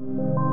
you. 0.00 0.47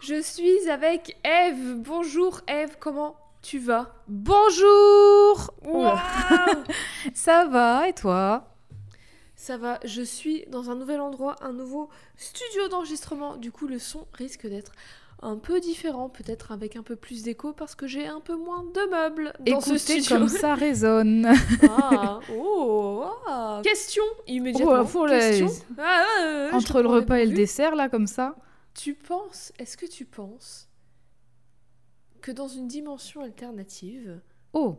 Je 0.00 0.20
suis 0.20 0.68
avec 0.70 1.16
Eve. 1.24 1.74
Bonjour 1.76 2.40
Eve, 2.48 2.76
comment 2.78 3.16
tu 3.42 3.58
vas? 3.58 3.94
Bonjour 4.08 5.50
Ça 7.14 7.44
va 7.46 7.88
et 7.88 7.92
toi? 7.92 8.46
Ça 9.36 9.56
va, 9.56 9.78
je 9.84 10.02
suis 10.02 10.44
dans 10.48 10.70
un 10.70 10.74
nouvel 10.74 11.00
endroit, 11.00 11.36
un 11.40 11.52
nouveau 11.52 11.88
studio 12.16 12.68
d'enregistrement. 12.68 13.36
Du 13.36 13.50
coup, 13.50 13.66
le 13.66 13.78
son 13.78 14.06
risque 14.12 14.46
d'être 14.46 14.72
un 15.22 15.36
peu 15.36 15.60
différent, 15.60 16.08
peut-être 16.08 16.52
avec 16.52 16.76
un 16.76 16.82
peu 16.82 16.96
plus 16.96 17.22
d'écho 17.22 17.52
parce 17.52 17.74
que 17.74 17.86
j'ai 17.86 18.06
un 18.06 18.20
peu 18.20 18.36
moins 18.36 18.64
de 18.64 18.90
meubles 18.90 19.32
dans 19.40 19.60
ce 19.60 19.70
Écoutez 19.70 19.78
studio. 20.00 20.16
comme 20.18 20.28
ça 20.28 20.54
résonne. 20.54 21.30
Ah, 21.68 22.20
oh, 22.36 23.04
ah. 23.26 23.60
Question 23.64 24.02
immédiatement. 24.26 24.80
Oh, 24.82 24.84
pour 24.86 25.06
la- 25.06 25.18
Question. 25.18 25.48
Ah, 25.78 26.48
Entre 26.52 26.80
le 26.82 26.88
repas 26.88 27.16
et 27.16 27.26
le 27.26 27.34
dessert, 27.34 27.74
là, 27.76 27.88
comme 27.88 28.06
ça. 28.06 28.34
Tu 28.74 28.94
penses, 28.94 29.52
est-ce 29.58 29.76
que 29.76 29.86
tu 29.86 30.04
penses 30.04 30.68
que 32.22 32.30
dans 32.30 32.48
une 32.48 32.68
dimension 32.68 33.22
alternative, 33.22 34.20
Oh. 34.52 34.76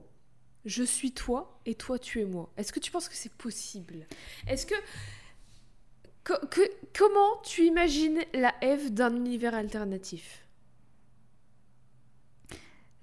je 0.65 0.83
suis 0.83 1.11
toi 1.11 1.59
et 1.65 1.75
toi 1.75 1.99
tu 1.99 2.21
es 2.21 2.25
moi? 2.25 2.51
Est-ce 2.57 2.71
que 2.73 2.79
tu 2.79 2.91
penses 2.91 3.09
que 3.09 3.15
c'est 3.15 3.33
possible? 3.33 4.05
Est-ce 4.47 4.65
que, 4.65 4.75
co- 6.23 6.45
que- 6.49 6.71
Comment 6.97 7.41
tu 7.43 7.65
imagines 7.65 8.19
la 8.33 8.53
Eve 8.61 8.91
d'un 8.93 9.15
univers 9.15 9.53
alternatif? 9.55 10.45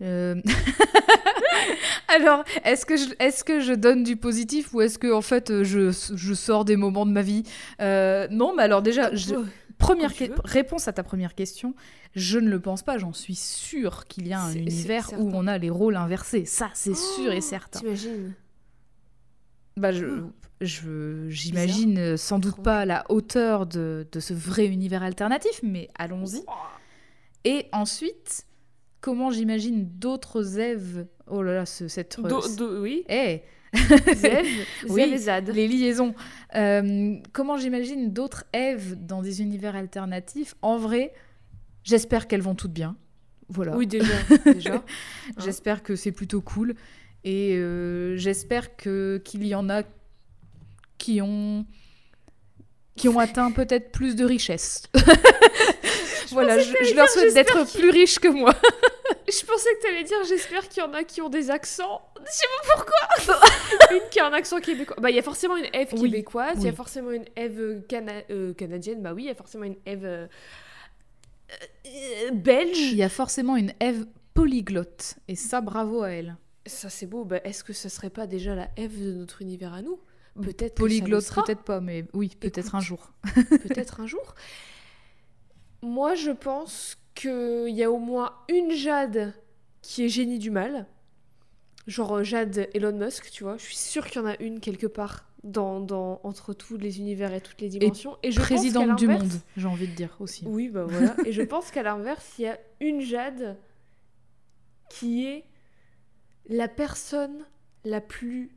Euh, 0.01 0.41
Alors, 2.09 2.45
est-ce 2.65 2.87
que, 2.87 2.97
je, 2.97 3.07
est 3.19 3.43
que 3.45 3.61
je 3.61 3.73
donne 3.73 4.03
du 4.05 4.17
positif 4.17 4.73
ou 4.73 4.81
est-ce 4.81 4.99
que, 4.99 5.13
en 5.13 5.21
fait, 5.21 5.63
je, 5.65 5.91
je 6.15 6.35
sors 6.35 6.65
des 6.65 6.77
moments 6.77 7.05
de 7.05 7.11
ma 7.13 7.23
vie? 7.23 7.43
Euh, 7.81 8.27
Non, 8.31 8.55
mais 8.57 8.63
alors 8.63 8.81
déjà, 8.83 9.15
je- 9.15 9.35
Ouais. 9.35 9.45
Première 9.79 10.15
que- 10.15 10.25
réponse 10.45 10.89
à 10.89 10.93
ta 10.93 11.03
première 11.03 11.35
question, 11.35 11.75
je 12.15 12.39
ne 12.39 12.51
le 12.51 12.61
pense 12.61 12.83
pas, 12.83 12.99
j'en 12.99 13.13
suis 13.13 13.35
sûre 13.37 14.07
qu'il 14.07 14.27
y 14.29 14.33
a 14.33 14.41
un 14.41 14.53
univers 14.53 15.11
où 15.19 15.31
on 15.35 15.47
a 15.47 15.57
les 15.59 15.71
rôles 15.71 15.97
inversés. 15.97 16.45
Ça, 16.45 16.71
c'est 16.75 16.97
sûr 16.97 17.33
et 17.33 17.39
Oh, 17.39 17.41
certain. 17.41 17.81
T'imagines 17.81 18.35
Bah, 19.77 19.93
je, 19.93 20.07
Hmm. 20.07 20.33
je- 20.61 21.29
j'imagine 21.29 22.17
sans 22.17 22.39
doute 22.41 22.61
pas 22.63 22.85
la 22.85 23.05
hauteur 23.11 23.67
de, 23.67 24.07
de 24.11 24.21
ce 24.21 24.35
vrai 24.35 24.67
univers 24.67 25.03
alternatif, 25.05 25.61
mais 25.63 25.89
allons-y. 25.97 26.43
Et 27.45 27.67
ensuite, 27.73 28.45
comment 29.01 29.31
j'imagine 29.31 29.89
d'autres 29.99 30.59
Èves 30.59 31.07
Oh 31.29 31.43
là 31.43 31.55
là, 31.55 31.67
ce- 31.67 31.87
cette... 31.89 32.19
Do- 32.21 32.43
do- 32.57 32.81
oui. 32.83 33.05
Eh, 33.09 33.43
Oui, 34.89 35.03
et 35.03 35.19
Zad. 35.19 35.49
les 35.49 35.69
liaisons. 35.69 36.15
Euh, 36.55 37.17
comment 37.33 37.57
j'imagine 37.57 38.13
d'autres 38.13 38.45
Èves 38.53 38.97
dans 38.99 39.23
des 39.23 39.43
univers 39.43 39.77
alternatifs? 39.77 40.55
En 40.63 40.79
vrai, 40.79 41.13
j'espère 41.85 42.27
qu'elles 42.27 42.43
vont 42.43 42.55
toutes 42.55 42.73
bien. 42.73 42.97
Voilà. 43.49 43.77
Oui, 43.77 43.87
déjà. 43.87 44.15
déjà. 44.45 44.83
J'espère 45.39 45.83
que 45.83 45.97
c'est 45.97 46.13
plutôt 46.13 46.41
cool. 46.41 46.75
Et 47.25 47.55
euh, 47.57 48.17
j'espère 48.17 48.77
que 48.77 49.21
qu'il 49.25 49.47
y 49.47 49.55
en 49.55 49.69
a 49.71 49.83
qui 50.99 51.21
ont 51.23 51.67
qui 52.97 53.09
ont 53.09 53.19
atteint 53.19 53.51
peut-être 53.53 53.93
plus 53.93 54.17
de 54.17 54.25
richesse. 54.25 54.85
voilà, 56.31 56.59
je, 56.59 56.65
je 56.65 56.95
leur 56.95 57.09
souhaite 57.09 57.35
d'être 57.35 57.73
plus 57.77 57.91
riches 57.91 58.19
que 58.19 58.29
moi. 58.29 58.55
Je 59.29 59.45
pensais 59.47 59.69
que 59.77 59.83
t'allais 59.83 60.05
dire 60.05 60.17
j'espère 60.29 60.69
qu'il 60.69 60.83
y 60.83 60.87
en 60.87 60.93
a 60.95 61.05
qui 61.05 61.21
ont 61.23 61.29
des 61.29 61.51
accents. 61.51 62.01
Je 62.27 62.31
sais 62.33 62.47
pas 62.67 62.75
pourquoi. 62.77 63.47
une 63.97 64.09
qui 64.11 64.21
a 64.21 64.27
un 64.27 64.33
accent 64.33 64.61
québécois. 64.61 64.97
Bah 65.01 65.11
il 65.11 65.17
y 65.17 65.19
a 65.19 65.23
forcément 65.23 65.57
une 65.57 65.67
Eve 65.73 65.89
Oui, 65.95 66.11
québécoise, 66.11 66.57
il 66.59 66.65
y 66.65 66.69
a 66.69 66.73
forcément 66.73 67.11
une 67.11 67.25
Eve 67.37 67.61
euh, 67.61 67.81
cana- 67.89 68.23
euh, 68.31 68.55
canadienne, 68.55 69.03
bah 69.03 69.13
oui, 69.15 69.25
il 69.25 69.27
y 69.27 69.31
a 69.31 69.35
forcément 69.35 69.65
une 69.65 69.77
Eve 69.87 70.05
euh, 70.05 70.27
euh, 71.87 72.31
belge. 72.33 72.79
Il 72.79 72.97
y 72.97 73.03
a 73.03 73.09
forcément 73.09 73.57
une 73.57 73.73
Ève 73.81 74.07
polyglotte. 74.35 75.17
Et 75.29 75.37
ça, 75.37 75.61
bravo 75.61 76.03
à 76.03 76.11
elle. 76.11 76.37
Ça 76.67 76.91
c'est 76.91 77.07
beau. 77.07 77.25
Bah 77.25 77.41
est-ce 77.45 77.65
que 77.65 77.73
ça 77.73 77.89
serait 77.89 78.11
pas 78.11 78.27
déjà 78.27 78.55
la 78.55 78.69
Eve 78.77 79.03
de 79.03 79.13
notre 79.13 79.43
univers 79.43 79.73
à 79.75 79.83
nous? 79.83 79.99
Peut-être 80.41 80.75
que 80.75 80.83
Polyglotte, 80.83 81.25
peut-être 81.35 81.63
pas, 81.65 81.81
mais 81.81 82.05
oui, 82.13 82.37
peut-être 82.39 82.77
un 82.77 82.81
jour. 82.81 83.11
peut-être 83.35 84.01
un 84.01 84.07
jour. 84.07 84.35
Moi, 85.83 86.15
je 86.15 86.31
pense 86.31 86.97
qu'il 87.19 87.75
y 87.75 87.83
a 87.83 87.91
au 87.91 87.99
moins 87.99 88.33
une 88.49 88.71
Jade 88.73 89.35
qui 89.83 90.05
est 90.05 90.09
génie 90.09 90.39
du 90.39 90.51
mal. 90.51 90.87
Genre 91.87 92.19
euh, 92.19 92.23
Jade 92.23 92.69
Elon 92.75 92.93
Musk, 92.93 93.31
tu 93.31 93.45
vois. 93.45 93.57
Je 93.57 93.65
suis 93.65 93.77
sûre 93.77 94.07
qu'il 94.07 94.21
y 94.21 94.25
en 94.25 94.29
a 94.29 94.37
une 94.41 94.61
quelque 94.61 94.87
part 94.87 95.25
dans, 95.43 95.81
dans, 95.81 96.21
entre 96.23 96.53
tous 96.53 96.77
les 96.77 96.99
univers 96.99 97.33
et 97.33 97.41
toutes 97.41 97.61
les 97.61 97.69
dimensions. 97.69 98.17
Et, 98.23 98.31
je 98.31 98.39
pense 98.39 98.49
qu'à 98.49 98.55
Présidente 98.55 98.97
du 98.99 99.07
l'inverse- 99.07 99.23
monde, 99.33 99.41
j'ai 99.57 99.67
envie 99.67 99.89
de 99.89 99.95
dire 99.95 100.15
aussi. 100.21 100.45
Oui, 100.47 100.69
bah 100.69 100.85
voilà. 100.85 101.15
et 101.27 101.33
je 101.33 101.43
pense 101.43 101.71
qu'à 101.71 101.83
l'inverse, 101.83 102.35
il 102.39 102.43
y 102.43 102.49
a 102.49 102.59
une 102.81 103.01
Jade 103.01 103.57
qui 104.91 105.27
est 105.27 105.45
la 106.49 106.69
personne 106.69 107.45
la 107.85 108.01
plus 108.01 108.51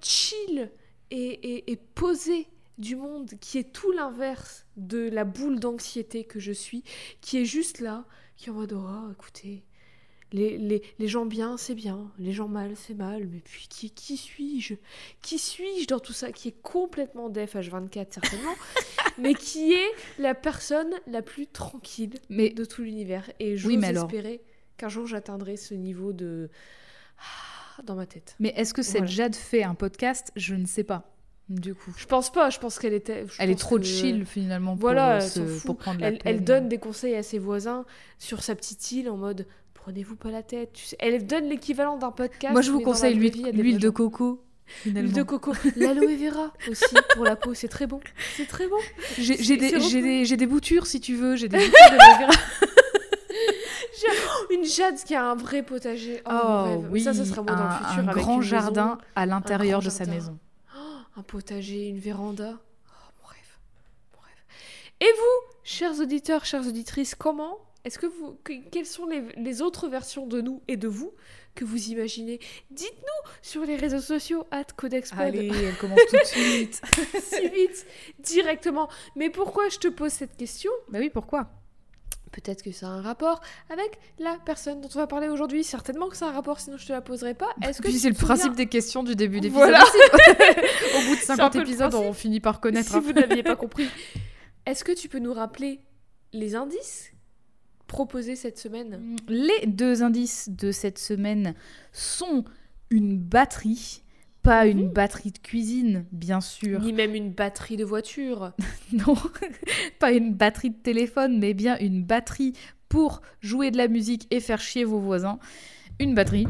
chill 0.00 0.70
et, 1.10 1.16
et, 1.16 1.72
et 1.72 1.76
posée 1.76 2.46
du 2.78 2.96
monde, 2.96 3.32
qui 3.40 3.58
est 3.58 3.72
tout 3.72 3.90
l'inverse 3.92 4.66
de 4.76 5.08
la 5.08 5.24
boule 5.24 5.58
d'anxiété 5.60 6.24
que 6.24 6.38
je 6.40 6.52
suis, 6.52 6.84
qui 7.20 7.38
est 7.38 7.44
juste 7.44 7.80
là, 7.80 8.04
qui 8.36 8.46
est 8.46 8.50
en 8.50 8.54
mode 8.54 8.72
oh, 8.72 9.12
écoutez, 9.12 9.64
les, 10.32 10.58
les, 10.58 10.82
les 10.98 11.08
gens 11.08 11.24
bien, 11.26 11.56
c'est 11.56 11.74
bien, 11.74 12.10
les 12.18 12.32
gens 12.32 12.48
mal, 12.48 12.74
c'est 12.76 12.94
mal, 12.94 13.26
mais 13.26 13.40
puis 13.40 13.66
qui, 13.68 13.90
qui 13.90 14.16
suis-je? 14.16 14.74
Qui 15.22 15.38
suis-je 15.38 15.86
dans 15.86 16.00
tout 16.00 16.12
ça 16.12 16.32
Qui 16.32 16.48
est 16.48 16.62
complètement 16.62 17.30
def 17.30 17.54
H24 17.56 18.06
certainement, 18.12 18.54
mais 19.18 19.34
qui 19.34 19.72
est 19.72 19.90
la 20.18 20.34
personne 20.34 20.92
la 21.06 21.22
plus 21.22 21.46
tranquille 21.46 22.14
Mais 22.28 22.50
de 22.50 22.64
tout 22.64 22.82
l'univers? 22.82 23.30
Et 23.40 23.56
j'ose 23.56 23.74
Oui, 23.74 23.84
alors- 23.84 24.04
espérer 24.04 24.42
qu'un 24.76 24.88
jour 24.88 25.06
j'atteindrai 25.06 25.56
ce 25.56 25.74
niveau 25.74 26.12
de... 26.12 26.50
Ah, 27.18 27.82
dans 27.82 27.94
ma 27.94 28.06
tête. 28.06 28.36
Mais 28.38 28.52
est-ce 28.56 28.74
que 28.74 28.82
cette 28.82 28.98
Voilà. 28.98 29.06
Jade 29.10 29.34
fait 29.36 29.62
un 29.62 29.74
podcast? 29.74 30.30
Je 30.36 30.54
ne 30.54 30.66
sais 30.66 30.84
pas. 30.84 31.10
Du 31.48 31.74
coup, 31.74 31.92
Je 31.96 32.04
pense 32.04 32.30
pas, 32.30 32.50
je 32.50 32.58
pense 32.58 32.78
qu'elle 32.78 32.92
était... 32.92 33.24
je 33.26 33.32
elle 33.38 33.48
est 33.50 33.58
trop 33.58 33.78
que- 33.78 33.84
chill 33.84 34.26
finalement 34.26 34.72
pour, 34.72 34.80
Voilà, 34.82 35.22
euh, 35.22 35.28
elle 35.36 35.60
pour 35.64 35.76
prendre 35.78 36.00
la 36.00 36.08
Elle, 36.08 36.18
peine. 36.18 36.34
elle 36.36 36.44
donne 36.44 36.68
des 36.68 36.76
conseils 36.78 37.14
à 37.14 37.22
ses 37.22 37.38
voisins 37.38 37.86
sur 38.18 38.42
sa 38.42 38.54
petite 38.54 38.92
île 38.92 39.08
en 39.08 39.16
mode 39.16 39.46
prenez-vous 39.72 40.16
pas 40.16 40.30
la 40.30 40.42
tête. 40.42 40.70
Tu 40.74 40.84
sais, 40.84 40.96
elle 41.00 41.26
donne 41.26 41.48
l'équivalent 41.48 41.96
d'un 41.96 42.10
podcast. 42.10 42.52
Moi, 42.52 42.60
je 42.60 42.70
vous 42.70 42.80
conseille 42.80 43.14
l'huile 43.14 43.78
de 43.78 43.88
coco. 43.88 44.44
L'huile 44.84 45.14
de 45.14 45.22
coco. 45.22 45.54
L'aloe 45.76 46.14
vera 46.18 46.52
aussi 46.70 46.94
pour 47.14 47.24
la 47.24 47.36
peau, 47.36 47.54
c'est 47.54 47.68
très 47.68 47.86
bon. 47.86 48.00
C'est 48.36 48.46
très 48.46 48.68
bon. 48.68 48.76
J'ai 49.16 49.56
des, 49.56 49.70
des, 50.26 50.36
des 50.36 50.46
boutures 50.46 50.86
si 50.86 51.00
tu 51.00 51.14
veux. 51.14 51.36
J'ai 51.36 51.48
des 51.48 51.56
boutures 51.64 51.72
d'aloe 51.90 52.26
vera. 52.26 52.32
Une 54.50 54.64
Jade 54.64 54.96
qui 55.04 55.14
a 55.14 55.30
un 55.30 55.34
vrai 55.34 55.62
potager. 55.62 56.22
Oh, 56.26 56.30
Oh 56.32 56.84
oui, 56.90 57.02
ça, 57.02 57.12
ça 57.14 57.24
sera 57.24 57.42
moi 57.42 57.54
dans 57.54 57.62
le 57.64 57.68
un, 57.68 57.72
futur. 57.78 57.98
un 58.04 58.08
avec 58.08 58.22
grand 58.22 58.36
maison, 58.38 58.42
jardin 58.48 58.98
à 59.16 59.26
l'intérieur 59.26 59.80
de 59.82 59.90
sa 59.90 60.04
jardin. 60.04 60.12
maison. 60.14 60.38
Un 61.18 61.22
potager, 61.22 61.88
une 61.88 61.98
véranda. 61.98 62.54
Oh, 62.58 63.10
mon 63.20 63.26
rêve. 63.28 63.58
Mon 64.14 64.20
rêve. 64.20 64.42
Et 65.00 65.12
vous, 65.16 65.54
chers 65.64 65.98
auditeurs, 66.00 66.44
chères 66.44 66.66
auditrices, 66.66 67.14
comment 67.14 67.58
est-ce 67.84 67.98
que 67.98 68.06
vous, 68.06 68.38
que- 68.44 68.68
quelles 68.70 68.86
sont 68.86 69.06
les, 69.06 69.22
les 69.36 69.62
autres 69.62 69.88
versions 69.88 70.26
de 70.26 70.40
nous 70.40 70.62
et 70.68 70.76
de 70.76 70.88
vous 70.88 71.12
que 71.54 71.64
vous 71.64 71.88
imaginez? 71.88 72.38
Dites-nous 72.70 73.30
sur 73.42 73.64
les 73.64 73.76
réseaux 73.76 74.00
sociaux, 74.00 74.44
at 74.50 74.64
CodexPod. 74.76 75.18
Allez, 75.20 75.48
elle 75.48 75.76
commence 75.76 75.98
tout 76.10 76.16
de 76.16 76.24
suite. 76.24 76.80
si 77.20 77.48
vite, 77.48 77.86
directement. 78.18 78.88
Mais 79.16 79.30
pourquoi 79.30 79.68
je 79.70 79.78
te 79.78 79.88
pose 79.88 80.12
cette 80.12 80.36
question? 80.36 80.70
Bah 80.88 80.98
oui, 81.00 81.10
pourquoi? 81.10 81.50
Peut-être 82.32 82.62
que 82.62 82.72
ça 82.72 82.88
a 82.88 82.90
un 82.90 83.00
rapport 83.00 83.40
avec 83.70 83.98
la 84.18 84.36
personne 84.44 84.80
dont 84.80 84.88
on 84.94 84.98
va 84.98 85.06
parler 85.06 85.28
aujourd'hui. 85.28 85.64
Certainement 85.64 86.08
que 86.08 86.16
ça 86.16 86.26
a 86.26 86.28
un 86.30 86.32
rapport, 86.32 86.60
sinon 86.60 86.76
je 86.76 86.86
te 86.86 86.92
la 86.92 87.00
poserai 87.00 87.34
pas. 87.34 87.48
Est-ce 87.62 87.80
que 87.80 87.90
c'est 87.90 88.08
le 88.08 88.14
principe 88.14 88.54
des 88.54 88.66
questions 88.66 89.02
du 89.02 89.16
début 89.16 89.40
d'épisode. 89.40 89.68
Voilà. 89.68 89.82
Au 90.96 91.08
bout 91.08 91.14
de 91.14 91.20
C'est 91.20 91.32
un 91.32 91.36
50 91.36 91.52
peu 91.52 91.58
le 91.58 91.64
épisodes, 91.64 91.94
on 91.94 92.12
finit 92.12 92.40
par 92.40 92.60
connaître. 92.60 92.90
Si 92.90 92.96
hein. 92.96 93.00
vous 93.00 93.12
n'aviez 93.12 93.42
pas 93.42 93.56
compris. 93.56 93.88
Est-ce 94.66 94.84
que 94.84 94.92
tu 94.92 95.08
peux 95.08 95.18
nous 95.18 95.32
rappeler 95.32 95.80
les 96.32 96.54
indices 96.54 97.12
proposé 97.86 98.36
cette 98.36 98.58
semaine? 98.58 99.16
Les 99.28 99.66
deux 99.66 100.02
indices 100.02 100.50
de 100.50 100.72
cette 100.72 100.98
semaine 100.98 101.54
sont 101.92 102.44
une 102.90 103.18
batterie, 103.18 104.02
pas 104.42 104.66
une 104.66 104.88
batterie 104.88 105.32
de 105.32 105.38
cuisine, 105.38 106.06
bien 106.12 106.40
sûr. 106.40 106.80
Ni 106.80 106.92
même 106.92 107.14
une 107.14 107.32
batterie 107.32 107.76
de 107.76 107.84
voiture. 107.84 108.52
Non, 108.92 109.14
pas 109.98 110.12
une 110.12 110.32
batterie 110.32 110.70
de 110.70 110.76
téléphone, 110.76 111.38
mais 111.38 111.52
bien 111.52 111.76
une 111.78 112.02
batterie 112.02 112.54
pour 112.88 113.20
jouer 113.42 113.70
de 113.70 113.76
la 113.76 113.86
musique 113.86 114.26
et 114.30 114.40
faire 114.40 114.60
chier 114.60 114.84
vos 114.84 114.98
voisins. 114.98 115.38
Une 116.00 116.14
batterie. 116.14 116.46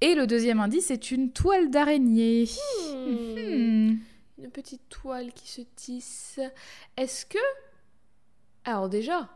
Et 0.00 0.14
le 0.14 0.26
deuxième 0.26 0.60
indice 0.60 0.90
est 0.90 1.10
une 1.10 1.32
toile 1.32 1.70
d'araignée. 1.70 2.48
Hmm. 2.94 3.34
Hmm. 3.36 3.98
Une 4.38 4.50
petite 4.50 4.88
toile 4.88 5.32
qui 5.34 5.50
se 5.50 5.60
tisse. 5.76 6.40
Est-ce 6.96 7.26
que... 7.26 7.38
Alors 8.64 8.88
déjà, 8.88 9.28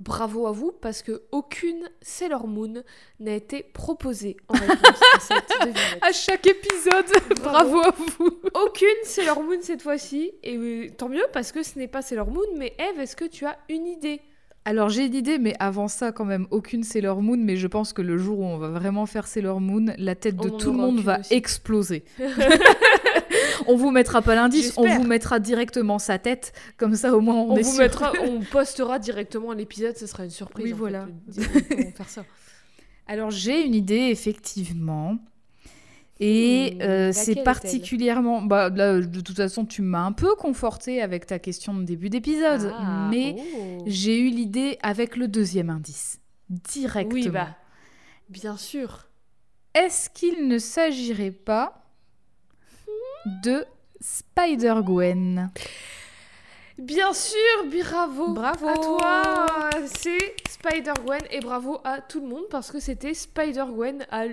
bravo 0.00 0.46
à 0.46 0.52
vous 0.52 0.72
parce 0.72 1.02
que 1.02 1.22
aucune 1.32 1.88
Sailor 2.00 2.46
Moon 2.46 2.82
n'a 3.20 3.34
été 3.34 3.62
proposée 3.62 4.36
en 4.48 4.54
réponse 4.54 5.00
à 5.16 5.20
cette 5.20 5.48
devinette. 5.60 5.98
À 6.02 6.12
chaque 6.12 6.46
épisode, 6.46 7.06
bravo 7.42 7.78
à 7.78 7.90
vous. 8.18 8.30
Aucune 8.64 8.88
Sailor 9.04 9.42
Moon 9.42 9.58
cette 9.60 9.82
fois-ci. 9.82 10.32
Et 10.42 10.90
tant 10.96 11.08
mieux 11.08 11.24
parce 11.32 11.52
que 11.52 11.62
ce 11.62 11.78
n'est 11.78 11.88
pas 11.88 12.02
Sailor 12.02 12.30
Moon. 12.30 12.46
Mais 12.56 12.74
Eve, 12.78 13.00
est-ce 13.00 13.16
que 13.16 13.24
tu 13.24 13.44
as 13.46 13.58
une 13.68 13.86
idée? 13.86 14.20
Alors 14.64 14.90
j'ai 14.90 15.06
une 15.06 15.14
idée, 15.14 15.38
mais 15.38 15.54
avant 15.60 15.88
ça, 15.88 16.12
quand 16.12 16.26
même, 16.26 16.46
aucune 16.50 16.82
Sailor 16.82 17.22
Moon. 17.22 17.38
Mais 17.38 17.56
je 17.56 17.66
pense 17.66 17.92
que 17.92 18.02
le 18.02 18.18
jour 18.18 18.40
où 18.40 18.44
on 18.44 18.58
va 18.58 18.68
vraiment 18.68 19.06
faire 19.06 19.26
Sailor 19.26 19.60
Moon, 19.60 19.86
la 19.96 20.14
tête 20.14 20.36
de 20.36 20.50
On 20.50 20.56
tout 20.58 20.72
le 20.72 20.76
monde 20.78 21.00
va 21.00 21.20
aussi. 21.20 21.34
exploser. 21.34 22.04
on 23.66 23.76
vous 23.76 23.90
mettra 23.90 24.22
pas 24.22 24.34
l'indice, 24.34 24.72
on 24.76 24.86
vous 24.86 25.04
mettra 25.04 25.40
directement 25.40 25.98
sa 25.98 26.18
tête. 26.18 26.52
Comme 26.76 26.94
ça, 26.94 27.16
au 27.16 27.20
moins, 27.20 27.34
on, 27.34 27.52
on, 27.52 27.56
est 27.56 27.62
vous 27.62 27.70
sûr. 27.70 27.80
mettra, 27.80 28.12
on 28.22 28.40
postera 28.52 28.98
directement 28.98 29.52
l'épisode, 29.52 29.96
ce 29.96 30.06
sera 30.06 30.24
une 30.24 30.30
surprise. 30.30 30.66
Oui, 30.66 30.72
voilà. 30.72 31.08
fait, 31.30 31.92
faire 31.96 32.08
ça. 32.08 32.24
Alors 33.06 33.30
j'ai 33.30 33.64
une 33.64 33.74
idée 33.74 34.08
effectivement. 34.10 35.18
Et 36.20 36.74
Hmm, 36.74 36.82
euh, 36.82 37.12
c'est 37.12 37.42
particulièrement... 37.42 38.42
Bah, 38.42 38.70
là, 38.70 39.00
de 39.00 39.20
toute 39.20 39.36
façon, 39.36 39.64
tu 39.64 39.82
m'as 39.82 40.04
un 40.04 40.12
peu 40.12 40.34
conforté 40.34 41.00
avec 41.00 41.26
ta 41.26 41.38
question 41.38 41.74
de 41.74 41.84
début 41.84 42.10
d'épisode. 42.10 42.72
Ah, 42.76 43.08
mais 43.10 43.36
oh. 43.38 43.84
j'ai 43.86 44.18
eu 44.20 44.28
l'idée 44.28 44.78
avec 44.82 45.16
le 45.16 45.28
deuxième 45.28 45.70
indice. 45.70 46.20
Directement. 46.50 47.14
Oui, 47.14 47.28
bah, 47.28 47.56
bien 48.28 48.56
sûr. 48.56 49.08
Est-ce 49.74 50.10
qu'il 50.10 50.48
ne 50.48 50.58
s'agirait 50.58 51.30
pas 51.30 51.87
de 53.26 53.64
Spider-Gwen 54.00 55.50
Bien 56.78 57.12
sûr, 57.12 57.36
bravo. 57.66 58.32
Bravo. 58.34 58.68
à 58.68 58.74
toi. 58.74 59.70
C'est 59.86 60.36
Spider-Gwen 60.48 61.22
et 61.30 61.40
bravo 61.40 61.80
à 61.84 62.00
tout 62.00 62.20
le 62.20 62.28
monde 62.28 62.44
parce 62.50 62.70
que 62.70 62.78
c'était 62.78 63.14
Spider-Gwen 63.14 64.06
à 64.10 64.24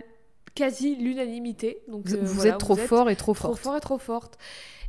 quasi 0.54 0.96
l'unanimité. 0.96 1.80
Donc 1.88 2.08
Vous, 2.08 2.16
euh, 2.16 2.20
vous 2.22 2.34
voilà, 2.36 2.52
êtes 2.52 2.60
trop 2.60 2.76
fort 2.76 3.10
et 3.10 3.16
trop 3.16 3.34
Trop 3.34 3.56
fort 3.56 3.78
et 3.78 3.82
trop 3.82 3.98
forte. 3.98 4.38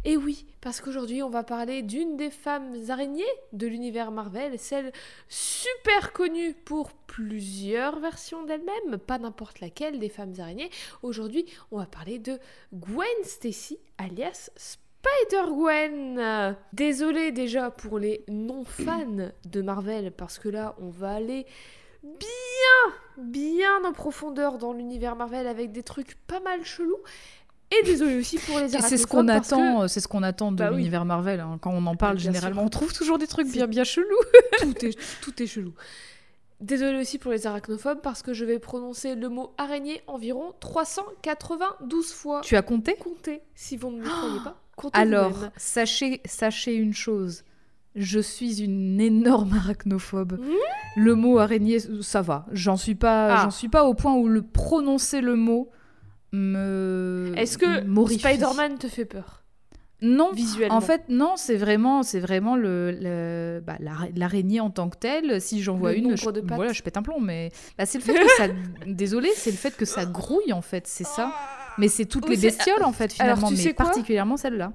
Et 0.08 0.16
oui, 0.16 0.46
parce 0.60 0.80
qu'aujourd'hui, 0.80 1.24
on 1.24 1.30
va 1.30 1.42
parler 1.42 1.82
d'une 1.82 2.16
des 2.16 2.30
femmes 2.30 2.76
araignées 2.90 3.24
de 3.52 3.66
l'univers 3.66 4.12
Marvel, 4.12 4.56
celle 4.56 4.92
super 5.28 6.12
connue 6.12 6.54
pour 6.54 6.92
plusieurs 6.92 7.98
versions 7.98 8.44
d'elle-même, 8.44 8.98
pas 8.98 9.18
n'importe 9.18 9.58
laquelle 9.58 9.98
des 9.98 10.08
femmes 10.08 10.34
araignées. 10.38 10.70
Aujourd'hui, 11.02 11.44
on 11.72 11.78
va 11.78 11.86
parler 11.86 12.20
de 12.20 12.38
Gwen 12.72 13.08
Stacy, 13.24 13.80
alias 13.98 14.50
Spider-Gwen. 14.54 16.54
Désolée 16.72 17.32
déjà 17.32 17.72
pour 17.72 17.98
les 17.98 18.24
non-fans 18.28 19.32
de 19.44 19.60
Marvel, 19.60 20.12
parce 20.12 20.38
que 20.38 20.48
là, 20.48 20.76
on 20.80 20.88
va 20.88 21.14
aller 21.14 21.46
bien, 22.04 22.94
bien 23.18 23.84
en 23.84 23.92
profondeur 23.92 24.58
dans 24.58 24.72
l'univers 24.72 25.16
Marvel 25.16 25.48
avec 25.48 25.72
des 25.72 25.82
trucs 25.82 26.14
pas 26.28 26.38
mal 26.38 26.64
chelous. 26.64 27.02
Et 27.72 27.84
désolé 27.84 28.16
aussi 28.18 28.38
pour 28.38 28.58
les 28.60 28.68
c'est 28.68 28.96
ce 28.96 29.06
qu'on 29.06 29.26
que 29.26 29.30
attend, 29.32 29.88
c'est 29.88 30.00
ce 30.00 30.06
qu'on 30.08 30.22
attend 30.22 30.52
de 30.52 30.58
Bah 30.58 30.68
oui. 30.70 30.76
l'univers 30.78 31.04
Marvel. 31.04 31.40
hein. 31.40 31.58
Quand 31.60 31.72
on 31.72 31.84
en 31.86 31.96
parle, 31.96 32.18
généralement, 32.18 32.60
sûr. 32.60 32.66
on 32.66 32.70
trouve 32.70 32.92
toujours 32.92 33.18
des 33.18 33.26
trucs 33.26 33.50
bien 33.50 33.66
bien 33.66 33.82
chelous. 33.84 34.06
tout 34.60 34.84
est, 34.86 34.96
tout 35.22 35.42
est 35.42 35.46
chelou. 35.46 35.72
Désolé 36.60 36.98
aussi 37.00 37.18
pour 37.18 37.32
les 37.32 37.46
arachnophobes 37.46 38.00
parce 38.00 38.22
que 38.22 38.32
je 38.32 38.44
vais 38.44 38.58
prononcer 38.58 39.14
le 39.14 39.28
mot 39.28 39.52
araignée 39.58 40.00
environ 40.06 40.54
392 40.60 42.12
fois. 42.12 42.40
Tu 42.42 42.56
as 42.56 42.62
compté? 42.62 42.94
Comptez 42.94 43.42
si 43.54 43.76
vous 43.76 43.90
ne 43.90 43.98
me 44.00 44.08
croyez 44.08 44.40
pas. 44.44 44.60
Comptez 44.76 44.98
Alors, 44.98 45.46
sachez, 45.56 46.20
sachez 46.24 46.74
une 46.74 46.92
chose. 46.94 47.42
Je 47.94 48.20
suis 48.20 48.62
une 48.62 49.00
énorme 49.00 49.54
arachnophobe. 49.54 50.38
Mmh. 50.38 50.50
Le 50.96 51.14
mot 51.14 51.38
araignée, 51.38 51.78
ça 52.02 52.20
va. 52.22 52.44
J'en 52.52 52.76
suis 52.76 52.94
pas, 52.94 53.34
Ah. 53.38 53.42
j'en 53.44 53.50
suis 53.50 53.68
pas 53.68 53.84
au 53.84 53.94
point 53.94 54.14
où 54.14 54.28
le 54.28 54.42
prononcer 54.42 55.20
le 55.22 55.34
mot 55.34 55.70
me. 56.32 57.32
Est-ce 57.36 57.58
que. 57.58 57.66
Spider-Man 58.14 58.78
te 58.78 58.88
fait 58.88 59.04
peur 59.04 59.44
Non. 60.02 60.32
visuellement 60.32 60.76
En 60.76 60.80
fait, 60.80 61.02
non, 61.08 61.34
c'est 61.36 61.56
vraiment, 61.56 62.02
c'est 62.02 62.20
vraiment 62.20 62.56
le, 62.56 62.90
le- 62.92 63.60
bah, 63.64 63.76
l'ara- 63.80 64.08
l'araignée 64.14 64.60
en 64.60 64.70
tant 64.70 64.88
que 64.88 64.98
telle. 64.98 65.40
Si 65.40 65.62
j'en 65.62 65.76
vois 65.76 65.92
Le 65.92 65.98
une, 65.98 66.16
je, 66.16 66.30
de 66.30 66.42
voilà, 66.54 66.72
je 66.72 66.82
pète 66.82 66.96
un 66.96 67.02
plomb. 67.02 67.20
Mais 67.20 67.50
bah, 67.78 67.86
c'est 67.86 67.98
le 67.98 68.04
fait 68.04 68.14
que 68.14 68.28
ça. 68.36 68.48
Désolée, 68.86 69.30
c'est 69.36 69.50
le 69.50 69.56
fait 69.56 69.76
que 69.76 69.84
ça 69.84 70.04
grouille 70.06 70.52
en 70.52 70.62
fait, 70.62 70.86
c'est 70.86 71.04
ça. 71.06 71.32
Mais 71.78 71.88
c'est 71.88 72.06
toutes 72.06 72.24
Oui, 72.28 72.36
les 72.36 72.42
bestioles 72.42 72.82
en 72.84 72.92
fait 72.92 73.12
finalement, 73.12 73.50
mais 73.50 73.72
particulièrement 73.74 74.36
celle-là. 74.36 74.72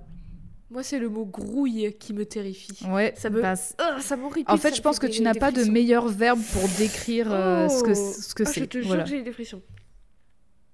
Moi, 0.69 0.83
c'est 0.83 0.99
le 0.99 1.09
mot 1.09 1.25
grouille 1.25 1.93
qui 1.99 2.13
me 2.13 2.25
terrifie. 2.25 2.85
Ouais. 2.89 3.13
Ça 3.17 3.29
me- 3.29 3.41
bah, 3.41 3.55
Ah, 3.77 3.97
ça 3.99 4.15
m'horripile. 4.15 4.45
en 4.53 4.55
fait, 4.55 4.73
je 4.73 4.81
pense 4.81 4.99
que 4.99 5.07
tu 5.07 5.21
n'as 5.21 5.33
pas 5.33 5.51
de 5.51 5.65
meilleur 5.65 6.07
verbe 6.07 6.39
pour 6.53 6.61
décrire 6.77 7.27
euh, 7.29 7.67
ce 7.67 7.83
que 7.83 7.91
Oh. 7.91 8.13
ce 8.21 8.33
que 8.33 8.43
Ah, 8.43 8.45
Je 8.47 8.59
c'est. 8.61 8.67
te 8.67 8.77
jure 8.77 8.87
Voilà. 8.87 9.03
que 9.03 9.09
j'ai 9.09 9.21
des 9.21 9.33
frissons. 9.33 9.61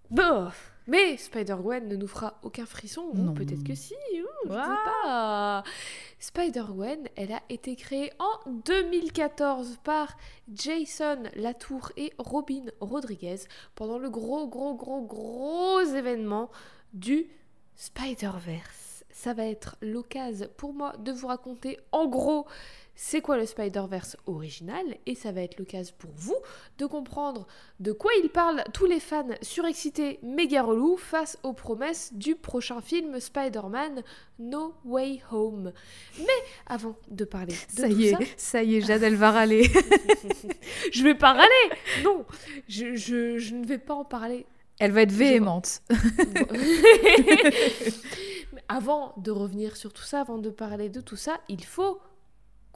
Bon, 0.09 0.48
mais 0.88 1.18
Spider-Gwen 1.18 1.88
ne 1.88 1.95
nous 1.95 2.07
fera 2.07 2.39
aucun 2.44 2.65
frisson. 2.65 3.09
ou 3.13 3.18
Non. 3.18 3.33
Peut-être 3.33 3.63
que 3.63 3.75
si, 3.75 3.94
ou, 4.13 4.27
je 4.45 4.50
ne 4.50 4.56
Waouh. 4.56 4.63
sais 4.65 4.92
pas. 5.04 5.63
Spider-Gwen, 6.19 7.09
elle 7.15 7.33
a 7.33 7.42
été 7.50 7.75
créée 7.75 8.12
en 8.19 8.50
2014 8.65 9.77
par 9.83 10.18
Jason 10.54 11.24
Latour 11.36 11.92
et 11.98 12.13
Robin 12.18 12.65
Rodriguez 12.80 13.39
pendant 13.75 14.00
le 14.00 14.09
gros, 14.09 14.48
gros, 14.48 14.75
gros, 14.75 15.01
gros 15.01 15.81
événement 15.81 16.50
du 16.94 17.27
Spider-Verse. 17.75 19.04
Ça 19.12 19.33
va 19.33 19.45
être 19.45 19.75
l'occasion 19.81 20.48
pour 20.57 20.74
moi 20.74 20.94
de 20.98 21.12
vous 21.12 21.27
raconter 21.27 21.80
en 21.92 22.07
gros 22.07 22.45
c'est 23.00 23.22
quoi 23.22 23.38
le 23.38 23.46
Spider-Verse 23.46 24.18
original 24.26 24.84
et 25.06 25.14
ça 25.14 25.32
va 25.32 25.42
être 25.42 25.60
l'occasion 25.60 25.94
pour 26.00 26.10
vous 26.16 26.36
de 26.80 26.88
comprendre 26.88 27.46
de 27.80 27.92
quoi 27.92 28.10
ils 28.24 28.30
parlent 28.30 28.64
tous 28.74 28.88
les 28.88 29.00
fans 29.00 29.28
surexcités 29.44 30.18
méga 30.24 30.64
relous 30.64 30.98
face 30.98 31.38
aux 31.44 31.54
promesses 31.54 32.12
du 32.16 32.36
prochain 32.36 32.81
film 32.81 33.19
Spider-Man 33.19 34.02
No 34.40 34.74
Way 34.83 35.21
Home. 35.31 35.71
Mais 36.18 36.26
avant 36.66 36.95
de 37.10 37.24
parler 37.24 37.54
de 37.76 37.81
Ça 37.81 37.88
tout 37.88 37.94
y 37.95 38.07
est, 38.07 38.12
ça, 38.14 38.19
ça 38.36 38.64
y 38.64 38.78
est, 38.78 38.81
Jade, 38.81 39.04
elle 39.04 39.16
va 39.16 39.30
râler. 39.31 39.69
je 40.92 41.04
vais 41.04 41.14
pas 41.16 41.33
râler 41.33 41.69
Non 42.04 42.26
je, 42.68 42.95
je- 42.95 43.38
je 43.38 43.54
ne 43.54 43.64
vais 43.66 43.78
pas 43.78 43.94
en 43.94 44.06
parler 44.06 44.48
Elle 44.80 44.92
va 44.92 45.04
être 45.04 45.12
véhémente. 45.12 45.81
Mais 48.54 48.64
avant 48.69 49.14
de 49.18 49.31
revenir 49.31 49.76
sur 49.78 49.94
tout 49.94 50.04
ça, 50.04 50.21
avant 50.21 50.38
de 50.38 50.50
parler 50.50 50.90
de 50.90 51.02
tout 51.02 51.16
ça, 51.16 51.40
il 51.48 51.64
faut 51.64 52.00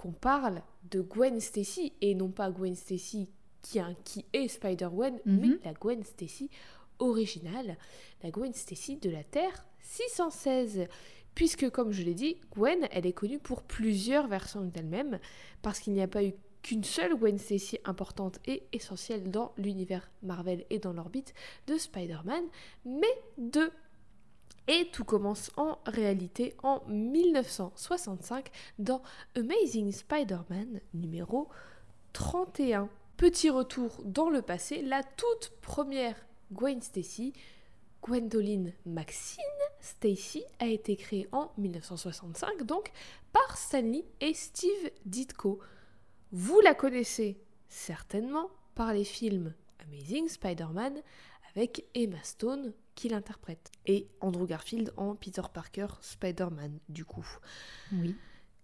qu'on 0.01 0.11
parle 0.11 0.61
de 0.89 1.01
Gwen 1.01 1.39
Stacy 1.39 1.93
et 2.01 2.15
non 2.15 2.29
pas 2.29 2.49
Gwen 2.49 2.75
Stacy 2.75 3.29
qui, 3.61 3.79
a- 3.79 3.93
qui 4.03 4.25
est 4.33 4.47
Spider-Gwen, 4.47 5.19
Mhm. 5.25 5.39
mais 5.39 5.59
la 5.63 5.73
Gwen 5.73 6.03
Stacy 6.03 6.49
originale, 6.99 7.77
la 8.23 8.31
Gwen 8.31 8.53
Stacy 8.53 8.97
de 8.97 9.09
la 9.11 9.23
Terre 9.23 9.65
616. 9.81 10.87
Puisque, 11.35 11.69
comme 11.69 11.91
je 11.91 12.03
l'ai 12.03 12.13
dit, 12.15 12.37
Gwen, 12.55 12.87
elle 12.91 13.05
est 13.05 13.13
connue 13.13 13.39
pour 13.39 13.61
plusieurs 13.63 14.27
versions 14.27 14.61
d'elle-même, 14.65 15.19
parce 15.61 15.79
qu'il 15.79 15.93
n'y 15.93 16.01
a 16.01 16.07
pas 16.07 16.23
eu 16.23 16.33
qu'une 16.61 16.83
seule 16.83 17.15
Gwen 17.15 17.37
Stacy 17.37 17.77
importante 17.85 18.39
et 18.45 18.63
essentielle 18.73 19.31
dans 19.31 19.53
l'univers 19.57 20.09
Marvel 20.23 20.65
et 20.69 20.79
dans 20.79 20.93
l'orbite 20.93 21.33
de 21.67 21.77
Spider-Man, 21.77 22.43
mais 22.85 23.07
deux. 23.37 23.71
Et 24.67 24.89
tout 24.91 25.03
commence 25.03 25.51
en 25.57 25.79
réalité 25.85 26.55
en 26.63 26.81
1965 26.87 28.49
dans 28.79 29.01
Amazing 29.35 29.91
Spider-Man 29.91 30.81
numéro 30.93 31.49
31. 32.13 32.89
Petit 33.17 33.49
retour 33.49 34.01
dans 34.03 34.29
le 34.29 34.41
passé, 34.41 34.81
la 34.81 35.03
toute 35.03 35.51
première 35.61 36.15
Gwen 36.51 36.81
Stacy, 36.81 37.33
Gwendoline 38.01 38.73
Maxine 38.85 39.43
Stacy, 39.79 40.43
a 40.59 40.67
été 40.67 40.95
créée 40.95 41.27
en 41.31 41.51
1965 41.57 42.63
donc 42.63 42.91
par 43.33 43.57
Stanley 43.57 44.05
et 44.19 44.33
Steve 44.33 44.91
Ditko. 45.05 45.59
Vous 46.31 46.59
la 46.61 46.73
connaissez 46.73 47.37
certainement 47.67 48.49
par 48.75 48.93
les 48.93 49.03
films 49.03 49.53
Amazing 49.79 50.27
Spider-Man 50.27 51.01
avec 51.55 51.85
Emma 51.93 52.21
Stone 52.23 52.73
qui 52.95 53.09
l'interprète 53.09 53.71
et 53.85 54.07
Andrew 54.19 54.45
Garfield 54.45 54.93
en 54.97 55.15
Peter 55.15 55.41
Parker 55.53 55.87
Spider-Man 56.01 56.79
du 56.89 57.05
coup. 57.05 57.27
Oui. 57.93 58.15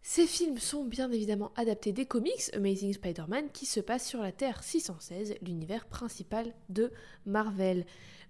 Ces 0.02 0.26
films 0.26 0.58
sont 0.58 0.86
bien 0.86 1.12
évidemment 1.12 1.52
adaptés 1.56 1.92
des 1.92 2.06
comics 2.06 2.54
Amazing 2.54 2.94
Spider-Man 2.94 3.52
qui 3.52 3.66
se 3.66 3.82
passe 3.82 4.08
sur 4.08 4.22
la 4.22 4.32
Terre 4.32 4.64
616, 4.64 5.36
l'univers 5.42 5.86
principal 5.86 6.54
de 6.70 6.94
Marvel. 7.26 7.86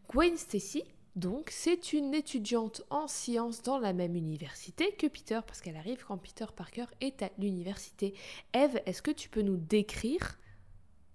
Gwen 0.10 0.38
Stacy, 0.38 0.84
donc, 1.18 1.50
c'est 1.50 1.94
une 1.94 2.13
étudiante 2.13 2.84
en 2.92 3.08
sciences 3.08 3.63
dans 3.63 3.80
la 3.80 3.92
même 3.92 4.16
université 4.16 4.92
que 4.92 5.08
Peter, 5.08 5.39
parce 5.48 5.62
qu'elle 5.62 5.75
arrive 5.75 6.06
quand 6.06 6.18
Peter 6.20 6.46
Parker 6.56 6.86
est 7.01 7.24
à 7.24 7.32
l'université. 7.39 8.13
Eve, 8.54 8.80
est-ce 8.86 9.01
que 9.01 9.10
tu 9.10 9.27
peux 9.27 9.42
nous 9.42 9.58
décrire 9.58 10.38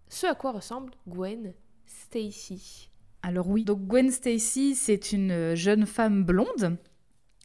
ce 0.08 0.26
à 0.26 0.34
quoi 0.34 0.50
ressemble 0.50 0.92
Gwen 1.06 1.54
Stacy? 1.86 2.90
Alors 3.22 3.48
oui, 3.48 3.64
donc 3.64 3.86
Gwen 3.86 4.10
Stacy, 4.10 4.74
c'est 4.74 5.12
une 5.12 5.54
jeune 5.54 5.86
femme 5.86 6.24
blonde 6.24 6.76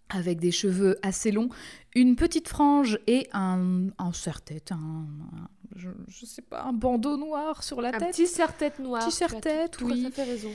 avec 0.09 0.39
des 0.39 0.51
cheveux 0.51 0.97
assez 1.01 1.31
longs, 1.31 1.49
une 1.95 2.15
petite 2.15 2.47
frange 2.47 2.99
et 3.07 3.27
un, 3.33 3.87
un 3.97 4.13
serre-tête, 4.13 4.71
un, 4.71 5.05
je, 5.75 6.25
sais 6.25 6.41
pas, 6.41 6.63
un 6.63 6.73
bandeau 6.73 7.17
noir 7.17 7.63
sur 7.63 7.81
la 7.81 7.91
tête. 7.91 8.03
Un 8.03 8.07
petit 8.07 8.27
serre-tête 8.27 8.79
noir. 8.79 9.03
Petit 9.03 9.15
serre-tête, 9.15 9.81
oui. 9.81 10.07
Fait 10.13 10.23
raison. 10.23 10.51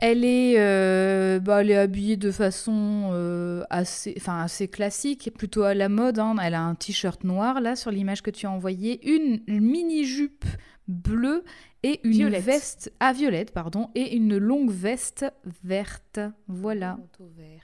Elle 0.00 0.24
est, 0.24 0.54
euh, 0.58 1.40
bah, 1.40 1.60
elle 1.60 1.72
est 1.72 1.76
habillée 1.76 2.16
de 2.16 2.30
façon 2.30 3.10
euh, 3.12 3.64
assez, 3.68 4.14
enfin 4.16 4.42
assez 4.42 4.68
classique, 4.68 5.30
plutôt 5.36 5.62
à 5.62 5.74
la 5.74 5.88
mode. 5.88 6.20
Hein. 6.20 6.36
Elle 6.42 6.54
a 6.54 6.62
un 6.62 6.76
t-shirt 6.76 7.24
noir 7.24 7.60
là 7.60 7.74
sur 7.74 7.90
l'image 7.90 8.22
que 8.22 8.30
tu 8.30 8.46
as 8.46 8.50
envoyée, 8.50 9.00
une 9.12 9.42
mini 9.48 10.04
jupe 10.04 10.44
bleue 10.86 11.44
et 11.82 12.00
une 12.06 12.28
veste 12.30 12.92
à 13.00 13.08
ah, 13.08 13.12
violette 13.12 13.52
pardon 13.52 13.90
et 13.94 14.16
une 14.16 14.36
longue 14.36 14.70
veste 14.70 15.24
verte. 15.62 16.20
Voilà. 16.48 16.98
vert. 17.20 17.62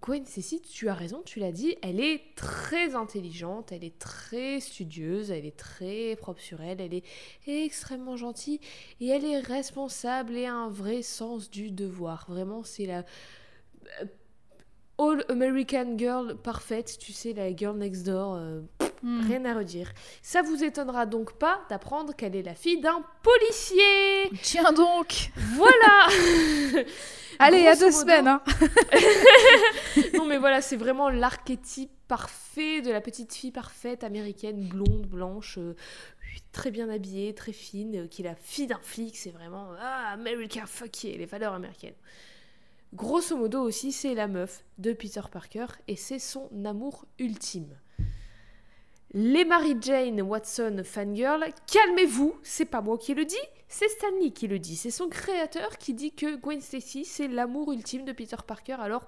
Gwen 0.00 0.24
Cécile, 0.24 0.60
tu 0.62 0.88
as 0.88 0.94
raison, 0.94 1.20
tu 1.24 1.40
l'as 1.40 1.50
dit, 1.50 1.74
elle 1.82 1.98
est 1.98 2.36
très 2.36 2.94
intelligente, 2.94 3.72
elle 3.72 3.82
est 3.82 3.98
très 3.98 4.60
studieuse, 4.60 5.32
elle 5.32 5.44
est 5.44 5.56
très 5.56 6.14
propre 6.14 6.40
sur 6.40 6.60
elle, 6.60 6.80
elle 6.80 6.94
est 6.94 7.04
extrêmement 7.48 8.16
gentille 8.16 8.60
et 9.00 9.08
elle 9.08 9.24
est 9.24 9.40
responsable 9.40 10.36
et 10.36 10.46
a 10.46 10.54
un 10.54 10.68
vrai 10.68 11.02
sens 11.02 11.50
du 11.50 11.72
devoir. 11.72 12.26
Vraiment, 12.28 12.62
c'est 12.62 12.86
la 12.86 13.04
All 15.00 15.24
American 15.30 15.96
Girl 15.96 16.36
parfaite, 16.36 16.98
tu 16.98 17.14
sais, 17.14 17.32
la 17.32 17.56
girl 17.56 17.78
next 17.78 18.04
door. 18.04 18.34
Euh, 18.34 18.60
hmm. 19.02 19.26
Rien 19.26 19.44
à 19.46 19.54
redire. 19.54 19.90
Ça 20.20 20.42
vous 20.42 20.62
étonnera 20.62 21.06
donc 21.06 21.38
pas 21.38 21.62
d'apprendre 21.70 22.14
qu'elle 22.14 22.36
est 22.36 22.42
la 22.42 22.54
fille 22.54 22.82
d'un 22.82 23.02
policier. 23.22 24.30
Tiens 24.42 24.72
donc. 24.72 25.30
Voilà. 25.54 26.84
Allez, 27.38 27.66
à 27.66 27.76
deux 27.76 27.90
semaines. 27.90 28.28
Hein. 28.28 28.42
non, 30.14 30.26
mais 30.26 30.36
voilà, 30.36 30.60
c'est 30.60 30.76
vraiment 30.76 31.08
l'archétype 31.08 31.90
parfait 32.06 32.82
de 32.82 32.90
la 32.90 33.00
petite 33.00 33.32
fille 33.32 33.52
parfaite 33.52 34.04
américaine, 34.04 34.68
blonde, 34.68 35.06
blanche, 35.06 35.56
euh, 35.56 35.74
très 36.52 36.70
bien 36.70 36.90
habillée, 36.90 37.34
très 37.34 37.52
fine, 37.52 38.04
euh, 38.04 38.06
qui 38.06 38.20
est 38.20 38.26
la 38.26 38.34
fille 38.34 38.66
d'un 38.66 38.80
flic. 38.82 39.16
C'est 39.16 39.30
vraiment 39.30 39.70
ah, 39.80 40.10
America 40.12 40.66
fuck 40.66 41.04
yeah, 41.04 41.16
les 41.16 41.24
valeurs 41.24 41.54
américaines. 41.54 41.94
Grosso 42.92 43.36
modo 43.36 43.62
aussi, 43.62 43.92
c'est 43.92 44.14
la 44.14 44.26
meuf 44.26 44.64
de 44.78 44.92
Peter 44.92 45.22
Parker 45.30 45.66
et 45.86 45.94
c'est 45.94 46.18
son 46.18 46.50
amour 46.64 47.06
ultime. 47.20 47.78
Les 49.12 49.44
Mary 49.44 49.76
Jane 49.80 50.20
Watson 50.22 50.82
fangirl, 50.84 51.44
calmez-vous, 51.66 52.34
c'est 52.42 52.64
pas 52.64 52.80
moi 52.80 52.98
qui 52.98 53.14
le 53.14 53.24
dis, 53.24 53.36
c'est 53.68 53.88
Stanley 53.88 54.30
qui 54.30 54.48
le 54.48 54.58
dit, 54.58 54.76
c'est 54.76 54.90
son 54.90 55.08
créateur 55.08 55.78
qui 55.78 55.94
dit 55.94 56.12
que 56.12 56.36
Gwen 56.36 56.60
Stacy 56.60 57.04
c'est 57.04 57.28
l'amour 57.28 57.72
ultime 57.72 58.04
de 58.04 58.12
Peter 58.12 58.36
Parker, 58.46 58.76
alors 58.80 59.06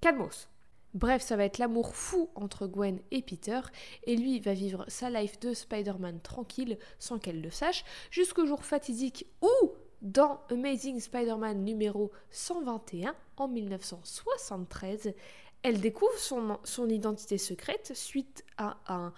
calmos. 0.00 0.48
Bref, 0.94 1.22
ça 1.22 1.36
va 1.36 1.44
être 1.44 1.58
l'amour 1.58 1.96
fou 1.96 2.28
entre 2.34 2.66
Gwen 2.66 3.00
et 3.10 3.22
Peter, 3.22 3.60
et 4.04 4.16
lui 4.16 4.40
va 4.40 4.52
vivre 4.52 4.84
sa 4.88 5.10
life 5.10 5.40
de 5.40 5.54
Spider-Man 5.54 6.20
tranquille 6.20 6.78
sans 6.98 7.18
qu'elle 7.18 7.40
le 7.40 7.50
sache, 7.50 7.84
jusqu'au 8.10 8.46
jour 8.46 8.64
fatidique 8.64 9.26
où, 9.40 9.70
dans 10.02 10.40
Amazing 10.50 11.00
Spider-Man 11.00 11.64
numéro 11.64 12.10
121 12.30 13.14
en 13.36 13.48
1973, 13.48 15.14
elle 15.62 15.80
découvre 15.80 16.18
son, 16.18 16.58
son 16.64 16.88
identité 16.88 17.38
secrète 17.38 17.92
suite 17.94 18.44
à 18.58 18.78
un 18.88 19.12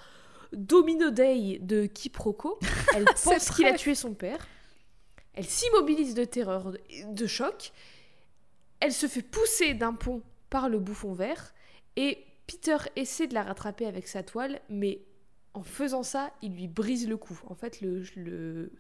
Domino 0.53 1.11
Day 1.11 1.59
de 1.61 1.87
quiproquo. 1.87 2.59
Elle 2.95 3.07
pense 3.07 3.51
qu'il 3.51 3.67
a 3.67 3.73
tué 3.73 3.95
son 3.95 4.15
père. 4.15 4.47
Elle 5.33 5.47
s'immobilise 5.47 6.15
de 6.15 6.25
terreur, 6.25 6.73
de 7.09 7.27
choc. 7.27 7.73
Elle 8.79 8.93
se 8.93 9.07
fait 9.07 9.23
pousser 9.23 9.75
d'un 9.75 9.95
pont 9.95 10.23
par 10.51 10.69
le 10.69 10.79
bouffon 10.79 11.13
vert. 11.13 11.55
Et 11.97 12.25
Peter 12.47 12.77
essaie 12.95 13.27
de 13.27 13.35
la 13.35 13.43
rattraper 13.43 13.87
avec 13.87 14.07
sa 14.07 14.23
toile, 14.23 14.61
mais 14.69 15.01
en 15.55 15.63
faisant 15.63 16.03
ça, 16.03 16.33
il 16.43 16.55
lui 16.55 16.69
brise 16.69 17.09
le 17.09 17.17
cou. 17.17 17.41
En 17.47 17.55
fait, 17.55 17.81
le, 17.81 18.05
le 18.17 18.71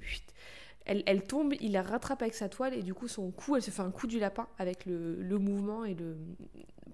elle, 0.87 1.23
tombe, 1.23 1.55
il 1.61 1.73
la 1.73 1.83
rattrape 1.83 2.23
avec 2.23 2.35
sa 2.35 2.49
toile 2.49 2.75
et 2.75 2.83
du 2.83 2.95
coup 2.95 3.09
son 3.09 3.31
cou, 3.31 3.57
elle 3.57 3.63
se 3.63 3.71
fait 3.71 3.83
un 3.83 3.91
coup 3.91 4.07
du 4.07 4.19
lapin 4.19 4.47
avec 4.59 4.85
le, 4.87 5.17
le 5.21 5.39
mouvement 5.39 5.85
et 5.85 5.95
le 5.95 6.17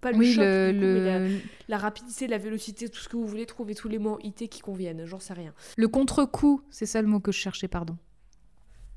pas 0.00 0.12
le 0.12 0.24
choc, 0.24 0.42
Mais 0.42 1.40
la, 1.68 1.76
rapidité, 1.76 2.26
la 2.26 2.38
vélocité, 2.38 2.88
tout 2.88 3.00
ce 3.00 3.08
que 3.08 3.16
vous 3.16 3.26
voulez, 3.26 3.44
trouver 3.44 3.74
tous 3.74 3.88
les 3.88 3.98
mots 3.98 4.18
IT 4.22 4.48
qui 4.48 4.60
conviennent, 4.60 5.04
j'en 5.04 5.18
sais 5.18 5.34
rien. 5.34 5.52
Le 5.76 5.88
contre-coup, 5.88 6.62
c'est 6.70 6.86
ça 6.86 7.02
le 7.02 7.08
mot 7.08 7.20
que 7.20 7.32
je 7.32 7.38
cherchais, 7.38 7.68
pardon. 7.68 7.98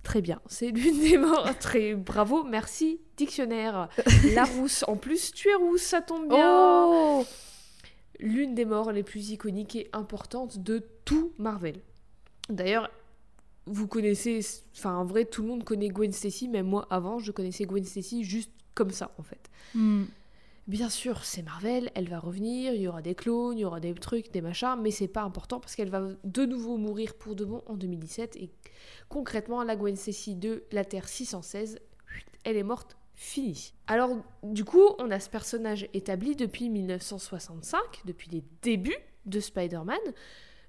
Très 0.04 0.22
bien, 0.22 0.40
c'est 0.48 0.70
l'une 0.72 1.02
des 1.02 1.18
morts. 1.18 1.50
Très 1.60 1.96
bravo, 1.96 2.44
merci, 2.44 3.02
dictionnaire. 3.18 3.90
La 4.34 4.46
rousse, 4.46 4.86
en 4.88 4.96
plus, 4.96 5.34
tu 5.34 5.50
es 5.50 5.56
rousse, 5.56 5.82
ça 5.82 6.02
tombe 6.02 6.30
bien. 6.30 6.86
Oh 6.88 7.26
l'une 8.20 8.56
des 8.56 8.66
morts 8.66 8.92
les 8.92 9.04
plus 9.04 9.32
iconiques 9.32 9.76
et 9.76 9.90
importantes 9.94 10.60
de 10.60 10.84
tout 11.06 11.34
Marvel. 11.38 11.82
D'ailleurs, 12.50 12.90
vous 13.66 13.88
connaissez, 13.88 14.40
enfin 14.76 14.96
en 14.96 15.06
vrai, 15.06 15.26
tout 15.26 15.42
le 15.42 15.48
monde 15.48 15.64
connaît 15.64 15.90
Gwen 15.90 16.12
Stacy, 16.12 16.48
même 16.48 16.68
moi 16.68 16.88
avant, 16.90 17.20
je 17.20 17.32
connaissais 17.32 17.66
Gwen 17.66 17.84
Stacy 17.84 18.24
juste 18.24 18.52
comme 18.74 18.92
ça 18.92 19.14
en 19.18 19.24
fait. 19.24 19.50
Hmm. 19.74 20.06
Bien 20.66 20.90
sûr, 20.90 21.26
c'est 21.26 21.42
Marvel, 21.42 21.92
elle 21.94 22.08
va 22.08 22.20
revenir, 22.20 22.74
il 22.74 22.82
y 22.82 22.88
aura 22.88 23.02
des 23.02 23.16
clones, 23.16 23.58
il 23.58 23.62
y 23.62 23.66
aura 23.66 23.82
des 23.82 23.94
trucs, 23.94 24.32
des 24.32 24.40
machins, 24.40 24.78
mais 24.82 24.92
c'est 24.92 25.10
pas 25.10 25.24
important 25.24 25.60
parce 25.60 25.76
qu'elle 25.76 25.90
va 25.90 26.08
de 26.24 26.46
nouveau 26.46 26.78
mourir 26.78 27.16
pour 27.16 27.36
de 27.36 27.44
bon 27.44 27.62
en 27.66 27.76
2017 27.76 28.38
et 28.38 28.50
concrètement, 29.10 29.64
la 29.64 29.76
Gwen 29.76 29.98
Stacy 29.98 30.36
de 30.36 30.64
la 30.72 30.86
Terre 30.86 31.10
616, 31.10 31.80
elle 32.46 32.56
est 32.56 32.64
morte, 32.64 32.96
finie. 33.14 33.74
Alors, 33.88 34.18
du 34.42 34.64
coup, 34.64 34.88
on 35.00 35.12
a 35.12 35.20
ce 35.20 35.30
personnage 35.30 35.90
établi 35.94 36.36
depuis 36.36 36.70
1965, 36.70 37.80
depuis 38.06 38.30
les 38.30 38.44
débuts 38.62 38.96
de 39.26 39.42
Spider-Man, 39.42 40.00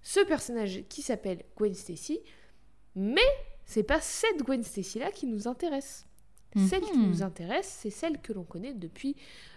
ce 0.02 0.20
personnage 0.20 0.84
qui 0.88 1.02
s'appelle 1.02 1.44
Gwen 1.56 1.74
Stacy, 1.74 2.20
mais 2.94 3.20
c'est 3.64 3.82
pas 3.82 4.00
cette 4.00 4.42
Gwen 4.42 4.62
Stacy 4.62 4.98
là 4.98 5.10
qui 5.10 5.26
nous 5.26 5.48
intéresse. 5.48 6.06
Celle 6.68 6.82
qui 6.82 6.96
mhm. 6.96 7.08
nous 7.08 7.22
intéresse, 7.24 7.78
c'est 7.80 7.90
celle 7.90 8.20
que 8.20 8.32
l'on 8.32 8.44
connaît 8.44 8.74
depuis 8.74 9.16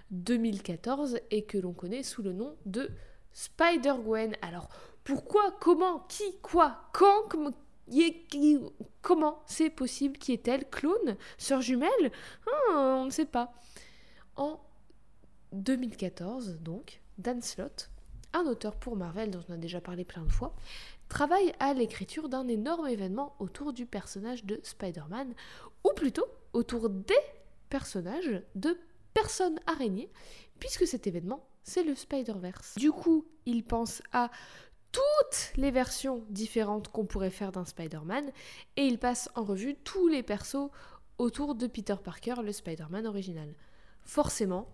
2014 0.10 1.20
et 1.30 1.44
que 1.44 1.60
l'on 1.60 1.74
connaît 1.74 2.02
sous 2.02 2.24
le 2.24 2.34
nom 2.34 2.56
de 2.66 2.90
Spider-Gwen. 3.34 4.36
Alors, 4.42 4.70
pourquoi, 5.04 5.56
comment, 5.62 6.00
qui, 6.10 6.40
quoi, 6.42 6.90
quand, 6.94 7.30
comment 9.02 9.44
c'est 9.46 9.70
possible 9.70 10.18
Qui 10.18 10.34
est-elle 10.34 10.68
Clone 10.70 11.18
Sœur 11.38 11.62
jumelle? 11.62 12.12
Ah, 12.48 12.98
On 13.00 13.06
ne 13.06 13.12
sait 13.12 13.26
pas. 13.26 13.54
En 14.36 14.60
2014, 15.54 16.60
donc, 16.62 17.02
Dan 17.20 17.42
Slott, 17.42 17.92
un 18.34 18.46
auteur 18.46 18.76
pour 18.76 18.96
Marvel 18.96 19.32
dont 19.32 19.44
on 19.50 19.54
a 19.54 19.58
déjà 19.58 19.82
parlé 19.82 20.04
plein 20.04 20.24
de 20.24 20.32
fois, 20.32 20.56
travaille 21.08 21.54
à 21.60 21.74
l'écriture 21.74 22.30
d'un 22.30 22.48
énorme 22.48 22.88
événement 22.88 23.36
autour 23.40 23.74
du 23.74 23.86
personnage 23.86 24.46
de 24.46 24.60
Spider-Man, 24.64 25.34
ou 25.84 25.94
plutôt 25.96 26.26
autour 26.54 26.90
des 26.90 27.16
personnages 27.70 28.42
de 28.56 28.78
personne 29.14 29.60
araignée, 29.66 30.12
puisque 30.60 30.88
cet 30.88 31.08
événement, 31.08 31.48
c'est 31.64 31.84
le 31.84 31.96
Spider-Verse. 31.96 32.76
Du 32.78 32.92
coup, 32.92 33.26
il 33.46 33.64
pense 33.64 34.02
à 34.12 34.30
toutes 34.92 35.52
les 35.58 35.72
versions 35.72 36.24
différentes 36.30 36.88
qu'on 36.90 37.06
pourrait 37.06 37.30
faire 37.30 37.52
d'un 37.52 37.66
Spider-Man, 37.66 38.32
et 38.76 38.86
il 38.86 39.00
passe 39.00 39.30
en 39.36 39.44
revue 39.44 39.76
tous 39.76 40.08
les 40.08 40.24
persos 40.24 40.70
autour 41.18 41.56
de 41.56 41.68
Peter 41.68 41.96
Parker, 42.04 42.36
le 42.44 42.52
Spider-Man 42.52 43.06
original. 43.08 43.54
Forcément, 44.04 44.68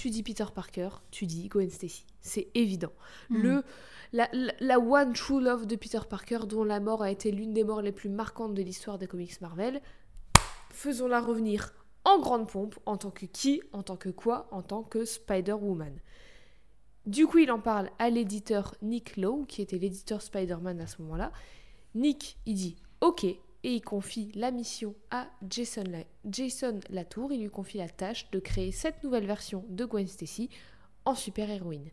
tu 0.00 0.08
dis 0.08 0.22
Peter 0.22 0.46
Parker, 0.54 0.88
tu 1.10 1.26
dis 1.26 1.48
Gwen 1.48 1.68
Stacy. 1.68 2.06
C'est 2.22 2.48
évident. 2.54 2.92
Hmm. 3.28 3.42
Le, 3.42 3.64
la, 4.14 4.30
la, 4.32 4.78
one 4.78 5.12
true 5.12 5.42
love 5.42 5.66
de 5.66 5.76
Peter 5.76 6.00
Parker, 6.08 6.38
dont 6.48 6.64
la 6.64 6.80
mort 6.80 7.02
a 7.02 7.10
été 7.10 7.30
l'une 7.30 7.52
des 7.52 7.64
morts 7.64 7.82
les 7.82 7.92
plus 7.92 8.08
marquantes 8.08 8.54
de 8.54 8.62
l'histoire 8.62 8.96
des 8.96 9.06
comics 9.06 9.38
Marvel, 9.42 9.82
faisons-la 10.70 11.20
revenir 11.20 11.74
en 12.06 12.18
grande 12.18 12.48
pompe, 12.48 12.78
en 12.86 12.96
tant 12.96 13.10
que 13.10 13.26
qui, 13.26 13.60
en 13.74 13.82
tant 13.82 13.98
que 13.98 14.08
quoi, 14.08 14.48
en 14.52 14.62
tant 14.62 14.82
que 14.82 15.04
Spider-Woman. 15.04 16.00
Du 17.04 17.26
coup, 17.26 17.36
il 17.36 17.52
en 17.52 17.60
parle 17.60 17.90
à 17.98 18.08
l'éditeur 18.08 18.76
Nick 18.80 19.18
Lowe, 19.18 19.44
qui 19.44 19.60
était 19.60 19.76
l'éditeur 19.76 20.22
Spider-Man 20.22 20.80
à 20.80 20.86
ce 20.86 21.02
moment-là. 21.02 21.30
Nick, 21.94 22.38
il 22.46 22.54
dit 22.54 22.76
OK, 23.02 23.26
et 23.62 23.74
il 23.74 23.80
confie 23.82 24.30
la 24.34 24.50
mission 24.50 24.94
à 25.10 25.28
Jason, 25.48 25.84
Jason 26.28 26.80
Latour. 26.90 27.32
Il 27.32 27.42
lui 27.42 27.50
confie 27.50 27.78
la 27.78 27.88
tâche 27.88 28.30
de 28.30 28.38
créer 28.40 28.72
cette 28.72 29.02
nouvelle 29.04 29.26
version 29.26 29.64
de 29.68 29.84
Gwen 29.84 30.06
Stacy 30.06 30.48
en 31.04 31.14
super-héroïne. 31.14 31.90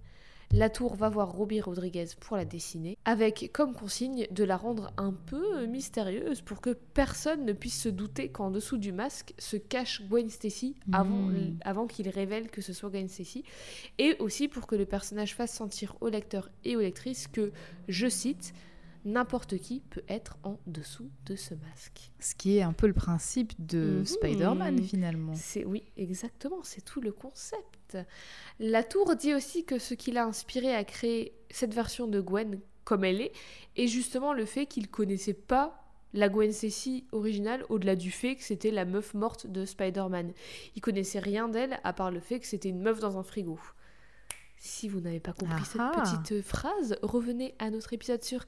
La 0.54 0.70
tour 0.70 0.96
va 0.96 1.10
voir 1.10 1.30
Robbie 1.34 1.60
Rodriguez 1.60 2.06
pour 2.22 2.38
la 2.38 2.46
dessiner, 2.46 2.98
avec 3.04 3.50
comme 3.54 3.74
consigne 3.74 4.28
de 4.32 4.46
la 4.46 4.56
rendre 4.56 4.94
un 4.96 5.12
peu 5.12 5.66
mystérieuse 5.66 6.40
pour 6.40 6.62
que 6.62 6.70
personne 6.70 7.44
ne 7.44 7.52
puisse 7.52 7.82
se 7.82 7.90
douter 7.90 8.30
qu'en 8.30 8.50
dessous 8.50 8.78
du 8.78 8.94
masque 8.94 9.34
se 9.38 9.58
cache 9.58 10.04
Gwen 10.08 10.30
Stacy 10.30 10.78
avant, 10.94 11.18
Mm. 11.18 11.58
avant 11.66 11.86
qu'il 11.86 12.08
révèle 12.08 12.50
que 12.50 12.62
ce 12.62 12.72
soit 12.72 12.90
Gwen 12.90 13.10
Stacy, 13.10 13.44
et 13.98 14.16
aussi 14.20 14.48
pour 14.48 14.68
que 14.68 14.76
le 14.78 14.86
personnage 14.86 15.36
fasse 15.36 15.52
sentir 15.54 15.98
au 16.00 16.08
lecteur 16.08 16.50
et 16.64 16.78
aux 16.78 16.82
lectrices 16.82 17.28
que, 17.28 17.52
je 17.90 18.08
cite, 18.08 18.54
n'importe 19.08 19.58
qui 19.58 19.80
peut 19.90 20.04
être 20.08 20.38
en 20.44 20.60
dessous 20.68 21.10
de 21.26 21.36
ce 21.36 21.54
masque. 21.56 22.12
Ce 22.20 22.36
qui 22.36 22.58
est 22.58 22.62
un 22.62 22.74
peu 22.74 22.88
le 22.88 22.94
principe 22.94 23.54
de 23.66 24.00
Mhm. 24.00 24.06
Spider-Man 24.06 24.84
finalement. 24.84 25.34
C'est 25.36 25.66
oui, 25.66 25.84
exactement, 25.98 26.60
c'est 26.64 26.84
tout 26.84 27.02
le 27.02 27.12
concept. 27.12 27.98
La 28.60 28.84
tour 28.84 29.16
dit 29.16 29.34
aussi 29.34 29.64
que 29.66 29.80
ce 29.80 29.94
qui 29.94 30.12
l'a 30.12 30.26
inspiré 30.26 30.76
à 30.76 30.84
créer 30.84 31.34
cette 31.50 31.74
version 31.74 32.08
de 32.08 32.20
Gwen 32.22 32.60
comme 32.84 33.04
elle 33.04 33.22
est, 33.22 33.32
est 33.76 33.88
justement 33.88 34.34
le 34.34 34.46
fait 34.46 34.66
qu'il 34.66 34.90
connaissait 34.90 35.34
pas 35.34 35.84
la 36.14 36.30
Gwen 36.30 36.52
Stacy 36.54 37.06
originale 37.12 37.66
au-delà 37.70 37.96
du 37.96 38.12
fait 38.12 38.36
que 38.38 38.44
c'était 38.44 38.72
la 38.72 38.86
meuf 38.86 39.14
morte 39.14 39.46
de 39.48 39.66
Spider-Man. 39.66 40.32
Il 40.76 40.82
connaissait 40.82 41.20
rien 41.20 41.50
d'elle 41.50 41.80
à 41.84 41.92
part 41.94 42.12
le 42.12 42.20
fait 42.22 42.40
que 42.40 42.48
c'était 42.48 42.70
une 42.70 42.82
meuf 42.82 43.00
dans 43.00 43.18
un 43.18 43.24
frigo. 43.24 43.60
Si 44.60 44.88
vous 44.90 45.00
n'avez 45.02 45.20
pas 45.20 45.34
compris 45.34 45.64
cette 45.66 45.82
petite 46.02 46.42
phrase, 46.42 46.98
revenez 47.04 47.54
à 47.60 47.70
notre 47.70 47.94
épisode 47.94 48.24
sur 48.24 48.44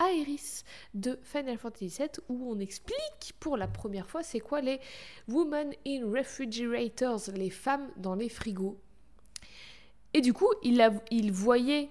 Aeris 0.00 0.62
de 0.94 1.18
Final 1.22 1.56
Fantasy 1.56 1.86
VII 1.88 2.08
où 2.28 2.50
on 2.52 2.58
explique 2.58 3.34
pour 3.38 3.56
la 3.56 3.68
première 3.68 4.08
fois 4.08 4.22
c'est 4.24 4.40
quoi 4.40 4.60
les 4.60 4.80
Women 5.28 5.72
in 5.86 6.10
Refrigerators, 6.10 7.20
les 7.34 7.50
femmes 7.50 7.88
dans 7.96 8.14
les 8.16 8.28
frigos. 8.28 8.76
Et 10.14 10.20
du 10.20 10.32
coup, 10.32 10.48
il, 10.62 10.80
a- 10.80 10.92
il 11.10 11.30
voyait 11.32 11.88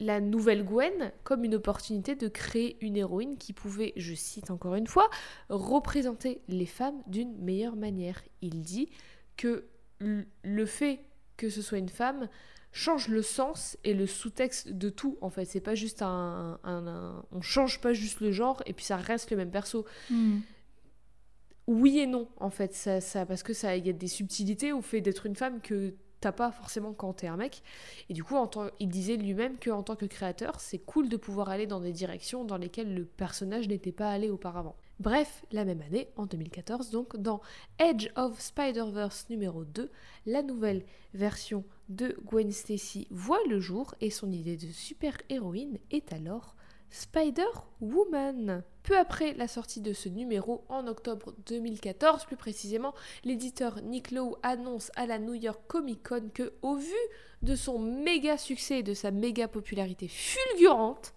la 0.00 0.18
nouvelle 0.20 0.64
Gwen 0.64 1.12
comme 1.22 1.44
une 1.44 1.54
opportunité 1.54 2.16
de 2.16 2.28
créer 2.28 2.76
une 2.80 2.96
héroïne 2.96 3.36
qui 3.36 3.52
pouvait, 3.52 3.92
je 3.96 4.14
cite 4.14 4.50
encore 4.50 4.74
une 4.74 4.86
fois, 4.88 5.08
représenter 5.50 6.40
les 6.48 6.66
femmes 6.66 7.00
d'une 7.06 7.36
meilleure 7.38 7.76
manière. 7.76 8.20
Il 8.40 8.62
dit 8.62 8.88
que 9.36 9.66
le 10.00 10.66
fait 10.66 11.00
que 11.36 11.48
ce 11.50 11.60
soit 11.62 11.78
une 11.78 11.88
femme 11.88 12.28
change 12.72 13.08
le 13.08 13.20
sens 13.22 13.76
et 13.84 13.92
le 13.94 14.06
sous-texte 14.06 14.70
de 14.70 14.88
tout 14.88 15.18
en 15.20 15.28
fait. 15.30 15.44
C'est 15.44 15.60
pas 15.60 15.74
juste 15.74 16.00
un, 16.02 16.58
un- 16.64 16.86
un- 16.86 17.24
on 17.30 17.40
change 17.42 17.80
pas 17.80 17.92
juste 17.92 18.20
le 18.20 18.32
genre 18.32 18.62
et 18.66 18.72
puis 18.72 18.84
ça 18.84 18.96
reste 18.96 19.30
le 19.30 19.36
même 19.36 19.50
perso. 19.50 19.84
Hmm. 20.10 20.38
oui 21.66 21.98
et 22.00 22.06
non 22.06 22.28
en 22.38 22.50
fait. 22.50 22.74
Ça, 22.74 23.00
ça 23.00 23.26
parce 23.26 23.42
que 23.42 23.52
ça 23.52 23.76
il 23.76 23.86
y 23.86 23.90
a 23.90 23.92
des 23.92 24.08
subtilités 24.08 24.72
au 24.72 24.80
fait 24.82 25.00
d'être 25.00 25.26
une 25.26 25.36
femme 25.36 25.60
que 25.60 25.94
t'as 26.20 26.32
pas 26.32 26.52
forcément 26.52 26.92
quand 26.92 27.12
t'es 27.14 27.26
un 27.26 27.36
mec. 27.36 27.62
Et 28.08 28.14
du 28.14 28.22
coup 28.24 28.36
en 28.36 28.46
tant- 28.46 28.70
il 28.80 28.88
disait 28.88 29.16
lui-même 29.16 29.58
que 29.58 29.70
en 29.70 29.82
tant 29.82 29.96
que 29.96 30.06
créateur 30.06 30.60
c'est 30.60 30.78
cool 30.78 31.08
de 31.08 31.16
pouvoir 31.16 31.48
aller 31.50 31.66
dans 31.66 31.80
des 31.80 31.92
directions 31.92 32.44
dans 32.44 32.56
lesquelles 32.56 32.94
le 32.94 33.04
personnage 33.04 33.68
n'était 33.68 33.92
pas 33.92 34.08
allé 34.10 34.30
auparavant 34.30 34.76
bref 35.00 35.44
la 35.52 35.64
même 35.64 35.82
année 35.82 36.08
en 36.16 36.26
2014 36.26 36.90
donc 36.90 37.16
dans 37.16 37.40
Edge 37.78 38.08
of 38.16 38.40
Spider-Verse 38.40 39.26
numéro 39.30 39.64
2 39.64 39.90
la 40.26 40.42
nouvelle 40.42 40.84
version 41.14 41.64
de 41.88 42.16
Gwen 42.24 42.52
Stacy 42.52 43.06
voit 43.10 43.42
le 43.48 43.60
jour 43.60 43.94
et 44.00 44.10
son 44.10 44.30
idée 44.32 44.56
de 44.56 44.70
super-héroïne 44.70 45.78
est 45.90 46.12
alors 46.12 46.54
Spider-Woman. 46.92 48.62
Peu 48.82 48.98
après 48.98 49.32
la 49.34 49.48
sortie 49.48 49.80
de 49.80 49.92
ce 49.92 50.08
numéro, 50.08 50.64
en 50.68 50.86
octobre 50.86 51.34
2014 51.46 52.26
plus 52.26 52.36
précisément, 52.36 52.94
l'éditeur 53.24 53.80
Nick 53.82 54.10
Lowe 54.10 54.36
annonce 54.42 54.90
à 54.96 55.06
la 55.06 55.18
New 55.18 55.34
York 55.34 55.60
Comic 55.68 56.06
Con 56.06 56.30
que, 56.32 56.52
au 56.62 56.76
vu 56.76 56.92
de 57.42 57.56
son 57.56 57.78
méga 57.78 58.36
succès 58.36 58.80
et 58.80 58.82
de 58.82 58.94
sa 58.94 59.10
méga 59.10 59.48
popularité 59.48 60.08
fulgurante, 60.08 61.14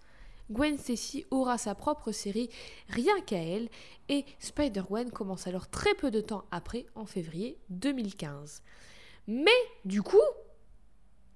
Gwen 0.50 0.78
Stacy 0.78 1.24
aura 1.30 1.58
sa 1.58 1.74
propre 1.74 2.12
série 2.12 2.48
rien 2.88 3.20
qu'à 3.22 3.38
elle 3.42 3.68
et 4.08 4.24
Spider-Gwen 4.38 5.10
commence 5.10 5.46
alors 5.46 5.68
très 5.68 5.94
peu 5.94 6.10
de 6.10 6.20
temps 6.20 6.44
après, 6.50 6.86
en 6.94 7.04
février 7.06 7.58
2015. 7.70 8.62
Mais 9.26 9.50
du 9.84 10.02
coup, 10.02 10.20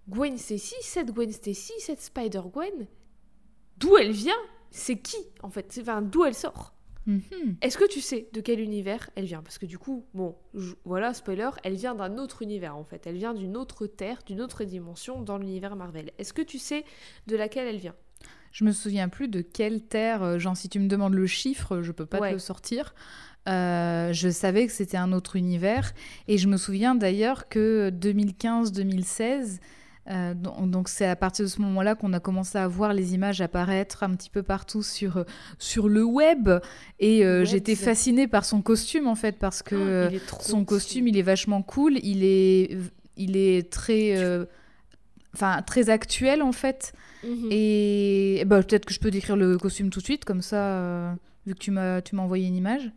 Gwen 0.08 0.38
Stacy, 0.38 0.76
cette 0.82 1.10
Gwen 1.12 1.32
Stacy, 1.32 1.72
cette 1.78 2.00
Spider-Gwen, 2.00 2.86
d'où 3.78 3.96
elle 3.96 4.12
vient 4.12 4.38
C'est 4.70 4.98
qui 4.98 5.16
en 5.42 5.50
fait? 5.50 5.76
Enfin, 5.80 6.02
d'où 6.02 6.24
elle 6.24 6.34
sort? 6.34 6.74
Mhm. 7.06 7.56
Est-ce 7.62 7.78
que 7.78 7.88
tu 7.88 8.00
sais 8.00 8.28
de 8.32 8.40
quel 8.40 8.60
univers 8.60 9.10
elle 9.16 9.24
vient? 9.24 9.42
Parce 9.42 9.58
que 9.58 9.66
du 9.66 9.78
coup, 9.78 10.06
bon, 10.14 10.36
je- 10.54 10.74
voilà, 10.84 11.14
spoiler, 11.14 11.50
elle 11.64 11.74
vient 11.74 11.94
d'un 11.94 12.18
autre 12.18 12.42
univers 12.42 12.76
en 12.76 12.84
fait. 12.84 13.06
Elle 13.06 13.16
vient 13.16 13.34
d'une 13.34 13.56
autre 13.56 13.86
terre, 13.86 14.22
d'une 14.26 14.40
autre 14.40 14.62
dimension 14.64 15.22
dans 15.22 15.38
l'univers 15.38 15.74
Marvel. 15.76 16.12
Est-ce 16.18 16.32
que 16.32 16.42
tu 16.42 16.58
sais 16.58 16.84
de 17.26 17.36
laquelle 17.36 17.66
elle 17.66 17.78
vient? 17.78 17.96
Je 18.52 18.64
me 18.64 18.72
souviens 18.72 19.08
plus 19.08 19.28
de 19.28 19.40
quelle 19.42 19.80
terre, 19.80 20.22
euh, 20.22 20.38
genre 20.38 20.56
si 20.56 20.68
tu 20.68 20.78
me 20.80 20.88
demandes 20.88 21.14
le 21.14 21.26
chiffre, 21.26 21.82
je 21.82 21.92
peux 21.92 22.06
pas 22.06 22.18
Ouais. 22.20 22.28
te 22.30 22.34
le 22.34 22.38
sortir. 22.40 22.94
Euh, 23.48 24.12
je 24.12 24.28
savais 24.28 24.66
que 24.66 24.72
c'était 24.72 24.96
un 24.98 25.12
autre 25.12 25.36
univers. 25.36 25.92
Et 26.28 26.36
je 26.36 26.46
me 26.48 26.56
souviens 26.56 26.94
d'ailleurs 26.94 27.48
que 27.48 27.90
2015-2016, 27.90 29.58
euh, 30.10 30.34
donc 30.34 30.88
c'est 30.88 31.06
à 31.06 31.14
partir 31.16 31.44
de 31.44 31.50
ce 31.50 31.60
moment-là 31.60 31.94
qu'on 31.94 32.12
a 32.12 32.20
commencé 32.20 32.58
à 32.58 32.66
voir 32.66 32.92
les 32.92 33.14
images 33.14 33.40
apparaître 33.40 34.02
un 34.02 34.10
petit 34.14 34.30
peu 34.30 34.42
partout 34.42 34.82
sur, 34.82 35.24
sur 35.58 35.88
le 35.88 36.02
web. 36.04 36.48
Et 36.98 37.24
euh, 37.24 37.44
j'étais 37.44 37.76
fascinée 37.76 38.26
par 38.26 38.44
son 38.44 38.62
costume 38.62 39.06
en 39.06 39.14
fait 39.14 39.38
parce 39.38 39.62
que 39.62 40.10
Oh, 40.12 40.18
trop 40.26 40.42
son 40.42 40.64
costume 40.64 41.06
il 41.08 41.16
est 41.16 41.22
vachement 41.22 41.62
cool, 41.62 41.98
il 42.02 42.24
est, 42.24 42.76
il 43.16 43.36
est 43.36 43.70
très, 43.70 44.16
enfin 45.34 45.62
très 45.62 45.90
actuel 45.90 46.42
en 46.42 46.52
fait. 46.52 46.92
Mhm. 47.24 47.48
Et 47.50 48.42
bah, 48.46 48.62
peut-être 48.62 48.84
que 48.84 48.94
je 48.94 49.00
peux 49.00 49.10
décrire 49.10 49.36
le 49.36 49.58
costume 49.58 49.90
tout 49.90 50.00
de 50.00 50.04
suite, 50.04 50.24
comme 50.24 50.42
ça, 50.42 50.56
euh, 50.56 51.12
vu 51.46 51.54
que 51.54 51.58
tu 51.58 51.70
m'as 51.70 52.00
tu 52.02 52.14
m'as 52.14 52.22
envoyé 52.22 52.46
une 52.46 52.56
image. 52.56 52.90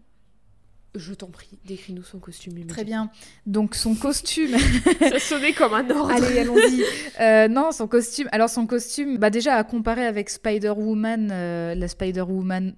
Je 0.95 1.15
t'en 1.15 1.27
prie, 1.27 1.57
décris-nous 1.65 2.03
son 2.03 2.19
costume. 2.19 2.67
Très 2.67 2.83
bien. 2.83 3.09
Donc 3.47 3.73
son 3.73 3.95
costume. 3.95 4.55
Ça 4.99 5.17
sonnait 5.17 5.53
comme 5.53 5.73
un 5.73 5.89
ordre. 5.89 6.11
Allez, 6.11 6.37
allons-y. 6.37 6.83
Euh, 7.19 7.47
non, 7.47 7.71
son 7.71 7.87
costume. 7.87 8.29
Alors 8.31 8.49
son 8.49 8.67
costume, 8.67 9.17
bah 9.17 9.31
déjà 9.31 9.55
à 9.55 9.63
comparer 9.63 10.05
avec 10.05 10.29
Spider-Woman, 10.29 11.29
euh, 11.31 11.73
la 11.73 11.87
Spider-Woman 11.87 12.75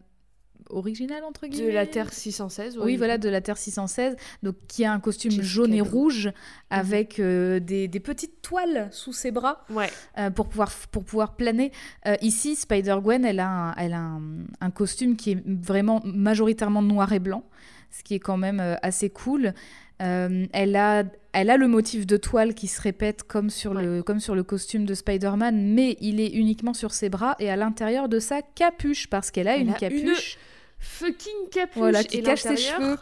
originale 0.70 1.24
entre 1.24 1.44
De 1.44 1.48
guillemets. 1.52 1.72
la 1.74 1.86
Terre 1.86 2.12
616. 2.14 2.78
ouais, 2.78 2.84
Oui, 2.84 2.96
voilà, 2.98 3.18
de 3.18 3.30
la 3.30 3.42
Terre 3.42 3.58
616, 3.58 4.16
donc 4.44 4.56
qui 4.68 4.86
a 4.86 4.92
un 4.92 5.00
costume 5.00 5.32
Jessica 5.32 5.48
jaune 5.48 5.74
et 5.74 5.82
rouge 5.82 6.32
avec 6.70 7.20
euh, 7.20 7.60
des, 7.60 7.88
des 7.88 8.00
petites 8.00 8.42
toiles 8.42 8.88
sous 8.92 9.14
ses 9.14 9.32
bras. 9.32 9.66
Ouais. 9.70 9.90
euh, 10.18 10.30
pour, 10.30 10.48
pouvoir, 10.48 10.72
pour 10.92 11.04
pouvoir 11.04 11.36
planer. 11.36 11.72
Euh, 12.08 12.16
ici, 12.22 12.56
Spider-Gwen, 12.56 13.26
elle 13.26 13.40
a, 13.40 13.48
un, 13.48 13.76
elle 13.76 13.94
a 13.94 14.00
un, 14.00 14.22
un 14.62 14.72
costume 14.72 15.16
qui 15.16 15.32
est 15.32 15.44
vraiment 15.46 16.02
majoritairement 16.06 16.82
noir 16.82 17.12
et 17.14 17.20
blanc, 17.20 17.44
ce 17.92 18.04
qui 18.04 18.16
est 18.16 18.20
quand 18.20 18.38
même 18.38 18.78
assez 18.82 19.10
cool. 19.10 19.54
Euh, 20.02 20.46
elle, 20.52 20.76
a, 20.76 21.04
elle 21.32 21.50
a 21.50 21.56
le 21.56 21.70
motif 21.70 22.06
de 22.06 22.18
toile 22.18 22.54
qui 22.54 22.68
se 22.68 22.82
répète 22.82 23.24
comme 23.24 23.50
sur, 23.50 23.74
le, 23.74 24.04
comme 24.04 24.20
sur 24.20 24.36
le 24.36 24.44
costume 24.44 24.86
de 24.86 24.94
Spider-Man, 24.94 25.74
mais 25.74 25.96
il 26.02 26.20
est 26.20 26.28
uniquement 26.32 26.74
sur 26.74 26.92
ses 26.92 27.08
bras 27.08 27.36
et 27.40 27.50
à 27.50 27.56
l'intérieur 27.56 28.10
de 28.10 28.20
sa 28.20 28.42
capuche, 28.42 29.08
parce 29.10 29.32
qu'elle 29.32 29.48
a 29.48 29.56
Elle 29.56 29.62
une 29.62 29.70
a 29.70 29.74
capuche 29.76 30.38
Fucking 30.86 31.50
capuche. 31.52 31.78
voilà, 31.78 32.04
qui 32.04 32.18
et 32.18 32.22
cache 32.22 32.42
ses 32.42 32.58
cheveux. 32.58 32.98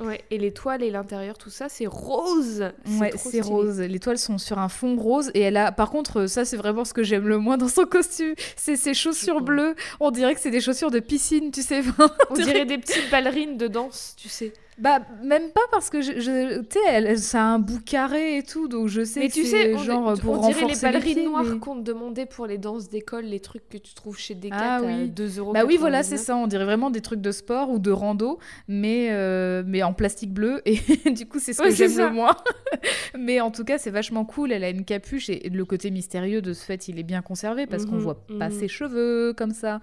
Ouais, 0.00 0.22
et 0.30 0.38
les 0.38 0.52
toiles 0.52 0.82
et 0.82 0.90
l'intérieur, 0.90 1.36
tout 1.38 1.50
ça, 1.50 1.68
c'est 1.68 1.86
rose. 1.86 2.70
Ouais, 3.00 3.12
c'est 3.16 3.40
rose. 3.40 3.80
Les 3.80 3.98
toiles 3.98 4.18
sont 4.18 4.38
sur 4.38 4.58
un 4.58 4.68
fond 4.68 4.96
rose 4.96 5.30
et 5.34 5.40
elle 5.40 5.56
a. 5.56 5.72
Par 5.72 5.90
contre, 5.90 6.26
ça 6.26 6.44
c'est 6.44 6.56
vraiment 6.56 6.84
ce 6.84 6.92
que 6.92 7.02
j'aime 7.02 7.26
le 7.26 7.38
moins 7.38 7.56
dans 7.56 7.68
son 7.68 7.84
costume. 7.84 8.34
C'est 8.56 8.76
ses 8.76 8.94
chaussures 8.94 9.40
bleues. 9.40 9.74
On 9.98 10.10
dirait 10.10 10.34
que 10.34 10.40
c'est 10.40 10.50
des 10.50 10.60
chaussures 10.60 10.90
de 10.90 11.00
piscine, 11.00 11.50
tu 11.50 11.62
sais. 11.62 11.82
On 12.30 12.34
dirait 12.34 12.64
des 12.64 12.78
petites 12.78 13.10
ballerines 13.10 13.56
de 13.56 13.66
danse, 13.66 14.14
tu 14.16 14.28
sais. 14.28 14.52
Bah 14.80 15.00
même 15.24 15.50
pas 15.50 15.60
parce 15.72 15.90
que 15.90 16.00
je, 16.02 16.20
je- 16.20 16.60
tu 16.60 16.78
sais, 16.78 17.16
ça 17.16 17.40
a 17.42 17.44
un 17.46 17.58
bout 17.58 17.80
carré 17.84 18.38
et 18.38 18.42
tout, 18.44 18.68
donc 18.68 18.86
je 18.88 19.04
sais 19.04 19.18
Mais 19.20 19.28
que 19.28 19.32
tu 19.34 19.44
sais, 19.44 19.74
on, 19.74 19.78
genre 19.78 20.14
pour 20.20 20.40
on 20.40 20.48
dirait 20.48 20.66
les 20.66 20.80
ballerines 20.80 21.14
pieds, 21.14 21.24
noires 21.24 21.42
mais- 21.44 21.58
qu'on 21.58 21.76
te 21.76 21.80
demandait 21.82 22.26
pour 22.26 22.46
les 22.46 22.58
danses 22.58 22.88
d'école, 22.88 23.24
les 23.24 23.40
trucs 23.40 23.68
que 23.68 23.76
tu 23.76 23.94
trouves 23.94 24.16
chez 24.18 24.34
Decat 24.36 24.56
Ah 24.56 24.76
à 24.76 24.82
oui. 24.82 25.08
2 25.08 25.38
euros. 25.38 25.52
Bah 25.52 25.64
oui, 25.66 25.76
voilà, 25.78 26.02
c'est 26.04 26.16
ça. 26.16 26.36
On 26.36 26.46
dirait 26.46 26.64
vraiment 26.64 26.90
des 26.90 27.00
trucs 27.00 27.20
de 27.20 27.32
sport 27.32 27.70
ou 27.70 27.78
de 27.80 27.90
rando, 27.90 28.38
mais, 28.68 29.08
euh, 29.10 29.62
mais 29.66 29.82
en 29.82 29.92
plastique 29.92 30.32
bleu. 30.32 30.62
Et 30.64 30.76
du 31.10 31.26
coup, 31.26 31.38
c'est 31.40 31.52
ce 31.54 31.62
Ouais, 31.62 31.70
que 31.70 31.74
c'est 31.74 31.88
j'aime 31.88 32.08
le 32.10 32.12
moins. 32.14 32.36
mais 33.18 33.40
en 33.40 33.50
tout 33.50 33.64
cas, 33.64 33.78
c'est 33.78 33.90
vachement 33.90 34.24
cool. 34.24 34.52
Elle 34.52 34.62
a 34.64 34.70
une 34.70 34.84
capuche 34.84 35.28
et 35.28 35.48
le 35.52 35.64
côté 35.64 35.90
mystérieux 35.90 36.40
de 36.40 36.52
ce 36.52 36.64
fait, 36.64 36.88
il 36.88 36.98
est 36.98 37.02
bien 37.04 37.22
conservé 37.22 37.66
parce 37.66 37.84
qu'on 37.84 37.96
Mhm, 37.96 38.00
voit 38.02 38.26
pas 38.38 38.48
mhm. 38.48 38.58
ses 38.60 38.68
cheveux 38.68 39.32
comme 39.36 39.52
ça. 39.52 39.80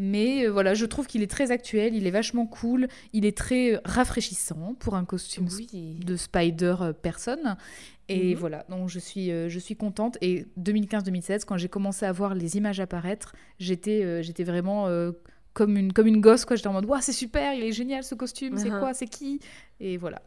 Mais 0.00 0.46
euh, 0.46 0.50
voilà, 0.50 0.74
je 0.74 0.86
trouve 0.86 1.08
qu'il 1.08 1.22
est 1.24 1.30
très 1.30 1.50
actuel, 1.50 1.92
il 1.96 2.06
est 2.06 2.12
vachement 2.12 2.46
cool, 2.46 2.86
il 3.12 3.26
est 3.26 3.36
très 3.36 3.74
euh, 3.74 3.80
rafraîchissant 3.84 4.74
pour 4.78 4.94
un 4.94 5.04
costume 5.04 5.48
Oui. 5.56 5.98
de 6.04 6.14
Spider 6.14 6.76
euh, 6.80 6.92
personne. 6.92 7.56
Et 8.08 8.32
Mhm. 8.34 8.38
voilà, 8.38 8.64
donc 8.70 8.88
je 8.88 9.00
suis, 9.00 9.32
euh, 9.32 9.48
je 9.48 9.58
suis 9.58 9.74
contente. 9.74 10.16
Et 10.22 10.46
2015-2016, 10.56 11.44
quand 11.44 11.56
j'ai 11.56 11.68
commencé 11.68 12.06
à 12.06 12.12
voir 12.12 12.34
les 12.36 12.56
images 12.56 12.78
apparaître, 12.78 13.34
j'étais 13.58 14.04
euh, 14.04 14.22
j'étais 14.22 14.44
vraiment 14.44 14.86
comme, 15.52 15.76
une, 15.76 15.92
comme 15.92 16.06
une 16.06 16.20
gosse. 16.20 16.44
quoi. 16.44 16.54
J'étais 16.54 16.68
en 16.68 16.72
mode, 16.74 16.84
waouh, 16.86 17.00
c'est 17.02 17.12
super, 17.12 17.52
il 17.54 17.64
est 17.64 17.72
génial 17.72 18.04
ce 18.04 18.14
costume, 18.14 18.56
c'est 18.56 18.70
Mhm. 18.70 18.78
quoi, 18.78 18.94
c'est 18.94 19.08
qui? 19.08 19.40
Et 19.80 19.96
voilà. 19.96 20.22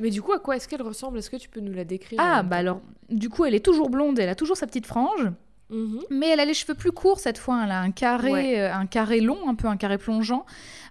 Mais 0.00 0.10
du 0.10 0.20
coup, 0.20 0.32
à 0.32 0.40
quoi 0.40 0.56
est-ce 0.56 0.66
qu'elle 0.66 0.82
ressemble? 0.82 1.18
Est-ce 1.18 1.30
que 1.30 1.36
tu 1.36 1.48
peux 1.48 1.60
nous 1.60 1.72
la 1.74 1.84
décrire? 1.84 2.18
Ah, 2.20 2.42
bah 2.42 2.56
alors, 2.56 2.80
du 3.08 3.28
coup, 3.28 3.44
elle 3.44 3.54
est 3.54 3.64
toujours 3.64 3.88
blonde, 3.90 4.18
elle 4.18 4.30
a 4.30 4.34
toujours 4.34 4.56
sa 4.56 4.66
petite 4.66 4.86
frange. 4.86 5.30
Mhm. 5.70 6.00
Mais 6.10 6.28
elle 6.30 6.40
a 6.40 6.44
les 6.44 6.54
cheveux 6.54 6.74
plus 6.74 6.92
courts 6.92 7.20
cette 7.20 7.38
fois. 7.38 7.60
Elle 7.64 7.70
a 7.70 7.80
un 7.80 7.90
carré, 7.92 8.30
Ouais. 8.32 8.60
euh, 8.60 8.72
un 8.74 8.86
carré 8.86 9.20
long, 9.20 9.48
un 9.48 9.54
peu 9.54 9.68
un 9.68 9.76
carré 9.76 9.98
plongeant. 9.98 10.44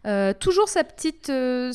Euh, 0.08 0.34
toujours 0.34 0.70
sa 0.70 0.84
petite, 0.84 1.30
euh, 1.30 1.72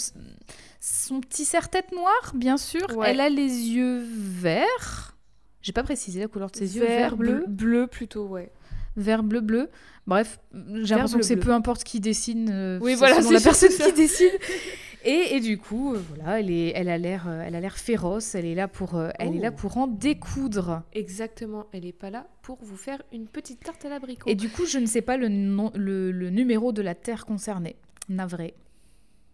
son 0.81 1.21
petit 1.21 1.45
serre-tête 1.45 1.93
noir, 1.93 2.33
bien 2.35 2.57
sûr. 2.57 2.87
Ouais. 2.97 3.11
Elle 3.11 3.21
a 3.21 3.29
les 3.29 3.43
yeux 3.71 4.03
verts. 4.09 5.17
J'ai 5.63 5.73
pas 5.73 5.83
précisé 5.83 6.21
la 6.21 6.29
couleur 6.29 6.51
de 6.51 6.57
ses 6.57 6.77
yeux. 6.77 6.85
Vert, 6.85 7.17
bleu, 7.17 7.45
Bleu 7.49 7.87
plutôt, 7.87 8.27
ouais. 8.27 8.51
vert, 8.97 9.23
bleu, 9.23 9.41
bleu. 9.41 9.71
Bref, 10.07 10.39
j'ai 10.53 10.95
l'impression 10.95 11.19
que 11.19 11.25
c'est 11.25 11.37
peu 11.37 11.53
importe 11.53 11.85
qui 11.85 12.01
dessine. 12.01 12.51
euh, 12.53 12.79
Oui, 12.83 12.95
voilà, 12.95 13.23
c'est 13.23 13.33
la 13.33 13.41
personne 13.41 13.71
ça. 13.71 13.87
qui 13.87 13.93
dessine. 13.95 14.29
Et, 15.05 15.37
et 15.37 15.41
du 15.41 15.59
coup, 15.59 15.95
euh, 15.95 16.03
voilà, 16.09 16.41
elle 16.41 16.51
est, 16.51 16.73
elle 16.75 16.89
a 16.89 16.97
l'air, 16.99 17.29
euh, 17.29 17.43
elle 17.45 17.55
a 17.55 17.61
l'air 17.61 17.77
féroce. 17.77 18.35
Elle 18.35 18.47
est 18.47 18.55
là 18.55 18.69
pour, 18.69 18.95
euh, 18.97 19.11
elle 19.19 19.37
est 19.37 19.39
là 19.41 19.51
Oh. 19.53 19.57
pour 19.57 19.77
en 19.77 19.87
découdre. 19.87 20.83
Exactement, 20.93 21.67
elle 21.73 21.85
est 21.85 21.93
pas 21.93 22.11
là 22.11 22.27
pour 22.43 22.59
vous 22.63 22.77
faire 22.77 23.03
une 23.13 23.27
petite 23.29 23.61
tarte 23.61 23.85
à 23.85 23.89
l'abricot. 23.91 24.29
Et 24.29 24.35
du 24.35 24.49
coup, 24.49 24.65
je 24.67 24.79
ne 24.79 24.87
sais 24.87 25.03
pas 25.03 25.17
le, 25.17 25.29
nom- 25.29 25.73
le, 25.75 26.11
le 26.11 26.31
numéro 26.31 26.73
de 26.73 26.81
la 26.83 26.95
terre 26.95 27.27
concernée. 27.27 27.77
Navré. 28.09 28.55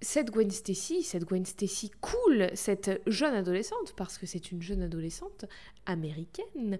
cette 0.00 0.30
Gwen 0.30 0.50
Stacy, 0.50 1.02
cette 1.02 1.24
Gwen 1.24 1.44
Stacy 1.44 1.90
cool, 2.00 2.50
cette 2.54 3.02
jeune 3.06 3.34
adolescente, 3.34 3.94
parce 3.96 4.16
que 4.18 4.26
c'est 4.26 4.50
une 4.52 4.62
jeune 4.62 4.82
adolescente 4.82 5.44
américaine, 5.86 6.78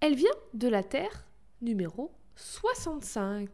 elle 0.00 0.14
vient 0.14 0.30
de 0.54 0.68
la 0.68 0.82
Terre 0.82 1.26
numéro 1.62 2.10
65. 2.36 3.48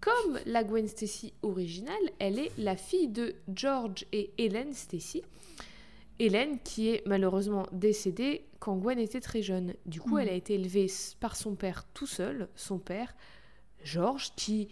Comme 0.00 0.38
la 0.46 0.64
Gwen 0.64 0.86
Stacy 0.86 1.32
originale, 1.42 1.94
elle 2.18 2.38
est 2.38 2.52
la 2.58 2.76
fille 2.76 3.08
de 3.08 3.34
George 3.54 4.04
et 4.12 4.30
Helen 4.38 4.72
Stacy. 4.74 5.22
Hélène 6.18 6.58
qui 6.62 6.90
est 6.90 7.02
malheureusement 7.06 7.66
décédée 7.72 8.44
quand 8.60 8.76
Gwen 8.76 8.98
était 8.98 9.20
très 9.20 9.42
jeune. 9.42 9.74
Du 9.86 10.00
coup, 10.00 10.14
Mhm. 10.16 10.20
elle 10.20 10.28
a 10.28 10.32
été 10.34 10.54
élevée 10.54 10.86
par 11.20 11.36
son 11.36 11.54
père 11.56 11.84
tout 11.94 12.06
seul, 12.06 12.48
son 12.54 12.78
père, 12.78 13.14
George, 13.82 14.32
qui 14.36 14.68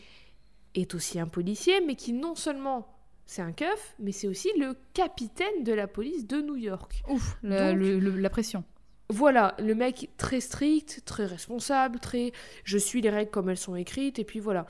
est 0.75 0.95
aussi 0.95 1.19
un 1.19 1.27
policier, 1.27 1.81
mais 1.85 1.97
qui 1.97 2.13
non 2.13 2.35
seulement 2.35 2.87
c'est 3.27 3.43
un 3.43 3.53
keuf, 3.53 3.95
mais 3.99 4.13
c'est 4.13 4.29
aussi 4.29 4.51
le 4.59 4.77
capitaine 4.95 5.65
de 5.65 5.73
la 5.73 5.87
police 5.89 6.27
de 6.27 6.41
New 6.43 6.57
York. 6.57 7.03
Ouf, 7.09 7.37
la, 7.43 7.73
Donc- 7.73 7.81
le- 7.81 7.99
le- 7.99 8.17
la 8.19 8.31
pression. 8.31 8.65
Voilà, 9.09 9.55
le 9.59 9.75
mec 9.75 10.11
très 10.17 10.41
strict, 10.41 11.03
très 11.05 11.27
responsable, 11.27 11.99
très 11.99 12.33
je 12.65 12.79
suis 12.79 13.01
les 13.01 13.11
règles 13.11 13.31
comme 13.31 13.49
elles 13.51 13.57
sont 13.59 13.75
écrites, 13.77 14.19
et 14.19 14.25
puis 14.25 14.39
voilà. 14.41 14.67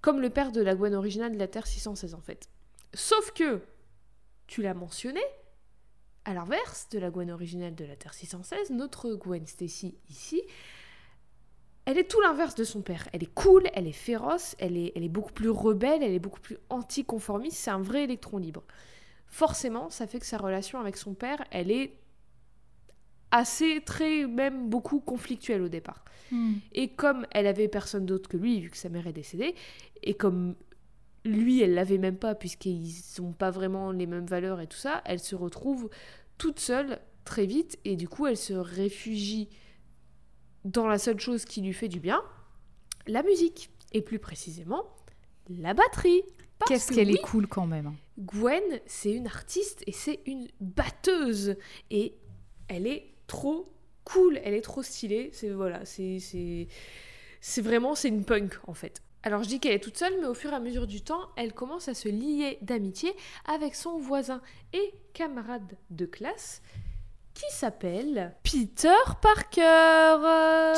Comme 0.00 0.20
le 0.20 0.30
père 0.30 0.52
de 0.52 0.60
la 0.60 0.74
Gwen 0.74 0.94
originale 0.94 1.32
de 1.32 1.38
la 1.38 1.48
Terre 1.48 1.66
616 1.66 2.14
en 2.14 2.20
fait. 2.20 2.48
Sauf 2.94 3.32
que, 3.32 3.60
tu 4.46 4.62
l'as 4.62 4.74
mentionné, 4.74 5.20
à 6.24 6.34
l'inverse 6.34 6.88
de 6.90 6.98
la 6.98 7.10
Gwen 7.10 7.30
originale 7.30 7.74
de 7.74 7.84
la 7.84 7.96
Terre 7.96 8.14
616, 8.14 8.70
notre 8.70 9.14
Gwen 9.14 9.46
Stacy 9.46 9.98
ici, 10.08 10.42
elle 11.84 11.96
est 11.96 12.04
tout 12.04 12.20
l'inverse 12.20 12.54
de 12.54 12.64
son 12.64 12.82
père. 12.82 13.08
Elle 13.12 13.22
est 13.22 13.34
cool, 13.34 13.62
elle 13.72 13.86
est 13.86 13.92
féroce, 13.92 14.54
elle 14.58 14.76
est, 14.76 14.92
elle 14.94 15.04
est 15.04 15.08
beaucoup 15.08 15.32
plus 15.32 15.48
rebelle, 15.48 16.02
elle 16.02 16.12
est 16.12 16.18
beaucoup 16.18 16.40
plus 16.40 16.58
anticonformiste, 16.68 17.56
c'est 17.56 17.70
un 17.70 17.80
vrai 17.80 18.04
électron 18.04 18.36
libre. 18.36 18.62
Forcément, 19.26 19.88
ça 19.88 20.06
fait 20.06 20.20
que 20.20 20.26
sa 20.26 20.38
relation 20.38 20.80
avec 20.80 20.96
son 20.96 21.14
père, 21.14 21.42
elle 21.50 21.70
est 21.70 21.98
assez, 23.30 23.80
très, 23.84 24.26
même 24.26 24.68
beaucoup 24.68 25.00
conflictuelle 25.00 25.62
au 25.62 25.68
départ. 25.68 26.04
Et 26.72 26.88
comme 26.88 27.26
elle 27.30 27.46
avait 27.46 27.68
personne 27.68 28.04
d'autre 28.04 28.28
que 28.28 28.36
lui, 28.36 28.60
vu 28.60 28.68
que 28.68 28.76
sa 28.76 28.90
mère 28.90 29.06
est 29.06 29.14
décédée, 29.14 29.54
et 30.02 30.12
comme 30.14 30.56
lui, 31.24 31.62
elle 31.62 31.74
l'avait 31.74 31.98
même 31.98 32.18
pas, 32.18 32.34
puisqu'ils 32.34 32.92
n'ont 33.18 33.32
pas 33.32 33.50
vraiment 33.50 33.92
les 33.92 34.06
mêmes 34.06 34.26
valeurs 34.26 34.60
et 34.60 34.66
tout 34.66 34.76
ça, 34.76 35.02
elle 35.06 35.20
se 35.20 35.34
retrouve 35.34 35.88
toute 36.36 36.60
seule 36.60 37.00
très 37.24 37.46
vite, 37.46 37.78
et 37.84 37.96
du 37.96 38.08
coup, 38.08 38.26
elle 38.26 38.36
se 38.36 38.52
réfugie 38.52 39.48
dans 40.64 40.86
la 40.86 40.98
seule 40.98 41.18
chose 41.18 41.44
qui 41.44 41.62
lui 41.62 41.72
fait 41.72 41.88
du 41.88 42.00
bien, 42.00 42.22
la 43.06 43.22
musique. 43.22 43.70
Et 43.92 44.02
plus 44.02 44.18
précisément, 44.18 44.84
la 45.48 45.72
batterie. 45.72 46.22
Qu'est-ce 46.66 46.88
que 46.88 46.96
qu'elle 46.96 47.08
oui, 47.08 47.14
est 47.14 47.22
cool 47.22 47.46
quand 47.46 47.66
même. 47.66 47.94
Gwen, 48.18 48.62
c'est 48.84 49.12
une 49.12 49.26
artiste 49.26 49.82
et 49.86 49.92
c'est 49.92 50.20
une 50.26 50.46
batteuse. 50.60 51.56
Et 51.90 52.14
elle 52.68 52.86
est 52.86 53.14
trop 53.28 53.72
cool, 54.02 54.40
elle 54.42 54.54
est 54.54 54.62
trop 54.62 54.82
stylée. 54.82 55.30
C'est 55.32 55.50
voilà, 55.50 55.84
c'est 55.84 56.18
c'est 56.18 56.66
c'est 57.40 57.62
vraiment 57.62 57.94
c'est 57.94 58.08
une 58.08 58.24
punk 58.24 58.54
en 58.66 58.74
fait. 58.74 59.00
Alors 59.22 59.42
je 59.44 59.48
dis 59.48 59.60
qu'elle 59.60 59.74
est 59.74 59.82
toute 59.82 59.96
seule, 59.96 60.14
mais 60.20 60.26
au 60.26 60.34
fur 60.34 60.52
et 60.52 60.56
à 60.56 60.60
mesure 60.60 60.88
du 60.88 61.02
temps, 61.02 61.28
elle 61.36 61.52
commence 61.52 61.88
à 61.88 61.94
se 61.94 62.08
lier 62.08 62.58
d'amitié 62.62 63.12
avec 63.46 63.76
son 63.76 63.98
voisin 63.98 64.40
et 64.72 64.94
camarade 65.12 65.76
de 65.90 66.06
classe 66.06 66.62
qui 67.38 67.54
s'appelle 67.54 68.34
Peter 68.42 68.88
Parker. 69.22 70.18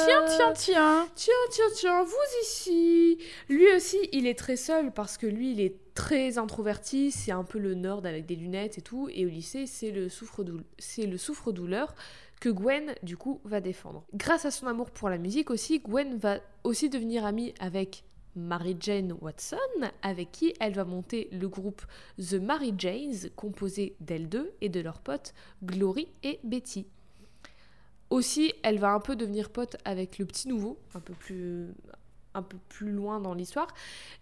Tiens, 0.04 0.24
tiens, 0.26 0.52
tiens. 0.52 1.08
Tiens, 1.14 1.34
tiens, 1.50 1.64
tiens, 1.74 2.04
vous 2.04 2.42
ici 2.42 3.18
Lui 3.48 3.72
aussi, 3.74 3.96
il 4.12 4.26
est 4.26 4.38
très 4.38 4.56
seul 4.56 4.92
parce 4.92 5.16
que 5.16 5.26
lui, 5.26 5.52
il 5.52 5.60
est 5.60 5.76
très 5.94 6.36
introverti, 6.36 7.10
c'est 7.10 7.32
un 7.32 7.44
peu 7.44 7.58
le 7.58 7.74
nerd 7.74 8.04
avec 8.06 8.26
des 8.26 8.36
lunettes 8.36 8.78
et 8.78 8.82
tout, 8.82 9.08
et 9.12 9.24
au 9.24 9.28
lycée, 9.28 9.66
c'est 9.66 9.90
le 9.90 10.08
souffre-douleur, 10.08 10.64
c'est 10.78 11.06
le 11.06 11.16
souffre-douleur 11.16 11.94
que 12.40 12.48
Gwen, 12.48 12.94
du 13.02 13.16
coup, 13.16 13.40
va 13.44 13.60
défendre. 13.60 14.04
Grâce 14.14 14.46
à 14.46 14.50
son 14.50 14.66
amour 14.66 14.90
pour 14.90 15.10
la 15.10 15.18
musique 15.18 15.50
aussi, 15.50 15.78
Gwen 15.78 16.16
va 16.16 16.38
aussi 16.64 16.88
devenir 16.88 17.24
amie 17.24 17.54
avec 17.60 18.04
Mary 18.34 18.76
Jane 18.80 19.12
Watson, 19.20 19.56
avec 20.02 20.32
qui 20.32 20.54
elle 20.60 20.72
va 20.72 20.84
monter 20.84 21.28
le 21.32 21.48
groupe 21.48 21.82
The 22.18 22.34
Mary 22.34 22.74
Janes, 22.78 23.30
composé 23.36 23.96
d'elles 24.00 24.28
deux 24.28 24.52
et 24.60 24.68
de 24.68 24.80
leurs 24.80 25.00
potes 25.00 25.34
Glory 25.62 26.08
et 26.22 26.40
Betty. 26.42 26.86
Aussi, 28.08 28.52
elle 28.62 28.78
va 28.78 28.92
un 28.92 29.00
peu 29.00 29.14
devenir 29.14 29.50
pote 29.50 29.76
avec 29.84 30.18
le 30.18 30.24
petit 30.24 30.48
nouveau, 30.48 30.78
un 30.94 31.00
peu 31.00 31.14
plus, 31.14 31.68
un 32.34 32.42
peu 32.42 32.56
plus 32.68 32.92
loin 32.92 33.20
dans 33.20 33.34
l'histoire. 33.34 33.68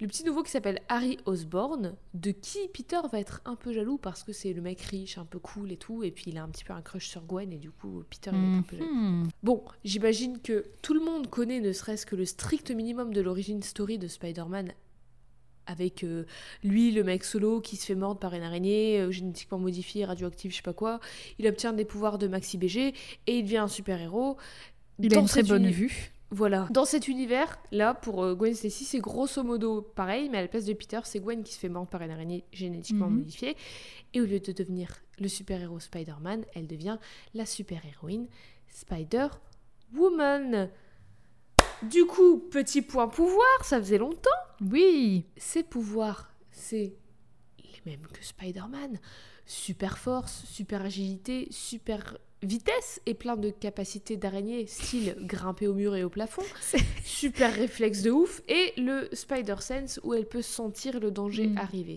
Le 0.00 0.06
petit 0.06 0.24
nouveau 0.24 0.42
qui 0.42 0.50
s'appelle 0.50 0.80
Harry 0.88 1.18
Osborne, 1.26 1.94
de 2.14 2.30
qui 2.30 2.68
Peter 2.72 3.00
va 3.10 3.20
être 3.20 3.42
un 3.44 3.54
peu 3.54 3.72
jaloux 3.72 3.98
parce 3.98 4.24
que 4.24 4.32
c'est 4.32 4.52
le 4.52 4.62
mec 4.62 4.80
riche, 4.80 5.18
un 5.18 5.24
peu 5.24 5.38
cool 5.38 5.72
et 5.72 5.76
tout, 5.76 6.02
et 6.02 6.10
puis 6.10 6.24
il 6.28 6.38
a 6.38 6.42
un 6.42 6.48
petit 6.48 6.64
peu 6.64 6.72
un 6.72 6.82
crush 6.82 7.08
sur 7.08 7.22
Gwen, 7.22 7.52
et 7.52 7.58
du 7.58 7.70
coup, 7.70 8.02
Peter 8.08 8.30
être 8.30 8.36
un 8.36 8.62
peu 8.62 8.76
jaloux. 8.76 8.94
Mhm. 8.94 9.28
Bon, 9.42 9.62
j'imagine 9.84 10.40
que 10.40 10.66
tout 10.82 10.94
le 10.94 11.00
monde 11.00 11.28
connaît 11.28 11.60
ne 11.60 11.72
serait-ce 11.72 12.06
que 12.06 12.16
le 12.16 12.24
strict 12.24 12.70
minimum 12.70 13.12
de 13.12 13.20
l'origine 13.20 13.62
story 13.62 13.98
de 13.98 14.08
Spider-Man 14.08 14.72
avec 15.68 16.02
euh, 16.02 16.24
lui, 16.64 16.90
le 16.90 17.04
mec 17.04 17.22
solo 17.22 17.60
qui 17.60 17.76
se 17.76 17.86
fait 17.86 17.94
mordre 17.94 18.18
par 18.18 18.34
une 18.34 18.42
araignée, 18.42 19.00
euh, 19.00 19.10
génétiquement 19.10 19.58
modifiée, 19.58 20.04
radioactive, 20.04 20.50
je 20.50 20.56
sais 20.56 20.62
pas 20.62 20.72
quoi. 20.72 20.98
Il 21.38 21.46
obtient 21.46 21.74
des 21.74 21.84
pouvoirs 21.84 22.18
de 22.18 22.26
Maxi 22.26 22.56
BG 22.56 22.94
et 23.26 23.38
il 23.38 23.44
devient 23.44 23.58
un 23.58 23.68
super-héros. 23.68 24.38
Il 24.98 25.12
a 25.12 25.16
Dans 25.16 25.20
une 25.20 25.28
très 25.28 25.42
bonne 25.42 25.68
vue. 25.68 26.10
Voilà. 26.30 26.68
Dans 26.70 26.84
cet 26.84 27.08
univers, 27.08 27.58
là, 27.72 27.94
pour 27.94 28.22
euh, 28.22 28.34
Gwen 28.34 28.54
Stacy, 28.54 28.84
c'est 28.84 28.98
grosso 29.00 29.42
modo 29.42 29.80
pareil, 29.80 30.28
mais 30.28 30.38
à 30.38 30.42
la 30.42 30.48
place 30.48 30.66
de 30.66 30.74
Peter, 30.74 31.00
c'est 31.04 31.20
Gwen 31.20 31.42
qui 31.42 31.54
se 31.54 31.58
fait 31.58 31.70
mordre 31.70 31.88
par 31.88 32.02
une 32.02 32.10
araignée 32.10 32.44
génétiquement 32.52 33.08
Mhm. 33.08 33.16
modifiée. 33.18 33.56
Et 34.12 34.20
au 34.20 34.26
lieu 34.26 34.38
de 34.38 34.52
devenir 34.52 34.90
le 35.18 35.28
super-héros 35.28 35.80
Spider-Man, 35.80 36.44
elle 36.54 36.66
devient 36.66 36.98
la 37.34 37.46
super-héroïne 37.46 38.26
Spider-Woman. 38.68 40.70
Du 41.84 42.04
coup, 42.06 42.38
petit 42.50 42.82
point 42.82 43.08
pouvoir, 43.08 43.64
ça 43.64 43.78
faisait 43.78 43.98
longtemps. 43.98 44.30
Oui. 44.60 45.24
Ses 45.36 45.62
pouvoirs, 45.62 46.32
c'est 46.50 46.94
les 47.62 47.80
mêmes 47.92 48.06
que 48.12 48.24
Spider-Man. 48.24 48.98
Super 49.46 49.96
force, 49.96 50.44
super 50.44 50.82
agilité, 50.82 51.46
super 51.50 52.18
vitesse 52.42 53.00
et 53.06 53.14
plein 53.14 53.36
de 53.36 53.50
capacités 53.50 54.16
d'araignée, 54.16 54.66
style 54.66 55.16
grimper 55.20 55.66
au 55.66 55.74
mur 55.74 55.96
et 55.96 56.04
au 56.04 56.08
plafond. 56.08 56.42
Super 57.04 57.52
réflexe 57.54 58.02
de 58.02 58.10
ouf. 58.10 58.42
Et 58.48 58.72
le 58.76 59.08
Spider 59.12 59.56
Sense 59.60 59.98
où 60.04 60.14
elle 60.14 60.26
peut 60.26 60.42
sentir 60.42 61.00
le 61.00 61.10
danger 61.10 61.48
Mm. 61.48 61.58
arriver. 61.58 61.96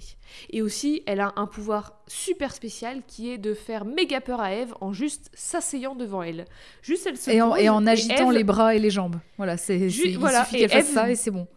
Et 0.49 0.61
aussi, 0.61 1.03
elle 1.05 1.19
a 1.19 1.33
un 1.35 1.45
pouvoir 1.47 2.01
super 2.07 2.53
spécial 2.53 3.01
qui 3.07 3.29
est 3.31 3.37
de 3.37 3.53
faire 3.53 3.85
méga 3.85 4.21
peur 4.21 4.39
à 4.41 4.53
Eve 4.53 4.73
en 4.81 4.93
juste 4.93 5.29
s'asseyant 5.33 5.95
devant 5.95 6.23
elle. 6.23 6.45
Juste 6.81 7.05
elle 7.07 7.17
se 7.17 7.29
Et 7.31 7.41
en, 7.41 7.51
pose 7.51 7.59
et 7.59 7.69
en 7.69 7.85
agitant 7.85 8.31
Eve- 8.31 8.37
les 8.37 8.43
bras 8.43 8.75
et 8.75 8.79
les 8.79 8.89
jambes. 8.89 9.17
Voilà, 9.37 9.57
c'est 9.57 9.79
il 9.79 10.17
voilà, 10.17 10.43
suffit 10.45 10.59
qu'elle 10.59 10.69
fasse 10.69 10.89
Eve- 10.89 10.93
ça 10.93 11.09
et 11.11 11.15
c'est 11.15 11.31
bon. 11.31 11.47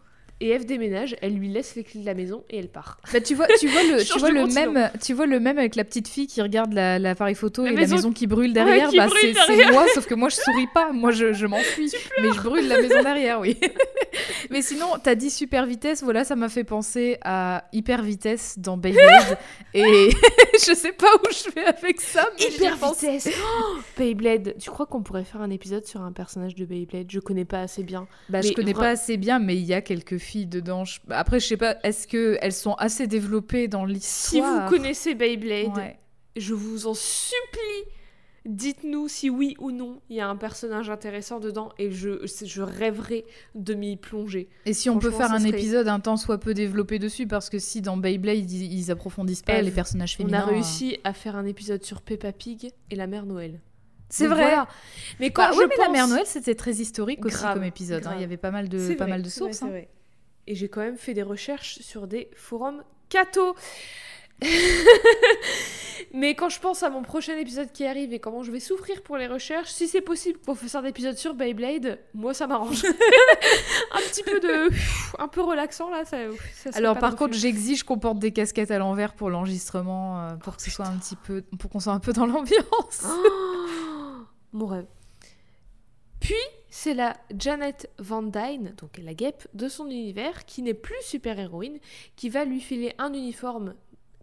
Et 0.41 0.49
Eve 0.49 0.65
déménage, 0.65 1.15
elle 1.21 1.33
lui 1.35 1.47
laisse 1.47 1.75
les 1.75 1.83
clés 1.85 2.01
de 2.01 2.05
la 2.05 2.13
maison 2.13 2.43
et 2.49 2.57
elle 2.59 2.67
part. 2.67 2.97
Bah, 3.13 3.21
tu 3.21 3.35
vois, 3.35 3.47
tu 3.57 3.67
vois 3.69 3.83
le, 3.83 4.03
tu 4.11 4.19
vois 4.19 4.31
le 4.31 4.45
même, 4.47 4.91
tu 5.01 5.13
vois 5.13 5.25
le 5.27 5.39
même 5.39 5.57
avec 5.57 5.75
la 5.77 5.85
petite 5.85 6.09
fille 6.09 6.27
qui 6.27 6.41
regarde 6.41 6.73
la- 6.73 6.99
l'appareil 6.99 7.35
photo 7.35 7.63
La 7.63 7.71
et 7.71 7.73
maison- 7.75 7.91
la 7.91 8.01
maison 8.01 8.11
qui 8.11 8.27
brûle 8.27 8.51
derrière. 8.51 8.89
qui 8.89 8.97
bah, 8.97 9.07
c'est 9.47 9.71
moi, 9.71 9.85
sauf 9.93 10.05
que 10.07 10.13
moi 10.13 10.27
je 10.27 10.35
souris 10.35 10.67
pas. 10.73 10.91
Moi 10.91 11.11
je, 11.11 11.31
je 11.31 11.45
m'enfuis, 11.45 11.89
mais 12.21 12.33
je 12.33 12.41
brûle 12.41 12.67
la 12.67 12.81
maison 12.81 13.01
derrière, 13.01 13.39
oui. 13.39 13.57
mais 14.49 14.61
sinon, 14.61 14.87
t'as 15.01 15.15
dit 15.15 15.29
super 15.29 15.65
vitesse. 15.65 16.03
Voilà, 16.03 16.23
ça 16.23 16.35
m'a 16.35 16.49
fait 16.49 16.63
penser 16.63 17.17
à 17.23 17.65
hyper 17.73 18.01
vitesse 18.01 18.57
dans 18.59 18.77
Beyblade. 18.77 19.37
et 19.73 20.09
je 20.53 20.73
sais 20.73 20.91
pas 20.93 21.13
où 21.15 21.31
je 21.31 21.51
vais 21.51 21.65
avec 21.65 22.01
ça, 22.01 22.27
mais 22.39 22.45
Hyper 22.45 22.75
vitesse 22.75 23.29
Oh, 23.41 23.75
Beyblade 23.97 24.55
Tu 24.59 24.69
crois 24.69 24.85
qu'on 24.85 25.03
pourrait 25.03 25.23
faire 25.23 25.41
un 25.41 25.49
épisode 25.49 25.85
sur 25.85 26.01
un 26.01 26.11
personnage 26.11 26.55
de 26.55 26.65
Beyblade? 26.65 27.07
Je 27.09 27.19
connais 27.19 27.45
pas 27.45 27.61
assez 27.61 27.83
bien. 27.83 28.07
Bah, 28.29 28.41
je 28.41 28.49
Mais 28.49 28.53
connais 28.53 28.73
vra- 28.73 28.79
pas 28.79 28.89
assez 28.89 29.17
bien, 29.17 29.39
mais 29.39 29.55
il 29.55 29.63
y 29.65 29.73
a 29.73 29.81
quelques 29.81 30.17
filles 30.17 30.47
dedans. 30.47 30.85
Je- 30.85 30.99
Après, 31.09 31.39
je 31.39 31.47
sais 31.47 31.57
pas, 31.57 31.77
est-ce 31.83 32.07
que 32.07 32.37
elles 32.41 32.53
sont 32.53 32.73
assez 32.75 33.07
développées 33.07 33.67
dans 33.67 33.85
Si 33.87 33.93
l'histoire? 33.93 34.63
vous 34.69 34.69
connaissez 34.75 35.15
Beyblade, 35.15 35.75
Ouais. 35.77 35.97
je 36.35 36.53
vous 36.53 36.87
en 36.87 36.93
supplie, 36.93 37.91
Dites-nous 38.45 39.07
si 39.07 39.29
oui 39.31 39.55
ou 39.59 39.71
non 39.71 40.01
il 40.09 40.17
y 40.17 40.19
a 40.21 40.27
un 40.27 40.35
personnage 40.35 40.89
intéressant 40.91 41.39
dedans 41.39 41.71
et 41.79 41.89
je, 41.91 42.25
je 42.43 42.61
rêverais 42.61 43.25
de 43.55 43.73
m'y 43.73 43.97
plonger. 43.97 44.49
Et 44.65 44.73
si 44.73 44.89
on 44.89 44.99
peut 44.99 45.09
faire 45.09 45.31
un 45.31 45.39
serait- 45.39 45.49
épisode 45.49 45.87
un 45.87 45.99
temps 45.99 46.15
soit 46.17 46.37
peu 46.37 46.53
développé 46.53 46.99
dessus, 46.99 47.25
parce 47.25 47.49
que 47.49 47.57
si 47.57 47.81
dans 47.81 47.97
Beyblade 47.97 48.37
ils, 48.51 48.71
ils 48.73 48.91
approfondissent 48.91 49.41
pas 49.41 49.61
les 49.61 49.71
personnages 49.71 50.13
On 50.19 50.23
féminins. 50.23 50.41
a 50.41 50.45
réussi 50.45 50.97
à 51.03 51.13
faire 51.13 51.35
un 51.35 51.45
épisode 51.45 51.83
sur 51.83 52.01
Peppa 52.03 52.31
Pig 52.33 52.71
et 52.91 52.95
la 52.95 53.07
mère 53.07 53.25
Noël. 53.25 53.59
C'est 54.09 54.27
vrai. 54.27 54.43
voilà. 54.43 54.67
Mais 55.19 55.31
quand 55.31 55.41
Bah, 55.47 55.51
je 55.53 55.57
oui, 55.59 55.65
mais 55.67 55.83
la 55.83 55.89
mère 55.89 56.07
Noël 56.07 56.25
c'était 56.27 56.53
très 56.55 56.73
historique 56.75 57.25
aussi 57.25 57.43
comme 57.51 57.63
épisode. 57.63 58.05
hein. 58.05 58.13
Il 58.15 58.21
y 58.21 58.23
avait 58.23 58.37
pas 58.37 58.51
mal 58.51 58.69
de, 58.69 58.77
pas 58.93 59.05
vrai, 59.05 59.07
mal 59.07 59.21
de 59.23 59.27
vrai, 59.29 59.35
sources. 59.35 59.63
hein. 59.63 59.71
Et 60.45 60.53
j'ai 60.53 60.69
quand 60.69 60.81
même 60.81 60.97
fait 60.97 61.15
des 61.15 61.23
recherches 61.23 61.79
sur 61.79 62.05
des 62.05 62.29
forums 62.35 62.83
catho. 63.09 63.55
Mais 66.13 66.33
quand 66.33 66.47
je 66.47 66.59
pense 66.61 66.81
à 66.81 66.89
mon 66.89 67.01
prochain 67.01 67.37
épisode 67.37 67.71
qui 67.73 67.85
arrive 67.85 68.13
et 68.13 68.19
comment 68.19 68.41
je 68.41 68.51
vais 68.51 68.61
souffrir 68.61 69.01
pour 69.01 69.17
les 69.17 69.27
recherches, 69.27 69.69
si 69.71 69.87
c'est 69.87 70.01
possible 70.01 70.39
qu'on 70.39 70.55
fasse 70.55 70.75
un 70.75 70.85
épisode 70.85 71.17
sur 71.17 71.33
Beyblade, 71.33 71.99
moi 72.13 72.33
ça 72.33 72.47
m'arrange. 72.47 72.85
un 73.91 73.99
petit 73.99 74.23
peu 74.23 74.39
de. 74.39 74.69
un 75.19 75.27
peu 75.27 75.41
relaxant 75.41 75.89
là. 75.89 76.05
Ça, 76.05 76.17
ça 76.53 76.69
Alors 76.75 76.97
par 76.97 77.17
contre, 77.17 77.33
j'exige 77.33 77.83
qu'on 77.83 77.99
porte 77.99 78.19
des 78.19 78.31
casquettes 78.31 78.71
à 78.71 78.77
l'envers 78.77 79.13
pour 79.13 79.29
l'enregistrement, 79.29 80.21
euh, 80.21 80.35
pour 80.35 80.55
que 80.55 80.61
ce 80.61 80.71
soit 80.71 80.87
un 80.87 80.97
petit 80.97 81.17
peu, 81.17 81.43
pour 81.59 81.69
qu'on 81.69 81.81
soit 81.81 81.93
un 81.93 81.99
peu 81.99 82.13
dans 82.13 82.25
l'ambiance. 82.25 83.03
Oh, 83.03 84.21
mon 84.53 84.67
rêve. 84.67 84.85
Puis, 86.21 86.33
c'est 86.69 86.93
la 86.93 87.15
Janet 87.37 87.89
Van 87.99 88.23
Dyne, 88.23 88.73
donc 88.77 88.97
la 88.97 89.13
guêpe 89.13 89.47
de 89.53 89.69
son 89.69 89.85
univers, 89.85 90.45
qui 90.45 90.61
n'est 90.61 90.73
plus 90.73 91.01
super-héroïne, 91.03 91.77
qui 92.15 92.29
va 92.29 92.45
lui 92.45 92.59
filer 92.59 92.93
un 92.97 93.13
uniforme 93.13 93.75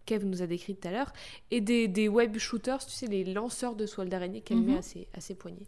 qu'Eve 0.06 0.24
nous 0.24 0.42
a 0.42 0.46
décrit 0.46 0.74
tout 0.76 0.88
à 0.88 0.90
l'heure, 0.90 1.12
et 1.50 1.60
des, 1.60 1.88
des 1.88 2.08
web 2.08 2.36
shooters, 2.38 2.84
tu 2.84 2.92
sais, 2.92 3.06
les 3.06 3.24
lanceurs 3.24 3.74
de 3.76 3.86
soie 3.86 4.04
d'araignée 4.04 4.40
qu'elle 4.40 4.58
Mhm. 4.58 4.66
met 4.66 4.76
à 4.78 4.82
ses, 4.82 5.08
à 5.14 5.20
ses 5.20 5.34
poignets. 5.34 5.66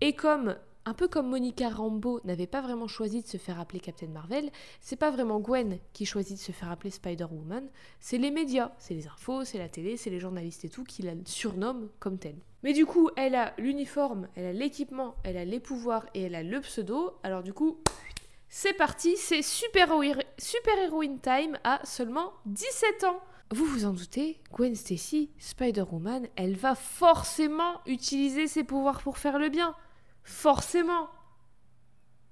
Et 0.00 0.14
comme, 0.14 0.56
un 0.86 0.94
peu 0.94 1.08
comme 1.08 1.28
Monica 1.28 1.68
Rambeau 1.68 2.20
n'avait 2.24 2.46
pas 2.46 2.62
vraiment 2.62 2.88
choisi 2.88 3.20
de 3.22 3.26
se 3.26 3.36
faire 3.36 3.60
appeler 3.60 3.80
Captain 3.80 4.06
Marvel, 4.08 4.50
c'est 4.80 4.96
pas 4.96 5.10
vraiment 5.10 5.38
Gwen 5.38 5.78
qui 5.92 6.06
choisit 6.06 6.36
de 6.38 6.42
se 6.42 6.52
faire 6.52 6.70
appeler 6.70 6.90
Spider-Woman, 6.90 7.68
c'est 8.00 8.16
les 8.18 8.30
médias, 8.30 8.72
c'est 8.78 8.94
les 8.94 9.06
infos, 9.06 9.44
c'est 9.44 9.58
la 9.58 9.68
télé, 9.68 9.96
c'est 9.98 10.08
les 10.10 10.20
journalistes 10.20 10.64
et 10.64 10.70
tout 10.70 10.84
qui 10.84 11.02
la 11.02 11.12
surnomment 11.26 11.88
comme 11.98 12.18
telle. 12.18 12.38
Mais 12.62 12.72
du 12.72 12.84
coup, 12.86 13.10
elle 13.16 13.34
a 13.34 13.54
l'uniforme, 13.58 14.28
elle 14.36 14.46
a 14.46 14.52
l'équipement, 14.52 15.14
elle 15.22 15.36
a 15.36 15.44
les 15.44 15.60
pouvoirs 15.60 16.06
et 16.14 16.22
elle 16.22 16.34
a 16.34 16.42
le 16.42 16.60
pseudo. 16.60 17.12
Alors 17.22 17.42
du 17.42 17.52
coup, 17.54 17.78
c'est 18.52 18.72
parti, 18.72 19.16
c'est 19.16 19.42
super, 19.42 19.94
super 20.36 20.78
héroïne 20.78 21.20
time 21.20 21.56
à 21.62 21.80
seulement 21.86 22.32
17 22.46 23.04
ans. 23.04 23.20
Vous 23.52 23.64
vous 23.64 23.84
en 23.84 23.92
doutez, 23.92 24.40
Gwen 24.52 24.74
Stacy, 24.74 25.30
Spider-Woman, 25.38 26.26
elle 26.34 26.56
va 26.56 26.74
forcément 26.74 27.80
utiliser 27.86 28.48
ses 28.48 28.64
pouvoirs 28.64 29.02
pour 29.02 29.18
faire 29.18 29.38
le 29.38 29.48
bien. 29.48 29.76
Forcément. 30.24 31.08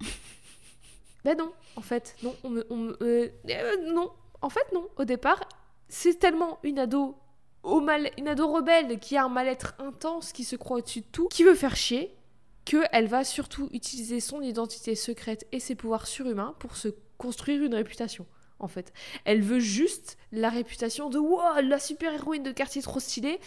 ben 1.23 1.37
non, 1.37 1.53
en 1.77 1.81
fait, 1.81 2.15
non, 2.21 2.35
on 2.43 2.49
me, 2.49 2.67
on 2.69 2.77
me- 2.77 2.97
euh, 3.01 3.29
euh, 3.49 3.93
non, 3.93 4.11
en 4.41 4.49
fait 4.49 4.71
non. 4.73 4.89
Au 4.97 5.05
départ, 5.05 5.39
c'est 5.87 6.19
tellement 6.19 6.59
une 6.63 6.79
ado 6.79 7.17
au 7.63 7.79
mal, 7.79 8.11
une 8.17 8.27
ado 8.27 8.51
rebelle 8.51 8.99
qui 8.99 9.15
a 9.15 9.23
un 9.23 9.29
mal-être 9.29 9.73
intense, 9.79 10.33
qui 10.33 10.43
se 10.43 10.57
croit 10.57 10.77
au-dessus 10.77 11.01
de 11.01 11.07
tout, 11.11 11.27
qui 11.29 11.43
veut 11.45 11.55
faire 11.55 11.75
chier, 11.77 12.13
qu'elle 12.69 13.07
va 13.07 13.23
surtout 13.23 13.67
utiliser 13.71 14.19
son 14.19 14.41
identité 14.41 14.95
secrète 14.95 15.47
et 15.51 15.59
ses 15.59 15.75
pouvoirs 15.75 16.07
surhumains 16.07 16.55
pour 16.59 16.75
se 16.77 16.89
construire 17.17 17.63
une 17.63 17.73
réputation. 17.75 18.25
En 18.59 18.67
fait, 18.67 18.93
elle 19.25 19.41
veut 19.41 19.59
juste 19.59 20.17
la 20.31 20.49
réputation 20.49 21.09
de 21.09 21.17
wow, 21.17 21.61
la 21.63 21.79
super 21.79 22.13
héroïne 22.13 22.43
de 22.43 22.51
quartier 22.51 22.81
trop 22.81 22.99
stylée 22.99 23.39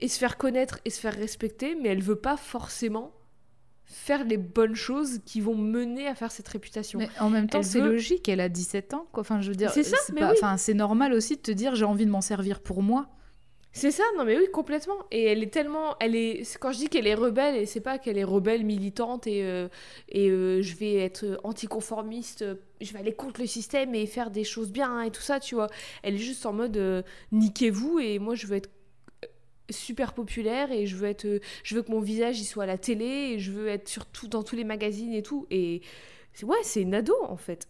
et 0.00 0.08
se 0.08 0.18
faire 0.18 0.36
connaître 0.38 0.80
et 0.84 0.90
se 0.90 1.00
faire 1.00 1.14
respecter, 1.14 1.74
mais 1.74 1.90
elle 1.90 2.02
veut 2.02 2.16
pas 2.16 2.36
forcément 2.36 3.12
faire 3.84 4.24
les 4.24 4.36
bonnes 4.36 4.74
choses 4.74 5.20
qui 5.24 5.40
vont 5.40 5.54
mener 5.54 6.06
à 6.08 6.14
faire 6.14 6.30
cette 6.30 6.48
réputation. 6.48 6.98
Mais 6.98 7.08
en 7.20 7.30
même 7.30 7.48
temps, 7.48 7.62
c'est 7.62 7.80
veut- 7.80 7.92
logique, 7.92 8.28
elle 8.28 8.40
a 8.40 8.48
17 8.48 8.92
ans, 8.94 9.06
quoi. 9.12 9.20
Enfin, 9.22 9.40
je 9.40 9.48
veux 9.50 9.56
dire, 9.56 9.70
C'est 9.70 9.82
ça, 9.82 9.96
mais 10.12 10.20
pas- 10.20 10.30
oui. 10.30 10.36
enfin, 10.38 10.56
c'est 10.56 10.74
normal 10.74 11.12
aussi 11.14 11.36
de 11.36 11.40
te 11.42 11.50
dire 11.50 11.74
j'ai 11.74 11.84
envie 11.86 12.04
de 12.06 12.10
m'en 12.10 12.20
servir 12.20 12.60
pour 12.60 12.82
moi. 12.82 13.08
C'est 13.72 13.90
ça, 13.92 14.02
non 14.16 14.24
mais 14.24 14.36
oui, 14.36 14.46
complètement. 14.52 14.96
Et 15.12 15.24
elle 15.24 15.42
est 15.42 15.52
tellement, 15.52 15.94
elle 16.00 16.16
est, 16.16 16.58
quand 16.58 16.72
je 16.72 16.78
dis 16.78 16.88
qu'elle 16.88 17.06
est 17.06 17.14
rebelle, 17.14 17.54
et 17.54 17.66
c'est 17.66 17.80
pas 17.80 17.98
qu'elle 17.98 18.18
est 18.18 18.24
rebelle 18.24 18.64
militante 18.64 19.26
et 19.26 19.44
euh, 19.44 19.68
et 20.08 20.30
euh, 20.30 20.62
je 20.62 20.74
vais 20.74 20.96
être 20.96 21.38
anticonformiste, 21.44 22.42
euh, 22.42 22.54
je 22.80 22.92
vais 22.92 22.98
aller 22.98 23.14
contre 23.14 23.40
le 23.40 23.46
système 23.46 23.94
et 23.94 24.06
faire 24.06 24.30
des 24.30 24.42
choses 24.42 24.72
bien 24.72 25.02
et 25.02 25.10
tout 25.12 25.20
ça, 25.22 25.38
tu 25.38 25.54
vois. 25.54 25.68
Elle 26.02 26.14
est 26.14 26.18
juste 26.18 26.44
en 26.46 26.52
mode 26.52 27.04
niquez-vous 27.30 28.00
et 28.00 28.18
moi 28.18 28.34
je 28.34 28.46
veux 28.46 28.56
être 28.56 28.70
super 29.70 30.14
populaire 30.14 30.72
et 30.72 30.86
je 30.86 30.96
veux 30.96 31.06
être, 31.08 31.40
je 31.62 31.74
veux 31.76 31.82
que 31.82 31.90
mon 31.92 32.00
visage 32.00 32.40
il 32.40 32.44
soit 32.46 32.64
à 32.64 32.66
la 32.66 32.78
télé 32.78 33.04
et 33.34 33.38
je 33.38 33.52
veux 33.52 33.68
être 33.68 33.88
surtout 33.88 34.28
dans 34.28 34.42
tous 34.42 34.56
les 34.56 34.64
magazines 34.64 35.12
et 35.12 35.22
tout. 35.22 35.46
Et 35.50 35.82
ouais, 36.42 36.56
c'est 36.62 36.82
une 36.82 36.94
ado 36.94 37.14
en 37.28 37.36
fait. 37.36 37.68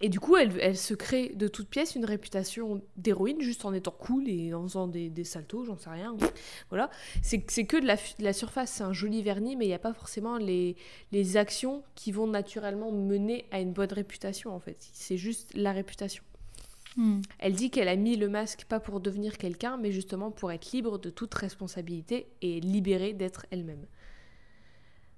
Et 0.00 0.08
du 0.08 0.20
coup, 0.20 0.36
elle, 0.36 0.52
elle 0.60 0.76
se 0.76 0.92
crée 0.94 1.30
de 1.34 1.48
toutes 1.48 1.68
pièces 1.68 1.94
une 1.94 2.04
réputation 2.04 2.82
d'héroïne 2.96 3.40
juste 3.40 3.64
en 3.64 3.72
étant 3.72 3.92
cool 3.92 4.28
et 4.28 4.52
en 4.52 4.62
faisant 4.64 4.88
des, 4.88 5.08
des 5.08 5.24
saltos, 5.24 5.64
j'en 5.64 5.76
sais 5.78 5.88
rien. 5.90 6.16
Voilà. 6.68 6.90
C'est 7.22 7.40
que 7.42 7.80
de 7.80 7.86
la, 7.86 7.96
fu- 7.96 8.14
de 8.18 8.24
la 8.24 8.32
surface, 8.34 8.70
c'est 8.72 8.84
un 8.84 8.92
joli 8.92 9.22
vernis, 9.22 9.56
mais 9.56 9.64
il 9.64 9.68
n'y 9.68 9.74
a 9.74 9.78
pas 9.78 9.94
forcément 9.94 10.36
les, 10.36 10.76
les 11.12 11.36
actions 11.36 11.82
qui 11.94 12.12
vont 12.12 12.26
naturellement 12.26 12.92
mener 12.92 13.46
à 13.50 13.60
une 13.60 13.72
bonne 13.72 13.92
réputation, 13.92 14.54
en 14.54 14.60
fait. 14.60 14.76
C'est 14.92 15.16
juste 15.16 15.52
la 15.54 15.72
réputation. 15.72 16.22
Elle 17.38 17.52
dit 17.54 17.70
qu'elle 17.70 17.88
a 17.88 17.96
mis 17.96 18.16
le 18.16 18.28
masque 18.30 18.64
pas 18.68 18.80
pour 18.80 19.00
devenir 19.00 19.36
quelqu'un, 19.36 19.76
mais 19.76 19.92
justement 19.92 20.30
pour 20.30 20.50
être 20.50 20.72
libre 20.72 20.98
de 20.98 21.10
toute 21.10 21.34
responsabilité 21.34 22.26
et 22.40 22.58
libérée 22.60 23.12
d'être 23.12 23.44
elle-même. 23.50 23.86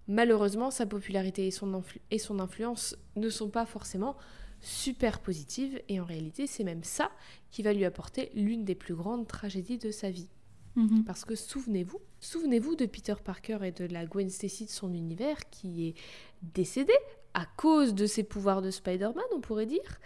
Malheureusement, 0.08 0.70
sa 0.70 0.86
popularité 0.86 1.46
et 1.46 1.50
son, 1.50 1.78
influ- 1.78 2.00
et 2.10 2.18
son 2.18 2.40
influence 2.40 2.96
ne 3.14 3.28
sont 3.28 3.50
pas 3.50 3.66
forcément 3.66 4.16
super 4.60 5.20
positives, 5.20 5.80
et 5.88 6.00
en 6.00 6.04
réalité, 6.04 6.46
c'est 6.46 6.64
même 6.64 6.84
ça 6.84 7.10
qui 7.50 7.62
va 7.62 7.72
lui 7.72 7.84
apporter 7.84 8.30
l'une 8.34 8.64
des 8.64 8.74
plus 8.74 8.94
grandes 8.94 9.26
tragédies 9.26 9.78
de 9.78 9.90
sa 9.90 10.10
vie. 10.10 10.28
Mhm. 10.76 11.04
Parce 11.04 11.24
que 11.24 11.34
souvenez-vous, 11.34 12.00
souvenez-vous 12.20 12.76
de 12.76 12.86
Peter 12.86 13.14
Parker 13.22 13.58
et 13.64 13.72
de 13.72 13.84
la 13.86 14.06
Gwen 14.06 14.30
Stacy 14.30 14.66
de 14.66 14.70
son 14.70 14.92
univers 14.92 15.48
qui 15.50 15.88
est 15.88 15.94
décédé 16.42 16.92
à 17.34 17.46
cause 17.56 17.94
de 17.94 18.06
ses 18.06 18.22
pouvoirs 18.22 18.62
de 18.62 18.70
Spider-Man, 18.70 19.24
on 19.34 19.40
pourrait 19.40 19.66
dire. 19.66 20.00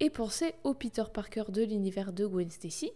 Et 0.00 0.10
pensez 0.10 0.54
au 0.64 0.74
Peter 0.74 1.04
Parker 1.12 1.44
de 1.48 1.62
l'univers 1.62 2.12
de 2.12 2.26
Gwen 2.26 2.50
Stacy. 2.50 2.90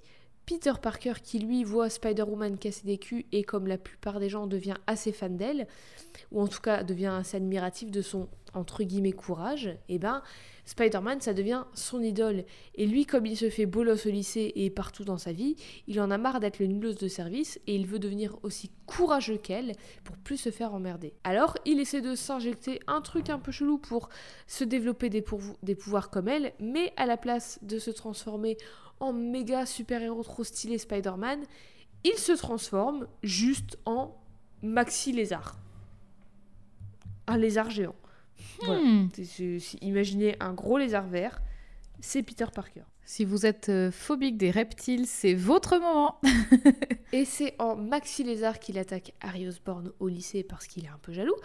Peter 0.46 0.72
Parker 0.80 1.14
qui 1.22 1.40
lui 1.40 1.64
voit 1.64 1.90
Spider-Woman 1.90 2.56
casser 2.56 2.86
des 2.86 2.98
culs 2.98 3.26
et 3.32 3.42
comme 3.42 3.66
la 3.66 3.78
plupart 3.78 4.20
des 4.20 4.28
gens 4.28 4.46
devient 4.46 4.76
assez 4.86 5.10
fan 5.10 5.36
d'elle, 5.36 5.66
ou 6.30 6.40
en 6.40 6.46
tout 6.46 6.60
cas 6.60 6.84
devient 6.84 7.14
assez 7.18 7.36
admiratif 7.36 7.90
de 7.90 8.00
son 8.00 8.28
entre 8.54 8.84
guillemets 8.84 9.12
courage, 9.12 9.76
et 9.88 9.98
ben 9.98 10.22
Spider-Man 10.64 11.20
ça 11.20 11.34
devient 11.34 11.64
son 11.74 12.00
idole. 12.00 12.44
Et 12.74 12.86
lui 12.86 13.06
comme 13.06 13.26
il 13.26 13.36
se 13.36 13.50
fait 13.50 13.66
bolos 13.66 14.06
au 14.06 14.08
lycée 14.08 14.52
et 14.54 14.70
partout 14.70 15.04
dans 15.04 15.18
sa 15.18 15.32
vie, 15.32 15.56
il 15.88 16.00
en 16.00 16.10
a 16.10 16.18
marre 16.18 16.40
d'être 16.40 16.58
le 16.58 16.66
nullos 16.66 16.94
de 16.94 17.08
service 17.08 17.60
et 17.66 17.74
il 17.74 17.86
veut 17.86 17.98
devenir 17.98 18.36
aussi 18.42 18.70
courageux 18.86 19.36
qu'elle 19.36 19.72
pour 20.04 20.16
plus 20.16 20.38
se 20.38 20.50
faire 20.50 20.74
emmerder. 20.74 21.12
Alors 21.24 21.56
il 21.64 21.80
essaie 21.80 22.00
de 22.00 22.14
s'injecter 22.14 22.80
un 22.86 23.00
truc 23.00 23.30
un 23.30 23.38
peu 23.38 23.52
chelou 23.52 23.78
pour 23.78 24.08
se 24.46 24.64
développer 24.64 25.10
des, 25.10 25.24
des 25.62 25.74
pouvoirs 25.74 26.08
comme 26.08 26.28
elle, 26.28 26.52
mais 26.60 26.92
à 26.96 27.06
la 27.06 27.16
place 27.16 27.58
de 27.62 27.78
se 27.78 27.90
transformer 27.90 28.56
en 28.85 28.85
méga 29.12 29.66
super-héros 29.66 30.22
trop 30.22 30.44
stylé 30.44 30.78
Spider-Man, 30.78 31.40
il 32.04 32.14
se 32.14 32.32
transforme 32.32 33.06
juste 33.22 33.78
en 33.84 34.16
maxi 34.62 35.12
lézard. 35.12 35.58
Un 37.26 37.36
lézard 37.36 37.70
géant. 37.70 37.94
Voilà. 38.62 38.80
Hmm. 38.82 39.08
C'est- 39.14 39.24
c'est- 39.24 39.58
c'est- 39.58 39.78
Imaginez 39.82 40.36
un 40.40 40.52
gros 40.52 40.78
lézard 40.78 41.06
vert, 41.08 41.40
c'est 42.00 42.22
Peter 42.22 42.46
Parker. 42.54 42.82
Si 43.04 43.24
vous 43.24 43.46
êtes 43.46 43.68
euh, 43.68 43.90
phobique 43.92 44.36
des 44.36 44.50
reptiles, 44.50 45.06
c'est 45.06 45.34
votre 45.34 45.78
moment. 45.78 46.20
Et 47.12 47.24
c'est 47.24 47.54
en 47.60 47.76
Maxi 47.76 48.24
Lézard 48.24 48.58
qu'il 48.58 48.78
attaque 48.78 49.14
Harry 49.20 49.46
Osborn 49.46 49.92
au 50.00 50.08
lycée 50.08 50.42
parce 50.42 50.66
qu'il 50.66 50.84
est 50.84 50.88
un 50.88 50.98
peu 51.00 51.12
jaloux. 51.12 51.36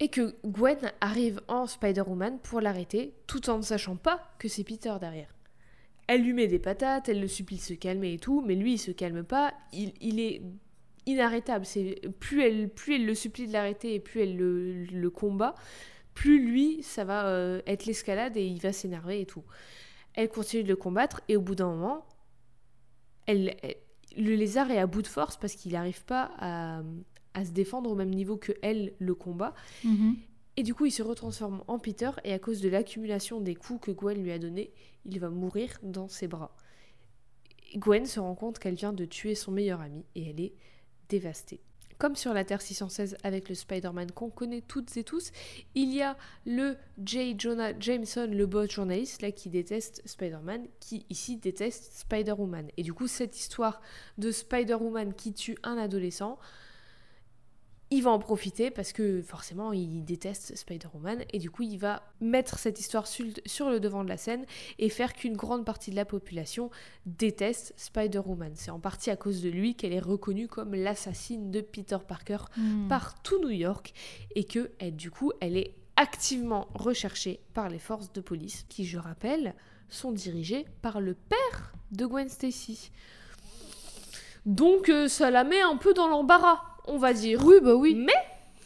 Et 0.00 0.08
que 0.08 0.34
Gwen 0.44 0.78
arrive 1.00 1.40
en 1.46 1.66
Spider-Woman 1.68 2.40
pour 2.40 2.60
l'arrêter, 2.60 3.14
tout 3.28 3.50
en 3.50 3.58
ne 3.58 3.62
sachant 3.62 3.94
pas 3.96 4.32
que 4.38 4.48
c'est 4.48 4.64
Peter 4.64 4.94
derrière. 5.00 5.32
Elle 6.12 6.22
lui 6.22 6.32
met 6.32 6.48
des 6.48 6.58
patates, 6.58 7.08
elle 7.08 7.20
le 7.20 7.28
supplie 7.28 7.54
de 7.54 7.62
se 7.62 7.72
calmer 7.72 8.14
et 8.14 8.18
tout, 8.18 8.42
mais 8.44 8.56
lui 8.56 8.72
il 8.72 8.78
se 8.78 8.90
calme 8.90 9.22
pas, 9.22 9.54
il, 9.72 10.18
est 10.18 10.42
inarrêtable. 11.06 11.64
Plus 12.18 12.42
elle, 12.42 13.06
le 13.06 13.14
supplie 13.14 13.46
de 13.46 13.52
l'arrêter 13.52 13.94
et 13.94 14.00
plus 14.00 14.22
elle 14.22 14.36
le, 14.36 15.10
combat, 15.10 15.54
plus 16.12 16.44
lui 16.44 16.82
ça 16.82 17.04
va 17.04 17.28
euh, 17.28 17.62
être 17.64 17.86
l'escalade 17.86 18.36
et 18.36 18.44
il 18.44 18.58
va 18.58 18.72
s'énerver 18.72 19.20
et 19.20 19.24
tout. 19.24 19.44
Elle 20.14 20.28
continue 20.28 20.64
de 20.64 20.68
le 20.68 20.74
combattre 20.74 21.20
et 21.28 21.36
au 21.36 21.42
bout 21.42 21.54
d'un 21.54 21.68
moment, 21.68 22.04
elle, 23.26 23.54
le 24.16 24.34
lézard 24.34 24.68
est 24.72 24.78
à 24.78 24.88
bout 24.88 25.02
de 25.02 25.06
force 25.06 25.36
parce 25.36 25.54
qu'il 25.54 25.74
n'arrive 25.74 26.04
pas 26.06 26.32
à, 26.38 26.82
à 27.34 27.44
se 27.44 27.52
défendre 27.52 27.88
au 27.88 27.94
même 27.94 28.10
niveau 28.10 28.36
que 28.36 28.50
elle 28.62 28.94
le 28.98 29.14
combat. 29.14 29.54
Mhm. 29.84 30.16
Et 30.60 30.62
du 30.62 30.74
coup, 30.74 30.84
il 30.84 30.90
se 30.90 31.02
retransforme 31.02 31.64
en 31.68 31.78
Peter 31.78 32.10
et 32.22 32.34
à 32.34 32.38
cause 32.38 32.60
de 32.60 32.68
l'accumulation 32.68 33.40
des 33.40 33.54
coups 33.54 33.80
que 33.80 33.90
Gwen 33.92 34.22
lui 34.22 34.30
a 34.30 34.38
donnés, 34.38 34.74
il 35.06 35.18
va 35.18 35.30
mourir 35.30 35.78
dans 35.82 36.06
ses 36.06 36.28
bras. 36.28 36.54
Gwen 37.76 38.04
se 38.04 38.20
rend 38.20 38.34
compte 38.34 38.58
qu'elle 38.58 38.74
vient 38.74 38.92
de 38.92 39.06
tuer 39.06 39.34
son 39.34 39.52
meilleur 39.52 39.80
ami 39.80 40.04
et 40.14 40.28
elle 40.28 40.38
est 40.38 40.52
dévastée. 41.08 41.62
Comme 41.96 42.14
sur 42.14 42.34
la 42.34 42.44
Terre 42.44 42.60
616 42.60 43.16
avec 43.22 43.48
le 43.48 43.54
Spider-Man 43.54 44.12
qu'on 44.12 44.28
connaît 44.28 44.60
toutes 44.60 44.94
et 44.98 45.02
tous, 45.02 45.32
il 45.74 45.94
y 45.94 46.02
a 46.02 46.18
le 46.44 46.76
J. 47.02 47.36
Jonah 47.38 47.72
Jameson, 47.80 48.28
le 48.30 48.44
boss 48.44 48.70
journaliste, 48.70 49.22
là, 49.22 49.32
qui 49.32 49.48
déteste 49.48 50.02
Spider-Man, 50.04 50.66
qui 50.78 51.06
ici 51.08 51.38
déteste 51.38 51.90
Spider-Woman. 51.94 52.68
Et 52.76 52.82
du 52.82 52.92
coup, 52.92 53.06
cette 53.06 53.38
histoire 53.38 53.80
de 54.18 54.30
Spider-Woman 54.30 55.14
qui 55.14 55.32
tue 55.32 55.56
un 55.62 55.78
adolescent, 55.78 56.38
il 57.90 58.02
va 58.02 58.10
en 58.10 58.18
profiter 58.18 58.70
parce 58.70 58.92
que 58.92 59.20
forcément 59.22 59.72
il 59.72 60.04
déteste 60.04 60.56
Spider-Woman 60.56 61.24
et 61.32 61.38
du 61.38 61.50
coup 61.50 61.62
il 61.62 61.76
va 61.76 62.02
mettre 62.20 62.58
cette 62.58 62.78
histoire 62.78 63.06
sur 63.06 63.68
le 63.68 63.80
devant 63.80 64.04
de 64.04 64.08
la 64.08 64.16
scène 64.16 64.46
et 64.78 64.88
faire 64.88 65.12
qu'une 65.12 65.36
grande 65.36 65.64
partie 65.64 65.90
de 65.90 65.96
la 65.96 66.04
population 66.04 66.70
déteste 67.06 67.74
Spider-Woman. 67.76 68.52
C'est 68.54 68.70
en 68.70 68.78
partie 68.78 69.10
à 69.10 69.16
cause 69.16 69.42
de 69.42 69.48
lui 69.48 69.74
qu'elle 69.74 69.92
est 69.92 69.98
reconnue 69.98 70.46
comme 70.46 70.74
l'assassine 70.74 71.50
de 71.50 71.60
Peter 71.60 71.98
Parker 72.06 72.30
Hmm. 72.56 72.88
par 72.88 73.22
tout 73.22 73.40
New 73.40 73.50
York 73.50 73.92
et 74.34 74.44
que 74.44 74.70
elle, 74.78 74.96
du 74.96 75.10
coup 75.10 75.32
elle 75.40 75.56
est 75.56 75.74
activement 75.96 76.68
recherchée 76.74 77.40
par 77.54 77.68
les 77.68 77.78
forces 77.78 78.12
de 78.12 78.20
police 78.20 78.64
qui 78.68 78.84
je 78.84 78.98
rappelle 78.98 79.54
sont 79.88 80.12
dirigées 80.12 80.66
par 80.82 81.00
le 81.00 81.14
père 81.14 81.72
de 81.92 82.06
Gwen 82.06 82.28
Stacy. 82.28 82.90
Donc 84.46 84.88
euh, 84.88 85.08
ça 85.08 85.30
la 85.30 85.44
met 85.44 85.60
un 85.60 85.76
peu 85.76 85.92
dans 85.92 86.08
l'embarras, 86.08 86.62
on 86.86 86.98
va 86.98 87.12
dire. 87.12 87.44
Oui, 87.44 87.56
bah 87.62 87.74
oui. 87.74 87.94
Mais 87.94 88.12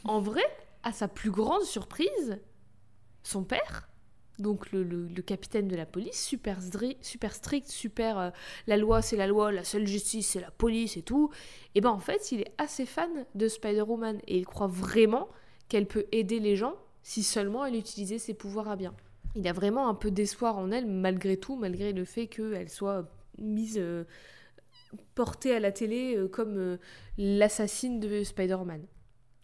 en 0.05 0.20
vrai, 0.20 0.42
à 0.83 0.92
sa 0.92 1.09
plus 1.09 1.31
grande 1.31 1.62
surprise, 1.62 2.38
son 3.22 3.44
père, 3.44 3.88
donc 4.38 4.72
le, 4.72 4.83
le- 4.83 5.07
le 5.07 5.22
capitaine 5.22 5.68
de 5.68 5.77
la 5.77 5.87
police, 5.87 6.20
super, 6.24 6.59
super 7.00 7.33
strict, 7.33 7.68
super 7.68 8.18
euh, 8.18 8.31
la 8.66 8.77
loi 8.77 9.00
c'est 9.00 9.16
la 9.16 9.27
loi, 9.29 9.53
la 9.53 9.62
seule 9.64 9.87
justice 9.87 10.29
c'est 10.29 10.40
la 10.40 10.50
police 10.50 10.96
et 10.96 11.03
tout, 11.03 11.31
et 11.74 11.81
ben 11.81 11.90
en 11.90 12.00
fait 12.00 12.33
il 12.33 12.40
est 12.40 12.53
assez 12.59 12.85
fan 12.85 13.27
de 13.37 13.48
Spider-Woman 13.48 14.18
et 14.27 14.38
il 14.38 14.44
croit 14.44 14.66
vraiment 14.66 15.29
qu'elle 15.68 15.87
peut 15.87 16.07
aider 16.12 16.40
les 16.40 16.57
gens 16.57 16.74
si 17.05 17.22
seulement 17.22 17.64
elle 17.64 17.77
utilisait 17.77 18.18
ses 18.18 18.35
pouvoirs 18.35 18.68
à 18.68 18.77
bien. 18.77 18.92
Il 19.37 19.46
a 19.48 19.53
vraiment 19.53 19.88
un 19.88 19.94
peu 19.94 20.11
d'espoir 20.11 20.59
en 20.59 20.70
elle 20.72 20.87
malgré 20.87 21.37
tout, 21.37 21.57
malgré 21.57 21.92
le 21.92 22.05
fait 22.05 22.27
qu'elle 22.27 22.68
soit 22.70 23.09
mise, 23.38 23.79
euh, 23.79 24.05
portée 25.14 25.54
à 25.54 25.61
la 25.61 25.72
télé 25.72 26.16
euh, 26.16 26.28
comme 26.28 26.57
euh, 26.57 26.76
l'assassine 27.18 28.00
de 28.00 28.22
Spider-Man. 28.24 28.83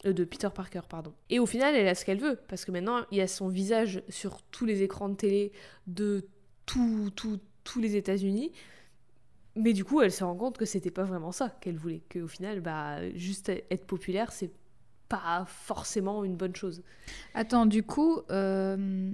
Euh, 0.06 0.12
de 0.14 0.24
Peter 0.24 0.48
Parker, 0.54 0.80
pardon. 0.88 1.12
Et 1.28 1.38
au 1.38 1.46
final, 1.46 1.74
elle 1.74 1.86
a 1.86 1.94
ce 1.94 2.04
qu'elle 2.06 2.20
veut, 2.20 2.38
parce 2.48 2.64
que 2.64 2.70
maintenant, 2.72 3.04
il 3.10 3.18
y 3.18 3.20
a 3.20 3.28
son 3.28 3.48
visage 3.48 4.02
sur 4.08 4.40
tous 4.50 4.64
les 4.64 4.82
écrans 4.82 5.10
de 5.10 5.14
télé 5.14 5.52
de 5.86 6.26
tout- 6.64 7.10
tout- 7.14 7.40
tous 7.64 7.80
les 7.80 7.96
États-Unis. 7.96 8.50
Mais 9.56 9.72
du 9.74 9.84
coup, 9.84 10.00
elle 10.00 10.12
se 10.12 10.24
rend 10.24 10.36
compte 10.36 10.56
que 10.56 10.64
c'était 10.64 10.90
pas 10.90 11.02
vraiment 11.02 11.32
ça 11.32 11.50
qu'elle 11.60 11.76
voulait. 11.76 12.02
Qu'au 12.10 12.28
final, 12.28 12.60
bah, 12.60 13.10
juste 13.14 13.50
être 13.50 13.84
populaire, 13.84 14.32
c'est 14.32 14.52
pas 15.08 15.44
forcément 15.46 16.24
une 16.24 16.36
bonne 16.36 16.54
chose. 16.54 16.82
Attends, 17.34 17.66
du 17.66 17.82
coup, 17.82 18.20
euh, 18.30 19.10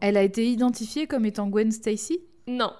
elle 0.00 0.16
a 0.16 0.22
été 0.22 0.48
identifiée 0.48 1.06
comme 1.08 1.26
étant 1.26 1.48
Gwen 1.48 1.72
Stacy? 1.72 2.20
Non, 2.46 2.72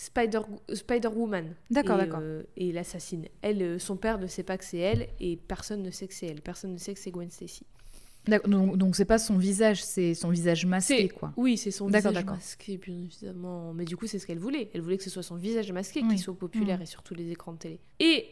Spider, 0.00 0.40
Spider-Woman. 0.72 1.54
D'accord, 1.70 1.96
et, 1.96 2.04
d'accord. 2.06 2.20
euh, 2.22 2.42
et 2.56 2.70
l'assassine. 2.72 3.26
Elle, 3.42 3.60
euh, 3.62 3.78
son 3.80 3.96
père 3.96 4.18
ne 4.18 4.28
sait 4.28 4.44
pas 4.44 4.56
que 4.56 4.64
c'est 4.64 4.78
elle, 4.78 5.08
et 5.18 5.36
personne 5.36 5.82
ne 5.82 5.90
sait 5.90 6.06
que 6.06 6.14
c'est 6.14 6.26
elle. 6.26 6.40
Personne 6.40 6.72
ne 6.72 6.78
sait 6.78 6.94
que 6.94 7.00
c'est 7.00 7.10
Gwen 7.10 7.30
Stacy. 7.30 7.64
D'accord, 8.26 8.48
Donc, 8.48 8.76
donc 8.76 8.94
c'est 8.94 9.04
pas 9.06 9.18
son 9.18 9.38
visage, 9.38 9.82
c'est 9.82 10.14
son 10.14 10.28
visage 10.30 10.66
masqué, 10.66 11.08
quoi. 11.08 11.32
Oui, 11.36 11.56
c'est 11.56 11.70
son 11.72 11.88
D'accord, 11.88 12.10
visage 12.12 12.24
d'accord. 12.24 12.36
masqué, 12.36 12.76
bien 12.76 12.94
évidemment. 12.94 13.72
Mais 13.74 13.84
du 13.86 13.96
coup, 13.96 14.06
c'est 14.06 14.18
ce 14.20 14.26
qu'elle 14.26 14.38
voulait. 14.38 14.70
Elle 14.72 14.82
voulait 14.82 14.98
que 14.98 15.04
ce 15.04 15.10
soit 15.10 15.22
son 15.24 15.36
visage 15.36 15.72
masqué 15.72 16.00
Oui. 16.02 16.14
qui 16.14 16.18
soit 16.18 16.34
populaire 16.38 16.78
Mm. 16.78 16.82
et 16.82 16.86
sur 16.86 17.02
tous 17.02 17.14
les 17.14 17.30
écrans 17.32 17.52
de 17.54 17.58
télé. 17.58 17.80
Et 17.98 18.26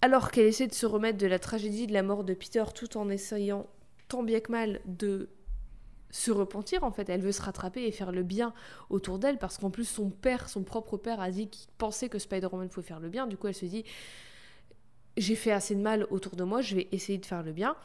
alors 0.00 0.30
qu'elle 0.30 0.46
essaie 0.46 0.66
de 0.68 0.74
se 0.74 0.86
remettre 0.86 1.18
de 1.18 1.26
la 1.26 1.38
tragédie 1.38 1.86
de 1.86 1.92
la 1.92 2.02
mort 2.02 2.24
de 2.24 2.34
Peter 2.34 2.64
tout 2.74 2.96
en 2.96 3.10
essayant 3.10 3.66
tant 4.08 4.22
bien 4.22 4.40
que 4.40 4.52
mal 4.52 4.80
de 4.86 5.28
se 6.10 6.30
repentir, 6.30 6.84
en 6.84 6.90
fait, 6.90 7.08
elle 7.08 7.20
veut 7.20 7.32
se 7.32 7.42
rattraper 7.42 7.84
et 7.84 7.92
faire 7.92 8.12
le 8.12 8.22
bien 8.22 8.54
autour 8.90 9.18
d'elle 9.18 9.38
parce 9.38 9.58
qu'en 9.58 9.70
plus, 9.70 9.84
son 9.84 10.10
père, 10.10 10.48
son 10.48 10.62
propre 10.62 10.96
père, 10.96 11.20
a 11.20 11.30
dit 11.30 11.48
qu'il 11.48 11.70
pensait 11.78 12.08
que 12.08 12.18
Spider-Man 12.18 12.68
pouvait 12.68 12.86
faire 12.86 13.00
le 13.00 13.08
bien. 13.08 13.26
Du 13.26 13.36
coup, 13.36 13.48
elle 13.48 13.54
se 13.54 13.66
dit 13.66 13.84
j'ai 15.16 15.34
fait 15.34 15.52
assez 15.52 15.74
de 15.74 15.80
mal 15.80 16.06
autour 16.10 16.36
de 16.36 16.44
moi, 16.44 16.60
je 16.60 16.76
vais 16.76 16.88
essayer 16.92 17.18
de 17.18 17.26
faire 17.26 17.42
le 17.42 17.52
bien. 17.52 17.76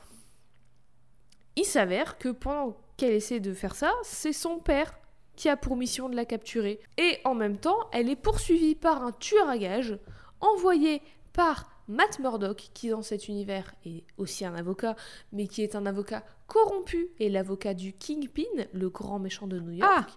Il 1.55 1.65
s'avère 1.65 2.17
que 2.17 2.29
pendant 2.29 2.77
qu'elle 2.97 3.13
essaie 3.13 3.39
de 3.39 3.53
faire 3.53 3.75
ça, 3.75 3.91
c'est 4.03 4.33
son 4.33 4.59
père 4.59 4.97
qui 5.35 5.49
a 5.49 5.57
pour 5.57 5.75
mission 5.75 6.09
de 6.09 6.15
la 6.15 6.25
capturer. 6.25 6.79
Et 6.97 7.19
en 7.23 7.33
même 7.33 7.57
temps, 7.57 7.77
elle 7.93 8.09
est 8.09 8.15
poursuivie 8.15 8.75
par 8.75 9.03
un 9.03 9.11
tueur 9.11 9.49
à 9.49 9.57
gages 9.57 9.97
envoyé 10.39 11.01
par 11.33 11.69
Matt 11.91 12.19
Murdock, 12.19 12.69
qui 12.73 12.89
dans 12.89 13.01
cet 13.01 13.27
univers 13.27 13.73
est 13.85 14.03
aussi 14.17 14.45
un 14.45 14.55
avocat, 14.55 14.95
mais 15.33 15.47
qui 15.47 15.61
est 15.61 15.75
un 15.75 15.85
avocat 15.85 16.23
corrompu 16.47 17.09
et 17.19 17.29
l'avocat 17.29 17.73
du 17.73 17.93
Kingpin, 17.93 18.65
le 18.71 18.89
grand 18.89 19.19
méchant 19.19 19.45
de 19.45 19.59
New 19.59 19.71
York. 19.73 20.09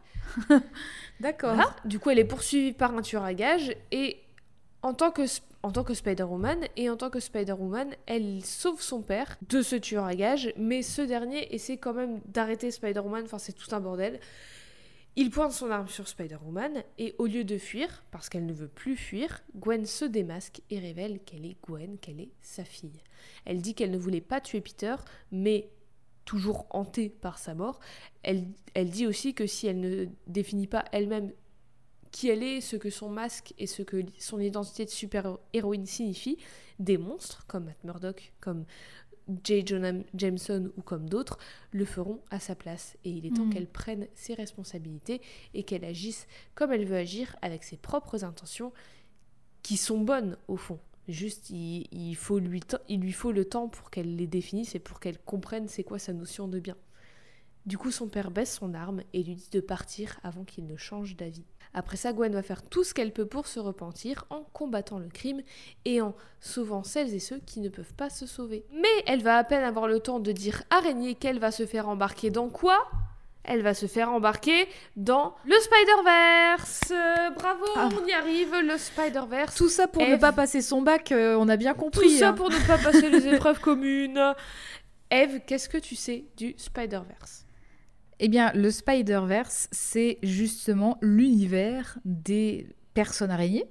Ah 0.50 0.60
D'accord. 1.20 1.54
Voilà. 1.54 1.74
Du 1.84 1.98
coup, 1.98 2.10
elle 2.10 2.20
est 2.20 2.24
poursuivie 2.24 2.72
par 2.72 2.96
un 2.96 3.02
tueur 3.02 3.24
à 3.24 3.34
gages 3.34 3.74
et 3.90 4.20
en 4.82 4.94
tant 4.94 5.10
que, 5.10 5.22
en 5.62 5.72
tant 5.72 5.82
que 5.82 5.94
Spider-Woman 5.94 6.60
et 6.76 6.90
en 6.90 6.96
tant 6.96 7.10
que 7.10 7.18
Spider-Woman, 7.18 7.88
elle 8.06 8.44
sauve 8.44 8.80
son 8.80 9.02
père 9.02 9.36
de 9.48 9.60
ce 9.62 9.76
tueur 9.76 10.04
à 10.04 10.14
gages, 10.14 10.52
mais 10.56 10.82
ce 10.82 11.02
dernier 11.02 11.52
essaie 11.54 11.78
quand 11.78 11.94
même 11.94 12.20
d'arrêter 12.26 12.70
Spider-Woman, 12.70 13.24
enfin 13.24 13.38
c'est 13.38 13.52
tout 13.52 13.74
un 13.74 13.80
bordel. 13.80 14.20
Il 15.16 15.30
pointe 15.30 15.52
son 15.52 15.70
arme 15.70 15.88
sur 15.88 16.08
Spider-Woman 16.08 16.82
et 16.98 17.14
au 17.18 17.26
lieu 17.26 17.44
de 17.44 17.56
fuir, 17.56 18.04
parce 18.10 18.28
qu'elle 18.28 18.46
ne 18.46 18.52
veut 18.52 18.68
plus 18.68 18.96
fuir, 18.96 19.42
Gwen 19.54 19.86
se 19.86 20.04
démasque 20.04 20.60
et 20.70 20.80
révèle 20.80 21.20
qu'elle 21.20 21.46
est 21.46 21.56
Gwen, 21.62 21.98
qu'elle 21.98 22.20
est 22.20 22.32
sa 22.42 22.64
fille. 22.64 23.00
Elle 23.44 23.62
dit 23.62 23.74
qu'elle 23.74 23.92
ne 23.92 23.98
voulait 23.98 24.20
pas 24.20 24.40
tuer 24.40 24.60
Peter, 24.60 24.96
mais 25.30 25.70
toujours 26.24 26.66
hantée 26.70 27.08
par 27.08 27.38
sa 27.38 27.54
mort, 27.54 27.78
elle, 28.22 28.46
dit 28.90 29.06
aussi 29.06 29.34
que 29.34 29.46
si 29.46 29.66
elle 29.66 29.80
ne 29.80 30.06
définit 30.26 30.66
pas 30.66 30.84
elle-même 30.90 31.32
qui 32.10 32.28
elle 32.28 32.42
est, 32.42 32.60
ce 32.60 32.76
que 32.76 32.90
son 32.90 33.08
masque 33.08 33.54
et 33.58 33.66
ce 33.66 33.82
que 33.82 34.04
son 34.18 34.40
identité 34.40 34.84
de 34.84 34.90
super-héroïne 34.90 35.86
signifie, 35.86 36.38
des 36.78 36.96
monstres 36.98 37.44
comme 37.46 37.64
Matt 37.66 37.82
Murdock, 37.84 38.32
comme 38.40 38.64
J. 39.44 39.62
Jonah 39.66 39.92
Jameson 40.14 40.70
ou 40.76 40.82
comme 40.82 41.08
d'autres 41.08 41.38
le 41.72 41.84
feront 41.84 42.20
à 42.30 42.40
sa 42.40 42.54
place. 42.54 42.96
Et 43.04 43.10
il 43.10 43.26
est 43.26 43.34
temps 43.34 43.46
Mm. 43.46 43.50
qu'elle 43.54 43.66
prenne 43.66 44.06
ses 44.14 44.34
responsabilités 44.34 45.20
et 45.54 45.62
qu'elle 45.62 45.84
agisse 45.84 46.26
comme 46.54 46.72
elle 46.72 46.84
veut 46.84 46.96
agir 46.96 47.36
avec 47.42 47.64
ses 47.64 47.76
propres 47.76 48.24
intentions 48.24 48.72
qui 49.62 49.76
sont 49.76 49.98
bonnes 50.00 50.36
au 50.48 50.56
fond. 50.56 50.78
Juste, 51.08 51.50
il, 51.50 51.86
il 51.92 52.14
faut 52.16 52.38
lui, 52.38 52.60
il 52.88 53.00
lui 53.00 53.12
faut 53.12 53.32
le 53.32 53.44
temps 53.44 53.68
pour 53.68 53.90
qu'elle 53.90 54.16
les 54.16 54.26
définisse 54.26 54.74
et 54.74 54.78
pour 54.78 55.00
qu'elle 55.00 55.18
comprenne 55.18 55.68
c'est 55.68 55.84
quoi 55.84 55.98
sa 55.98 56.12
notion 56.12 56.48
de 56.48 56.60
bien. 56.60 56.76
Du 57.66 57.78
coup, 57.78 57.90
son 57.90 58.08
père 58.08 58.30
baisse 58.30 58.54
son 58.58 58.74
arme 58.74 59.02
et 59.14 59.22
lui 59.22 59.34
dit 59.36 59.48
de 59.50 59.60
partir 59.60 60.18
avant 60.22 60.44
qu'il 60.44 60.66
ne 60.66 60.76
change 60.76 61.16
d'avis. 61.16 61.46
Après 61.72 61.96
ça, 61.96 62.12
Gwen 62.12 62.32
va 62.32 62.42
faire 62.42 62.62
tout 62.62 62.84
ce 62.84 62.92
qu'elle 62.92 63.12
peut 63.12 63.26
pour 63.26 63.46
se 63.46 63.58
repentir 63.58 64.26
en 64.30 64.42
combattant 64.52 64.98
le 64.98 65.08
crime 65.08 65.40
et 65.86 66.00
en 66.02 66.14
sauvant 66.40 66.84
celles 66.84 67.14
et 67.14 67.18
ceux 67.20 67.38
qui 67.40 67.60
ne 67.60 67.68
peuvent 67.70 67.94
pas 67.94 68.10
se 68.10 68.26
sauver. 68.26 68.64
Mais 68.72 69.02
elle 69.06 69.22
va 69.22 69.38
à 69.38 69.44
peine 69.44 69.64
avoir 69.64 69.88
le 69.88 69.98
temps 69.98 70.20
de 70.20 70.30
dire 70.30 70.62
araignée 70.70 71.14
qu'elle 71.14 71.38
va 71.38 71.50
se 71.50 71.64
faire 71.66 71.88
embarquer 71.88 72.30
dans 72.30 72.48
quoi? 72.50 72.78
Elle 73.44 73.62
va 73.62 73.74
se 73.74 73.86
faire 73.86 74.10
embarquer 74.10 74.68
dans 74.96 75.34
le 75.44 75.54
Spider-Verse. 75.58 76.80
Euh, 76.92 77.30
bravo, 77.30 77.64
Ah. 77.76 77.88
on 78.00 78.06
y 78.06 78.12
arrive, 78.12 78.54
le 78.62 78.78
Spider-Verse. 78.78 79.54
Tout 79.54 79.68
ça 79.68 79.88
pour 79.88 80.02
ne 80.06 80.16
pas 80.16 80.32
passer 80.32 80.62
son 80.62 80.80
bac, 80.82 81.12
euh, 81.12 81.34
on 81.38 81.48
a 81.48 81.56
bien 81.56 81.72
Tout 81.74 81.80
compris. 81.80 82.10
ça 82.18 82.28
hein. 82.28 82.32
pour 82.34 82.50
ne 82.50 82.66
pas 82.66 82.78
passer 82.78 83.10
les 83.10 83.26
épreuves 83.34 83.60
communes. 83.60 84.34
Eve, 85.10 85.40
qu'est-ce 85.46 85.68
que 85.68 85.78
tu 85.78 85.96
sais 85.96 86.24
du 86.36 86.54
Spider-Verse? 86.56 87.43
Eh 88.20 88.28
bien, 88.28 88.52
le 88.54 88.70
Spider-Verse, 88.70 89.68
c'est 89.72 90.18
justement 90.22 90.98
l'univers 91.02 91.98
des 92.04 92.68
personnes 92.94 93.30
araignées. 93.30 93.64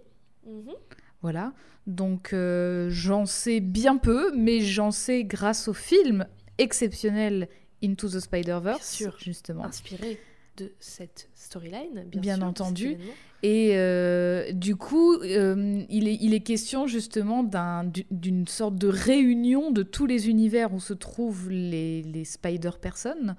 Mhm. 0.45 0.73
Voilà. 1.21 1.53
Donc, 1.87 2.31
euh, 2.33 2.87
j'en 2.89 3.25
sais 3.25 3.59
bien 3.59 3.97
peu, 3.97 4.31
mais 4.35 4.59
j'en 4.61 4.91
sais 4.91 5.23
grâce 5.23 5.67
au 5.67 5.73
film 5.73 6.25
exceptionnel 6.57 7.47
Into 7.83 8.07
the 8.09 8.19
Spider-Verse, 8.19 9.03
justement. 9.19 9.65
Inspiré 9.65 10.19
de 10.57 10.71
cette 10.79 11.29
storyline, 11.33 12.05
bien, 12.07 12.21
Bien 12.21 12.35
sûr, 12.35 12.43
entendu. 12.45 12.97
Et 13.41 13.71
euh, 13.73 14.51
du 14.53 14.75
coup, 14.77 15.15
euh, 15.15 15.83
il, 15.89 16.07
est, 16.07 16.17
il 16.21 16.33
est 16.33 16.39
question 16.41 16.87
justement 16.87 17.43
d'un- 17.43 17.83
du- 17.83 18.05
d'une 18.11 18.47
sorte 18.47 18.75
de 18.75 18.87
réunion 18.87 19.71
de 19.71 19.83
tous 19.83 20.05
les 20.05 20.29
univers 20.29 20.73
où 20.73 20.79
se 20.79 20.93
trouvent 20.93 21.49
les, 21.49 22.03
les 22.03 22.23
Spider-Personnes. 22.23 23.35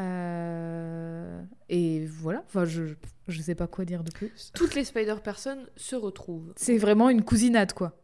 Euh, 0.00 1.42
et 1.68 2.06
voilà, 2.06 2.42
enfin, 2.46 2.64
je 2.64 2.82
ne 3.28 3.42
sais 3.42 3.54
pas 3.54 3.66
quoi 3.66 3.84
dire 3.84 4.02
de 4.02 4.10
plus. 4.10 4.50
Toutes 4.54 4.74
les 4.74 4.84
Spider-Personnes 4.84 5.66
se 5.76 5.94
retrouvent. 5.96 6.52
C'est 6.56 6.78
vraiment 6.78 7.10
une 7.10 7.22
cousinade, 7.22 7.72
quoi. 7.72 7.96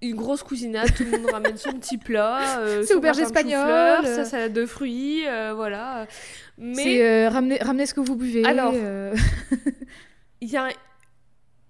Une 0.00 0.14
grosse 0.14 0.42
cousinade, 0.42 0.94
tout 0.94 1.04
le 1.04 1.10
monde 1.10 1.30
ramène 1.30 1.56
son 1.56 1.72
petit 1.72 1.98
plat. 1.98 2.60
euh, 2.60 2.82
C'est 2.86 2.94
auberge 2.94 3.18
espagnole, 3.18 4.04
sa 4.06 4.24
salade 4.24 4.52
de 4.52 4.64
fruits, 4.66 5.26
euh, 5.26 5.54
voilà. 5.54 6.06
Mais 6.56 6.82
C'est 6.84 7.06
euh, 7.06 7.28
ramenez, 7.28 7.56
ramenez 7.58 7.86
ce 7.86 7.94
que 7.94 8.00
vous 8.00 8.14
buvez. 8.16 8.44
Alors, 8.44 8.72
il 10.40 10.48
y 10.48 10.56
a, 10.56 10.68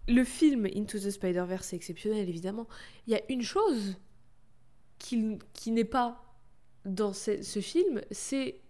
le 0.08 0.24
film 0.24 0.66
Into 0.66 0.98
the 0.98 1.10
Spider-Verse 1.10 1.72
est 1.72 1.76
exceptionnel, 1.76 2.28
évidemment. 2.28 2.66
Il 3.06 3.12
y 3.12 3.16
a 3.16 3.20
une 3.30 3.42
chose 3.42 3.96
qui, 4.98 5.38
qui 5.54 5.70
n'est 5.70 5.84
pas 5.84 6.22
dans 6.84 7.12
ce, 7.12 7.42
ce 7.42 7.60
film, 7.60 8.00
c'est... 8.10 8.60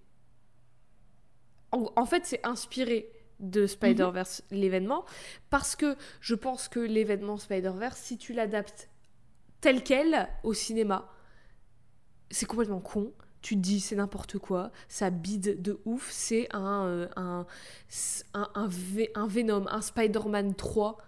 En, 1.73 1.91
en 1.97 2.07
fait, 2.07 2.25
c'est 2.27 2.45
inspiré 2.47 3.11
de 3.41 3.66
Spider-Verse, 3.66 4.43
l'événement, 4.51 5.05
parce 5.51 5.77
que 5.77 5.97
je 6.21 6.35
pense 6.35 6.69
que 6.69 6.81
l'événement 6.81 7.37
Spider-Verse, 7.37 7.99
si 7.99 8.19
tu 8.19 8.33
l'adaptes 8.33 8.89
tel 9.61 9.83
quel 9.85 10.29
au 10.43 10.55
cinéma, 10.55 11.09
c'est 12.31 12.47
complètement 12.47 12.81
con. 12.81 13.12
Tu 13.41 13.55
te 13.55 13.61
dis 13.61 13.79
c'est 13.79 13.95
n'importe 13.95 14.39
quoi, 14.39 14.73
ça 14.89 15.11
bide 15.11 15.62
de 15.62 15.81
ouf, 15.85 16.09
c'est 16.11 16.49
un, 16.53 16.87
euh, 16.87 17.09
un, 17.14 17.47
un, 18.35 18.51
un, 18.57 18.66
Ve- 18.69 19.11
un 19.14 19.29
Venom, 19.29 19.66
un 19.69 19.81
Spider-Man 19.81 20.55
3 20.57 20.99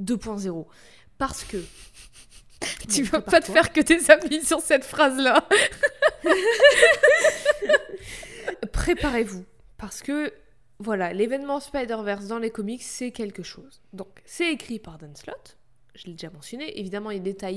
2.0. 0.00 0.66
Parce 1.18 1.44
que. 1.44 1.58
Tu 2.88 3.02
vas 3.02 3.20
pas 3.20 3.40
te 3.40 3.52
faire 3.52 3.72
que 3.72 3.80
tes 3.82 4.10
amis 4.10 4.42
sur 4.42 4.60
cette 4.60 4.84
phrase-là. 4.84 5.46
Préparez-vous. 8.72 9.44
Parce 9.76 10.02
que, 10.02 10.32
voilà, 10.78 11.12
l'événement 11.12 11.60
Spider-Verse 11.60 12.26
dans 12.26 12.38
les 12.38 12.50
comics, 12.50 12.82
c'est 12.82 13.10
quelque 13.10 13.42
chose. 13.42 13.80
Donc, 13.92 14.22
c'est 14.24 14.52
écrit 14.52 14.78
par 14.78 14.98
Dan 14.98 15.14
Slott. 15.14 15.56
Je 15.94 16.06
l'ai 16.06 16.12
déjà 16.12 16.30
mentionné. 16.30 16.78
Évidemment, 16.80 17.10
il 17.10 17.26
y 17.26 17.44
a 17.44 17.50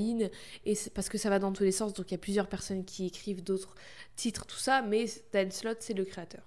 et 0.66 0.78
parce 0.94 1.10
que 1.10 1.18
ça 1.18 1.30
va 1.30 1.40
dans 1.40 1.52
tous 1.52 1.64
les 1.64 1.72
sens. 1.72 1.94
Donc, 1.94 2.12
il 2.12 2.14
y 2.14 2.16
a 2.16 2.20
plusieurs 2.20 2.48
personnes 2.48 2.86
qui 2.86 3.06
écrivent 3.08 3.44
d'autres 3.44 3.76
titres, 4.16 4.46
tout 4.46 4.58
ça. 4.58 4.82
Mais 4.82 5.06
Dan 5.34 5.50
Slott, 5.52 5.78
c'est 5.82 5.94
le 5.94 6.06
créateur. 6.06 6.44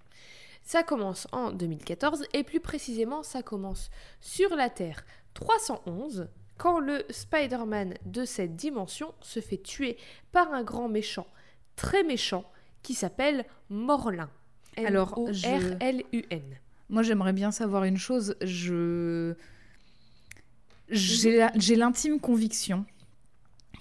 Ça 0.63 0.83
commence 0.83 1.27
en 1.33 1.53
2014, 1.53 2.27
et 2.33 2.45
plus 2.45 2.61
précisément, 2.61 3.23
ça 3.23 3.43
commence 3.43 3.91
sur 4.21 4.55
la 4.55 4.71
Terre 4.71 5.05
311, 5.35 6.29
quand 6.59 6.79
le 6.79 7.05
Spider-Man 7.09 7.95
de 8.05 8.25
cette 8.25 8.57
dimension 8.57 9.15
se 9.21 9.41
fait 9.41 9.63
tuer 9.63 9.97
par 10.33 10.53
un 10.53 10.63
grand 10.63 10.89
méchant, 10.89 11.27
très 11.77 12.05
méchant, 12.05 12.45
qui 12.83 12.95
s'appelle 12.95 13.45
Morlun. 13.69 14.29
Alors, 14.77 15.19
je- 15.33 15.47
R-L-U-N. 15.47 16.43
Moi, 16.89 17.03
j'aimerais 17.03 17.33
bien 17.33 17.51
savoir 17.51 17.85
une 17.85 17.99
chose. 17.99 18.35
Je. 18.41 19.35
J'ai 20.89 21.77
l'intime 21.77 22.19
conviction 22.21 22.85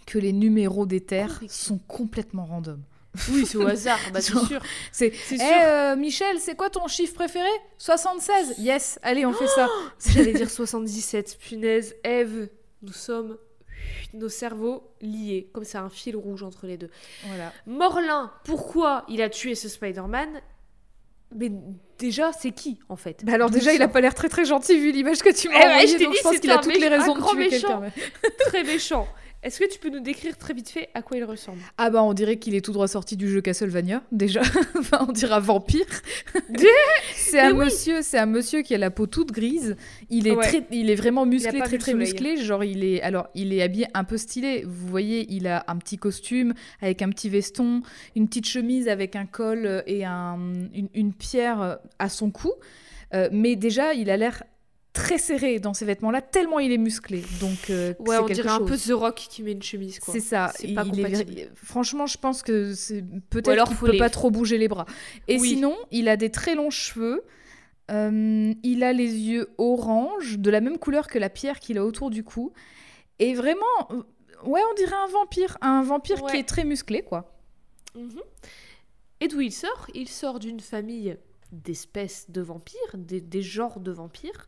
que 0.06 0.20
les 0.20 0.34
numéros 0.34 0.86
des 0.86 1.02
terres 1.02 1.42
sont 1.48 1.78
complètement 1.80 2.46
random. 2.46 2.82
Oui, 3.32 3.46
c'est 3.46 3.58
au 3.58 3.66
hasard, 3.68 3.98
bah, 4.14 4.22
c'est 4.22 4.38
sûr. 4.46 4.62
C'est 4.92 5.12
C'est 5.16 5.38
Eh, 5.38 5.66
euh, 5.66 5.96
Michel, 5.96 6.40
c'est 6.40 6.56
quoi 6.56 6.70
ton 6.70 6.88
chiffre 6.88 7.16
préféré? 7.16 7.50
76 7.80 8.56
Yes, 8.60 9.00
allez, 9.02 9.26
on 9.26 9.34
fait 9.34 9.48
ça. 9.48 9.68
J'allais 10.14 10.34
dire 10.34 10.50
77, 10.50 11.38
punaise. 11.40 11.96
Eve, 12.04 12.50
nous 12.84 12.94
sommes 12.94 13.38
nos 14.14 14.30
cerveaux 14.30 14.84
liés, 15.02 15.50
comme 15.54 15.64
c'est 15.64 15.78
un 15.78 15.90
fil 15.90 16.16
rouge 16.16 16.44
entre 16.44 16.68
les 16.68 16.78
deux. 16.78 16.90
Voilà. 17.28 17.54
Morlin, 17.66 18.32
pourquoi 18.44 19.06
il 19.08 19.22
a 19.22 19.30
tué 19.30 19.56
ce 19.56 19.70
Spider-Man? 19.70 20.42
Mais 21.36 21.52
déjà, 22.00 22.32
c'est 22.32 22.52
qui 22.52 22.80
en 22.90 22.96
fait? 22.96 23.24
Bah 23.24 23.34
alors 23.34 23.52
déjà, 23.52 23.72
il 23.74 23.82
a 23.84 23.88
pas 23.88 24.02
l'air 24.02 24.16
très 24.16 24.30
très 24.30 24.46
gentil 24.46 24.80
vu 24.80 24.92
l'image 24.92 25.20
que 25.20 25.32
tu 25.32 25.48
m'as 25.48 25.56
Eh 25.56 25.58
ouais, 25.60 25.66
envoyée, 25.66 25.88
je 25.88 25.98
t'ai 25.98 26.04
donc 26.06 26.14
dit, 26.14 26.18
je 26.18 26.24
pense 26.24 26.40
qu'il 26.40 26.52
a 26.52 26.58
toutes 26.58 26.80
les 26.80 26.88
raisons 26.88 27.16
de 27.16 27.22
tuer 27.22 27.50
quelqu'un. 27.50 27.82
très 28.48 28.64
méchant. 28.64 29.08
Est-ce 29.42 29.60
que 29.60 29.72
tu 29.72 29.80
peux 29.80 29.90
nous 29.90 30.02
décrire 30.02 30.38
très 30.38 30.54
vite 30.54 30.70
fait 30.70 30.90
à 30.94 31.02
quoi 31.02 31.16
il 31.16 31.24
ressemble? 31.24 31.60
Ah 31.78 31.90
bah 31.90 32.04
on 32.04 32.14
dirait 32.14 32.38
qu'il 32.40 32.56
est 32.56 32.62
tout 32.66 32.74
droit 32.74 32.90
sorti 32.90 33.16
du 33.16 33.30
jeu 33.30 33.40
Castlevania 33.40 34.04
déjà. 34.12 34.42
enfin 34.78 35.06
on 35.08 35.12
dira 35.14 35.40
vampire. 35.40 35.86
c'est 37.16 37.40
un 37.40 37.52
oui. 37.54 37.66
monsieur, 37.66 38.02
c'est 38.02 38.18
un 38.18 38.26
monsieur 38.26 38.62
qui 38.62 38.76
a 38.76 38.78
la 38.78 38.92
peau 38.92 39.08
toute 39.08 39.32
grise. 39.32 39.76
Il 40.10 40.28
est 40.28 40.36
Ouais. 40.36 40.46
très, 40.46 40.68
il 40.72 40.90
est 40.90 40.96
vraiment 40.96 41.26
musclé, 41.26 41.60
très 41.60 41.78
très 41.78 41.94
musclé. 41.94 42.38
Genre 42.38 42.64
il 42.64 42.84
est, 42.84 43.02
alors 43.02 43.28
il 43.34 43.54
est 43.54 43.62
habillé 43.62 43.88
un 43.94 44.04
peu 44.04 44.18
stylé. 44.18 44.64
Vous 44.68 44.88
voyez, 44.88 45.26
il 45.32 45.48
a 45.48 45.64
un 45.68 45.78
petit 45.78 45.98
costume 45.98 46.54
avec 46.82 47.02
un 47.02 47.10
petit 47.10 47.30
veston, 47.30 47.82
une 48.16 48.28
petite 48.28 48.48
chemise 48.48 48.88
avec 48.90 49.16
un 49.16 49.26
col 49.26 49.84
et 49.88 50.04
un, 50.06 50.38
une, 50.74 50.90
une 50.94 51.14
pierre 51.14 51.80
à 51.98 52.10
son 52.10 52.30
cou. 52.32 52.52
Euh, 53.14 53.30
mais 53.32 53.56
déjà 53.56 53.94
il 53.94 54.10
a 54.10 54.18
l'air 54.18 54.44
très 54.94 55.18
serré 55.18 55.60
dans 55.60 55.74
ses 55.74 55.86
vêtements-là, 55.86 56.22
tellement 56.22 56.60
il 56.60 56.72
est 56.72 56.78
musclé. 56.78 57.24
Donc 57.40 57.70
euh, 57.70 57.94
Ouais, 58.00 58.18
on 58.18 58.26
dirait 58.26 58.50
un 58.50 58.62
peu. 58.62 58.78
The 58.78 58.92
Rock 58.92 59.16
qui 59.30 59.44
met 59.44 59.52
une 59.54 59.62
chemise. 59.62 60.00
C'est 60.02 60.20
ça. 60.20 60.52
Il- 60.64 60.74
pas 60.76 60.84
il 60.86 61.00
est 61.00 61.50
Franchement, 61.56 62.08
je 62.08 62.18
pense 62.18 62.42
que 62.44 62.74
peut-être 63.30 63.66
qu'il 63.68 63.76
faut 63.76 63.86
peut 63.86 63.98
pas 63.98 64.10
trop 64.10 64.32
bouger 64.32 64.58
les 64.58 64.68
bras. 64.68 64.86
Et 65.28 65.40
Oui. 65.40 65.50
sinon, 65.50 65.76
il 65.92 66.10
a 66.10 66.18
des 66.18 66.32
très 66.32 66.56
longs 66.56 66.72
cheveux. 66.72 67.24
Euh, 67.92 68.54
il 68.64 68.84
a 68.84 68.94
les 68.94 69.12
yeux 69.16 69.50
orange, 69.58 70.38
de 70.38 70.50
la 70.52 70.62
même 70.62 70.78
couleur 70.78 71.08
que 71.08 71.18
la 71.18 71.30
pierre 71.30 71.60
qu'il 71.60 71.78
a 71.78 71.86
autour 71.86 72.10
du 72.12 72.24
cou. 72.24 72.52
Et 73.18 73.34
vraiment, 73.34 73.66
euh, 73.92 74.04
ouais, 74.46 74.62
on 74.72 74.74
dirait 74.76 74.96
un 74.96 75.08
vampire, 75.08 75.58
un 75.62 75.82
vampire 75.82 76.24
qui 76.26 76.38
est 76.38 76.48
très 76.48 76.64
musclé, 76.66 77.02
quoi. 77.02 77.34
Mhm. 77.96 78.20
Et 79.22 79.28
d'où 79.28 79.42
il 79.42 79.52
sort 79.52 79.88
Il 79.96 80.08
sort 80.08 80.40
d'une 80.40 80.60
famille 80.60 81.18
d'espèces 81.52 82.30
de 82.30 82.42
vampires, 82.42 82.78
des, 82.96 83.22
des 83.22 83.42
genres 83.42 83.80
de 83.80 83.92
vampires, 83.92 84.48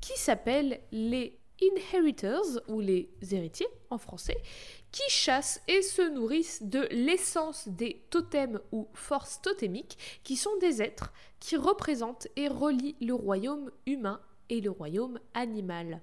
qui 0.00 0.18
s'appellent 0.18 0.80
les 0.92 1.38
Inheritors, 1.60 2.60
ou 2.68 2.78
les 2.80 3.10
héritiers 3.32 3.66
en 3.90 3.98
français, 3.98 4.36
qui 4.92 5.02
chassent 5.10 5.60
et 5.66 5.82
se 5.82 6.02
nourrissent 6.14 6.62
de 6.62 6.86
l'essence 6.92 7.66
des 7.68 8.04
totems 8.10 8.60
ou 8.70 8.88
forces 8.94 9.42
totémiques, 9.42 9.98
qui 10.22 10.36
sont 10.36 10.56
des 10.60 10.80
êtres 10.82 11.12
qui 11.40 11.56
représentent 11.56 12.28
et 12.36 12.46
relient 12.46 12.94
le 13.00 13.12
royaume 13.12 13.72
humain 13.86 14.20
et 14.50 14.60
le 14.60 14.70
royaume 14.70 15.18
animal. 15.34 16.00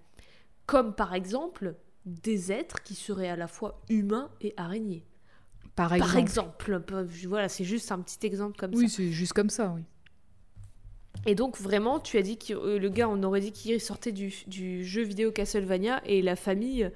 Comme 0.66 0.94
par 0.94 1.14
exemple 1.14 1.76
des 2.06 2.52
êtres 2.52 2.84
qui 2.84 2.94
seraient 2.94 3.30
à 3.30 3.36
la 3.38 3.48
fois 3.48 3.82
humains 3.90 4.30
et 4.42 4.54
araignées. 4.58 5.06
Par 5.76 5.94
exemple. 5.94 6.12
Par 6.12 6.18
exemple, 6.20 6.80
peu- 6.82 7.08
voilà, 7.28 7.48
c'est 7.50 7.64
juste 7.64 7.92
un 7.94 8.00
petit 8.02 8.26
exemple 8.28 8.58
comme 8.58 8.74
Oui, 8.76 8.90
ça. 8.90 8.98
c'est 8.98 9.12
juste 9.12 9.34
comme 9.34 9.50
ça, 9.50 9.72
oui. 9.76 9.84
Et 11.26 11.34
donc 11.36 11.58
vraiment, 11.60 12.00
tu 12.00 12.18
as 12.18 12.22
dit 12.22 12.38
que 12.38 12.54
euh, 12.54 12.78
le 12.80 12.90
gars, 12.90 13.10
on 13.10 13.22
aurait 13.24 13.42
dit 13.42 13.52
qu'il 13.52 13.80
sortait 13.82 14.12
du, 14.12 14.34
du 14.48 14.86
jeu 14.86 15.02
vidéo 15.04 15.32
Castlevania 15.32 16.02
et 16.06 16.22
la 16.22 16.36
famille, 16.36 16.84
euh, 16.84 16.90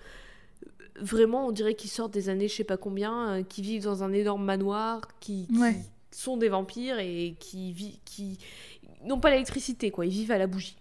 vraiment, 1.01 1.47
on 1.47 1.51
dirait 1.51 1.73
qu'ils 1.75 1.89
sortent 1.89 2.13
des 2.13 2.30
années, 2.30 2.47
je 2.47 2.55
sais 2.55 2.63
pas 2.63 2.77
combien, 2.77 3.30
euh, 3.39 3.43
qui 3.43 3.61
vivent 3.61 3.84
dans 3.84 4.03
un 4.03 4.13
énorme 4.13 4.43
manoir, 4.45 5.01
qui, 5.19 5.47
qui 5.47 5.59
Ouais. 5.59 5.75
sont 6.11 6.38
des 6.38 6.49
vampires 6.49 6.99
et 6.99 7.36
qui 7.39 8.38
n'ont 9.03 9.19
pas 9.19 9.32
l'électricité, 9.32 9.89
quoi. 9.91 10.05
Ils 10.05 10.11
vivent 10.11 10.32
à 10.32 10.38
la 10.38 10.47
bougie. 10.47 10.75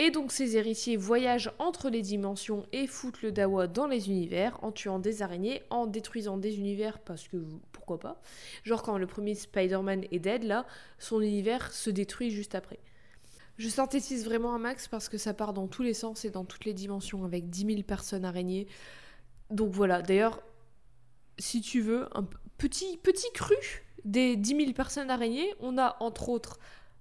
Et 0.00 0.10
donc 0.10 0.32
ces 0.32 0.56
héritiers 0.56 0.96
voyagent 0.96 1.52
entre 1.60 1.88
les 1.88 2.02
dimensions 2.02 2.66
et 2.72 2.88
foutent 2.88 3.22
le 3.22 3.30
dawa 3.30 3.68
dans 3.68 3.86
les 3.86 4.08
univers 4.08 4.58
en 4.62 4.72
tuant 4.72 4.98
des 4.98 5.22
araignées, 5.22 5.62
en 5.70 5.86
détruisant 5.86 6.36
des 6.36 6.56
univers 6.58 6.98
parce 6.98 7.28
que 7.28 7.36
pourquoi 7.84 8.00
pas. 8.00 8.20
Genre 8.64 8.82
quand 8.82 8.96
le 8.96 9.06
premier 9.06 9.34
Spider-Man 9.34 10.04
est 10.10 10.18
dead 10.18 10.44
là, 10.44 10.66
son 10.98 11.20
univers 11.20 11.70
se 11.70 11.90
détruit 11.90 12.30
juste 12.30 12.54
après. 12.54 12.78
Je 13.58 13.68
synthétise 13.68 14.24
vraiment 14.24 14.54
un 14.54 14.58
max 14.58 14.88
parce 14.88 15.10
que 15.10 15.18
ça 15.18 15.34
part 15.34 15.52
dans 15.52 15.68
tous 15.68 15.82
les 15.82 15.92
sens 15.92 16.24
et 16.24 16.30
dans 16.30 16.46
toutes 16.46 16.64
les 16.64 16.72
dimensions 16.72 17.24
avec 17.24 17.50
10 17.50 17.66
000 17.66 17.82
personnes 17.82 18.24
araignées. 18.24 18.66
Donc 19.50 19.72
voilà, 19.72 20.00
d'ailleurs, 20.00 20.42
si 21.38 21.60
tu 21.60 21.82
veux, 21.82 22.08
un 22.16 22.26
petit, 22.56 22.96
petit 22.96 23.30
cru 23.34 23.54
des 24.06 24.36
10 24.36 24.56
000 24.56 24.72
personnes 24.72 25.10
araignées, 25.10 25.54
on 25.60 25.76
a 25.76 25.96
entre 26.00 26.30
autres 26.30 26.58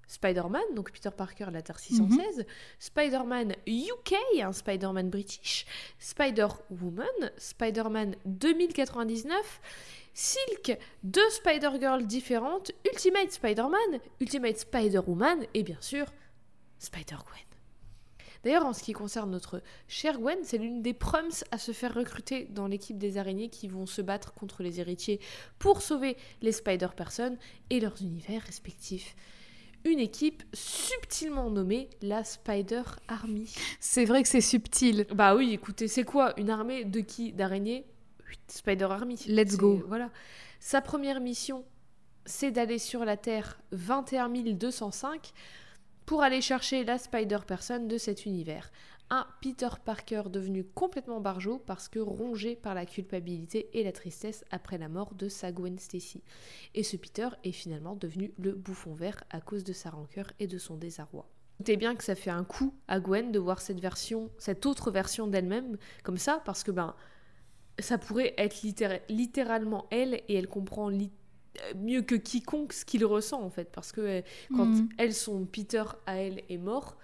Spider-Man, 0.08 0.64
donc 0.76 0.92
Peter 0.92 1.10
Parker, 1.16 1.48
la 1.52 1.62
Terre 1.62 1.80
616, 1.80 2.46
Spider-Man 2.80 3.56
UK, 3.68 4.14
un 4.42 4.52
Spider-Man 4.52 5.10
British, 5.10 5.66
Spider-Woman, 6.00 7.32
Spider-Man 7.38 8.16
2099, 8.26 9.62
Silk, 10.14 10.78
deux 11.04 11.30
Spider-Girls 11.30 12.06
différentes, 12.06 12.72
Ultimate 12.86 13.32
Spider-Man, 13.32 14.00
Ultimate 14.20 14.58
Spider-Woman 14.58 15.46
et 15.54 15.64
bien 15.64 15.82
sûr 15.82 16.06
Spider-Gwen. 16.78 17.44
D'ailleurs, 18.44 18.66
en 18.66 18.74
ce 18.74 18.84
qui 18.84 18.92
concerne 18.92 19.32
notre 19.32 19.64
chère 19.88 20.20
Gwen, 20.20 20.38
c'est 20.44 20.58
l'une 20.58 20.82
des 20.82 20.94
proms 20.94 21.44
à 21.52 21.58
se 21.58 21.72
faire 21.72 21.94
recruter 21.94 22.46
dans 22.46 22.68
l'équipe 22.68 22.98
des 22.98 23.18
araignées 23.18 23.50
qui 23.50 23.70
vont 23.70 23.86
se 23.86 24.02
battre 24.02 24.34
contre 24.34 24.64
les 24.64 24.82
héritiers 24.82 25.22
pour 25.60 25.82
sauver 25.82 26.18
les 26.42 26.52
Spider-Personnes 26.52 27.38
et 27.70 27.80
leurs 27.80 28.02
univers 28.02 28.42
respectifs. 28.42 29.16
Une 29.86 30.00
équipe 30.00 30.44
subtilement 30.54 31.50
nommée 31.50 31.90
la 32.02 32.24
Spider 32.24 32.84
Army. 33.08 33.54
C'est 33.80 34.06
vrai 34.06 34.24
que 34.24 34.30
c'est 34.30 34.42
subtil. 34.42 35.06
Bah 35.14 35.36
oui, 35.36 35.52
écoutez, 35.52 35.88
c'est 35.88 36.06
quoi 36.06 36.34
Une 36.40 36.50
armée 36.50 36.86
de 36.86 37.02
qui 37.02 37.34
D'araignées 37.34 37.86
Spider 38.48 38.86
Army. 38.86 39.20
Let's 39.28 39.58
go. 39.58 39.84
Voilà. 39.88 40.10
Sa 40.60 40.82
première 40.82 41.20
mission, 41.20 41.66
c'est 42.26 42.52
d'aller 42.52 42.80
sur 42.80 43.04
la 43.04 43.18
Terre 43.18 43.60
21 43.72 44.30
205 44.30 45.34
pour 46.06 46.22
aller 46.22 46.42
chercher 46.42 46.84
la 46.84 46.98
Spider-Person 46.98 47.88
de 47.88 47.98
cet 47.98 48.26
univers. 48.26 48.72
Un 49.10 49.28
Peter 49.42 49.68
Parker 49.86 50.24
devenu 50.32 50.64
complètement 50.64 51.20
barjot 51.22 51.60
parce 51.60 51.88
que 51.88 52.00
rongé 52.00 52.56
par 52.56 52.74
la 52.74 52.86
culpabilité 52.86 53.70
et 53.74 53.84
la 53.84 53.92
tristesse 53.92 54.44
après 54.50 54.78
la 54.80 54.90
mort 54.90 55.14
de 55.14 55.30
sa 55.30 55.52
Gwen 55.52 55.78
Stacy. 55.78 56.24
Et 56.74 56.82
ce 56.84 56.98
Peter 56.98 57.28
est 57.44 57.52
finalement 57.52 57.96
devenu 57.96 58.34
le 58.40 58.54
bouffon 58.54 58.96
vert 58.96 59.24
à 59.30 59.40
cause 59.40 59.64
de 59.64 59.74
sa 59.74 59.92
rancœur 59.92 60.32
et 60.40 60.48
de 60.48 60.58
son 60.58 60.78
désarroi. 60.78 61.30
Notez 61.60 61.78
bien 61.78 61.96
que 61.96 62.04
ça 62.04 62.16
fait 62.16 62.32
un 62.32 62.44
coup 62.44 62.74
à 62.88 63.00
Gwen 63.00 63.32
de 63.32 63.38
voir 63.38 63.62
cette 63.62 63.80
version, 63.80 64.32
cette 64.40 64.66
autre 64.66 64.90
version 64.90 65.28
d'elle-même 65.28 65.78
comme 66.04 66.18
ça, 66.18 66.42
parce 66.46 66.64
que 66.64 66.72
ben 66.72 66.96
ça 67.80 68.00
pourrait 68.00 68.34
être 68.38 68.62
littéra- 68.64 69.00
littéralement 69.10 69.86
elle 69.92 70.16
et 70.28 70.36
elle 70.36 70.48
comprend 70.48 70.92
mieux 71.76 72.02
que 72.02 72.16
quiconque 72.16 72.74
ce 72.74 72.84
qu'il 72.86 73.06
ressent 73.06 73.44
en 73.44 73.50
fait, 73.52 73.72
parce 73.72 73.92
que 73.92 74.02
euh, 74.02 74.22
quand 74.56 74.66
Mhm. 74.66 74.90
elle, 74.98 75.14
son 75.14 75.46
Peter 75.46 75.84
à 76.08 76.16
elle 76.18 76.42
est 76.50 76.58
mort, 76.58 76.98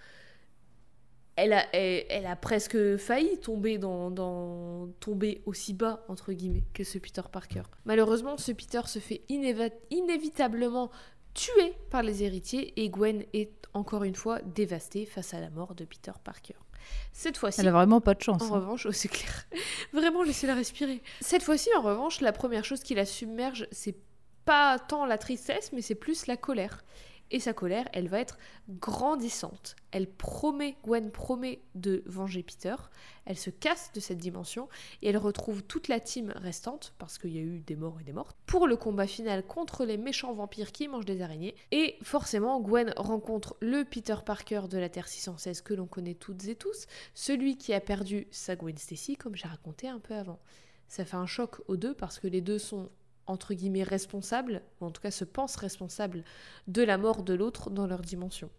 elle 1.43 1.53
a, 1.53 1.65
elle, 1.73 2.05
elle 2.09 2.25
a 2.25 2.35
presque 2.35 2.97
failli 2.97 3.37
tomber, 3.39 3.77
dans, 3.77 4.11
dans- 4.11 4.87
tomber 4.99 5.41
aussi 5.45 5.73
bas, 5.73 6.03
entre 6.07 6.33
guillemets, 6.33 6.63
que 6.73 6.83
ce 6.83 6.97
Peter 6.97 7.21
Parker. 7.31 7.63
Malheureusement, 7.85 8.37
ce 8.37 8.51
Peter 8.51 8.81
se 8.85 8.99
fait 8.99 9.21
inéva- 9.29 9.71
inévitablement 9.89 10.89
tuer 11.33 11.73
par 11.89 12.03
les 12.03 12.23
héritiers 12.23 12.73
et 12.81 12.89
Gwen 12.89 13.23
est 13.33 13.51
encore 13.73 14.03
une 14.03 14.15
fois 14.15 14.39
dévastée 14.41 15.05
face 15.05 15.33
à 15.33 15.39
la 15.39 15.49
mort 15.49 15.75
de 15.75 15.85
Peter 15.85 16.11
Parker. 16.23 16.55
Cette 17.13 17.37
fois-ci, 17.37 17.61
Elle 17.61 17.67
a 17.67 17.71
vraiment 17.71 18.01
pas 18.01 18.13
de 18.15 18.21
chance. 18.21 18.41
en 18.41 18.45
hein. 18.45 18.59
revanche, 18.59 18.85
oh, 18.87 18.91
c'est 18.91 19.09
clair. 19.09 19.45
Vraiment, 19.93 20.23
laissez-la 20.23 20.55
respirer. 20.55 21.01
Cette 21.21 21.43
fois-ci, 21.43 21.69
en 21.77 21.81
revanche, 21.81 22.21
la 22.21 22.31
première 22.31 22.65
chose 22.65 22.81
qui 22.81 22.95
la 22.95 23.05
submerge, 23.05 23.67
c'est 23.71 23.95
pas 24.45 24.79
tant 24.79 25.05
la 25.05 25.17
tristesse, 25.19 25.71
mais 25.71 25.81
c'est 25.81 25.93
plus 25.95 26.25
la 26.25 26.35
colère. 26.37 26.83
Et 27.31 27.39
sa 27.39 27.53
colère, 27.53 27.87
elle 27.93 28.07
va 28.07 28.19
être 28.19 28.37
grandissante. 28.69 29.75
Elle 29.91 30.09
promet, 30.09 30.77
Gwen 30.83 31.11
promet 31.11 31.61
de 31.75 32.03
venger 32.07 32.43
Peter. 32.43 32.75
Elle 33.25 33.37
se 33.37 33.49
casse 33.49 33.91
de 33.93 33.99
cette 33.99 34.17
dimension 34.17 34.67
et 35.01 35.09
elle 35.09 35.17
retrouve 35.17 35.61
toute 35.63 35.87
la 35.87 35.99
team 35.99 36.33
restante, 36.35 36.93
parce 36.97 37.17
qu'il 37.17 37.35
y 37.35 37.37
a 37.37 37.41
eu 37.41 37.59
des 37.59 37.75
morts 37.75 37.99
et 37.99 38.03
des 38.03 38.13
mortes, 38.13 38.35
pour 38.47 38.67
le 38.67 38.75
combat 38.75 39.05
final 39.05 39.45
contre 39.45 39.85
les 39.85 39.97
méchants 39.97 40.33
vampires 40.33 40.71
qui 40.71 40.87
mangent 40.87 41.05
des 41.05 41.21
araignées. 41.21 41.55
Et 41.71 41.97
forcément, 42.01 42.59
Gwen 42.59 42.93
rencontre 42.97 43.55
le 43.59 43.83
Peter 43.83 44.15
Parker 44.25 44.61
de 44.69 44.77
la 44.77 44.89
Terre 44.89 45.07
616 45.07 45.61
que 45.61 45.73
l'on 45.73 45.87
connaît 45.87 46.15
toutes 46.15 46.47
et 46.47 46.55
tous, 46.55 46.87
celui 47.13 47.57
qui 47.57 47.73
a 47.73 47.79
perdu 47.79 48.27
sa 48.31 48.55
Gwen 48.55 48.77
Stacy, 48.77 49.15
comme 49.15 49.35
j'ai 49.35 49.47
raconté 49.47 49.87
un 49.87 49.99
peu 49.99 50.15
avant. 50.15 50.39
Ça 50.87 51.05
fait 51.05 51.17
un 51.17 51.27
choc 51.27 51.61
aux 51.67 51.77
deux 51.77 51.93
parce 51.93 52.17
que 52.17 52.27
les 52.27 52.41
deux 52.41 52.57
sont 52.57 52.89
entre 53.29 53.53
guillemets 53.53 53.83
responsables, 53.83 54.61
ou 54.81 54.85
en 54.85 54.91
tout 54.91 55.01
cas 55.01 55.11
se 55.11 55.23
pensent 55.23 55.55
responsables 55.55 56.23
de 56.67 56.81
la 56.81 56.97
mort 56.97 57.23
de 57.23 57.33
l'autre 57.33 57.69
dans 57.69 57.87
leur 57.87 58.01
dimension. 58.01 58.49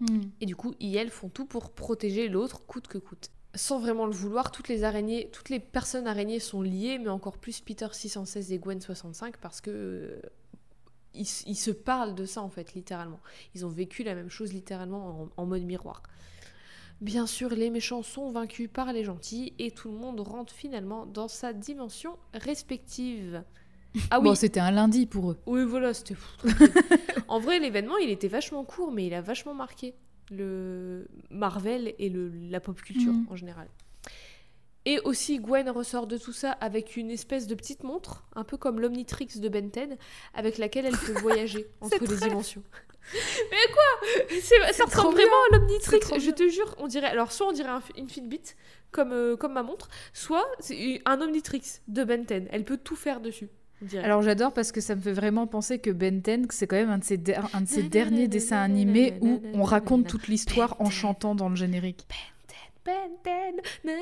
Hmm. 0.00 0.22
Et 0.40 0.46
du 0.46 0.56
coup, 0.56 0.74
ils, 0.80 0.96
elles 0.96 1.10
font 1.10 1.28
tout 1.28 1.46
pour 1.46 1.70
protéger 1.70 2.28
l'autre 2.28 2.66
coûte 2.66 2.88
que 2.88 2.98
coûte. 2.98 3.30
Sans 3.54 3.78
vraiment 3.78 4.06
le 4.06 4.12
vouloir, 4.12 4.50
toutes 4.50 4.68
les 4.68 4.82
araignées, 4.82 5.28
toutes 5.30 5.50
les 5.50 5.60
personnes 5.60 6.06
araignées 6.06 6.40
sont 6.40 6.62
liées, 6.62 6.98
mais 6.98 7.10
encore 7.10 7.38
plus 7.38 7.60
Peter 7.60 7.88
616 7.90 8.52
et 8.52 8.58
Gwen 8.58 8.80
65 8.80 9.36
parce 9.36 9.60
que 9.60 9.70
euh, 9.70 10.20
ils, 11.14 11.26
se 11.26 11.70
parlent 11.70 12.14
de 12.14 12.24
ça 12.24 12.40
en 12.40 12.48
fait, 12.48 12.74
littéralement. 12.74 13.20
Ils 13.54 13.66
ont 13.66 13.68
vécu 13.68 14.02
la 14.02 14.14
même 14.14 14.30
chose 14.30 14.52
littéralement 14.52 15.30
en, 15.36 15.42
en 15.42 15.46
mode 15.46 15.62
miroir. 15.62 16.02
Bien 17.02 17.26
sûr, 17.26 17.50
les 17.50 17.68
méchants 17.68 18.02
sont 18.02 18.30
vaincus 18.30 18.70
par 18.72 18.92
les 18.92 19.04
gentils 19.04 19.54
et 19.58 19.72
tout 19.72 19.90
le 19.90 19.98
monde 19.98 20.20
rentre 20.20 20.52
finalement 20.52 21.04
dans 21.04 21.28
sa 21.28 21.52
dimension 21.52 22.16
respective. 22.32 23.42
Ah 24.10 24.18
oui, 24.20 24.24
Bon, 24.30 24.34
c'était 24.34 24.60
un 24.60 24.70
lundi 24.70 25.06
pour 25.06 25.32
eux. 25.32 25.38
oui, 25.46 25.64
voilà, 25.64 25.92
c'était 25.94 26.16
en 27.28 27.38
vrai, 27.40 27.58
l'événement, 27.58 27.96
il 27.98 28.10
était 28.10 28.28
vachement 28.28 28.64
court, 28.64 28.90
mais 28.92 29.06
il 29.06 29.14
a 29.14 29.20
vachement 29.20 29.54
marqué 29.54 29.94
le 30.30 31.06
Marvel 31.30 31.94
et 31.98 32.08
le, 32.08 32.30
la 32.50 32.60
pop 32.60 32.80
culture 32.80 33.12
Mhm. 33.12 33.26
en 33.30 33.36
général. 33.36 33.68
Et 34.84 34.98
aussi, 35.00 35.38
Gwen 35.38 35.68
ressort 35.70 36.06
de 36.08 36.16
tout 36.18 36.32
ça 36.32 36.50
avec 36.52 36.96
une 36.96 37.10
espèce 37.10 37.46
de 37.46 37.54
petite 37.54 37.84
montre, 37.84 38.24
un 38.34 38.42
peu 38.44 38.56
comme 38.56 38.80
l'Omnitrix 38.80 39.28
de 39.38 39.48
Ben 39.48 39.68
10, 39.70 39.96
avec 40.34 40.58
laquelle 40.58 40.86
elle 40.86 40.96
peut 40.96 41.12
voyager 41.20 41.66
entre 41.80 41.98
les 42.00 42.06
très- 42.16 42.28
dimensions. 42.28 42.62
Mais 43.50 43.72
quoi? 43.72 44.08
C'est- 44.40 44.72
Ça 44.72 44.84
ressemble 44.86 45.14
vraiment 45.14 45.36
à 45.52 45.56
l'Omnitrix, 45.56 46.00
je 46.18 46.30
te 46.30 46.48
jure. 46.48 46.74
On 46.78 46.86
dirait, 46.88 47.06
alors 47.08 47.30
soit 47.30 47.46
on 47.48 47.52
dirait 47.52 47.68
un- 47.68 47.82
une 47.96 48.08
Fitbit, 48.08 48.40
comme, 48.90 49.12
euh, 49.12 49.36
comme 49.36 49.52
ma 49.52 49.62
montre, 49.62 49.88
soit 50.12 50.46
c'est 50.60 51.00
un 51.04 51.20
Omnitrix 51.20 51.62
de 51.88 52.02
Ben 52.04 52.24
10. 52.24 52.48
Elle 52.50 52.64
peut 52.64 52.78
tout 52.78 52.96
faire 52.96 53.20
dessus. 53.20 53.48
Alors 54.02 54.22
j'adore 54.22 54.52
parce 54.52 54.72
que 54.72 54.80
ça 54.80 54.94
me 54.94 55.00
fait 55.00 55.12
vraiment 55.12 55.46
penser 55.46 55.78
que 55.78 55.90
Ben 55.90 56.20
10, 56.20 56.46
c'est 56.50 56.66
quand 56.66 56.76
même 56.76 56.90
un 56.90 56.98
de 56.98 57.04
ces, 57.04 57.16
derniers 57.82 58.28
dessins 58.28 58.60
animés 58.60 59.14
où 59.20 59.40
on 59.54 59.62
raconte 59.62 60.06
toute 60.06 60.28
l'histoire 60.28 60.76
en 60.78 60.90
chantant 60.90 61.34
dans 61.34 61.48
le 61.48 61.56
générique. 61.56 62.06
Ben 62.84 62.92
10, 63.84 63.94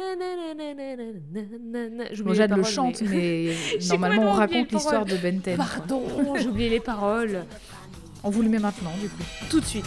bon, 2.23 2.33
Jade 2.33 2.57
le 2.57 2.63
chante, 2.63 3.03
mais, 3.03 3.55
normalement 3.91 4.23
on 4.23 4.33
raconte 4.33 4.73
l'histoire 4.73 5.05
de 5.05 5.17
Ben 5.17 5.39
10. 5.39 5.57
Pardon, 5.57 6.03
j'ai 6.39 6.49
oublié 6.49 6.71
les 6.71 6.81
paroles. 6.81 7.45
On 8.23 8.31
vous 8.31 8.43
le 8.43 8.49
met 8.49 8.59
maintenant, 8.59 8.93
du 9.01 9.09
coup. 9.09 9.23
Tout 9.49 9.61
de 9.61 9.65
suite. 9.65 9.87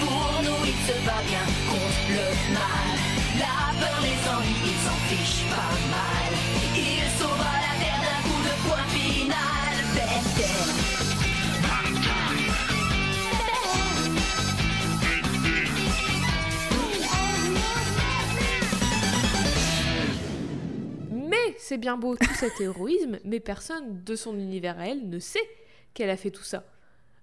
Pour 0.00 0.40
nous, 0.42 0.64
il 0.64 0.72
se 0.72 0.92
bat 1.04 1.22
bien 1.26 1.44
contre 1.68 2.10
le 2.10 2.54
mal. 2.54 3.15
La 3.38 3.72
peur, 3.78 3.98
les 4.02 4.20
ennuis, 4.28 4.62
il 4.64 4.78
s'en 4.84 4.98
fiche 5.08 5.44
pas 5.50 5.74
mal. 5.90 6.32
Il 6.74 7.04
sauvera 7.18 7.54
la 7.60 7.74
terre 7.82 8.00
d'un 8.06 8.20
coup 8.28 8.40
de 8.42 8.54
poing 8.66 8.86
final. 8.88 9.74
Ben 9.94 10.18
10. 10.36 10.36
Mais 21.28 21.46
c'est 21.58 21.78
bien 21.78 21.96
beau 21.96 22.16
tout 22.16 22.34
cet 22.34 22.60
héroïsme, 22.60 23.18
mais 23.24 23.40
personne 23.40 24.02
de 24.04 24.16
son 24.16 24.38
univers 24.38 24.78
à 24.78 24.86
elle 24.88 25.08
ne 25.08 25.18
sait 25.18 25.48
qu'elle 25.94 26.10
a 26.10 26.16
fait 26.16 26.30
tout 26.30 26.44
ça. 26.44 26.64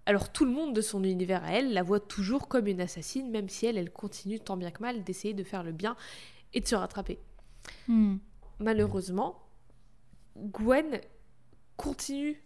Alors 0.05 0.31
tout 0.31 0.45
le 0.45 0.51
monde 0.51 0.75
de 0.75 0.81
son 0.81 1.03
univers 1.03 1.43
à 1.43 1.53
elle 1.53 1.73
la 1.73 1.83
voit 1.83 1.99
toujours 1.99 2.47
comme 2.47 2.67
une 2.67 2.81
assassine, 2.81 3.29
même 3.31 3.49
si 3.49 3.65
elle, 3.65 3.77
elle 3.77 3.91
continue 3.91 4.39
tant 4.39 4.57
bien 4.57 4.71
que 4.71 4.81
mal 4.81 5.03
d'essayer 5.03 5.33
de 5.33 5.43
faire 5.43 5.63
le 5.63 5.71
bien 5.71 5.95
et 6.53 6.59
de 6.59 6.67
se 6.67 6.75
rattraper. 6.75 7.19
Hmm. 7.87 8.17
Malheureusement, 8.59 9.47
Gwen 10.37 10.99
continue 11.77 12.43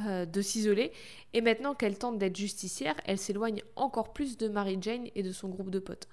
euh, 0.00 0.26
de 0.26 0.40
s'isoler 0.42 0.92
et 1.32 1.40
maintenant 1.40 1.74
qu'elle 1.74 1.96
tente 1.96 2.18
d'être 2.18 2.36
justicière, 2.36 2.96
elle 3.04 3.18
s'éloigne 3.18 3.62
encore 3.76 4.12
plus 4.12 4.36
de 4.36 4.48
Mary 4.48 4.78
Jane 4.80 5.08
et 5.14 5.22
de 5.22 5.32
son 5.32 5.48
groupe 5.48 5.70
de 5.70 5.78
potes. 5.78 6.08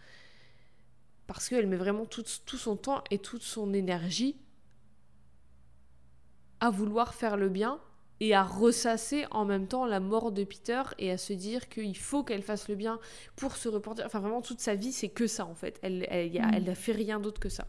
Parce 1.27 1.49
qu'elle 1.49 1.67
met 1.67 1.77
vraiment 1.77 2.05
tout, 2.05 2.23
tout 2.45 2.57
son 2.57 2.77
temps 2.77 3.03
et 3.09 3.17
toute 3.17 3.41
son 3.41 3.73
énergie 3.73 4.37
à 6.59 6.69
vouloir 6.69 7.13
faire 7.13 7.35
le 7.35 7.49
bien 7.49 7.81
et 8.25 8.33
à 8.33 8.43
ressasser 8.43 9.25
en 9.31 9.43
même 9.43 9.67
temps 9.67 9.85
la 9.85 9.99
mort 9.99 10.31
de 10.31 10.45
Peter 10.45 10.81
et 10.97 11.11
à 11.11 11.17
se 11.17 11.33
dire 11.33 11.67
qu'il 11.67 11.97
faut 11.97 12.23
qu'elle 12.23 12.41
fasse 12.41 12.69
le 12.69 12.75
bien 12.75 12.99
pour 13.35 13.57
se 13.57 13.67
repentir. 13.67 14.05
Enfin, 14.05 14.21
vraiment, 14.21 14.41
toute 14.41 14.61
sa 14.61 14.75
vie, 14.75 14.93
c'est 14.93 15.09
que 15.09 15.27
ça 15.27 15.45
en 15.45 15.55
fait. 15.55 15.77
Elle, 15.81 16.07
elle, 16.09 16.37
a- 16.39 16.47
Mm. 16.47 16.51
elle 16.53 16.63
n'a 16.63 16.75
fait 16.75 16.93
rien 16.93 17.19
d'autre 17.19 17.41
que 17.41 17.49
ça. 17.49 17.67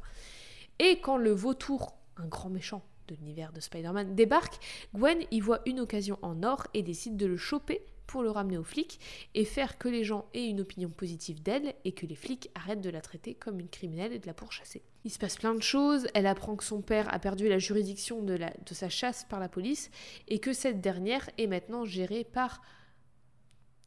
Et 0.78 1.00
quand 1.00 1.16
le 1.16 1.32
vautour, 1.32 1.96
un 2.18 2.26
grand 2.26 2.50
méchant 2.50 2.82
de 3.08 3.16
l'univers 3.16 3.52
de 3.52 3.58
Spider-Man, 3.60 4.14
débarque, 4.14 4.54
Gwen 4.94 5.18
y 5.32 5.40
voit 5.40 5.60
une 5.66 5.80
occasion 5.80 6.18
en 6.22 6.42
or 6.44 6.66
et 6.72 6.82
décide 6.82 7.16
de 7.16 7.26
le 7.26 7.36
choper 7.36 7.84
pour 8.06 8.22
le 8.22 8.30
ramener 8.30 8.58
aux 8.58 8.64
flics 8.64 9.00
et 9.34 9.44
faire 9.44 9.78
que 9.78 9.88
les 9.88 10.04
gens 10.04 10.26
aient 10.34 10.48
une 10.48 10.60
opinion 10.60 10.90
positive 10.90 11.42
d'elle 11.42 11.74
et 11.84 11.92
que 11.92 12.06
les 12.06 12.14
flics 12.14 12.50
arrêtent 12.54 12.80
de 12.80 12.90
la 12.90 13.00
traiter 13.00 13.34
comme 13.34 13.60
une 13.60 13.68
criminelle 13.68 14.12
et 14.12 14.18
de 14.18 14.26
la 14.26 14.34
pourchasser. 14.34 14.82
Il 15.04 15.10
se 15.10 15.18
passe 15.18 15.36
plein 15.36 15.54
de 15.54 15.62
choses, 15.62 16.06
elle 16.14 16.26
apprend 16.26 16.56
que 16.56 16.64
son 16.64 16.80
père 16.80 17.12
a 17.12 17.18
perdu 17.18 17.48
la 17.48 17.58
juridiction 17.58 18.22
de, 18.22 18.38
sa 18.72 18.88
chasse 18.88 19.24
par 19.24 19.40
la 19.40 19.48
police 19.48 19.90
et 20.28 20.38
que 20.38 20.52
cette 20.52 20.80
dernière 20.80 21.28
est 21.38 21.46
maintenant 21.46 21.84
gérée 21.84 22.24
par 22.24 22.62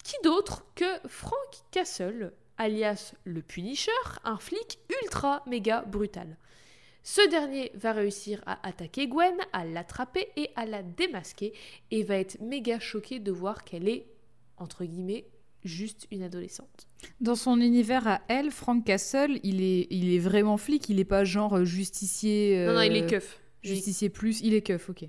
qui 0.03 0.15
d'autre 0.23 0.65
que 0.75 0.85
Frank 1.07 1.33
Castle, 1.71 2.33
alias 2.57 3.13
le 3.23 3.41
Punisher, 3.41 3.91
un 4.23 4.37
flic 4.37 4.79
ultra 5.01 5.43
méga 5.47 5.81
brutal. 5.81 6.37
Ce 7.09 7.25
dernier 7.29 7.71
va 7.73 7.93
réussir 7.93 8.43
à 8.45 8.67
attaquer 8.67 9.07
Gwen, 9.07 9.37
à 9.53 9.63
l'attraper 9.63 10.27
et 10.35 10.49
à 10.57 10.65
la 10.65 10.83
démasquer 10.83 11.53
et 11.89 12.03
va 12.03 12.17
être 12.17 12.37
méga 12.41 12.79
choqué 12.81 13.19
de 13.19 13.31
voir 13.31 13.63
qu'elle 13.63 13.87
est, 13.87 14.07
entre 14.57 14.83
guillemets, 14.83 15.25
juste 15.63 16.05
une 16.11 16.21
adolescente. 16.21 16.85
Dans 17.21 17.35
son 17.35 17.61
univers 17.61 18.05
à 18.09 18.19
elle, 18.27 18.51
Frank 18.51 18.83
Castle, 18.83 19.39
il 19.43 19.61
est, 19.61 19.87
il 19.89 20.13
est 20.13 20.19
vraiment 20.19 20.57
flic, 20.57 20.89
il 20.89 20.99
est 20.99 21.05
pas 21.05 21.23
genre 21.23 21.55
euh, 21.59 21.63
justicier. 21.63 22.65
Non, 22.67 22.73
non, 22.73 22.81
il 22.81 22.97
est 22.97 23.03
euh, 23.03 23.07
keuf. 23.07 23.39
Il 23.63 23.69
Justicier 23.69 24.09
plus, 24.09 24.41
il 24.41 24.53
est 24.53 24.61
keuf, 24.61 24.89
ok. 24.89 25.05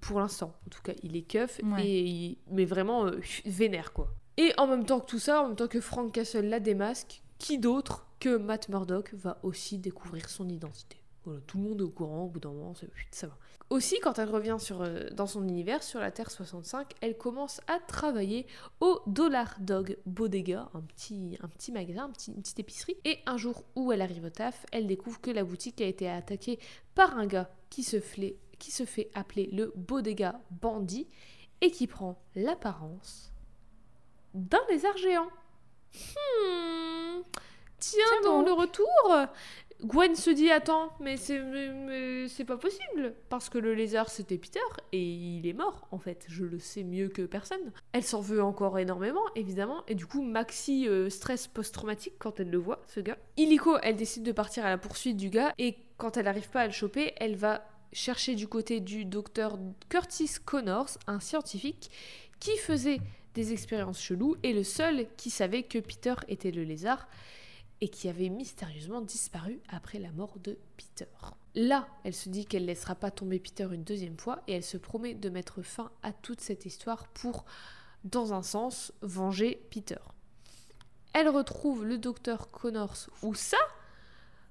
Pour 0.00 0.20
l'instant, 0.20 0.54
en 0.64 0.70
tout 0.70 0.82
cas, 0.82 0.92
il 1.02 1.16
est 1.16 1.22
keuf, 1.22 1.60
Ouais. 1.64 1.84
et 1.84 2.00
il- 2.02 2.38
mais 2.52 2.64
vraiment 2.66 3.06
euh, 3.06 3.18
vénère, 3.46 3.92
quoi. 3.92 4.14
Et 4.36 4.52
en 4.58 4.68
même 4.68 4.84
temps 4.86 5.00
que 5.00 5.06
tout 5.06 5.18
ça, 5.18 5.42
en 5.42 5.48
même 5.48 5.56
temps 5.56 5.66
que 5.66 5.80
Frank 5.80 6.12
Castle 6.12 6.46
la 6.46 6.60
démasque, 6.60 7.20
qui 7.38 7.58
d'autre 7.58 8.06
que 8.20 8.36
Matt 8.36 8.68
Murdock 8.68 9.12
va 9.14 9.40
aussi 9.42 9.78
découvrir 9.78 10.28
son 10.28 10.48
identité? 10.48 10.98
Voilà, 11.24 11.40
tout 11.46 11.56
le 11.58 11.64
monde 11.64 11.80
est 11.80 11.84
au 11.84 11.90
courant, 11.90 12.24
au 12.24 12.28
bout 12.28 12.40
d'un 12.40 12.50
moment, 12.50 12.74
ça, 12.74 12.86
ça 13.12 13.26
va. 13.28 13.36
Aussi, 13.70 13.98
quand 14.00 14.18
elle 14.18 14.28
revient 14.28 14.56
sur, 14.58 14.82
euh, 14.82 15.08
dans 15.12 15.26
son 15.26 15.46
univers, 15.48 15.82
sur 15.82 16.00
la 16.00 16.10
Terre 16.10 16.30
65, 16.30 16.92
elle 17.00 17.16
commence 17.16 17.60
à 17.68 17.78
travailler 17.78 18.46
au 18.80 19.00
Dollar 19.06 19.54
Dog 19.60 19.96
Bodega, 20.04 20.68
un 20.74 20.80
petit, 20.80 21.38
un 21.42 21.48
petit 21.48 21.70
magasin, 21.72 22.04
un 22.04 22.10
petit- 22.10 22.32
une 22.32 22.42
petite 22.42 22.58
épicerie. 22.58 22.96
Et 23.04 23.18
un 23.26 23.36
jour 23.38 23.64
où 23.76 23.92
elle 23.92 24.02
arrive 24.02 24.24
au 24.24 24.30
taf, 24.30 24.66
elle 24.72 24.86
découvre 24.86 25.20
que 25.20 25.30
la 25.30 25.44
boutique 25.44 25.80
a 25.80 25.86
été 25.86 26.08
attaquée 26.10 26.58
par 26.94 27.16
un 27.16 27.26
gars 27.26 27.50
qui 27.70 27.82
se, 27.82 28.00
flait- 28.00 28.36
qui 28.58 28.70
se 28.72 28.84
fait 28.84 29.10
appeler 29.14 29.48
le 29.52 29.72
Bodega 29.76 30.40
Bandit. 30.50 31.08
et 31.64 31.70
qui 31.70 31.86
prend 31.86 32.20
l'apparence 32.34 33.32
d'un 34.34 34.58
lézard 34.68 34.96
géant. 34.96 35.28
Hmm. 35.94 37.22
Tiens, 37.78 38.00
Tiens 38.08 38.20
dans 38.24 38.38
donc. 38.38 38.46
le 38.46 38.52
retour, 38.52 39.26
Gwen 39.84 40.14
se 40.14 40.30
dit 40.30 40.50
attends, 40.50 40.90
mais 41.00 41.16
c'est 41.16 42.44
pas 42.44 42.56
possible 42.56 43.14
parce 43.28 43.48
que 43.48 43.58
le 43.58 43.74
lézard 43.74 44.10
c'était 44.10 44.38
Peter 44.38 44.60
et 44.92 45.02
il 45.02 45.46
est 45.46 45.52
mort 45.52 45.88
en 45.90 45.98
fait. 45.98 46.24
Je 46.28 46.44
le 46.44 46.60
sais 46.60 46.84
mieux 46.84 47.08
que 47.08 47.22
personne. 47.22 47.72
Elle 47.92 48.04
s'en 48.04 48.20
veut 48.20 48.42
encore 48.42 48.78
énormément 48.78 49.24
évidemment 49.34 49.82
et 49.88 49.96
du 49.96 50.06
coup 50.06 50.22
Maxi 50.22 50.86
euh, 50.86 51.10
stress 51.10 51.48
post-traumatique 51.48 52.14
quand 52.18 52.38
elle 52.38 52.50
le 52.50 52.58
voit 52.58 52.82
ce 52.86 53.00
gars. 53.00 53.18
Illico 53.36 53.76
elle 53.82 53.96
décide 53.96 54.22
de 54.22 54.32
partir 54.32 54.64
à 54.64 54.70
la 54.70 54.78
poursuite 54.78 55.16
du 55.16 55.30
gars 55.30 55.52
et 55.58 55.76
quand 55.96 56.16
elle 56.16 56.26
n'arrive 56.26 56.48
pas 56.48 56.60
à 56.60 56.66
le 56.66 56.72
choper, 56.72 57.12
elle 57.16 57.34
va 57.34 57.66
chercher 57.92 58.36
du 58.36 58.46
côté 58.46 58.78
du 58.78 59.04
docteur 59.04 59.58
Curtis 59.88 60.36
Connors, 60.44 60.90
un 61.08 61.18
scientifique 61.18 61.90
qui 62.38 62.56
faisait 62.56 63.00
des 63.34 63.52
expériences 63.52 64.00
cheloues 64.00 64.36
et 64.42 64.52
le 64.52 64.62
seul 64.62 65.06
qui 65.16 65.30
savait 65.30 65.64
que 65.64 65.78
Peter 65.78 66.14
était 66.28 66.50
le 66.52 66.62
lézard 66.62 67.08
et 67.82 67.88
qui 67.88 68.08
avait 68.08 68.28
mystérieusement 68.28 69.00
disparu 69.00 69.60
après 69.68 69.98
la 69.98 70.12
mort 70.12 70.38
de 70.38 70.56
Peter. 70.76 71.10
Là, 71.56 71.88
elle 72.04 72.14
se 72.14 72.28
dit 72.28 72.46
qu'elle 72.46 72.62
ne 72.62 72.68
laissera 72.68 72.94
pas 72.94 73.10
tomber 73.10 73.40
Peter 73.40 73.66
une 73.72 73.82
deuxième 73.82 74.16
fois 74.16 74.40
et 74.46 74.52
elle 74.52 74.62
se 74.62 74.76
promet 74.76 75.14
de 75.14 75.28
mettre 75.28 75.62
fin 75.62 75.90
à 76.04 76.12
toute 76.12 76.40
cette 76.40 76.64
histoire 76.64 77.08
pour, 77.08 77.44
dans 78.04 78.34
un 78.34 78.44
sens, 78.44 78.92
venger 79.02 79.66
Peter. 79.68 79.98
Elle 81.12 81.28
retrouve 81.28 81.84
le 81.84 81.98
docteur 81.98 82.52
Connors 82.52 83.08
où 83.22 83.34
ça? 83.34 83.58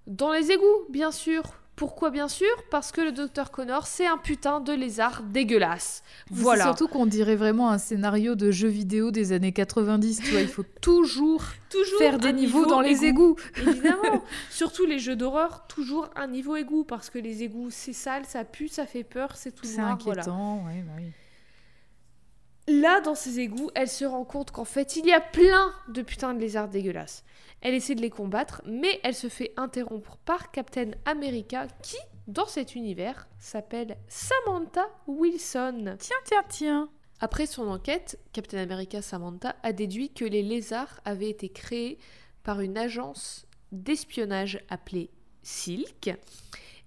Dans 0.07 0.33
les 0.33 0.51
égouts, 0.51 0.85
bien 0.89 1.11
sûr. 1.11 1.60
Pourquoi 1.75 2.11
bien 2.11 2.27
sûr 2.27 2.47
Parce 2.69 2.91
que 2.91 3.01
le 3.01 3.11
docteur 3.11 3.49
Connors, 3.49 3.87
c'est 3.87 4.05
un 4.05 4.17
putain 4.17 4.59
de 4.59 4.71
lézard 4.71 5.23
dégueulasse. 5.23 6.03
C'est 6.27 6.35
Voilà. 6.35 6.65
surtout 6.65 6.87
qu'on 6.87 7.07
dirait 7.07 7.35
vraiment 7.35 7.71
un 7.71 7.77
scénario 7.79 8.35
de 8.35 8.51
jeu 8.51 8.67
vidéo 8.67 9.09
des 9.09 9.31
années 9.31 9.51
90, 9.51 10.19
tu 10.21 10.31
vois, 10.31 10.41
il 10.41 10.47
faut 10.47 10.65
toujours 10.81 11.43
Toujours 11.69 11.97
faire 11.99 12.19
des 12.19 12.33
niveaux 12.33 12.59
niveau 12.59 12.69
dans 12.69 12.81
les 12.81 13.05
égout. 13.05 13.35
égouts. 13.57 13.69
Évidemment, 13.71 14.23
surtout 14.51 14.85
les 14.85 14.99
jeux 14.99 15.15
d'horreur, 15.15 15.65
toujours 15.67 16.09
un 16.15 16.27
niveau 16.27 16.55
égout 16.57 16.83
parce 16.83 17.09
que 17.09 17.17
les 17.17 17.43
égouts 17.43 17.69
c'est 17.71 17.93
sale, 17.93 18.25
ça 18.27 18.43
pue, 18.43 18.67
ça 18.67 18.85
fait 18.85 19.03
peur, 19.05 19.35
c'est 19.35 19.51
tout 19.51 19.65
C'est 19.65 19.77
noir. 19.81 19.97
voilà. 20.03 20.21
inquiétant, 20.21 20.63
ouais, 20.67 20.83
bah 20.85 20.93
oui. 20.97 21.05
Là, 22.67 23.01
dans 23.01 23.15
ces 23.15 23.39
égouts, 23.39 23.71
elle 23.75 23.89
se 23.89 24.05
rend 24.05 24.23
compte 24.23 24.51
qu'en 24.51 24.65
fait, 24.65 24.95
il 24.95 25.05
y 25.05 25.13
a 25.13 25.21
plein 25.21 25.73
de 25.89 26.01
putains 26.01 26.33
de 26.33 26.39
lézards 26.39 26.69
dégueulasses. 26.69 27.23
Elle 27.61 27.73
essaie 27.73 27.95
de 27.95 28.01
les 28.01 28.09
combattre, 28.09 28.61
mais 28.65 28.99
elle 29.03 29.15
se 29.15 29.29
fait 29.29 29.53
interrompre 29.57 30.17
par 30.25 30.51
Captain 30.51 30.91
America 31.05 31.67
qui, 31.81 31.97
dans 32.27 32.47
cet 32.47 32.75
univers, 32.75 33.27
s'appelle 33.39 33.97
Samantha 34.07 34.87
Wilson. 35.07 35.95
Tiens, 35.99 36.17
tiens, 36.25 36.43
tiens. 36.49 36.89
Après 37.19 37.45
son 37.45 37.67
enquête, 37.67 38.19
Captain 38.33 38.57
America 38.57 39.01
Samantha 39.01 39.55
a 39.63 39.73
déduit 39.73 40.11
que 40.11 40.25
les 40.25 40.41
lézards 40.41 41.01
avaient 41.05 41.29
été 41.29 41.49
créés 41.49 41.99
par 42.43 42.61
une 42.61 42.77
agence 42.77 43.45
d'espionnage 43.71 44.59
appelée 44.69 45.11
Silk 45.43 46.11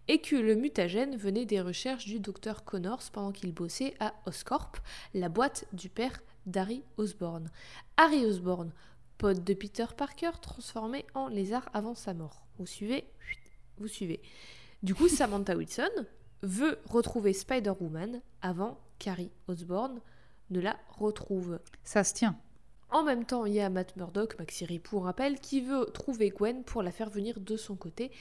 et 0.08 0.20
que 0.20 0.36
le 0.36 0.54
mutagène 0.54 1.16
venait 1.16 1.46
des 1.46 1.60
recherches 1.60 2.06
du 2.06 2.20
docteur 2.20 2.64
Connors 2.64 3.10
pendant 3.12 3.32
qu'il 3.32 3.52
bossait 3.52 3.94
à 4.00 4.14
Oscorp, 4.26 4.72
la 5.14 5.28
boîte 5.28 5.66
du 5.72 5.88
père 5.88 6.20
d'Harry 6.46 6.82
Osborn. 6.96 7.50
Harry 7.96 8.24
Osborn, 8.26 8.70
pote 9.18 9.44
de 9.44 9.54
Peter 9.54 9.86
Parker, 9.96 10.32
transformé 10.40 11.06
en 11.14 11.28
lézard 11.28 11.68
avant 11.72 11.94
sa 11.94 12.14
mort. 12.14 12.44
Vous 12.58 12.66
suivez? 12.66 13.04
Vous 13.78 13.88
suivez. 13.88 14.20
Du 14.82 14.94
coup, 14.94 15.08
Samantha 15.08 15.56
Wilson 15.56 16.06
veut 16.42 16.78
retrouver 16.88 17.32
Spider-Woman 17.32 18.20
avant 18.42 18.78
qu'Harry 18.98 19.30
Osborn 19.48 20.00
ne 20.50 20.60
la 20.60 20.76
retrouve. 20.88 21.58
Ça 21.82 22.04
se 22.04 22.12
tient. 22.14 22.36
En 22.90 23.02
même 23.02 23.24
temps, 23.24 23.44
il 23.46 23.54
y 23.54 23.60
a 23.60 23.70
Matt 23.70 23.96
Murdock, 23.96 24.38
Maxi 24.38 24.64
Ripou, 24.64 24.98
on 24.98 25.00
rappelle, 25.00 25.40
qui 25.40 25.60
veut 25.60 25.86
trouver 25.92 26.30
Gwen 26.30 26.62
pour 26.62 26.82
la 26.82 26.92
faire 26.92 27.10
venir 27.10 27.40
de 27.40 27.56
son 27.56 27.74
côté. 27.74 28.12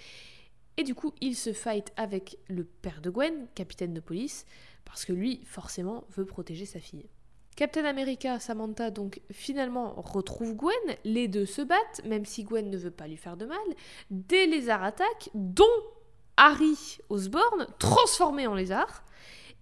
Et 0.77 0.83
du 0.83 0.95
coup, 0.95 1.13
il 1.21 1.35
se 1.35 1.53
fight 1.53 1.91
avec 1.97 2.37
le 2.47 2.63
père 2.63 3.01
de 3.01 3.09
Gwen, 3.09 3.47
capitaine 3.55 3.93
de 3.93 3.99
police, 3.99 4.45
parce 4.85 5.05
que 5.05 5.13
lui, 5.13 5.41
forcément, 5.45 6.05
veut 6.15 6.25
protéger 6.25 6.65
sa 6.65 6.79
fille. 6.79 7.07
Captain 7.55 7.85
America, 7.85 8.39
Samantha, 8.39 8.89
donc, 8.89 9.21
finalement 9.31 9.93
retrouve 9.97 10.55
Gwen. 10.55 10.97
Les 11.03 11.27
deux 11.27 11.45
se 11.45 11.61
battent, 11.61 12.01
même 12.03 12.25
si 12.25 12.43
Gwen 12.43 12.69
ne 12.69 12.77
veut 12.77 12.91
pas 12.91 13.07
lui 13.07 13.17
faire 13.17 13.37
de 13.37 13.45
mal. 13.45 13.59
Des 14.09 14.47
lézards 14.47 14.83
attaquent, 14.83 15.29
dont 15.35 15.65
Harry 16.37 16.97
Osborn, 17.09 17.67
transformé 17.77 18.47
en 18.47 18.55
lézard. 18.55 19.03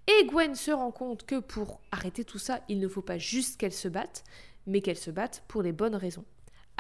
Et 0.07 0.25
Gwen 0.25 0.55
se 0.55 0.71
rend 0.71 0.91
compte 0.91 1.25
que 1.25 1.39
pour 1.39 1.81
arrêter 1.91 2.23
tout 2.23 2.39
ça, 2.39 2.61
il 2.69 2.79
ne 2.79 2.87
faut 2.87 3.01
pas 3.01 3.17
juste 3.17 3.59
qu'elle 3.59 3.73
se 3.73 3.89
batte, 3.89 4.23
mais 4.65 4.81
qu'elle 4.81 4.97
se 4.97 5.11
batte 5.11 5.43
pour 5.49 5.61
les 5.61 5.73
bonnes 5.73 5.95
raisons. 5.95 6.25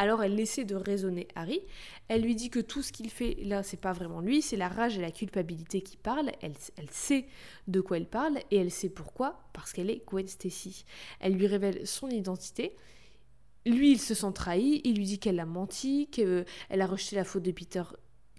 Alors 0.01 0.23
elle 0.23 0.39
essaie 0.39 0.65
de 0.65 0.73
raisonner 0.73 1.27
Harry. 1.35 1.61
Elle 2.07 2.23
lui 2.23 2.33
dit 2.33 2.49
que 2.49 2.59
tout 2.59 2.81
ce 2.81 2.91
qu'il 2.91 3.11
fait 3.11 3.37
là, 3.43 3.61
c'est 3.61 3.79
pas 3.79 3.93
vraiment 3.93 4.19
lui, 4.19 4.41
c'est 4.41 4.57
la 4.57 4.67
rage 4.67 4.97
et 4.97 5.01
la 5.01 5.11
culpabilité 5.11 5.83
qui 5.83 5.95
parlent. 5.95 6.31
Elle, 6.41 6.55
elle 6.75 6.89
sait 6.89 7.27
de 7.67 7.81
quoi 7.81 7.97
elle 7.97 8.07
parle 8.07 8.39
et 8.49 8.57
elle 8.57 8.71
sait 8.71 8.89
pourquoi, 8.89 9.43
parce 9.53 9.73
qu'elle 9.73 9.91
est 9.91 10.03
Gwen 10.07 10.27
Stacy. 10.27 10.85
Elle 11.19 11.33
lui 11.33 11.45
révèle 11.45 11.85
son 11.85 12.09
identité. 12.09 12.75
Lui, 13.67 13.91
il 13.91 13.99
se 13.99 14.15
sent 14.15 14.31
trahi. 14.33 14.81
Il 14.85 14.95
lui 14.95 15.05
dit 15.05 15.19
qu'elle 15.19 15.39
a 15.39 15.45
menti, 15.45 16.07
qu'elle 16.07 16.45
a 16.71 16.87
rejeté 16.87 17.15
la 17.15 17.23
faute 17.23 17.43
de 17.43 17.51
Peter 17.51 17.83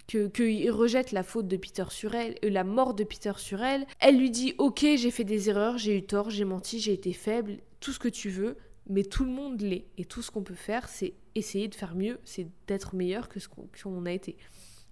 que 0.05 0.27
qu'il 0.27 0.69
rejette 0.69 1.13
la 1.13 1.23
faute 1.23 1.47
de 1.47 1.55
Peter 1.55 1.85
sur 1.87 2.13
elle, 2.13 2.35
euh, 2.43 2.49
la 2.49 2.65
mort 2.65 2.93
de 2.93 3.05
Peter 3.05 3.31
sur 3.37 3.63
elle. 3.63 3.87
Elle 4.01 4.17
lui 4.17 4.31
dit 4.31 4.53
OK, 4.57 4.81
j'ai 4.81 5.11
fait 5.11 5.23
des 5.23 5.49
erreurs, 5.49 5.77
j'ai 5.77 5.97
eu 5.97 6.03
tort, 6.03 6.29
j'ai 6.29 6.43
menti, 6.43 6.81
j'ai 6.81 6.91
été 6.91 7.13
faible, 7.13 7.59
tout 7.79 7.93
ce 7.93 7.99
que 7.99 8.09
tu 8.09 8.29
veux, 8.29 8.57
mais 8.89 9.03
tout 9.03 9.23
le 9.23 9.31
monde 9.31 9.61
l'est 9.61 9.85
et 9.97 10.03
tout 10.03 10.21
ce 10.21 10.29
qu'on 10.29 10.43
peut 10.43 10.55
faire, 10.55 10.89
c'est 10.89 11.13
essayer 11.35 11.67
de 11.67 11.75
faire 11.75 11.95
mieux, 11.95 12.19
c'est 12.23 12.47
d'être 12.67 12.95
meilleur 12.95 13.29
que 13.29 13.39
ce 13.39 13.47
qu'on 13.47 14.05
a 14.05 14.11
été. 14.11 14.37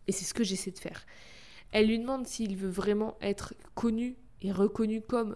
Et 0.08 0.12
c'est 0.12 0.26
ce 0.26 0.34
que 0.34 0.44
j'essaie 0.44 0.72
de 0.72 0.80
faire. 0.80 1.06
Elle 1.72 1.88
lui 1.88 2.00
demande 2.00 2.28
s'il 2.28 2.58
veut 2.58 2.70
vraiment 2.70 3.18
être 3.22 3.54
connu 3.76 4.18
et 4.42 4.52
reconnu 4.52 5.02
comme 5.02 5.36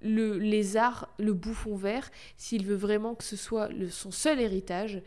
le 0.00 0.38
lézard, 0.38 1.12
le 1.18 1.32
bouffon 1.32 1.76
vert, 1.76 2.10
s'il 2.36 2.66
veut 2.66 2.74
vraiment 2.74 3.14
que 3.14 3.24
ce 3.24 3.36
soit 3.36 3.70
son 3.90 4.10
seul 4.10 4.38
héritage, 4.38 5.02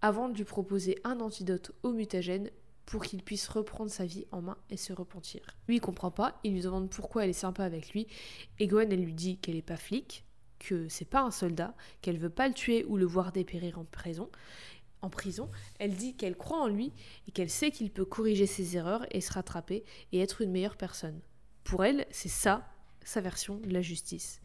avant 0.00 0.28
de 0.28 0.36
lui 0.36 0.44
proposer 0.44 0.98
un 1.04 1.20
antidote 1.20 1.72
au 1.82 1.92
mutagène 1.92 2.50
pour 2.86 3.02
qu'il 3.02 3.22
puisse 3.22 3.48
reprendre 3.48 3.90
sa 3.90 4.06
vie 4.06 4.26
en 4.32 4.40
main 4.40 4.56
et 4.70 4.76
se 4.76 4.92
repentir. 4.92 5.40
Lui, 5.66 5.76
il 5.76 5.80
comprend 5.80 6.10
pas, 6.10 6.38
il 6.44 6.52
lui 6.54 6.60
demande 6.60 6.88
pourquoi 6.88 7.24
elle 7.24 7.30
est 7.30 7.34
sympa 7.34 7.64
avec 7.64 7.92
lui, 7.92 8.06
et 8.58 8.66
Gwen, 8.66 8.90
elle 8.90 9.04
lui 9.04 9.12
dit 9.12 9.38
qu'elle 9.38 9.56
est 9.56 9.62
pas 9.62 9.76
flic, 9.76 10.24
que 10.58 10.88
c'est 10.88 11.04
pas 11.04 11.22
un 11.22 11.30
soldat, 11.30 11.74
qu'elle 12.02 12.18
veut 12.18 12.30
pas 12.30 12.48
le 12.48 12.54
tuer 12.54 12.84
ou 12.84 12.96
le 12.96 13.06
voir 13.06 13.32
dépérir 13.32 13.78
en 13.78 13.84
prison. 13.84 14.30
En 15.00 15.10
prison, 15.10 15.48
elle 15.78 15.94
dit 15.94 16.16
qu'elle 16.16 16.36
croit 16.36 16.62
en 16.62 16.66
lui 16.66 16.92
et 17.26 17.30
qu'elle 17.30 17.50
sait 17.50 17.70
qu'il 17.70 17.90
peut 17.90 18.04
corriger 18.04 18.46
ses 18.46 18.76
erreurs 18.76 19.06
et 19.10 19.20
se 19.20 19.32
rattraper 19.32 19.84
et 20.12 20.20
être 20.20 20.40
une 20.40 20.50
meilleure 20.50 20.76
personne. 20.76 21.20
Pour 21.62 21.84
elle, 21.84 22.06
c'est 22.10 22.28
ça 22.28 22.68
sa 23.04 23.20
version 23.20 23.56
de 23.58 23.72
la 23.72 23.82
justice. 23.82 24.40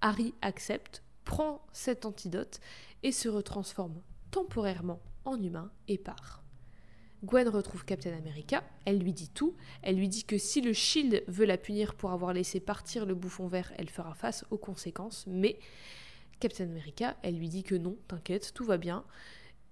Harry 0.00 0.34
accepte, 0.40 1.02
prend 1.24 1.64
cet 1.72 2.06
antidote 2.06 2.60
et 3.02 3.12
se 3.12 3.28
retransforme 3.28 4.00
temporairement 4.30 5.00
en 5.24 5.40
humain 5.42 5.70
et 5.88 5.98
part. 5.98 6.39
Gwen 7.22 7.48
retrouve 7.48 7.84
Captain 7.84 8.16
America, 8.16 8.64
elle 8.86 8.98
lui 8.98 9.12
dit 9.12 9.28
tout, 9.28 9.54
elle 9.82 9.96
lui 9.96 10.08
dit 10.08 10.24
que 10.24 10.38
si 10.38 10.62
le 10.62 10.72
Shield 10.72 11.22
veut 11.28 11.44
la 11.44 11.58
punir 11.58 11.94
pour 11.94 12.12
avoir 12.12 12.32
laissé 12.32 12.60
partir 12.60 13.04
le 13.04 13.14
bouffon 13.14 13.46
vert, 13.46 13.72
elle 13.76 13.90
fera 13.90 14.14
face 14.14 14.46
aux 14.50 14.56
conséquences, 14.56 15.26
mais 15.26 15.58
Captain 16.40 16.64
America, 16.64 17.16
elle 17.22 17.36
lui 17.36 17.50
dit 17.50 17.62
que 17.62 17.74
non, 17.74 17.96
t'inquiète, 18.08 18.54
tout 18.54 18.64
va 18.64 18.78
bien, 18.78 19.04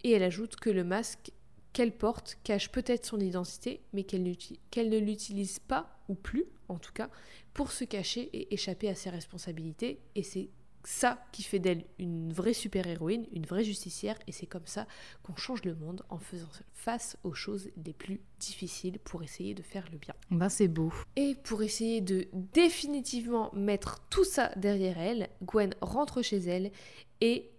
et 0.05 0.13
elle 0.13 0.23
ajoute 0.23 0.57
que 0.57 0.69
le 0.69 0.85
masque 0.85 1.33
qu'elle 1.73 1.97
porte 1.97 2.39
cache 2.45 2.71
peut-être 2.71 3.07
son 3.07 3.19
identité, 3.19 3.81
mais 3.95 4.05
qu'elle 4.05 4.23
ne 4.23 4.99
l'utilise 4.99 5.59
pas, 5.59 5.99
ou 6.09 6.15
plus 6.15 6.45
en 6.69 6.79
tout 6.79 6.93
cas, 6.93 7.09
pour 7.55 7.73
se 7.73 7.85
cacher 7.85 8.29
et 8.35 8.53
échapper 8.53 8.91
à 8.91 8.95
ses 8.95 9.09
responsabilités, 9.09 10.01
et 10.15 10.23
c'est 10.23 10.51
ça 10.89 11.23
qui 11.33 11.43
fait 11.43 11.59
d'elle 11.59 11.85
une 11.99 12.33
vraie 12.33 12.55
super-héroïne, 12.55 13.27
une 13.33 13.45
vraie 13.45 13.63
justicière, 13.63 14.19
et 14.27 14.33
c'est 14.33 14.47
comme 14.47 14.67
ça 14.67 14.87
qu'on 15.23 15.37
change 15.37 15.63
le 15.65 15.75
monde 15.75 16.03
en 16.09 16.19
faisant 16.19 16.49
face 16.73 17.19
aux 17.25 17.35
choses 17.35 17.69
les 17.85 17.93
plus 17.93 18.23
difficiles 18.41 18.99
pour 19.01 19.23
essayer 19.23 19.53
de 19.53 19.63
faire 19.63 19.85
le 19.93 19.99
bien. 19.99 20.15
Ben, 20.31 20.49
c'est 20.49 20.67
beau. 20.67 20.91
Et 21.15 21.35
pour 21.35 21.63
essayer 21.63 22.01
de 22.01 22.27
définitivement 22.33 23.53
mettre 23.53 24.01
tout 24.09 24.25
ça 24.25 24.51
derrière 24.57 24.99
elle, 24.99 25.29
Gwen 25.43 25.75
rentre 25.83 26.23
chez 26.23 26.39
elle 26.39 26.73
et 27.21 27.51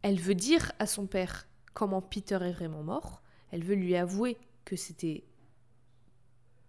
elle 0.00 0.18
veut 0.18 0.34
dire 0.34 0.72
à 0.78 0.86
son 0.86 1.06
père 1.06 1.46
comment 1.74 2.00
Peter 2.00 2.38
est 2.40 2.52
vraiment 2.52 2.82
mort. 2.82 3.22
Elle 3.50 3.64
veut 3.64 3.74
lui 3.74 3.96
avouer 3.96 4.38
que 4.64 4.76
c'était 4.76 5.24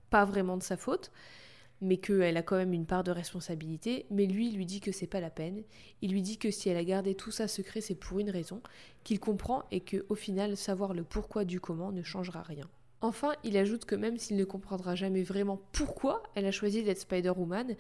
pas 0.10 0.26
vraiment 0.26 0.58
de 0.58 0.64
sa 0.64 0.76
faute, 0.76 1.14
mais 1.82 1.98
qu'elle 1.98 2.38
a 2.38 2.44
quand 2.44 2.56
même 2.56 2.74
une 2.74 2.86
part 2.86 3.04
de 3.04 3.12
responsabilité. 3.12 4.06
Mais 4.12 4.26
lui, 4.26 4.50
il 4.50 4.56
lui 4.56 4.66
dit 4.66 4.80
que 4.80 4.92
c'est 4.92 5.08
pas 5.08 5.20
la 5.20 5.30
peine. 5.30 5.64
Il 6.02 6.12
lui 6.12 6.22
dit 6.22 6.38
que 6.38 6.52
si 6.52 6.70
elle 6.70 6.78
a 6.78 6.84
gardé 6.84 7.16
tout 7.16 7.32
ça 7.32 7.48
secret, 7.48 7.82
c'est 7.82 7.96
pour 7.96 8.20
une 8.20 8.30
raison, 8.30 8.62
qu'il 9.04 9.20
comprend 9.20 9.64
et 9.72 9.82
que 9.82 10.06
au 10.10 10.16
final, 10.16 10.56
savoir 10.56 10.94
le 10.94 11.04
pourquoi 11.04 11.44
du 11.44 11.60
comment 11.60 11.92
ne 11.92 12.04
changera 12.04 12.44
rien. 12.44 12.70
Enfin, 13.02 13.34
il 13.44 13.58
ajoute 13.58 13.86
que 13.86 13.96
même 13.96 14.18
s'il 14.18 14.38
ne 14.38 14.46
comprendra 14.46 14.94
jamais 14.96 15.24
vraiment 15.24 15.60
pourquoi 15.72 16.22
elle 16.36 16.46
a 16.46 16.52
choisi 16.52 16.84
d'être 16.84 17.00
Spider-Woman, 17.00 17.76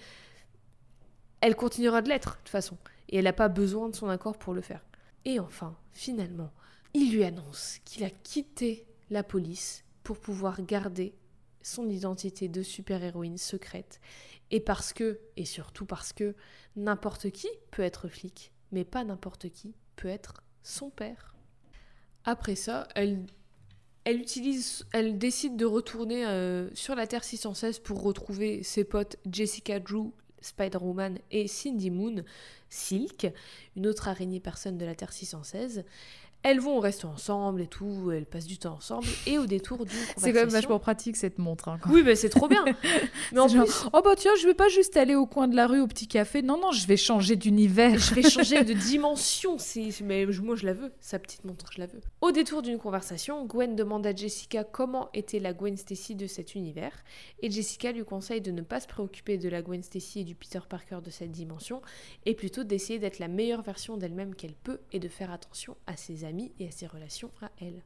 elle 1.41 1.55
continuera 1.55 2.01
de 2.01 2.09
l'être 2.09 2.31
de 2.31 2.37
toute 2.37 2.49
façon. 2.49 2.77
Et 3.09 3.17
elle 3.17 3.25
n'a 3.25 3.33
pas 3.33 3.49
besoin 3.49 3.89
de 3.89 3.95
son 3.95 4.09
accord 4.09 4.37
pour 4.37 4.53
le 4.53 4.61
faire. 4.61 4.83
Et 5.25 5.39
enfin, 5.39 5.77
finalement, 5.91 6.51
il 6.95 7.13
lui 7.13 7.23
annonce 7.23 7.79
qu'il 7.85 8.03
a 8.03 8.09
quitté 8.09 8.87
la 9.11 9.23
police 9.23 9.83
pour 10.03 10.17
pouvoir 10.17 10.63
garder 10.63 11.13
son 11.63 11.89
identité 11.89 12.47
de 12.47 12.61
super-héroïne 12.61 13.37
secrète. 13.37 13.99
Et 14.51 14.59
parce 14.59 14.93
que, 14.93 15.19
et 15.37 15.45
surtout 15.45 15.85
parce 15.85 16.13
que, 16.13 16.35
n'importe 16.75 17.31
qui 17.31 17.47
peut 17.71 17.83
être 17.83 18.07
flic, 18.07 18.51
mais 18.71 18.83
pas 18.83 19.03
n'importe 19.03 19.49
qui 19.49 19.75
peut 19.95 20.07
être 20.07 20.43
son 20.63 20.89
père. 20.89 21.35
Après 22.23 22.55
ça, 22.55 22.87
elle, 22.95 23.25
elle 24.03 24.19
utilise, 24.19 24.85
décide 25.13 25.57
de 25.57 25.65
retourner 25.65 26.25
euh, 26.25 26.69
sur 26.73 26.95
la 26.95 27.07
Terre 27.07 27.23
616 27.23 27.79
pour 27.79 28.01
retrouver 28.03 28.63
ses 28.63 28.83
potes 28.83 29.17
Jessica 29.29 29.79
Drew, 29.79 30.11
Spider-Woman 30.41 31.19
et 31.29 31.47
Cindy 31.47 31.89
Moon, 31.89 32.23
Silk, 32.69 33.31
une 33.75 33.87
autre 33.87 34.07
araignée 34.07 34.39
personne 34.39 34.77
de 34.77 34.85
la 34.85 34.95
Terre 34.95 35.13
616. 35.13 35.83
Elles 36.43 36.59
vont 36.59 36.79
rester 36.79 37.05
ensemble 37.05 37.61
et 37.61 37.67
tout, 37.67 38.11
elles 38.11 38.25
passent 38.25 38.47
du 38.47 38.57
temps 38.57 38.73
ensemble. 38.73 39.05
Et 39.27 39.37
au 39.37 39.45
détour 39.45 39.77
d'une 39.85 39.87
conversation... 39.89 40.13
C'est 40.21 40.33
quand 40.33 40.39
même 40.39 40.49
vachement 40.49 40.79
pratique 40.79 41.15
cette 41.15 41.37
montre. 41.37 41.67
hein, 41.69 41.79
Oui, 41.89 42.01
mais 42.03 42.15
c'est 42.15 42.29
trop 42.29 42.47
bien. 42.47 42.65
mais 43.31 43.39
en 43.39 43.47
genre, 43.47 43.65
plus, 43.65 43.85
oh 43.93 44.01
bah 44.03 44.15
tiens, 44.17 44.31
je 44.41 44.47
vais 44.47 44.55
pas 44.55 44.67
juste 44.67 44.97
aller 44.97 45.13
au 45.13 45.27
coin 45.27 45.47
de 45.47 45.55
la 45.55 45.67
rue 45.67 45.81
au 45.81 45.87
petit 45.87 46.07
café. 46.07 46.41
Non, 46.41 46.59
non, 46.59 46.71
je 46.71 46.87
vais 46.87 46.97
changer 46.97 47.35
d'univers. 47.35 47.99
je 47.99 48.15
vais 48.15 48.27
changer 48.27 48.63
de 48.63 48.73
dimension. 48.89 49.57
c'est- 49.59 50.01
Mais 50.03 50.25
moi, 50.25 50.55
je 50.55 50.65
la 50.65 50.73
veux. 50.73 50.91
Sa 50.99 51.19
petite 51.19 51.45
montre, 51.45 51.65
je 51.73 51.79
la 51.79 51.85
veux. 51.85 52.01
Au 52.21 52.31
détour 52.31 52.63
d'une 52.63 52.79
conversation, 52.79 53.45
Gwen 53.45 53.75
demande 53.75 54.07
à 54.07 54.15
Jessica 54.15 54.63
comment 54.63 55.09
était 55.13 55.37
la 55.39 55.53
Gwen 55.53 55.77
Stacy 55.77 56.15
de 56.15 56.25
cet 56.25 56.55
univers. 56.55 56.93
Et 57.43 57.51
Jessica 57.51 57.91
lui 57.91 58.03
conseille 58.03 58.41
de 58.41 58.49
ne 58.51 58.61
pas 58.61 58.79
se 58.79 58.87
préoccuper 58.87 59.37
de 59.37 59.47
la 59.47 59.61
Gwen 59.61 59.83
Stacy 59.83 60.21
et 60.21 60.23
du 60.23 60.33
Peter 60.33 60.59
Parker 60.67 60.99
de 61.03 61.11
cette 61.11 61.31
dimension, 61.31 61.81
et 62.25 62.33
plutôt 62.33 62.63
d'essayer 62.63 62.97
d'être 62.97 63.19
la 63.19 63.27
meilleure 63.27 63.61
version 63.61 63.95
d'elle-même 63.97 64.33
qu'elle 64.33 64.53
peut 64.55 64.79
et 64.91 64.99
de 64.99 65.07
faire 65.07 65.31
attention 65.31 65.75
à 65.85 65.95
ses 65.97 66.23
amis 66.23 66.30
et 66.59 66.67
à 66.67 66.71
ses 66.71 66.87
relations 66.87 67.31
à 67.41 67.49
elle. 67.61 67.83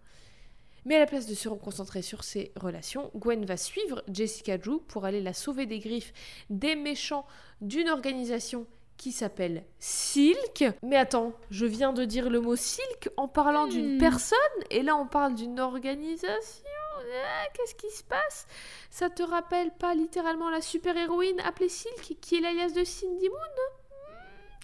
Mais 0.85 0.95
à 0.95 0.99
la 0.99 1.07
place 1.07 1.25
de 1.25 1.33
se 1.33 1.49
concentrer 1.49 2.01
sur 2.03 2.23
ses 2.23 2.51
relations, 2.55 3.09
Gwen 3.15 3.43
va 3.45 3.57
suivre 3.57 4.03
Jessica 4.07 4.57
Drew 4.59 4.79
pour 4.87 5.05
aller 5.05 5.21
la 5.21 5.33
sauver 5.33 5.65
des 5.65 5.79
griffes 5.79 6.13
des 6.51 6.75
méchants 6.75 7.25
d'une 7.61 7.89
organisation 7.89 8.67
qui 8.97 9.11
s'appelle 9.11 9.65
Silk. 9.79 10.63
Mais 10.83 10.95
attends, 10.95 11.33
je 11.49 11.65
viens 11.65 11.91
de 11.91 12.05
dire 12.05 12.29
le 12.29 12.39
mot 12.39 12.55
Silk 12.55 13.09
en 13.17 13.27
parlant 13.27 13.67
d'une 13.67 13.95
Hmm. 13.95 13.99
personne 13.99 14.37
et 14.69 14.83
là 14.83 14.95
on 14.95 15.07
parle 15.07 15.33
d'une 15.35 15.59
organisation. 15.59 16.69
Ah, 16.97 17.47
Qu'est-ce 17.53 17.75
qui 17.75 17.89
se 17.89 18.03
passe? 18.03 18.47
Ça 18.89 19.09
te 19.09 19.21
rappelle 19.23 19.71
pas 19.71 19.95
littéralement 19.95 20.49
la 20.49 20.61
super-héroïne 20.61 21.39
appelée 21.41 21.67
Silk 21.69 22.15
qui 22.21 22.35
est 22.37 22.41
l'alias 22.41 22.69
de 22.73 22.83
Cindy 22.83 23.27
Moon? 23.27 23.39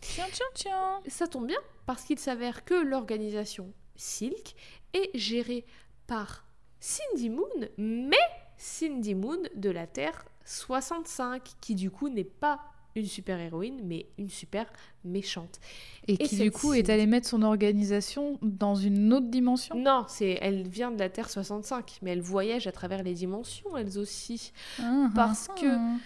Tiens, 0.02 0.26
tiens, 0.32 0.45
tiens. 0.54 1.02
ça 1.08 1.28
tombe 1.28 1.47
bien 1.47 1.60
parce 1.86 2.04
qu'il 2.04 2.20
s'avère 2.20 2.66
que 2.66 2.74
l'organisation 2.74 3.72
Silk 3.95 4.56
est 4.93 5.10
gérée 5.18 5.66
par 6.08 6.45
Cindy 6.80 7.30
Moon, 7.30 7.47
mais 7.78 8.18
Cindy 8.58 9.14
Moon 9.16 9.38
de 9.56 9.70
la 9.70 9.88
Terre 9.88 10.26
65, 10.45 11.41
qui 11.62 11.76
du 11.76 11.91
coup 11.91 12.10
n'est 12.10 12.24
pas 12.24 12.60
une 12.95 13.06
super 13.06 13.39
héroïne, 13.39 13.80
mais 13.86 14.08
une 14.18 14.30
super 14.30 14.66
méchante. 15.06 15.62
Et, 16.10 16.16
Et 16.16 16.18
qui 16.18 16.36
du 16.38 16.52
coup 16.52 16.74
est 16.74 16.80
Cindy- 16.80 16.91
allé 16.91 17.06
mettre 17.06 17.28
son 17.30 17.41
organisation 17.41 18.38
dans 18.41 18.76
une 18.76 19.14
autre 19.14 19.28
dimension? 19.28 19.76
Non, 19.76 20.04
c'est 20.10 20.38
elle 20.41 20.68
vient 20.68 20.91
de 20.91 20.99
la 20.99 21.10
Terre 21.10 21.30
65, 21.30 21.99
mais 22.02 22.12
elle 22.12 22.22
voyage 22.22 22.68
à 22.68 22.74
travers 22.74 23.02
les 23.04 23.14
dimensions, 23.14 23.78
elles 23.78 23.97
aussi. 23.97 24.52
Ah, 24.82 25.10
Parce 25.16 25.47
ah, 25.52 25.56
que- 25.62 25.66
ah. 25.68 25.97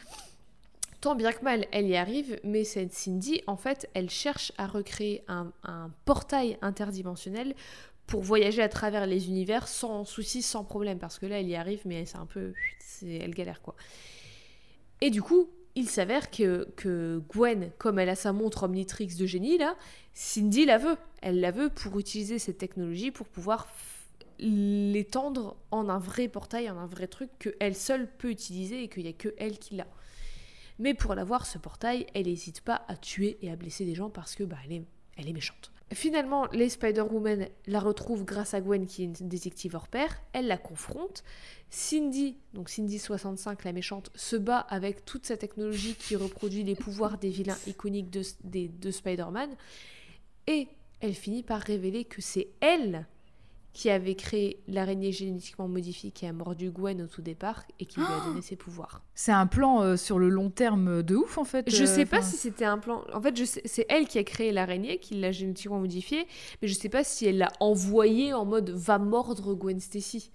Tant 1.05 1.13
bien 1.13 1.31
que 1.31 1.43
mal, 1.43 1.67
elle 1.71 1.85
y 1.85 1.95
arrive, 1.95 2.39
mais 2.43 2.63
cette 2.63 2.91
Cindy, 2.91 3.43
en 3.45 3.57
fait, 3.57 3.87
elle 3.93 4.09
cherche 4.09 4.51
à 4.57 4.65
recréer 4.65 5.23
un, 5.27 5.51
portail 6.03 6.57
interdimensionnel 6.63 7.53
pour 8.07 8.23
voyager 8.23 8.63
à 8.63 8.69
travers 8.69 9.05
les 9.05 9.27
univers 9.27 9.67
sans 9.67 10.03
souci, 10.03 10.41
sans 10.41 10.63
problème, 10.63 10.97
parce 10.97 11.19
que 11.19 11.27
là, 11.27 11.39
elle 11.39 11.47
y 11.47 11.55
arrive, 11.55 11.81
mais 11.85 12.07
c'est 12.07 12.17
un 12.17 12.25
peu... 12.25 12.53
Elle 13.03 13.35
galère, 13.35 13.61
quoi. 13.61 13.75
Et 14.99 15.11
du 15.11 15.21
coup, 15.21 15.47
il 15.75 15.87
s'avère 15.87 16.31
que, 16.31 17.21
Gwen, 17.29 17.69
comme 17.77 17.99
elle 17.99 18.09
a 18.09 18.15
sa 18.15 18.33
montre 18.33 18.63
Omnitrix 18.63 19.15
de 19.15 19.27
génie, 19.27 19.59
là, 19.59 19.75
Cindy 20.15 20.65
la 20.65 20.79
veut. 20.79 20.97
Elle 21.21 21.39
la 21.39 21.51
veut 21.51 21.69
pour 21.69 21.99
utiliser 21.99 22.39
cette 22.39 22.57
technologie 22.57 23.11
pour 23.11 23.27
pouvoir 23.27 23.67
l'étendre 24.39 25.55
en 25.69 25.87
un 25.87 25.99
vrai 25.99 26.29
portail, 26.29 26.67
en 26.71 26.79
un 26.79 26.87
vrai 26.87 27.05
truc 27.05 27.29
que 27.37 27.55
elle 27.59 27.75
seule 27.75 28.09
peut 28.17 28.31
utiliser 28.31 28.81
et 28.81 28.89
qu'il 28.89 29.03
n'y 29.03 29.09
a 29.09 29.13
que 29.13 29.35
elle 29.37 29.59
qui 29.59 29.75
l'a. 29.75 29.85
Mais 30.79 30.93
pour 30.93 31.15
l'avoir, 31.15 31.45
ce 31.45 31.57
portail, 31.57 32.05
elle 32.13 32.25
n'hésite 32.25 32.61
pas 32.61 32.83
à 32.87 32.95
tuer 32.95 33.37
et 33.41 33.51
à 33.51 33.55
blesser 33.55 33.85
des 33.85 33.95
gens 33.95 34.09
parce 34.09 34.35
que 34.35 34.43
bah, 34.43 34.57
elle, 34.65 34.73
est, 34.73 34.83
elle 35.17 35.29
est 35.29 35.33
méchante. 35.33 35.71
Finalement, 35.93 36.47
les 36.51 36.69
Spider-Woman 36.69 37.47
la 37.67 37.79
retrouvent 37.79 38.25
grâce 38.25 38.53
à 38.53 38.61
Gwen 38.61 38.87
qui 38.87 39.03
est 39.03 39.19
une 39.19 39.29
détective 39.29 39.75
hors 39.75 39.87
pair. 39.87 40.21
Elle 40.33 40.47
la 40.47 40.57
confronte. 40.57 41.23
Cindy, 41.69 42.37
donc 42.53 42.69
Cindy 42.69 42.97
65, 42.97 43.63
la 43.63 43.71
méchante, 43.71 44.09
se 44.15 44.35
bat 44.35 44.59
avec 44.59 45.05
toute 45.05 45.25
sa 45.25 45.37
technologie 45.37 45.95
qui 45.95 46.15
reproduit 46.15 46.63
les 46.63 46.75
pouvoirs 46.75 47.17
des 47.17 47.29
vilains 47.29 47.57
iconiques 47.67 48.09
de, 48.09 48.23
de 48.43 48.91
Spider-Man. 48.91 49.55
Et 50.47 50.67
elle 51.01 51.13
finit 51.13 51.43
par 51.43 51.61
révéler 51.61 52.05
que 52.05 52.21
c'est 52.21 52.49
elle 52.61 53.05
qui 53.75 53.89
avait 53.89 54.15
créé 54.15 54.63
l'araignée 54.69 55.11
génétiquement 55.11 55.67
modifiée 55.67 56.09
qui 56.11 56.25
a 56.25 56.31
mordu 56.31 56.71
Gwen 56.71 57.01
au 57.01 57.07
tout 57.07 57.21
départ 57.21 57.65
et 57.77 57.85
qui 57.85 57.99
lui 57.99 58.05
a 58.05 58.25
donné 58.25 58.41
ses 58.41 58.55
pouvoirs. 58.55 59.03
C'est 59.15 59.33
un 59.33 59.47
plan 59.47 59.81
euh, 59.81 59.97
sur 59.97 60.17
le 60.17 60.29
long 60.29 60.49
terme 60.49 61.03
de 61.03 61.13
ouf 61.13 61.37
en 61.37 61.43
fait. 61.43 61.69
Je 61.69 61.83
euh, 61.83 61.85
sais 61.85 62.05
pas 62.05 62.21
si 62.21 62.37
c'était 62.37 62.63
un 62.63 62.77
plan. 62.77 63.03
En 63.13 63.21
fait, 63.21 63.35
c'est 63.65 63.85
elle 63.89 64.07
qui 64.07 64.17
a 64.17 64.23
créé 64.23 64.53
l'araignée, 64.53 64.97
qui 64.97 65.15
l'a 65.15 65.33
génétiquement 65.33 65.79
modifiée, 65.79 66.25
mais 66.61 66.69
je 66.69 66.73
sais 66.73 66.87
pas 66.87 67.03
si 67.03 67.25
elle 67.25 67.37
l'a 67.37 67.51
envoyée 67.59 68.33
en 68.33 68.45
mode 68.45 68.69
va 68.69 68.97
mordre 68.97 69.53
Gwen 69.53 69.81
Stacy. 69.81 70.31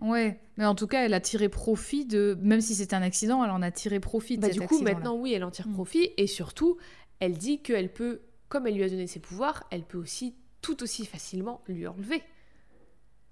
Ouais, 0.00 0.38
mais 0.56 0.64
en 0.64 0.76
tout 0.76 0.86
cas, 0.86 1.04
elle 1.04 1.14
a 1.14 1.20
tiré 1.20 1.48
profit 1.48 2.04
de. 2.06 2.38
Même 2.40 2.60
si 2.60 2.76
c'était 2.76 2.94
un 2.94 3.02
accident, 3.02 3.42
elle 3.42 3.50
en 3.50 3.60
a 3.60 3.72
tiré 3.72 3.98
profit 3.98 4.36
de 4.36 4.42
Bah, 4.42 4.48
cet 4.52 4.60
du 4.60 4.68
coup, 4.68 4.80
maintenant, 4.82 5.16
oui, 5.16 5.32
elle 5.32 5.42
en 5.42 5.50
tire 5.50 5.66
Mm. 5.66 5.72
profit 5.72 6.10
et 6.16 6.28
surtout, 6.28 6.76
elle 7.18 7.36
dit 7.36 7.60
qu'elle 7.60 7.92
peut, 7.92 8.20
comme 8.48 8.68
elle 8.68 8.76
lui 8.76 8.84
a 8.84 8.88
donné 8.88 9.08
ses 9.08 9.18
pouvoirs, 9.18 9.64
elle 9.72 9.82
peut 9.82 9.98
aussi 9.98 10.36
tout 10.62 10.84
aussi 10.84 11.06
facilement 11.06 11.60
lui 11.66 11.88
enlever. 11.88 12.22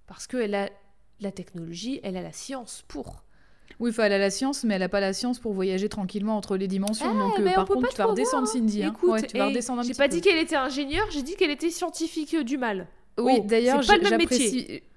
Parce 0.07 0.27
qu'elle 0.27 0.55
a 0.55 0.71
la 1.21 1.33
technologie, 1.33 2.01
elle 2.03 2.17
a 2.17 2.23
la 2.23 2.33
science 2.33 2.85
pour. 2.89 3.25
Oui, 3.81 3.93
elle 3.99 4.13
a 4.13 4.19
la 4.19 4.31
science, 4.31 4.65
mais 4.65 4.75
elle 4.75 4.83
a 4.83 4.89
pas 4.89 5.01
la 5.01 5.13
science 5.13 5.39
pour 5.39 5.53
voyager 5.53 5.89
tranquillement 5.89 6.37
entre 6.37 6.57
les 6.57 6.69
dimensions. 6.69 7.07
Ah, 7.11 7.19
donc, 7.19 7.39
euh, 7.39 7.55
par 7.55 7.67
contre, 7.67 7.89
tu 7.91 7.97
vas 7.97 8.07
redescendre 8.07 8.45
hein. 8.45 8.53
Cindy. 8.53 8.83
hein. 8.83 8.93
Écoute, 8.95 9.11
Ouais, 9.11 9.23
tu 9.23 9.37
vas 9.37 9.47
redescendre 9.49 9.81
un 9.81 9.83
j'ai 9.83 9.95
pas 9.95 10.09
peu. 10.09 10.15
dit 10.15 10.21
qu'elle 10.21 10.39
était 10.39 10.57
ingénieure, 10.57 11.07
j'ai 11.11 11.23
dit 11.23 11.35
qu'elle 11.37 11.51
était 11.51 11.71
scientifique 11.71 12.37
du 12.37 12.57
mal. 12.59 12.87
Oui, 13.19 13.39
Oh, 13.41 13.45
d'ailleurs, 13.47 13.83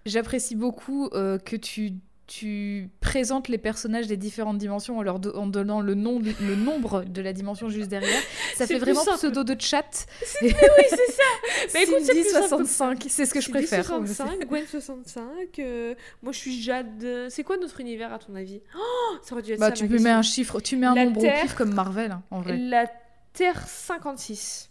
j'apprécie 0.06 0.56
beaucoup 0.56 1.10
euh, 1.14 1.38
que 1.38 1.56
tu, 1.56 1.94
tu 2.32 2.90
présentes 3.02 3.48
les 3.48 3.58
personnages 3.58 4.06
des 4.06 4.16
différentes 4.16 4.60
dimensions 4.60 5.00
en 5.00 5.02
leur 5.02 5.18
do- 5.20 5.36
en 5.36 5.48
donnant 5.48 5.82
le, 5.82 5.96
nom, 5.96 6.20
le 6.20 6.56
nombre 6.56 7.04
de 7.04 7.22
la 7.24 7.34
dimension 7.34 7.70
juste 7.70 7.90
derrière. 7.90 8.22
Ça 8.56 8.68
fait 8.68 8.78
vraiment 8.78 9.04
simple. 9.04 9.18
pseudo 9.18 9.44
de 9.44 9.60
chat. 9.60 10.06
Oui, 10.44 10.50
c'est 10.90 11.12
ça. 11.12 11.24
Bah, 11.74 11.80
écoute, 11.82 11.96
c'est 12.00 12.06
Cindy 12.06 12.22
plus 12.22 12.30
simple. 12.32 12.48
65, 12.48 13.06
c'est 13.10 13.26
ce 13.26 13.34
que 13.34 13.42
je 13.42 13.50
préfère. 13.50 13.84
65, 13.86 14.48
Gwen 14.48 14.66
65, 14.66 15.60
euh, 15.60 15.94
moi 16.24 16.32
je 16.32 16.38
suis 16.38 16.62
Jade. 16.62 17.28
C'est 17.30 17.44
quoi 17.44 17.58
notre 17.58 17.80
univers 17.82 18.14
à 18.14 18.20
ton 18.20 18.34
avis? 18.36 18.62
Oh, 18.78 19.18
Ça 19.24 19.34
aurait 19.34 19.42
dû 19.42 19.54
être 19.54 19.60
Bah, 19.60 19.68
ça, 19.68 19.72
tu 19.74 19.88
peux 19.88 19.98
mettre 20.00 20.16
un 20.18 20.22
chiffre, 20.22 20.60
tu 20.62 20.78
mets 20.78 20.86
un 20.88 20.96
La 20.96 21.06
nombre 21.06 21.22
Terre- 21.22 21.40
au 21.40 21.42
pif 21.48 21.56
comme 21.56 21.74
Marvel, 21.74 22.12
hein, 22.12 22.24
en 22.32 22.42
vrai. 22.42 22.58
La 22.58 22.86
Terre 23.34 23.68
56. 23.68 24.70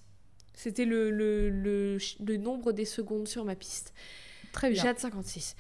C'était 0.54 0.84
le, 0.84 1.11
le, 1.11 1.50
le, 1.50 1.98
ch- 1.98 2.16
le 2.24 2.36
nombre 2.36 2.72
des 2.72 2.84
secondes 2.84 3.28
sur 3.28 3.44
ma 3.44 3.54
piste. 3.54 3.92
Très 4.52 4.70
bien. 4.70 4.82
Jade 4.82 4.98
56. 4.98 5.54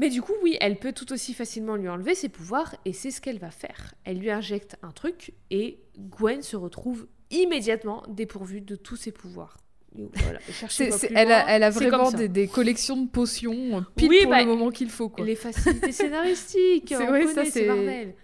Mais 0.00 0.08
du 0.08 0.22
coup, 0.22 0.32
oui, 0.42 0.56
elle 0.62 0.78
peut 0.78 0.92
tout 0.92 1.12
aussi 1.12 1.34
facilement 1.34 1.76
lui 1.76 1.86
enlever 1.86 2.14
ses 2.14 2.30
pouvoirs 2.30 2.74
et 2.86 2.94
c'est 2.94 3.10
ce 3.10 3.20
qu'elle 3.20 3.38
va 3.38 3.50
faire. 3.50 3.92
Elle 4.04 4.18
lui 4.18 4.30
injecte 4.30 4.76
un 4.82 4.92
truc 4.92 5.34
et 5.50 5.78
Gwen 5.98 6.40
se 6.40 6.56
retrouve 6.56 7.06
immédiatement 7.30 8.02
dépourvue 8.08 8.62
de 8.62 8.76
tous 8.76 8.96
ses 8.96 9.12
pouvoirs. 9.12 9.58
Voilà, 9.94 10.38
elle, 11.14 11.32
a, 11.32 11.50
elle 11.50 11.70
vraiment 11.72 12.10
des, 12.12 12.28
des 12.28 12.48
collections 12.48 12.96
de 12.96 13.08
potions 13.08 13.76
euh, 13.76 13.80
pile 13.94 14.08
Oui, 14.08 14.20
pour 14.22 14.30
bah, 14.30 14.40
le 14.40 14.46
moment 14.46 14.70
qu'il 14.70 14.88
faut. 14.88 15.10
Quoi. 15.10 15.26
Les 15.26 15.34
facilités 15.34 15.92
scénaristiques, 15.92 16.84
C'est- 16.88 16.96
on 16.96 17.10
ouais, 17.10 17.24
connaît, 17.26 17.50
c'est- 17.50 17.66
Marvel. 17.66 18.14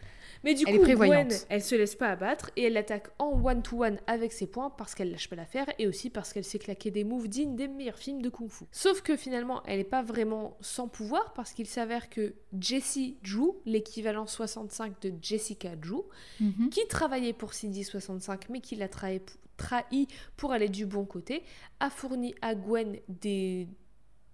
Mais 0.45 0.55
du 0.55 0.64
Elle 0.66 0.78
coup. 0.80 0.84
Gwen, 0.87 1.28
elle 1.49 1.62
se 1.62 1.74
laisse 1.74 1.95
pas 1.95 2.09
abattre 2.11 2.51
et 2.57 2.64
elle 2.64 2.74
l'attaque 2.74 3.09
en 3.18 3.32
one-to-one 3.45 3.99
avec 4.07 4.32
ses 4.32 4.47
points 4.47 4.70
parce 4.70 4.95
qu'elle 4.95 5.11
lâche 5.11 5.28
pas 5.28 5.37
l'affaire 5.37 5.66
et 5.78 5.87
aussi 5.87 6.11
parce 6.11 6.32
qu'elle 6.32 6.45
s'est 6.45 6.59
claqué 6.59 6.91
des 6.91 7.05
moves 7.05 7.28
dignes 7.28 7.57
des 7.57 7.68
meilleurs 7.68 7.99
films 7.99 8.22
de 8.22 8.28
Kung 8.28 8.49
Fu. 8.51 8.64
Sauf 8.72 9.03
que 9.03 9.16
finalement, 9.16 9.62
elle 9.64 9.80
est 9.80 9.84
pas 9.84 10.03
vraiment 10.03 10.57
sans 10.61 10.89
pouvoir 10.89 11.32
parce 11.34 11.53
qu'il 11.53 11.66
s'avère 11.66 12.09
que 12.11 12.34
Jessie 12.61 13.16
Drew, 13.22 13.57
l'équivalent 13.66 14.26
65 14.26 15.01
de 15.03 15.12
Jessica 15.20 15.74
Drew, 15.76 16.05
Mhm. 16.41 16.70
qui 16.70 16.87
travaillait 16.89 17.32
pour 17.32 17.55
Cindy 17.55 17.84
65 17.84 18.49
mais 18.49 18.61
qui 18.61 18.76
l'a 18.76 18.89
trahi, 18.89 19.20
trahi 19.57 20.07
pour 20.37 20.53
aller 20.53 20.68
du 20.68 20.87
bon 20.87 21.05
côté, 21.05 21.43
a 21.80 21.89
fourni 21.91 22.34
à 22.43 22.55
Gwen 22.55 22.99
des, 23.09 23.66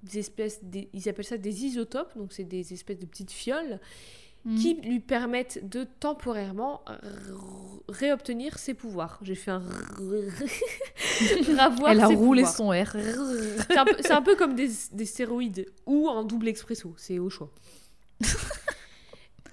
des 0.03 0.19
espèces, 0.19 0.63
des- 0.65 0.89
ils 0.93 1.09
appellent 1.09 1.25
ça 1.25 1.39
des 1.39 1.65
isotopes, 1.65 2.17
donc 2.19 2.33
c'est 2.33 2.43
des 2.45 2.73
espèces 2.73 2.99
de 2.99 3.07
petites 3.07 3.31
fioles 3.31 3.79
Mhm. 4.45 4.57
qui 4.59 4.75
lui 4.75 4.99
permettent 4.99 5.69
de 5.69 5.85
temporairement 5.85 6.83
r- 6.89 7.81
réobtenir 7.89 8.59
ses 8.59 8.75
pouvoirs. 8.75 9.19
J'ai 9.23 9.37
fait 9.37 9.53
un 9.53 9.63
ravoir 11.57 11.93
Elle 11.93 12.01
a 12.01 12.09
ses 12.09 12.15
roulé 12.15 12.43
pouvoirs. 12.43 12.57
son 12.57 12.69
R. 12.71 12.97
C'est 13.69 13.77
un, 13.79 13.85
peu- 13.85 13.97
c'est 14.01 14.11
un 14.13 14.23
peu 14.23 14.35
comme 14.37 14.55
des, 14.55 14.69
des 14.93 15.05
stéroïdes 15.05 15.67
ou 15.87 16.09
un 16.09 16.25
double 16.25 16.49
expresso, 16.49 16.93
c'est 16.97 17.19
au 17.19 17.31
choix. 17.31 17.51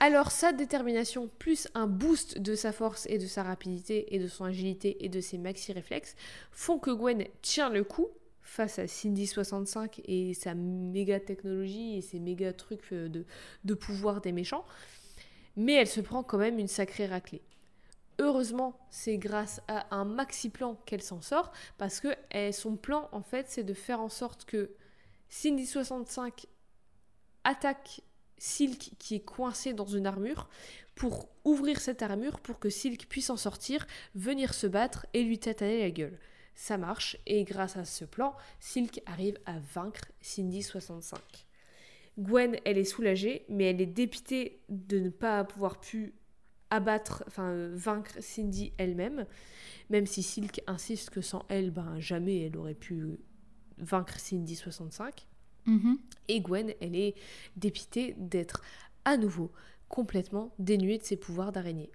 Alors 0.01 0.31
sa 0.31 0.53
détermination 0.53 1.29
plus 1.39 1.67
un 1.75 1.85
boost 1.85 2.37
de 2.39 2.55
sa 2.55 2.71
force 2.71 3.05
et 3.09 3.17
de 3.17 3.25
sa 3.27 3.43
rapidité 3.43 4.15
et 4.15 4.19
de 4.19 4.27
son 4.27 4.45
agilité 4.45 5.03
et 5.03 5.09
de 5.09 5.19
ses 5.19 5.37
maxi 5.37 5.73
réflexes 5.73 6.15
font 6.51 6.79
que 6.79 6.89
Gwen 6.91 7.25
tient 7.41 7.69
le 7.69 7.83
coup 7.83 8.07
face 8.49 8.79
à 8.79 8.87
Cindy 8.87 9.27
65 9.27 10.01
et 10.05 10.33
sa 10.33 10.55
méga 10.55 11.19
technologie 11.19 11.97
et 11.97 12.01
ses 12.01 12.19
méga 12.19 12.51
trucs 12.51 12.91
euh, 12.91 13.07
de, 13.07 13.25
de 13.63 13.73
pouvoir 13.73 14.21
des 14.21 14.31
méchants. 14.31 14.65
Mais 15.55 15.73
elle 15.73 15.87
se 15.87 16.01
prend 16.01 16.23
quand 16.23 16.37
même 16.37 16.59
une 16.59 16.67
sacrée 16.67 17.05
raclée. 17.05 17.41
Heureusement, 18.17 18.77
c'est 18.89 19.17
grâce 19.17 19.61
à 19.67 19.95
un 19.95 20.03
maxi 20.03 20.49
plan 20.49 20.75
qu'elle 20.85 21.01
s'en 21.01 21.21
sort 21.21 21.51
parce 21.77 21.99
que 21.99 22.09
eh, 22.31 22.51
son 22.51 22.75
plan 22.75 23.07
en 23.13 23.21
fait 23.21 23.45
c'est 23.49 23.63
de 23.63 23.73
faire 23.73 24.01
en 24.01 24.09
sorte 24.09 24.43
que 24.45 24.71
Cindy 25.29 25.65
65 25.65 26.47
attaque 27.45 28.01
Silk 28.37 28.91
qui 28.99 29.15
est 29.15 29.23
coincé 29.23 29.73
dans 29.73 29.85
une 29.85 30.05
armure 30.05 30.49
pour 30.95 31.29
ouvrir 31.45 31.79
cette 31.79 32.01
armure 32.01 32.41
pour 32.41 32.59
que 32.59 32.69
Silk 32.69 33.07
puisse 33.07 33.29
en 33.29 33.37
sortir, 33.37 33.87
venir 34.15 34.53
se 34.53 34.67
battre 34.67 35.05
et 35.13 35.23
lui 35.23 35.39
tataner 35.39 35.79
la 35.79 35.91
gueule. 35.91 36.19
Ça 36.55 36.77
marche 36.77 37.17
et 37.25 37.43
grâce 37.43 37.77
à 37.77 37.85
ce 37.85 38.05
plan, 38.05 38.35
Silk 38.59 39.01
arrive 39.05 39.37
à 39.45 39.59
vaincre 39.73 40.11
Cindy 40.21 40.61
65. 40.61 41.19
Gwen, 42.17 42.57
elle 42.65 42.77
est 42.77 42.83
soulagée, 42.83 43.45
mais 43.47 43.65
elle 43.65 43.81
est 43.81 43.85
dépitée 43.85 44.61
de 44.67 44.99
ne 44.99 45.09
pas 45.09 45.43
pouvoir 45.45 45.79
pu 45.79 46.13
abattre, 46.69 47.23
enfin 47.27 47.69
vaincre 47.73 48.11
Cindy 48.19 48.73
elle-même, 48.77 49.25
même 49.89 50.05
si 50.05 50.21
Silk 50.21 50.61
insiste 50.67 51.09
que 51.09 51.21
sans 51.21 51.45
elle, 51.49 51.71
ben 51.71 51.99
jamais 51.99 52.41
elle 52.41 52.57
aurait 52.57 52.75
pu 52.75 53.19
vaincre 53.77 54.19
Cindy 54.19 54.55
65. 54.55 55.27
Mhm. 55.65 55.97
Et 56.27 56.41
Gwen, 56.41 56.73
elle 56.81 56.95
est 56.95 57.15
dépitée 57.55 58.15
d'être 58.17 58.63
à 59.05 59.17
nouveau 59.17 59.51
complètement 59.87 60.53
dénuée 60.59 60.97
de 60.97 61.03
ses 61.03 61.17
pouvoirs 61.17 61.51
d'araignée. 61.51 61.91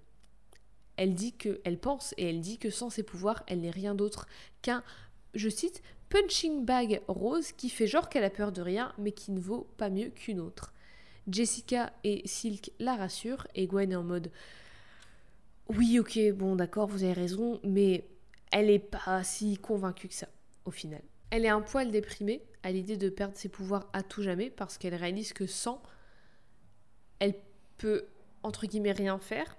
Elle 0.97 1.13
dit 1.13 1.33
que, 1.33 1.59
elle 1.63 1.79
pense 1.79 2.13
et 2.17 2.29
elle 2.29 2.39
dit 2.39 2.57
que 2.57 2.69
sans 2.69 2.89
ses 2.89 3.03
pouvoirs, 3.03 3.43
elle 3.47 3.61
n'est 3.61 3.69
rien 3.69 3.95
d'autre 3.95 4.27
qu'un, 4.61 4.83
je 5.33 5.49
cite, 5.49 5.81
punching 6.09 6.63
bag 6.63 7.01
rose 7.07 7.51
qui 7.51 7.69
fait 7.69 7.87
genre 7.87 8.09
qu'elle 8.09 8.23
a 8.23 8.29
peur 8.29 8.51
de 8.51 8.61
rien, 8.61 8.93
mais 8.97 9.11
qui 9.11 9.31
ne 9.31 9.39
vaut 9.39 9.67
pas 9.77 9.89
mieux 9.89 10.09
qu'une 10.09 10.39
autre. 10.39 10.73
Jessica 11.27 11.91
et 12.03 12.21
Silk 12.25 12.71
la 12.79 12.95
rassurent 12.95 13.47
et 13.55 13.67
Gwen 13.67 13.91
est 13.91 13.95
en 13.95 14.03
mode 14.03 14.31
oui, 15.69 15.99
ok, 15.99 16.19
bon, 16.33 16.55
d'accord, 16.55 16.87
vous 16.87 17.03
avez 17.03 17.13
raison, 17.13 17.59
mais 17.63 18.07
elle 18.51 18.69
est 18.69 18.79
pas 18.79 19.23
si 19.23 19.57
convaincue 19.57 20.07
que 20.07 20.13
ça, 20.13 20.27
au 20.65 20.71
final. 20.71 21.01
Elle 21.31 21.45
est 21.45 21.49
un 21.49 21.61
poil 21.61 21.89
déprimée 21.89 22.43
à 22.61 22.71
l'idée 22.71 22.97
de 22.97 23.09
perdre 23.09 23.35
ses 23.35 23.49
pouvoirs 23.49 23.89
à 23.93 24.03
tout 24.03 24.21
jamais 24.21 24.49
parce 24.49 24.77
qu'elle 24.77 24.93
réalise 24.93 25.33
que 25.33 25.47
sans, 25.47 25.81
elle 27.19 27.35
peut, 27.77 28.05
entre 28.43 28.67
guillemets, 28.67 28.91
rien 28.91 29.17
faire. 29.17 29.57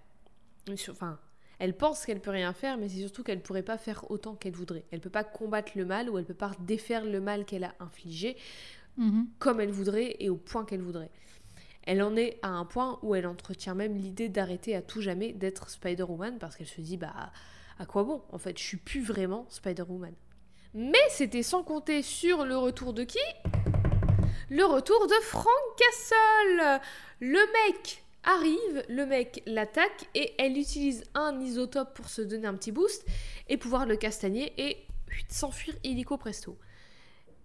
Enfin, 0.89 1.19
elle 1.59 1.77
pense 1.77 2.05
qu'elle 2.05 2.21
peut 2.21 2.31
rien 2.31 2.53
faire, 2.53 2.77
mais 2.79 2.89
c'est 2.89 2.99
surtout 3.01 3.23
qu'elle 3.23 3.41
pourrait 3.41 3.63
pas 3.63 3.79
faire 3.79 4.11
autant 4.11 4.35
qu'elle 4.35 4.53
voudrait. 4.55 4.85
Elle 4.91 5.01
peut 5.01 5.11
pas 5.11 5.25
combattre 5.25 5.73
le 5.75 5.85
mal 5.85 6.11
ou 6.11 6.19
elle 6.19 6.25
peut 6.25 6.35
pas 6.35 6.53
défaire 6.61 7.05
le 7.05 7.21
mal 7.21 7.45
qu'elle 7.45 7.65
a 7.65 7.75
infligé 7.81 8.37
Mhm. 8.99 9.27
comme 9.39 9.61
elle 9.61 9.71
voudrait 9.71 10.17
et 10.21 10.31
au 10.31 10.37
point 10.37 10.65
qu'elle 10.65 10.81
voudrait. 10.81 11.11
Elle 11.83 12.03
en 12.03 12.17
est 12.17 12.39
à 12.43 12.49
un 12.49 12.65
point 12.65 12.99
où 13.03 13.15
elle 13.15 13.27
entretient 13.27 13.75
même 13.75 13.97
l'idée 13.97 14.29
d'arrêter 14.29 14.75
à 14.75 14.83
tout 14.83 15.01
jamais 15.03 15.33
d'être 15.33 15.69
Spider-Woman 15.71 16.39
parce 16.39 16.57
qu'elle 16.57 16.67
se 16.67 16.81
dit 16.81 16.97
bah 16.97 17.31
à 17.79 17.85
quoi 17.87 18.05
bon 18.05 18.23
En 18.33 18.39
fait, 18.39 18.59
je 18.59 18.65
suis 18.65 18.79
plus 18.79 19.03
vraiment 19.03 19.47
Spider-Woman. 19.51 20.15
Mais 20.75 20.99
c'était 21.11 21.43
sans 21.43 21.63
compter 21.63 22.03
sur 22.03 22.45
le 22.45 22.57
retour 22.57 22.93
de 22.93 23.05
qui? 23.05 23.19
Le 24.49 24.65
retour 24.65 25.07
de 25.07 25.15
Frank 25.23 25.45
Castle 25.79 26.81
Le 27.21 27.39
mec 27.71 28.03
arrive, 28.27 28.85
le 28.89 29.07
mec 29.07 29.43
l'attaque 29.47 30.09
et 30.15 30.35
elle 30.39 30.59
utilise 30.59 31.05
un 31.15 31.41
isotope 31.41 31.95
pour 31.95 32.09
se 32.09 32.21
donner 32.21 32.47
un 32.47 32.55
petit 32.55 32.73
boost 32.73 33.07
et 33.49 33.57
pouvoir 33.57 33.87
le 33.87 33.97
castagner 33.97 34.53
et 34.59 34.87
s'enfuir 35.29 35.75
illico 35.85 36.19
presto. 36.19 36.59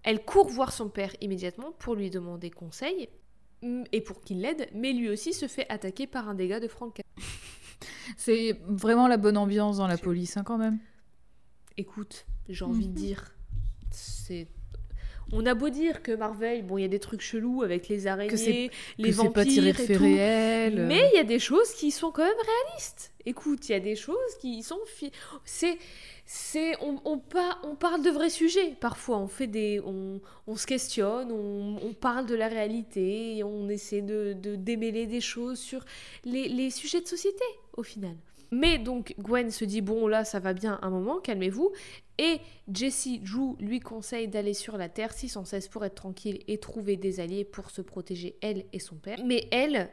Elle 0.03 0.25
court 0.25 0.49
voir 0.49 0.73
son 0.73 0.89
père 0.89 1.15
immédiatement 1.21 1.71
pour 1.71 1.95
lui 1.95 2.09
demander 2.09 2.49
conseil 2.49 3.09
et 3.91 4.01
pour 4.01 4.21
qu'il 4.21 4.41
l'aide, 4.41 4.67
mais 4.73 4.91
lui 4.91 5.09
aussi 5.09 5.33
se 5.33 5.47
fait 5.47 5.67
attaquer 5.69 6.07
par 6.07 6.27
un 6.27 6.33
dégât 6.33 6.59
de 6.59 6.67
Frank 6.67 6.95
Castle. 6.95 7.31
C'est 8.17 8.59
vraiment 8.67 9.07
la 9.07 9.17
bonne 9.17 9.37
ambiance 9.37 9.77
dans 9.77 9.87
la 9.87 9.97
police, 9.97 10.37
hein, 10.37 10.43
quand 10.43 10.57
même. 10.57 10.79
Écoute, 11.77 12.25
j'ai 12.49 12.65
envie 12.65 12.87
de 12.87 12.93
dire, 12.93 13.33
c'est. 13.91 14.47
On 15.33 15.45
a 15.45 15.53
beau 15.53 15.69
dire 15.69 16.03
que 16.03 16.11
Marvel, 16.11 16.63
bon, 16.65 16.77
il 16.77 16.81
y 16.81 16.85
a 16.85 16.89
des 16.89 16.99
trucs 16.99 17.21
chelous 17.21 17.63
avec 17.63 17.87
les 17.87 18.07
araignées, 18.07 18.35
c'est- 18.37 18.69
les 18.97 19.09
que 19.11 19.15
c'est 19.15 19.29
pas 19.29 19.45
tiré 19.45 19.71
vampires 19.71 19.89
et 19.91 19.95
tout. 19.97 20.03
réels. 20.03 20.79
euh. 20.79 20.87
Mais 20.87 21.09
il 21.13 21.15
y 21.15 21.19
a 21.19 21.23
des 21.23 21.39
choses 21.39 21.71
qui 21.73 21.91
sont 21.91 22.11
quand 22.11 22.23
même 22.23 22.33
réalistes. 22.33 23.13
Écoute, 23.25 23.69
il 23.69 23.71
y 23.71 23.75
a 23.75 23.79
des 23.79 23.95
choses 23.95 24.35
qui 24.39 24.61
sont. 24.63 24.79
C'est. 25.45 25.77
C'est, 26.33 26.77
on, 26.81 26.95
on, 27.03 27.17
par- 27.17 27.59
on 27.65 27.75
parle 27.75 28.03
de 28.03 28.09
vrais 28.09 28.29
sujets 28.29 28.73
parfois, 28.79 29.17
on 29.17 29.27
fait 29.27 29.47
des, 29.47 29.81
on, 29.85 30.21
on 30.47 30.55
se 30.55 30.65
questionne, 30.65 31.29
on, 31.29 31.75
on 31.85 31.93
parle 31.93 32.25
de 32.25 32.35
la 32.35 32.47
réalité, 32.47 33.35
et 33.37 33.43
on 33.43 33.67
essaie 33.67 34.01
de, 34.01 34.31
de 34.41 34.55
démêler 34.55 35.07
des 35.07 35.19
choses 35.19 35.59
sur 35.59 35.83
les, 36.23 36.47
les 36.47 36.69
sujets 36.69 37.01
de 37.01 37.07
société 37.07 37.43
au 37.75 37.83
final. 37.83 38.15
Mais 38.51 38.77
donc 38.77 39.15
Gwen 39.17 39.49
se 39.49 39.63
dit 39.63 39.81
bon 39.81 40.07
là 40.07 40.25
ça 40.25 40.39
va 40.39 40.53
bien 40.53 40.77
un 40.81 40.89
moment, 40.89 41.19
calmez-vous. 41.19 41.71
Et 42.17 42.39
Jessie 42.71 43.19
Drew 43.19 43.55
lui 43.59 43.79
conseille 43.79 44.27
d'aller 44.27 44.53
sur 44.53 44.77
la 44.77 44.89
Terre 44.89 45.13
616 45.13 45.69
pour 45.69 45.85
être 45.85 45.95
tranquille 45.95 46.43
et 46.47 46.59
trouver 46.59 46.97
des 46.97 47.19
alliés 47.19 47.45
pour 47.45 47.69
se 47.71 47.81
protéger 47.81 48.37
elle 48.41 48.65
et 48.73 48.79
son 48.79 48.95
père. 48.95 49.19
Mais 49.25 49.47
elle, 49.51 49.89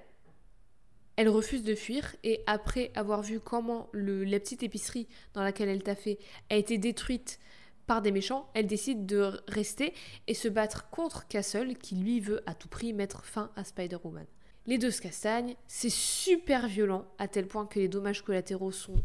elle 1.16 1.28
refuse 1.28 1.62
de 1.62 1.74
fuir 1.74 2.16
et 2.24 2.42
après 2.46 2.90
avoir 2.94 3.22
vu 3.22 3.38
comment 3.38 3.88
la 3.92 4.40
petite 4.40 4.62
épicerie 4.64 5.06
dans 5.34 5.42
laquelle 5.42 5.68
elle 5.68 5.82
t'a 5.82 5.94
fait 5.94 6.18
a 6.50 6.56
été 6.56 6.78
détruite 6.78 7.38
par 7.86 8.02
des 8.02 8.12
méchants, 8.12 8.50
elle 8.54 8.66
décide 8.66 9.06
de 9.06 9.40
rester 9.48 9.94
et 10.26 10.34
se 10.34 10.46
battre 10.46 10.90
contre 10.90 11.26
Castle 11.26 11.74
qui 11.76 11.96
lui 11.96 12.20
veut 12.20 12.42
à 12.46 12.54
tout 12.54 12.68
prix 12.68 12.92
mettre 12.92 13.24
fin 13.24 13.50
à 13.56 13.64
Spider-Woman. 13.64 14.26
Les 14.68 14.76
deux 14.76 14.90
se 14.90 15.00
castagnent, 15.00 15.56
c'est 15.66 15.88
super 15.88 16.68
violent 16.68 17.06
à 17.16 17.26
tel 17.26 17.48
point 17.48 17.64
que 17.64 17.78
les 17.78 17.88
dommages 17.88 18.22
collatéraux 18.22 18.70
sont 18.70 19.02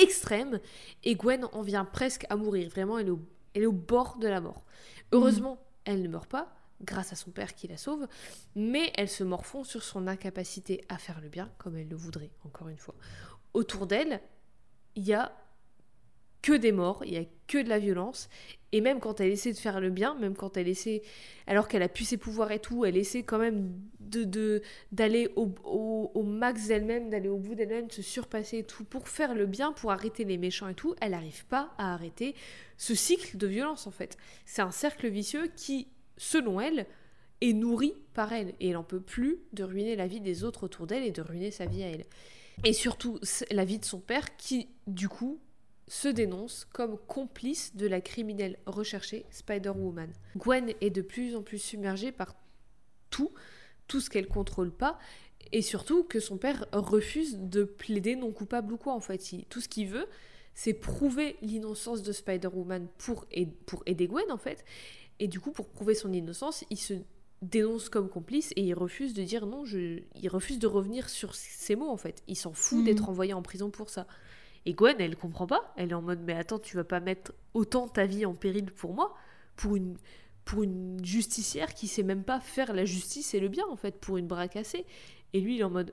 extrêmes 0.00 0.60
et 1.02 1.16
Gwen 1.16 1.44
en 1.52 1.62
vient 1.62 1.84
presque 1.84 2.24
à 2.30 2.36
mourir. 2.36 2.70
Vraiment, 2.70 2.96
elle 3.00 3.18
est 3.54 3.66
au, 3.66 3.72
bord 3.72 4.16
de 4.18 4.28
la 4.28 4.40
mort. 4.40 4.62
Heureusement, 5.10 5.58
elle 5.84 6.02
ne 6.02 6.08
meurt 6.08 6.30
pas 6.30 6.54
grâce 6.82 7.12
à 7.12 7.16
son 7.16 7.32
père 7.32 7.56
qui 7.56 7.66
la 7.66 7.76
sauve, 7.76 8.06
mais 8.54 8.92
elle 8.94 9.08
se 9.08 9.24
morfond 9.24 9.64
sur 9.64 9.82
son 9.82 10.06
incapacité 10.06 10.84
à 10.88 10.98
faire 10.98 11.20
le 11.20 11.28
bien 11.28 11.50
comme 11.58 11.76
elle 11.76 11.88
le 11.88 11.96
voudrait, 11.96 12.30
encore 12.44 12.68
une 12.68 12.78
fois. 12.78 12.94
Autour 13.54 13.88
d'elle, 13.88 14.20
il 14.94 15.04
y 15.04 15.14
a 15.14 15.32
que 16.42 16.52
des 16.52 16.72
morts, 16.72 17.02
il 17.04 17.14
y 17.14 17.16
a 17.16 17.24
que 17.46 17.58
de 17.62 17.68
la 17.68 17.78
violence, 17.78 18.28
et 18.72 18.80
même 18.80 18.98
quand 19.00 19.20
elle 19.20 19.30
essaie 19.30 19.52
de 19.52 19.56
faire 19.58 19.80
le 19.80 19.90
bien, 19.90 20.14
même 20.16 20.36
quand 20.36 20.56
elle 20.56 20.68
essaie, 20.68 21.02
alors 21.46 21.68
qu'elle 21.68 21.82
a 21.82 21.88
pu 21.88 22.04
ses 22.04 22.16
pouvoirs 22.16 22.50
et 22.52 22.58
tout, 22.58 22.84
elle 22.84 22.96
essaie 22.96 23.22
quand 23.22 23.38
même 23.38 23.72
de 24.00 24.62
d'aller 24.92 25.28
au, 25.36 25.48
au- 25.64 26.10
au 26.14 26.22
max 26.22 26.66
d'elle-même, 26.68 27.08
d'aller 27.10 27.28
au 27.28 27.38
bout 27.38 27.54
d'elle-même, 27.54 27.86
de 27.86 27.92
se 27.92 28.02
surpasser 28.02 28.58
et 28.58 28.64
tout, 28.64 28.84
pour 28.84 29.08
faire 29.08 29.34
le 29.34 29.46
bien, 29.46 29.72
pour 29.72 29.90
arrêter 29.92 30.24
les 30.24 30.38
méchants 30.38 30.68
et 30.68 30.74
tout, 30.74 30.94
elle 31.00 31.12
n'arrive 31.12 31.46
pas 31.46 31.72
à 31.78 31.94
arrêter 31.94 32.34
ce 32.76 32.94
cycle 32.94 33.36
de 33.36 33.46
violence 33.46 33.86
en 33.86 33.90
fait. 33.92 34.16
C'est 34.44 34.62
un 34.62 34.70
cercle 34.72 35.08
vicieux 35.08 35.48
qui, 35.56 35.88
selon 36.16 36.60
elle, 36.60 36.86
est 37.40 37.52
nourri 37.52 37.94
par 38.14 38.32
elle, 38.32 38.54
et 38.60 38.70
elle 38.70 38.76
en 38.76 38.84
peut 38.84 39.00
plus 39.00 39.38
de 39.52 39.62
ruiner 39.64 39.94
la 39.96 40.06
vie 40.06 40.20
des 40.20 40.42
autres 40.44 40.64
autour 40.64 40.86
d'elle 40.86 41.04
et 41.04 41.10
de 41.12 41.22
ruiner 41.22 41.50
sa 41.50 41.66
vie 41.66 41.82
à 41.82 41.88
elle. 41.88 42.04
Et 42.64 42.72
surtout 42.72 43.18
la 43.50 43.64
vie 43.64 43.78
de 43.78 43.84
son 43.84 44.00
père 44.00 44.36
qui, 44.38 44.68
du 44.86 45.08
coup, 45.08 45.38
se 45.88 46.08
dénonce 46.08 46.64
comme 46.72 46.98
complice 47.06 47.76
de 47.76 47.86
la 47.86 48.00
criminelle 48.00 48.58
recherchée 48.66 49.24
Spider-Woman. 49.30 50.10
Gwen 50.36 50.72
est 50.80 50.90
de 50.90 51.02
plus 51.02 51.36
en 51.36 51.42
plus 51.42 51.58
submergée 51.58 52.10
par 52.12 52.34
tout, 53.10 53.32
tout 53.86 54.00
ce 54.00 54.10
qu'elle 54.10 54.26
contrôle 54.26 54.72
pas, 54.72 54.98
et 55.52 55.62
surtout 55.62 56.02
que 56.02 56.18
son 56.18 56.38
père 56.38 56.66
refuse 56.72 57.38
de 57.38 57.62
plaider 57.62 58.16
non 58.16 58.32
coupable 58.32 58.72
ou 58.72 58.76
quoi 58.76 58.94
en 58.94 59.00
fait. 59.00 59.32
Il- 59.32 59.44
tout 59.44 59.60
ce 59.60 59.68
qu'il 59.68 59.86
veut, 59.88 60.06
c'est 60.54 60.74
prouver 60.74 61.36
l'innocence 61.40 62.02
de 62.02 62.10
Spider-Woman 62.12 62.88
pour, 62.98 63.26
pour 63.66 63.82
aider 63.86 64.08
Gwen 64.08 64.30
en 64.32 64.38
fait. 64.38 64.64
Et 65.20 65.28
du 65.28 65.38
coup, 65.38 65.52
pour 65.52 65.68
prouver 65.68 65.94
son 65.94 66.12
innocence, 66.12 66.64
il 66.70 66.78
se 66.78 66.94
dénonce 67.42 67.88
comme 67.90 68.08
complice 68.08 68.52
et 68.56 68.62
il 68.62 68.74
refuse 68.74 69.14
de 69.14 69.22
dire 69.22 69.46
non, 69.46 69.64
je... 69.64 70.00
il 70.14 70.28
refuse 70.28 70.58
de 70.58 70.66
revenir 70.66 71.08
sur 71.08 71.34
ses 71.34 71.76
mots 71.76 71.90
en 71.90 71.96
fait. 71.96 72.22
Il 72.26 72.34
s'en 72.36 72.52
fout 72.54 72.78
Mhm. 72.78 72.84
d'être 72.84 73.08
envoyé 73.08 73.34
en 73.34 73.42
prison 73.42 73.70
pour 73.70 73.88
ça. 73.90 74.06
Et 74.66 74.74
Gwen, 74.74 74.96
elle 74.98 75.16
comprend 75.16 75.46
pas. 75.46 75.72
Elle 75.76 75.90
est 75.90 75.94
en 75.94 76.02
mode 76.02 76.20
mais 76.20 76.34
attends, 76.34 76.58
tu 76.58 76.76
vas 76.76 76.84
pas 76.84 77.00
mettre 77.00 77.32
autant 77.54 77.88
ta 77.88 78.04
vie 78.04 78.26
en 78.26 78.34
péril 78.34 78.72
pour 78.72 78.92
moi, 78.92 79.14
pour 79.56 79.76
une 79.76 79.96
pour 80.44 80.62
une 80.62 81.04
justicière 81.04 81.74
qui 81.74 81.88
sait 81.88 82.04
même 82.04 82.22
pas 82.22 82.38
faire 82.38 82.72
la 82.72 82.84
justice 82.84 83.34
et 83.34 83.40
le 83.40 83.48
bien 83.48 83.66
en 83.68 83.76
fait, 83.76 83.98
pour 84.00 84.16
une 84.16 84.28
bras 84.28 84.46
cassée. 84.48 84.86
Et 85.32 85.40
lui, 85.40 85.56
il 85.56 85.60
est 85.60 85.64
en 85.64 85.70
mode 85.70 85.92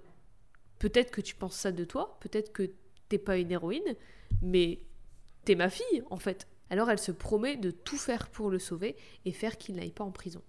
peut-être 0.79 1.11
que 1.11 1.21
tu 1.21 1.33
penses 1.35 1.55
ça 1.55 1.71
de 1.71 1.85
toi, 1.85 2.17
peut-être 2.19 2.51
que 2.51 2.69
t'es 3.09 3.17
pas 3.17 3.37
une 3.37 3.51
héroïne, 3.51 3.95
mais 4.41 4.81
t'es 5.45 5.55
ma 5.55 5.69
fille, 5.69 6.03
en 6.09 6.17
fait. 6.17 6.47
Alors 6.69 6.89
elle 6.89 6.99
se 6.99 7.11
promet 7.11 7.57
de 7.57 7.71
tout 7.71 7.97
faire 7.97 8.29
pour 8.29 8.49
le 8.49 8.59
sauver 8.59 8.95
et 9.25 9.31
faire 9.31 9.57
qu'il 9.57 9.75
n'aille 9.75 9.91
pas 9.91 10.03
en 10.03 10.11
prison. 10.11 10.41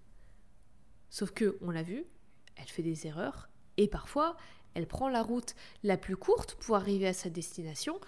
Sauf 1.09 1.31
que, 1.31 1.57
on 1.61 1.71
l'a 1.71 1.83
vu, 1.83 2.05
elle 2.57 2.69
fait 2.69 2.83
des 2.83 3.07
erreurs 3.07 3.49
et 3.77 3.89
parfois 3.89 4.37
elle 4.75 4.87
prend 4.87 5.09
la 5.09 5.23
route 5.23 5.55
la 5.83 5.97
plus 5.97 6.17
courte 6.17 6.55
pour 6.57 6.77
arriver 6.77 7.07
à 7.07 7.13
sa 7.13 7.31
destination, 7.31 8.01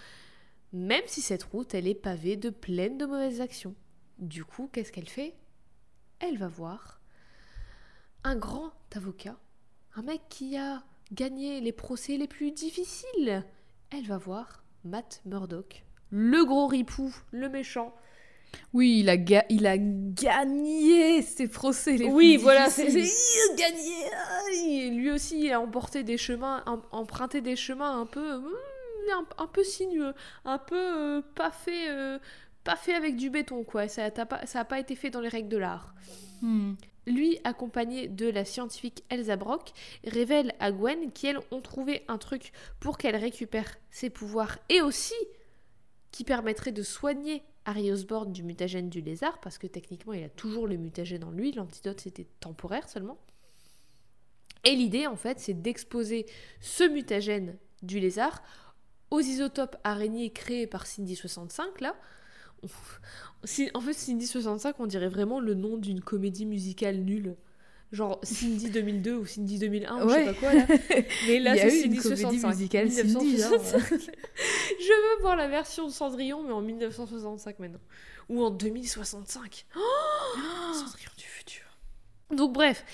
même 0.72 1.04
si 1.06 1.20
cette 1.20 1.44
route 1.44 1.74
elle 1.74 1.86
est 1.86 1.94
pavée 1.94 2.36
de 2.36 2.50
pleines 2.50 2.98
de 2.98 3.06
mauvaises 3.06 3.40
actions. 3.40 3.74
Du 4.18 4.44
coup, 4.44 4.68
qu'est-ce 4.72 4.92
qu'elle 4.92 5.08
fait? 5.08 5.34
Elle 6.18 6.38
va 6.38 6.48
voir 6.48 7.00
un 8.24 8.36
grand 8.36 8.72
avocat, 8.94 9.38
un 9.94 10.02
mec 10.02 10.22
qui 10.28 10.56
a 10.56 10.82
gagné 11.12 11.60
les 11.60 11.72
procès 11.72 12.16
les 12.16 12.26
plus 12.26 12.50
difficiles. 12.50 13.44
Elle 13.90 14.06
va 14.06 14.18
voir 14.18 14.64
Matt 14.84 15.20
Murdock, 15.24 15.84
le 16.10 16.44
gros 16.44 16.66
ripou, 16.66 17.14
le 17.30 17.48
méchant. 17.48 17.94
Oui, 18.72 19.00
il 19.00 19.08
a, 19.08 19.16
ga- 19.16 19.44
il 19.48 19.66
a 19.66 19.76
gagné 19.78 21.22
ses 21.22 21.48
procès 21.48 21.96
les 21.96 22.06
Oui, 22.06 22.36
voilà, 22.36 22.68
c'est 22.70 22.86
gagné. 23.56 24.90
Lui 24.90 25.10
aussi, 25.10 25.40
il 25.44 25.52
a 25.52 25.60
emporté 25.60 26.02
des 26.02 26.16
chemins, 26.18 26.62
em- 26.66 26.82
emprunté 26.92 27.40
des 27.40 27.56
chemins 27.56 28.00
un 28.00 28.06
peu, 28.06 28.34
hum, 28.34 28.52
un, 29.12 29.42
un 29.44 29.46
peu 29.46 29.64
sinueux, 29.64 30.14
un 30.44 30.58
peu 30.58 30.76
euh, 30.76 31.22
pas 31.34 31.50
fait, 31.50 31.88
euh, 31.88 32.18
pas 32.64 32.76
fait 32.76 32.94
avec 32.94 33.16
du 33.16 33.30
béton, 33.30 33.64
quoi. 33.64 33.88
Ça 33.88 34.10
n'a 34.10 34.26
pas, 34.26 34.44
ça 34.46 34.60
a 34.60 34.64
pas 34.64 34.78
été 34.80 34.94
fait 34.96 35.10
dans 35.10 35.20
les 35.20 35.28
règles 35.28 35.48
de 35.48 35.58
l'art. 35.58 35.94
Hmm. 36.42 36.74
Lui, 37.06 37.38
accompagné 37.44 38.08
de 38.08 38.28
la 38.28 38.44
scientifique 38.44 39.04
Elsa 39.10 39.36
Brock, 39.36 39.70
révèle 40.04 40.52
à 40.58 40.72
Gwen 40.72 41.12
qu'ils 41.12 41.38
ont 41.52 41.60
trouvé 41.60 42.02
un 42.08 42.18
truc 42.18 42.50
pour 42.80 42.98
qu'elle 42.98 43.14
récupère 43.14 43.76
ses 43.92 44.10
pouvoirs 44.10 44.58
et 44.68 44.80
aussi 44.82 45.14
qui 46.10 46.24
permettrait 46.24 46.72
de 46.72 46.82
soigner 46.82 47.44
Harry 47.66 47.92
Osborn 47.92 48.32
du 48.32 48.42
mutagène 48.42 48.88
du 48.88 49.02
lézard, 49.02 49.38
parce 49.40 49.58
que 49.58 49.66
techniquement 49.66 50.14
il 50.14 50.24
a 50.24 50.28
toujours 50.30 50.66
le 50.66 50.76
mutagène 50.78 51.24
en 51.24 51.30
lui, 51.30 51.52
l'antidote 51.52 52.00
c'était 52.00 52.26
temporaire 52.40 52.88
seulement. 52.88 53.18
Et 54.64 54.74
l'idée 54.74 55.06
en 55.06 55.16
fait 55.16 55.38
c'est 55.38 55.60
d'exposer 55.60 56.24
ce 56.60 56.84
mutagène 56.88 57.58
du 57.82 58.00
lézard 58.00 58.42
aux 59.10 59.20
isotopes 59.20 59.76
araignées 59.84 60.32
créés 60.32 60.66
par 60.66 60.86
Cindy65 60.86 61.80
là. 61.82 61.94
Si- 63.44 63.70
En 63.74 63.80
fait, 63.80 63.92
Cindy 63.92 64.26
65, 64.26 64.80
on 64.80 64.86
dirait 64.86 65.08
vraiment 65.08 65.38
le 65.40 65.54
nom 65.54 65.76
d'une 65.76 66.00
comédie 66.00 66.46
musicale 66.46 66.96
nulle. 66.96 67.36
Genre 67.92 68.18
Cindy 68.22 68.70
2002 68.70 69.14
ou 69.14 69.26
Cindy 69.26 69.58
2001 69.58 70.04
ou 70.04 70.08
je 70.08 70.14
sais 70.14 70.18
Ouais. 70.18 70.24
pas 70.26 70.34
quoi 70.34 70.54
là. 70.54 70.66
Mais 71.28 71.38
là, 71.38 71.54
c'est 71.56 71.70
Cindy 71.70 71.98
comédie 71.98 72.22
65. 72.40 72.48
musicale 72.48 72.90
Cindy, 72.90 73.12
1965. 73.26 73.80
je 74.80 75.16
veux 75.16 75.20
voir 75.22 75.36
la 75.36 75.46
version 75.48 75.86
de 75.86 75.92
Cendrillon, 75.92 76.42
mais 76.42 76.52
en 76.52 76.60
1965 76.62 77.58
maintenant. 77.60 77.80
Ou 78.28 78.42
en 78.42 78.50
2065. 78.50 79.66
Oh 79.76 79.80
Cendrillon 80.74 81.10
du 81.16 81.24
futur. 81.24 81.62
Donc 82.34 82.52
bref, 82.52 82.84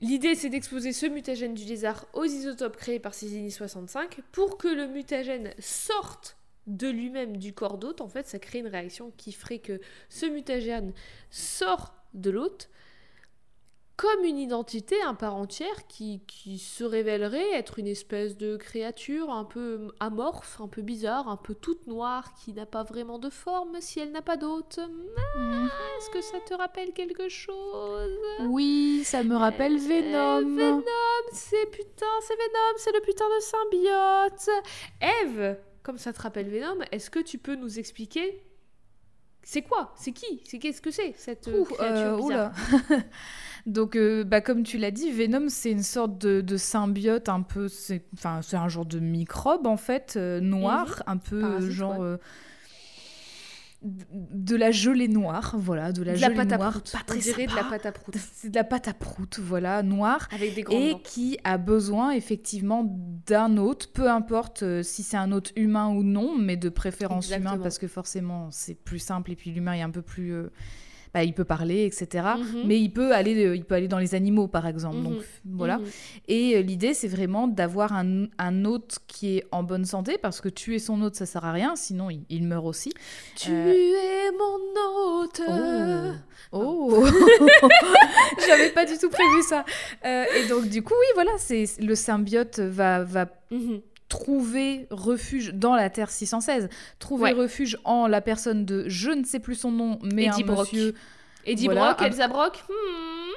l'idée 0.00 0.34
c'est 0.34 0.48
d'exposer 0.48 0.92
ce 0.92 1.04
mutagène 1.06 1.52
du 1.54 1.64
lézard 1.64 2.06
aux 2.14 2.24
isotopes 2.24 2.76
créés 2.78 2.98
par 3.00 3.12
Cindy 3.12 3.50
65 3.50 4.20
pour 4.32 4.56
que 4.56 4.68
le 4.68 4.86
mutagène 4.88 5.52
sorte 5.58 6.38
de 6.66 6.88
lui-même 6.88 7.36
du 7.36 7.52
corps 7.52 7.76
d'hôte. 7.76 8.00
En 8.00 8.08
fait, 8.08 8.26
ça 8.28 8.38
crée 8.38 8.60
une 8.60 8.68
réaction 8.68 9.12
qui 9.18 9.32
ferait 9.32 9.58
que 9.58 9.80
ce 10.08 10.24
mutagène 10.26 10.92
sort 11.30 11.94
de 12.14 12.30
l'hôte 12.30 12.70
comme 13.96 14.24
une 14.24 14.38
identité, 14.38 15.00
un 15.02 15.14
part 15.14 15.34
entière 15.36 15.86
qui, 15.86 16.22
qui 16.26 16.58
se 16.58 16.82
révélerait 16.82 17.52
être 17.52 17.78
une 17.78 17.86
espèce 17.86 18.36
de 18.36 18.56
créature 18.56 19.30
un 19.30 19.44
peu 19.44 19.88
amorphe, 20.00 20.60
un 20.60 20.66
peu 20.66 20.82
bizarre, 20.82 21.28
un 21.28 21.36
peu 21.36 21.54
toute 21.54 21.86
noire, 21.86 22.34
qui 22.34 22.52
n'a 22.52 22.66
pas 22.66 22.82
vraiment 22.82 23.18
de 23.18 23.30
forme 23.30 23.80
si 23.80 24.00
elle 24.00 24.10
n'a 24.10 24.22
pas 24.22 24.36
d'hôte. 24.36 24.80
Hmm. 25.36 25.66
Est-ce 25.98 26.10
que 26.10 26.20
ça 26.22 26.38
te 26.40 26.54
rappelle 26.54 26.92
quelque 26.92 27.28
chose? 27.28 28.18
Oui, 28.48 29.02
ça 29.04 29.22
me 29.22 29.36
rappelle 29.36 29.74
Euh, 29.74 30.40
Venom. 30.40 30.56
Venom, 30.56 30.82
c'est 31.32 31.70
putain, 31.70 32.06
c'est 32.22 32.34
Venom, 32.34 32.74
c'est 32.78 32.92
le 32.92 33.00
putain 33.02 33.24
de 33.28 33.40
symbiote. 33.40 34.64
Eve, 35.22 35.58
comme 35.82 35.98
ça 35.98 36.12
te 36.12 36.20
rappelle 36.22 36.48
Venom, 36.48 36.78
est-ce 36.90 37.10
que 37.10 37.20
tu 37.20 37.38
peux 37.38 37.54
nous 37.56 37.78
expliquer 37.78 38.42
c'est 39.44 39.62
quoi? 39.62 39.92
C'est 39.96 40.12
qui? 40.12 40.40
C'est 40.44 40.60
qu'est-ce 40.60 40.80
que 40.80 40.92
c'est 40.92 41.14
cette 41.16 41.48
euh, 41.48 41.60
Ouh, 41.62 41.64
créature 41.64 42.12
euh, 42.12 42.16
bizarre? 42.16 42.52
oula. 42.88 42.98
Donc, 43.66 43.96
euh, 43.96 44.24
bah, 44.24 44.40
comme 44.40 44.62
tu 44.64 44.78
l'as 44.78 44.90
dit, 44.90 45.10
Venom, 45.12 45.48
c'est 45.48 45.70
une 45.70 45.82
sorte 45.82 46.18
de, 46.18 46.40
de 46.40 46.56
symbiote 46.56 47.28
un 47.28 47.42
peu. 47.42 47.68
C'est 47.68 48.04
enfin, 48.14 48.40
c'est 48.42 48.56
un 48.56 48.68
genre 48.68 48.86
de 48.86 48.98
microbe, 48.98 49.66
en 49.66 49.76
fait, 49.76 50.14
euh, 50.16 50.40
noir, 50.40 51.02
un 51.06 51.16
peu 51.16 51.36
euh, 51.36 51.48
Parasite, 51.48 51.70
genre. 51.70 51.98
ouais. 52.00 52.16
de 53.82 54.56
la 54.56 54.70
gelée 54.70 55.08
noire, 55.08 55.54
voilà, 55.58 55.92
de 55.92 56.02
la 56.02 56.14
de 56.14 56.20
la 56.20 56.28
gelée 56.28 56.36
pâte 56.36 56.52
à 56.52 56.56
noire, 56.56 56.72
prout. 56.72 56.92
pas 56.92 57.14
très 57.16 57.46
de 57.46 57.54
la 57.56 57.64
pâte 57.64 57.86
à 57.86 57.92
prout. 57.92 58.14
C'est 58.34 58.50
de 58.50 58.54
la 58.56 58.64
pâte 58.64 58.88
à 58.88 58.94
prout, 58.94 59.38
voilà, 59.40 59.82
noire, 59.82 60.28
Avec 60.32 60.54
des 60.54 60.64
et 60.70 60.92
dents. 60.92 61.00
qui 61.02 61.38
a 61.44 61.58
besoin 61.58 62.10
effectivement 62.12 62.84
d'un 63.26 63.56
hôte, 63.56 63.88
peu 63.92 64.08
importe 64.10 64.82
si 64.82 65.02
c'est 65.02 65.16
un 65.16 65.32
hôte 65.32 65.52
humain 65.56 65.88
ou 65.88 66.02
non, 66.02 66.36
mais 66.38 66.56
de 66.56 66.68
préférence 66.68 67.30
humain 67.30 67.58
parce 67.58 67.78
que 67.78 67.86
forcément 67.88 68.48
c'est 68.50 68.74
plus 68.74 68.98
simple 68.98 69.32
et 69.32 69.36
puis 69.36 69.50
l'humain 69.50 69.74
est 69.74 69.82
un 69.82 69.90
peu 69.90 70.02
plus, 70.02 70.32
euh, 70.32 70.50
bah, 71.14 71.22
il 71.24 71.34
peut 71.34 71.44
parler, 71.44 71.84
etc. 71.84 72.26
Mhm. 72.38 72.62
Mais 72.66 72.80
il 72.80 72.90
peut 72.90 73.12
aller, 73.12 73.44
euh, 73.44 73.54
il 73.56 73.64
peut 73.64 73.74
aller 73.74 73.88
dans 73.88 73.98
les 73.98 74.14
animaux 74.14 74.48
par 74.48 74.66
exemple. 74.66 74.96
Mhm. 74.96 75.04
Donc 75.04 75.22
voilà. 75.44 75.78
Mhm. 75.78 75.84
Et 76.28 76.56
euh, 76.56 76.60
l'idée 76.62 76.94
c'est 76.94 77.08
vraiment 77.08 77.48
d'avoir 77.48 77.92
un, 77.92 78.26
un 78.38 78.64
hôte 78.64 78.98
qui 79.06 79.36
est 79.38 79.44
en 79.52 79.62
bonne 79.62 79.84
santé 79.84 80.16
parce 80.16 80.40
que 80.40 80.48
tuer 80.48 80.78
son 80.78 81.00
hôte 81.02 81.14
ça 81.16 81.26
sert 81.26 81.44
à 81.44 81.52
rien, 81.52 81.76
sinon 81.76 82.08
il, 82.10 82.22
il 82.30 82.44
meurt 82.46 82.64
aussi. 82.66 82.92
Tu 83.36 83.50
Euh, 83.52 83.72
es 83.72 84.30
mon 84.32 85.20
hôte. 85.20 85.42
Oh, 86.54 87.04
J'avais 88.46 88.70
pas 88.70 88.84
du 88.84 88.98
tout 88.98 89.08
prévu 89.08 89.42
ça. 89.42 89.64
Euh, 90.04 90.24
et 90.36 90.48
donc 90.48 90.68
du 90.68 90.82
coup 90.82 90.94
oui 90.98 91.06
voilà, 91.14 91.32
c'est 91.38 91.64
le 91.80 91.94
symbiote 91.94 92.58
va 92.58 93.04
va. 93.04 93.26
Trouver 94.12 94.86
refuge 94.90 95.54
dans 95.54 95.74
la 95.74 95.88
Terre 95.88 96.10
616, 96.10 96.68
trouver 96.98 97.22
Ouais. 97.24 97.32
refuge 97.32 97.78
en 97.84 98.06
la 98.06 98.20
personne 98.20 98.66
de 98.66 98.84
je 98.86 99.10
ne 99.10 99.24
sais 99.24 99.40
plus 99.40 99.54
son 99.54 99.70
nom, 99.70 99.98
mais 100.02 100.24
Eddie 100.26 100.42
un 100.42 100.46
Brock. 100.46 100.70
monsieur, 100.72 100.94
Eddie 101.46 101.64
Voilà, 101.64 101.80
Brock, 101.94 102.02
un- 102.02 102.04
Elsa 102.06 102.28
Brock. 102.28 102.62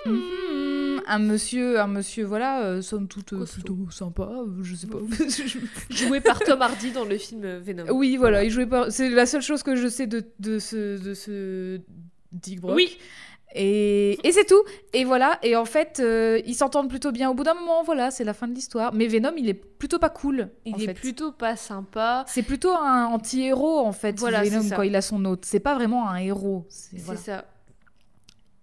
hmm. 0.05 0.09
Mhm, 0.11 1.01
un 1.07 1.19
monsieur, 1.19 1.79
un 1.79 1.87
monsieur 1.87 2.25
voilà, 2.25 2.61
euh, 2.63 2.81
somme 2.81 3.07
toute 3.07 3.31
euh, 3.33 3.45
plutôt 3.45 3.77
sympa, 3.89 4.23
euh, 4.29 4.61
je 4.63 4.75
sais 4.75 4.87
pas. 4.87 4.99
Joué 5.89 6.19
par 6.19 6.39
Tom 6.39 6.61
Hardy 6.61 6.91
dans 6.91 7.05
le 7.05 7.17
film 7.17 7.45
Venom. 7.59 7.85
oui 7.91 8.17
voilà, 8.17 8.43
il 8.43 8.51
jouait 8.51 8.67
pas. 8.67 8.91
C'est 8.91 9.09
la 9.09 9.25
seule 9.25 9.41
chose 9.41 9.63
que 9.63 9.75
je 9.77 9.87
sais 9.87 10.07
de, 10.07 10.23
de 10.39 10.59
ce 10.59 11.01
de 11.01 11.13
ce 11.13 11.79
Dick 12.33 12.59
Brock. 12.59 12.75
Oui. 12.75 12.97
Et, 13.57 14.19
et 14.27 14.31
c'est 14.33 14.43
tout. 14.45 14.61
Et 14.91 15.05
voilà. 15.05 15.39
Et 15.41 15.55
en 15.55 15.63
fait, 15.63 16.01
euh, 16.01 16.41
ils 16.45 16.55
s'entendent 16.55 16.89
plutôt 16.89 17.11
bien. 17.13 17.29
Au 17.29 17.33
bout 17.33 17.43
d'un 17.43 17.53
moment, 17.53 17.83
voilà, 17.83 18.11
c'est 18.11 18.25
la 18.25 18.33
fin 18.33 18.47
de 18.49 18.53
l'histoire. 18.53 18.93
Mais 18.93 19.07
Venom, 19.07 19.31
il 19.37 19.47
est 19.47 19.53
plutôt 19.53 19.97
pas 19.97 20.09
cool. 20.09 20.49
Il 20.65 20.75
en 20.75 20.77
est 20.77 20.85
fait. 20.87 20.93
plutôt 20.93 21.31
pas 21.31 21.55
sympa. 21.55 22.25
C'est 22.27 22.43
plutôt 22.43 22.73
un 22.73 23.05
anti-héros 23.05 23.79
en 23.79 23.93
fait, 23.93 24.19
Voilà, 24.19 24.43
Venom 24.43 24.69
quand 24.75 24.81
il 24.81 24.95
a 24.95 25.01
son 25.01 25.23
hôte. 25.23 25.45
C'est 25.45 25.61
pas 25.61 25.73
vraiment 25.73 26.09
un 26.09 26.17
héros. 26.17 26.65
C'est 26.69 26.97
voilà. 26.99 27.19
ça. 27.19 27.45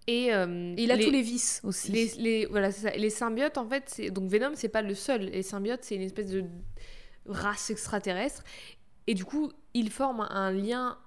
Et 0.08 0.34
euh, 0.34 0.74
Et 0.76 0.82
il 0.82 0.90
a 0.90 0.98
tous 0.98 1.10
les 1.10 1.22
vices 1.22 1.60
aussi. 1.64 1.90
les, 1.92 2.12
les- 2.18 2.46
voilà, 2.46 2.70
ça. 2.72 2.90
les 2.90 3.08
symbiotes, 3.10 3.56
en 3.56 3.66
fait, 3.66 4.00
donc 4.12 4.28
Venom, 4.30 4.50
c'est 4.54 4.68
pas 4.68 4.82
le 4.82 4.94
seul. 4.94 5.22
Les 5.22 5.42
symbiotes, 5.42 5.84
c'est 5.84 5.94
une 5.94 6.02
espèce 6.02 6.26
de 6.30 6.44
race 7.26 7.70
extraterrestre. 7.70 8.42
Et 9.06 9.14
du 9.14 9.24
coup, 9.24 9.50
ils 9.74 9.90
forment 9.90 10.26
un 10.30 10.52
lien. 10.52 10.98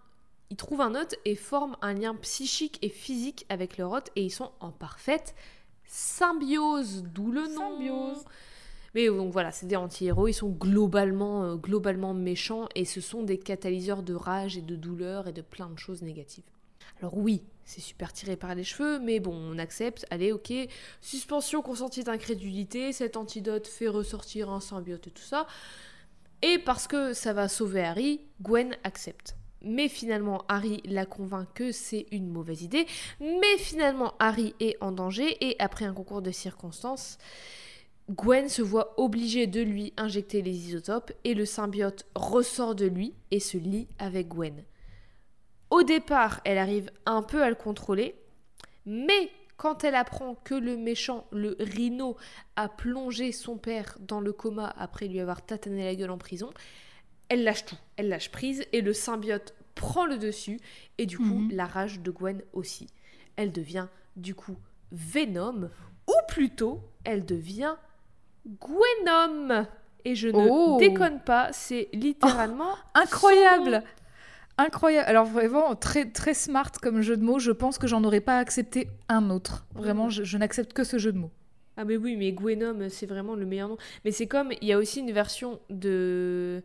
Ils 0.49 0.57
trouvent 0.57 0.81
un 0.81 0.95
hôte 0.95 1.15
et 1.25 1.35
forment 1.35 1.77
un 1.81 1.93
lien 1.93 2.15
psychique 2.15 2.77
et 2.81 2.89
physique 2.89 3.45
avec 3.49 3.77
leur 3.77 3.91
hôte. 3.91 4.11
Et 4.15 4.23
ils 4.23 4.31
sont 4.31 4.51
en 4.59 4.71
parfaite 4.71 5.35
symbiose, 5.85 7.03
d'où 7.03 7.31
le 7.31 7.47
nom. 7.47 7.77
Symbiose. 7.77 8.25
Mais 8.95 9.07
donc 9.07 9.33
voilà, 9.33 9.51
c'est 9.51 9.65
des 9.65 9.75
anti-héros, 9.75 10.29
ils 10.29 10.33
sont 10.33 10.49
globalement, 10.49 11.43
euh, 11.43 11.55
globalement 11.55 12.13
méchants 12.13 12.69
et 12.75 12.85
ce 12.85 13.01
sont 13.01 13.23
des 13.23 13.37
catalyseurs 13.37 14.03
de 14.03 14.13
rage 14.13 14.57
et 14.57 14.61
de 14.61 14.77
douleur 14.77 15.27
et 15.27 15.33
de 15.33 15.41
plein 15.41 15.69
de 15.69 15.77
choses 15.77 16.01
négatives. 16.01 16.45
Alors 17.01 17.17
oui, 17.17 17.43
c'est 17.65 17.81
super 17.81 18.13
tiré 18.13 18.37
par 18.37 18.55
les 18.55 18.63
cheveux, 18.63 18.99
mais 18.99 19.19
bon, 19.19 19.35
on 19.35 19.57
accepte, 19.57 20.05
allez, 20.11 20.31
ok, 20.31 20.53
suspension 21.01 21.61
consentie 21.61 22.05
d'incrédulité, 22.05 22.93
cet 22.93 23.17
antidote 23.17 23.67
fait 23.67 23.89
ressortir 23.89 24.49
un 24.49 24.61
symbiote 24.61 25.07
et 25.07 25.11
tout 25.11 25.23
ça. 25.23 25.45
Et 26.41 26.57
parce 26.57 26.87
que 26.87 27.11
ça 27.11 27.33
va 27.33 27.49
sauver 27.49 27.81
Harry, 27.81 28.21
Gwen 28.41 28.77
accepte. 28.83 29.35
Mais 29.65 29.89
finalement, 29.89 30.45
Harry 30.47 30.81
la 30.85 31.05
convainc 31.05 31.47
que 31.55 31.71
c'est 31.71 32.05
une 32.11 32.29
mauvaise 32.29 32.61
idée. 32.61 32.85
Mais 33.19 33.57
finalement, 33.57 34.13
Harry 34.19 34.53
est 34.59 34.77
en 34.79 34.91
danger 34.91 35.35
et 35.45 35.55
après 35.59 35.85
un 35.85 35.93
concours 35.93 36.21
de 36.21 36.31
circonstances, 36.31 37.17
Gwen 38.11 38.47
se 38.47 38.61
voit 38.61 38.93
obligée 38.97 39.47
de 39.47 39.61
lui 39.61 39.91
injecter 39.97 40.43
les 40.43 40.67
isotopes 40.67 41.11
et 41.23 41.33
le 41.33 41.45
symbiote 41.45 42.05
ressort 42.13 42.75
de 42.75 42.85
lui 42.85 43.15
et 43.31 43.39
se 43.39 43.57
lie 43.57 43.87
avec 43.97 44.27
Gwen. 44.27 44.63
Au 45.71 45.81
départ, 45.81 46.41
elle 46.45 46.59
arrive 46.59 46.91
un 47.07 47.23
peu 47.23 47.41
à 47.41 47.49
le 47.49 47.55
contrôler, 47.55 48.13
mais 48.85 49.31
quand 49.57 49.83
elle 49.83 49.95
apprend 49.95 50.35
que 50.35 50.53
le 50.53 50.77
méchant, 50.77 51.25
le 51.31 51.55
rhino, 51.59 52.17
a 52.55 52.69
plongé 52.69 53.31
son 53.31 53.57
père 53.57 53.97
dans 53.99 54.19
le 54.19 54.33
coma 54.33 54.71
après 54.77 55.07
lui 55.07 55.19
avoir 55.19 55.43
tatané 55.43 55.83
la 55.83 55.95
gueule 55.95 56.11
en 56.11 56.19
prison, 56.19 56.51
elle 57.29 57.43
lâche 57.43 57.65
tout, 57.65 57.77
elle 57.97 58.09
lâche 58.09 58.31
prise 58.31 58.63
et 58.73 58.81
le 58.81 58.93
symbiote 58.93 59.53
prend 59.75 60.05
le 60.05 60.17
dessus 60.17 60.59
et 60.97 61.05
du 61.05 61.17
coup 61.17 61.23
Mhm. 61.23 61.51
la 61.51 61.65
rage 61.65 61.99
de 61.99 62.11
Gwen 62.11 62.41
aussi. 62.53 62.87
Elle 63.35 63.51
devient 63.51 63.87
du 64.15 64.33
coup 64.35 64.55
Venom 64.91 65.69
ou 66.07 66.13
plutôt 66.27 66.81
elle 67.03 67.25
devient 67.25 67.75
Gwenom. 68.59 69.65
Et 70.07 70.15
je 70.15 70.27
ne 70.29 70.47
Oh. 70.49 70.77
déconne 70.79 71.19
pas, 71.19 71.49
c'est 71.51 71.89
littéralement 71.93 72.75
Incroyable 72.93 73.83
Incroyable. 74.57 75.09
Alors 75.09 75.25
vraiment 75.25 75.75
très 75.75 76.05
très 76.09 76.33
smart 76.33 76.71
comme 76.81 77.01
jeu 77.01 77.17
de 77.17 77.23
mots. 77.23 77.39
Je 77.39 77.51
pense 77.51 77.77
que 77.77 77.87
j'en 77.87 78.03
aurais 78.03 78.21
pas 78.21 78.37
accepté 78.37 78.87
un 79.09 79.29
autre. 79.29 79.65
Vraiment, 79.73 80.09
je, 80.09 80.23
je 80.23 80.37
n'accepte 80.37 80.71
que 80.73 80.83
ce 80.83 80.97
jeu 80.97 81.11
de 81.11 81.17
mots. 81.17 81.31
Ah 81.75 81.83
mais 81.83 81.97
oui, 81.97 82.15
mais 82.15 82.31
Gwenom, 82.31 82.87
c'est 82.89 83.05
vraiment 83.05 83.35
le 83.35 83.45
meilleur 83.45 83.67
nom. 83.67 83.77
Mais 84.05 84.11
c'est 84.11 84.27
comme, 84.27 84.53
il 84.61 84.67
y 84.67 84.71
a 84.71 84.77
aussi 84.77 85.01
une 85.01 85.11
version 85.11 85.59
de... 85.69 86.63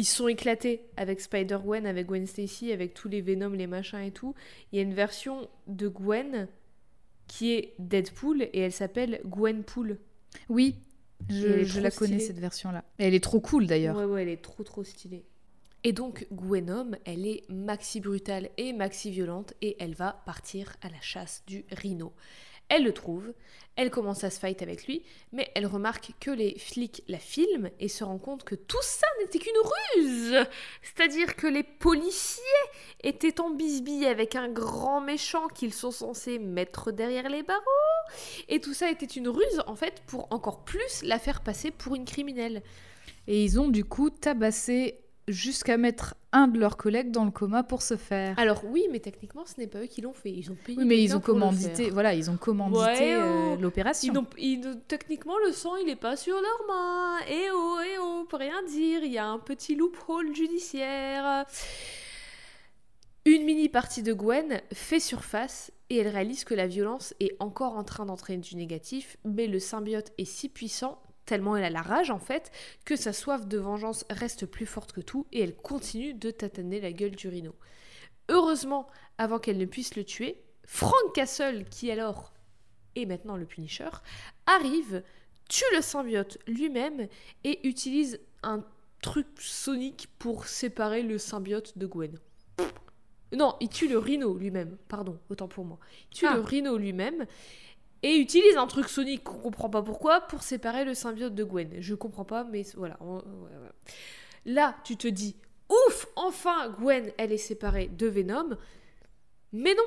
Ils 0.00 0.06
sont 0.06 0.28
éclatés 0.28 0.80
avec 0.96 1.20
Spider-Gwen, 1.20 1.84
avec 1.84 2.06
Gwen 2.06 2.26
Stacy, 2.26 2.72
avec 2.72 2.94
tous 2.94 3.10
les 3.10 3.20
Venom, 3.20 3.50
les 3.50 3.66
machins 3.66 4.00
et 4.00 4.12
tout. 4.12 4.34
Il 4.72 4.76
y 4.76 4.78
a 4.78 4.82
une 4.82 4.94
version 4.94 5.46
de 5.66 5.88
Gwen 5.88 6.48
qui 7.26 7.52
est 7.52 7.74
Deadpool 7.78 8.44
et 8.44 8.60
elle 8.60 8.72
s'appelle 8.72 9.20
Gwenpool. 9.26 9.98
Oui, 10.48 10.76
je, 11.28 11.80
la 11.80 11.90
connais 11.90 12.18
cette 12.18 12.38
version-là. 12.38 12.82
Elle 12.96 13.12
est 13.12 13.22
trop 13.22 13.40
cool 13.40 13.66
d'ailleurs. 13.66 13.94
Ouais, 13.94 14.06
ouais, 14.06 14.22
elle 14.22 14.30
est 14.30 14.40
trop 14.40 14.62
trop 14.62 14.84
stylée. 14.84 15.26
Et 15.84 15.92
donc 15.92 16.26
Gwenom, 16.32 16.92
elle 17.04 17.26
est 17.26 17.42
maxi 17.50 18.00
brutale 18.00 18.48
et 18.56 18.72
maxi 18.72 19.10
violente 19.10 19.52
et 19.60 19.76
elle 19.80 19.92
va 19.92 20.22
partir 20.24 20.76
à 20.80 20.88
la 20.88 21.00
chasse 21.02 21.42
du 21.46 21.66
rhino. 21.72 22.14
Elle 22.70 22.84
le 22.84 22.92
trouve, 22.94 23.34
elle 23.74 23.90
commence 23.90 24.22
à 24.22 24.30
se 24.30 24.38
fight 24.38 24.62
avec 24.62 24.86
lui, 24.86 25.02
mais 25.32 25.50
elle 25.56 25.66
remarque 25.66 26.12
que 26.20 26.30
les 26.30 26.56
flics 26.56 27.02
la 27.08 27.18
filment 27.18 27.68
et 27.80 27.88
se 27.88 28.04
rend 28.04 28.18
compte 28.18 28.44
que 28.44 28.54
tout 28.54 28.82
ça 28.82 29.08
n'était 29.20 29.40
qu'une 29.40 29.52
ruse. 29.96 30.46
C'est-à-dire 30.82 31.34
que 31.34 31.48
les 31.48 31.64
policiers 31.64 32.42
étaient 33.02 33.40
en 33.40 33.50
bisbille 33.50 34.06
avec 34.06 34.36
un 34.36 34.48
grand 34.48 35.00
méchant 35.00 35.48
qu'ils 35.48 35.74
sont 35.74 35.90
censés 35.90 36.38
mettre 36.38 36.92
derrière 36.92 37.28
les 37.28 37.42
barreaux. 37.42 37.60
Et 38.48 38.60
tout 38.60 38.74
ça 38.74 38.88
était 38.88 39.04
une 39.04 39.28
ruse 39.28 39.62
en 39.66 39.74
fait 39.74 40.02
pour 40.06 40.28
encore 40.32 40.64
plus 40.64 41.02
la 41.02 41.18
faire 41.18 41.42
passer 41.42 41.72
pour 41.72 41.96
une 41.96 42.04
criminelle. 42.04 42.62
Et 43.26 43.42
ils 43.42 43.58
ont 43.58 43.68
du 43.68 43.84
coup 43.84 44.10
tabassé 44.10 45.00
jusqu'à 45.30 45.76
mettre 45.76 46.14
un 46.32 46.48
de 46.48 46.58
leurs 46.58 46.76
collègues 46.76 47.10
dans 47.10 47.24
le 47.24 47.30
coma 47.30 47.62
pour 47.62 47.82
se 47.82 47.96
faire. 47.96 48.38
Alors 48.38 48.64
oui, 48.64 48.86
mais 48.90 49.00
techniquement, 49.00 49.44
ce 49.46 49.60
n'est 49.60 49.66
pas 49.66 49.80
eux 49.80 49.86
qui 49.86 50.00
l'ont 50.00 50.12
fait. 50.12 50.30
Ils 50.30 50.50
ont 50.50 50.56
payé. 50.56 50.78
oui, 50.78 50.84
mais 50.84 51.02
ils 51.02 51.16
ont 51.16 51.20
commandité, 51.20 51.90
voilà, 51.90 52.14
ils 52.14 52.30
ont 52.30 52.36
commandité 52.36 52.80
Ouais, 52.80 53.14
euh, 53.16 53.54
oh. 53.54 53.60
l'opération. 53.60 54.26
Techniquement, 54.88 55.38
le 55.46 55.52
sang, 55.52 55.76
il 55.76 55.88
est 55.88 55.96
pas 55.96 56.16
sur 56.16 56.34
leurs 56.34 56.66
mains. 56.68 57.18
Eh 57.28 57.50
oh, 57.52 57.78
eh 57.84 57.98
oh, 58.00 58.20
on 58.22 58.26
peut 58.26 58.36
rien 58.36 58.62
dire. 58.64 59.02
Il 59.02 59.12
y 59.12 59.18
a 59.18 59.26
un 59.26 59.38
petit 59.38 59.74
loophole 59.74 60.34
judiciaire. 60.34 61.46
Une 63.26 63.44
mini 63.44 63.68
partie 63.68 64.02
de 64.02 64.12
Gwen 64.12 64.62
fait 64.72 65.00
surface 65.00 65.70
et 65.90 65.98
elle 65.98 66.08
réalise 66.08 66.44
que 66.44 66.54
la 66.54 66.66
violence 66.66 67.14
est 67.20 67.36
encore 67.38 67.76
en 67.76 67.84
train 67.84 68.06
d'entraîner 68.06 68.40
du 68.40 68.56
négatif, 68.56 69.18
mais 69.24 69.46
le 69.46 69.58
symbiote 69.58 70.12
est 70.16 70.24
si 70.24 70.48
puissant, 70.48 71.02
tellement 71.26 71.56
elle 71.56 71.64
a 71.64 71.70
la 71.70 71.82
rage 71.82 72.10
en 72.10 72.18
fait, 72.18 72.50
que 72.84 72.96
sa 72.96 73.12
soif 73.12 73.46
de 73.46 73.58
vengeance 73.58 74.04
reste 74.10 74.46
plus 74.46 74.66
forte 74.66 74.92
que 74.92 75.00
tout 75.00 75.26
et 75.32 75.40
elle 75.40 75.56
continue 75.56 76.14
de 76.14 76.30
tataner 76.30 76.80
la 76.80 76.92
gueule 76.92 77.16
du 77.16 77.28
rhino. 77.28 77.54
Heureusement, 78.28 78.86
avant 79.18 79.38
qu'elle 79.38 79.58
ne 79.58 79.64
puisse 79.66 79.96
le 79.96 80.04
tuer, 80.04 80.42
Frank 80.64 81.14
Castle, 81.14 81.64
qui 81.70 81.90
alors 81.90 82.32
est 82.96 83.06
maintenant 83.06 83.36
le 83.36 83.46
Punisher, 83.46 83.90
arrive, 84.46 85.02
tue 85.48 85.64
le 85.74 85.82
symbiote 85.82 86.38
lui-même 86.46 87.08
et 87.44 87.66
utilise 87.66 88.20
un 88.42 88.64
truc 89.02 89.26
sonique 89.38 90.08
pour 90.18 90.46
séparer 90.46 91.02
le 91.02 91.18
symbiote 91.18 91.76
de 91.78 91.86
Gwen. 91.86 92.18
Non, 93.32 93.56
il 93.60 93.68
tue 93.68 93.88
le 93.88 93.98
rhino 93.98 94.36
lui-même, 94.36 94.76
pardon, 94.88 95.18
autant 95.28 95.46
pour 95.48 95.64
moi. 95.64 95.78
Il 96.10 96.16
tue 96.18 96.26
Ah. 96.28 96.34
le 96.34 96.40
rhino 96.40 96.76
lui-même 96.76 97.26
et 98.02 98.16
utilise 98.16 98.56
un 98.56 98.66
truc 98.66 98.88
sonique 98.88 99.24
qu'on 99.24 99.38
comprend 99.38 99.68
pas 99.70 99.82
pourquoi 99.82 100.20
pour 100.22 100.42
séparer 100.42 100.84
le 100.84 100.94
symbiote 100.94 101.34
de 101.34 101.44
Gwen. 101.44 101.70
Je 101.80 101.94
comprends 101.94 102.24
pas, 102.24 102.44
mais 102.44 102.62
voilà. 102.76 102.98
Là, 104.46 104.76
tu 104.84 104.96
te 104.96 105.06
dis, 105.08 105.36
ouf, 105.68 106.06
enfin 106.16 106.70
Gwen, 106.78 107.12
elle 107.18 107.32
est 107.32 107.36
séparée 107.38 107.88
de 107.88 108.06
Venom. 108.06 108.56
Mais 109.52 109.74
non, 109.74 109.82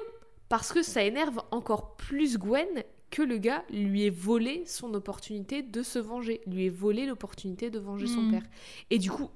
parce 0.49 0.71
que 0.71 0.83
ça 0.83 1.03
énerve 1.03 1.41
encore 1.51 1.95
plus 1.95 2.37
Gwen 2.37 2.83
que 3.09 3.21
le 3.21 3.37
gars 3.37 3.63
lui 3.69 4.05
ait 4.05 4.09
volé 4.11 4.63
son 4.65 4.93
opportunité 4.93 5.61
de 5.61 5.83
se 5.83 5.99
venger, 5.99 6.41
lui 6.47 6.65
ait 6.65 6.69
volé 6.69 7.05
l'opportunité 7.05 7.69
de 7.69 7.79
venger 7.79 8.07
son 8.07 8.21
Mhm. 8.21 8.31
père. 8.31 8.43
Et 8.89 8.97
du 8.99 9.09
coup, 9.11 9.29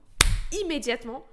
immédiatement, 0.61 1.25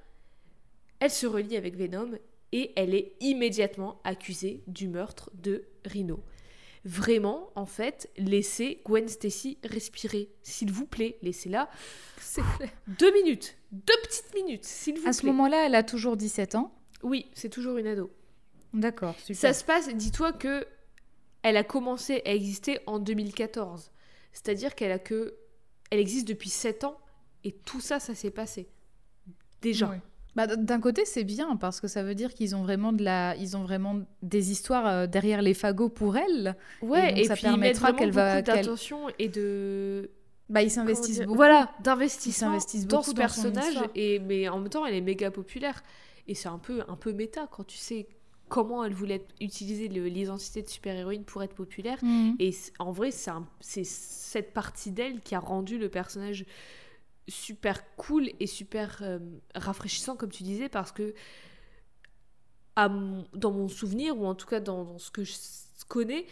elle 1.00 1.10
se 1.10 1.26
relie 1.26 1.56
avec 1.56 1.76
Venom 1.76 2.10
et 2.52 2.72
elle 2.76 2.94
est 2.94 3.14
immédiatement 3.20 4.00
accusée 4.04 4.62
du 4.66 4.88
meurtre 4.88 5.30
de 5.34 5.64
Rhino. 5.84 6.20
Vraiment, 6.84 7.50
en 7.54 7.64
fait, 7.66 8.10
laissez 8.18 8.82
Gwen 8.84 9.08
Stacy 9.08 9.58
respirer. 9.64 10.28
S'il 10.42 10.70
vous 10.70 10.84
plaît, 10.86 11.16
laissez-la 11.22 11.70
C'est 12.18 12.42
clair. 12.58 12.70
deux 12.86 13.12
minutes. 13.12 13.56
Deux 13.72 13.94
petites 14.02 14.34
minutes, 14.34 14.64
s'il 14.64 14.98
vous 15.00 15.08
À 15.08 15.12
ce 15.14 15.22
plaît. 15.22 15.30
moment-là, 15.30 15.64
elle 15.66 15.74
a 15.74 15.82
toujours 15.82 16.16
17 16.16 16.54
ans. 16.56 16.74
Oui, 17.02 17.30
c'est 17.34 17.48
toujours 17.48 17.78
une 17.78 17.86
ado. 17.86 18.10
D'accord, 18.74 19.14
super. 19.18 19.36
Ça 19.36 19.52
se 19.54 19.64
passe, 19.64 19.88
dis-toi 19.94 20.32
que 20.32 20.66
elle 21.42 21.56
a 21.56 21.64
commencé 21.64 22.22
à 22.24 22.32
exister 22.34 22.80
en 22.86 22.98
2014. 22.98 23.90
C'est-à-dire 24.32 24.74
qu'elle 24.74 24.92
a 24.92 24.98
que 24.98 25.36
elle 25.90 26.00
existe 26.00 26.26
depuis 26.26 26.48
7 26.50 26.84
ans 26.84 26.98
et 27.44 27.52
tout 27.52 27.80
ça 27.80 28.00
ça 28.00 28.14
s'est 28.14 28.30
passé. 28.30 28.68
Déjà. 29.62 29.88
Ouais. 29.88 30.00
Bah, 30.36 30.46
D'un 30.48 30.80
côté, 30.80 31.04
c'est 31.04 31.24
bien 31.24 31.56
parce 31.56 31.80
que 31.80 31.86
ça 31.88 32.02
veut 32.02 32.14
dire 32.14 32.34
qu'ils 32.34 32.56
ont 32.56 32.62
vraiment 32.62 32.92
de 32.92 33.02
la, 33.04 33.36
ils 33.36 33.56
ont 33.56 33.62
vraiment 33.62 34.00
des 34.22 34.50
histoires 34.50 34.86
euh, 34.86 35.06
derrière 35.06 35.42
les 35.42 35.54
fagots 35.54 35.88
pour 35.88 36.16
elle. 36.16 36.56
Ouais, 36.82 37.10
donc 37.10 37.18
et, 37.18 37.24
ça 37.24 37.34
puis 37.34 37.42
permettra 37.42 37.92
qu'elle 37.92 38.10
va- 38.10 38.42
d'attention 38.42 39.06
et 39.18 39.28
de 39.28 40.10
Bah, 40.48 40.62
ils 40.62 40.70
s'investissent 40.70 41.20
beaucoup. 41.22 41.34
Voilà, 41.36 41.70
d'investissement 41.82 42.52
dans 42.52 42.58
beaucoup 42.58 42.72
ce 42.80 42.86
dans 42.86 43.02
son 43.02 43.14
personnage 43.14 43.78
et 43.94 44.18
mais 44.18 44.48
en 44.48 44.58
même 44.58 44.68
temps 44.68 44.84
elle 44.84 44.94
est 44.94 45.00
méga 45.00 45.30
populaire 45.30 45.82
et 46.26 46.34
c'est 46.34 46.48
un 46.48 46.58
peu 46.58 46.82
un 46.88 46.96
peu 46.96 47.12
méta 47.12 47.46
quand 47.50 47.64
tu 47.64 47.76
sais 47.78 48.06
comment 48.48 48.84
elle 48.84 48.92
voulait 48.92 49.24
utiliser 49.40 49.88
l'identité 49.88 50.62
de 50.62 50.68
super-héroïne 50.68 51.24
pour 51.24 51.42
être 51.42 51.54
populaire 51.54 51.98
Mhm. 52.02 52.36
Et 52.40 52.54
en 52.78 52.92
vrai, 52.92 53.10
c'est 53.10 53.84
cette 53.84 54.52
partie 54.52 54.90
d'elle 54.90 55.20
qui 55.22 55.34
a 55.34 55.38
rendu 55.40 55.78
le 55.78 55.88
personnage 55.88 56.44
super 57.28 57.94
cool 57.96 58.30
et 58.40 58.46
super 58.46 58.98
euh, 59.02 59.18
rafraîchissant, 59.54 60.16
comme 60.16 60.30
tu 60.30 60.42
disais, 60.42 60.68
parce 60.68 60.92
que 60.92 61.14
dans 62.76 63.52
mon 63.52 63.68
souvenir, 63.68 64.18
ou 64.18 64.26
en 64.26 64.34
tout 64.34 64.46
cas 64.46 64.60
dans, 64.60 64.98
ce 64.98 65.10
que 65.10 65.22
je 65.22 65.34
connais, 65.88 66.26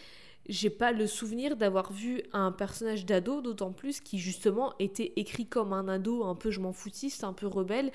j'ai 0.49 0.69
pas 0.69 0.91
le 0.91 1.07
souvenir 1.07 1.55
d'avoir 1.55 1.93
vu 1.93 2.21
un 2.33 2.51
personnage 2.51 3.05
d'ado, 3.05 3.41
d'autant 3.41 3.71
plus 3.71 4.01
qui 4.01 4.19
justement 4.19 4.73
était 4.79 5.13
écrit 5.15 5.47
comme 5.47 5.71
un 5.71 5.87
ado 5.87 6.25
un 6.25 6.35
peu 6.35 6.51
je 6.51 6.59
m'en 6.59 6.73
foutiste, 6.73 7.23
un 7.23 7.33
peu 7.33 7.47
rebelle, 7.47 7.91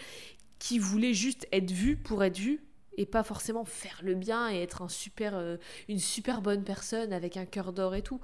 qui 0.58 0.78
voulait 0.78 1.14
juste 1.14 1.46
être 1.52 1.70
vu 1.70 1.96
pour 1.96 2.24
être 2.24 2.38
vu 2.38 2.64
et 2.96 3.06
pas 3.06 3.22
forcément 3.22 3.64
faire 3.64 4.00
le 4.02 4.14
bien 4.14 4.50
et 4.50 4.60
être 4.60 4.82
un 4.82 4.88
super, 4.88 5.36
euh, 5.36 5.56
une 5.88 6.00
super 6.00 6.42
bonne 6.42 6.64
personne 6.64 7.12
avec 7.12 7.36
un 7.36 7.46
cœur 7.46 7.72
d'or 7.72 7.94
et 7.94 8.02
tout. 8.02 8.20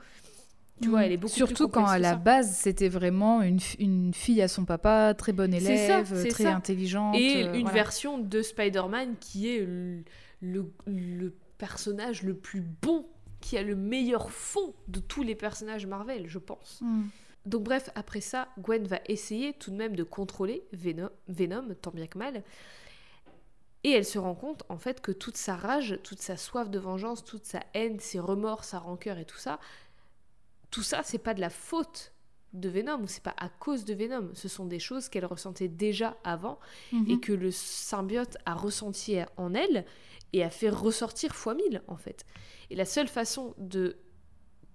Tu 0.83 0.89
vois, 0.89 1.05
elle 1.05 1.13
est 1.13 1.17
beaucoup 1.17 1.33
Surtout 1.33 1.69
plus 1.69 1.73
quand 1.73 1.87
à 1.87 1.99
la 1.99 2.17
base, 2.17 2.55
c'était 2.57 2.89
vraiment 2.89 3.43
une, 3.43 3.61
une 3.79 4.13
fille 4.13 4.43
à 4.43 4.49
son 4.49 4.65
papa, 4.65 5.15
très 5.17 5.33
bonne 5.33 5.53
ça, 5.53 5.59
élève, 5.59 6.29
très 6.29 6.45
ça. 6.45 6.55
intelligente. 6.57 7.15
Et 7.17 7.45
euh, 7.45 7.55
une 7.55 7.63
voilà. 7.63 7.75
version 7.75 8.19
de 8.19 8.43
Spider-Man 8.43 9.15
qui 9.21 9.49
est 9.49 9.61
le, 9.61 10.03
le, 10.41 10.73
le 10.87 11.33
personnage 11.59 12.23
le 12.23 12.35
plus 12.35 12.61
bon, 12.61 13.07
qui 13.41 13.57
a 13.57 13.63
le 13.63 13.77
meilleur 13.77 14.31
fond 14.31 14.75
de 14.89 14.99
tous 15.01 15.23
les 15.23 15.35
personnages 15.35 15.87
Marvel, 15.87 16.27
je 16.27 16.39
pense. 16.39 16.81
Mhm. 16.83 17.09
Donc 17.47 17.63
bref, 17.63 17.91
après 17.95 18.21
ça, 18.23 18.49
Gwen 18.59 18.87
va 18.87 18.99
essayer 19.07 19.53
tout 19.53 19.71
de 19.71 19.77
même 19.77 19.95
de 19.95 20.03
contrôler 20.03 20.65
Venom, 20.73 21.11
Venom, 21.29 21.75
tant 21.81 21.91
bien 21.91 22.07
que 22.07 22.19
mal. 22.19 22.43
Et 23.87 23.91
elle 23.91 24.07
se 24.07 24.19
rend 24.19 24.35
compte 24.35 24.63
en 24.71 24.79
fait 24.79 25.03
que 25.03 25.13
toute 25.13 25.37
sa 25.37 25.55
rage, 25.55 25.99
toute 26.03 26.23
sa 26.23 26.39
soif 26.39 26.71
de 26.71 26.79
vengeance, 26.79 27.23
toute 27.23 27.45
sa 27.45 27.61
haine, 27.75 28.01
ses 28.01 28.19
remords, 28.19 28.65
sa 28.65 28.79
rancœur 28.79 29.19
et 29.19 29.27
tout 29.27 29.37
ça, 29.37 29.61
tout 30.75 30.83
ça 30.83 31.03
c'est 31.05 31.19
pas 31.19 31.35
de 31.35 31.41
la 31.41 31.51
faute 31.51 32.13
de 32.53 32.69
Venom 32.69 33.01
ou 33.03 33.07
c'est 33.09 33.23
pas 33.23 33.35
à 33.37 33.49
cause 33.49 33.85
de 33.85 33.95
Venom, 33.95 34.31
ce 34.35 34.49
sont 34.49 34.65
des 34.67 34.79
choses 34.79 35.09
qu'elle 35.09 35.27
ressentait 35.27 35.69
déjà 35.69 36.17
avant 36.23 36.59
Mhm. 36.93 37.11
et 37.11 37.19
que 37.21 37.33
le 37.33 37.51
symbiote 37.51 38.37
a 38.47 38.55
ressenti 38.55 39.17
en 39.37 39.55
elle 39.55 39.85
et 40.33 40.43
a 40.45 40.51
fait 40.51 40.69
ressortir 40.71 41.35
fois 41.35 41.55
mille 41.55 41.83
en 41.89 41.97
fait. 41.97 42.25
Et 42.71 42.77
la 42.77 42.85
seule 42.85 43.09
façon 43.09 43.55
de 43.59 43.97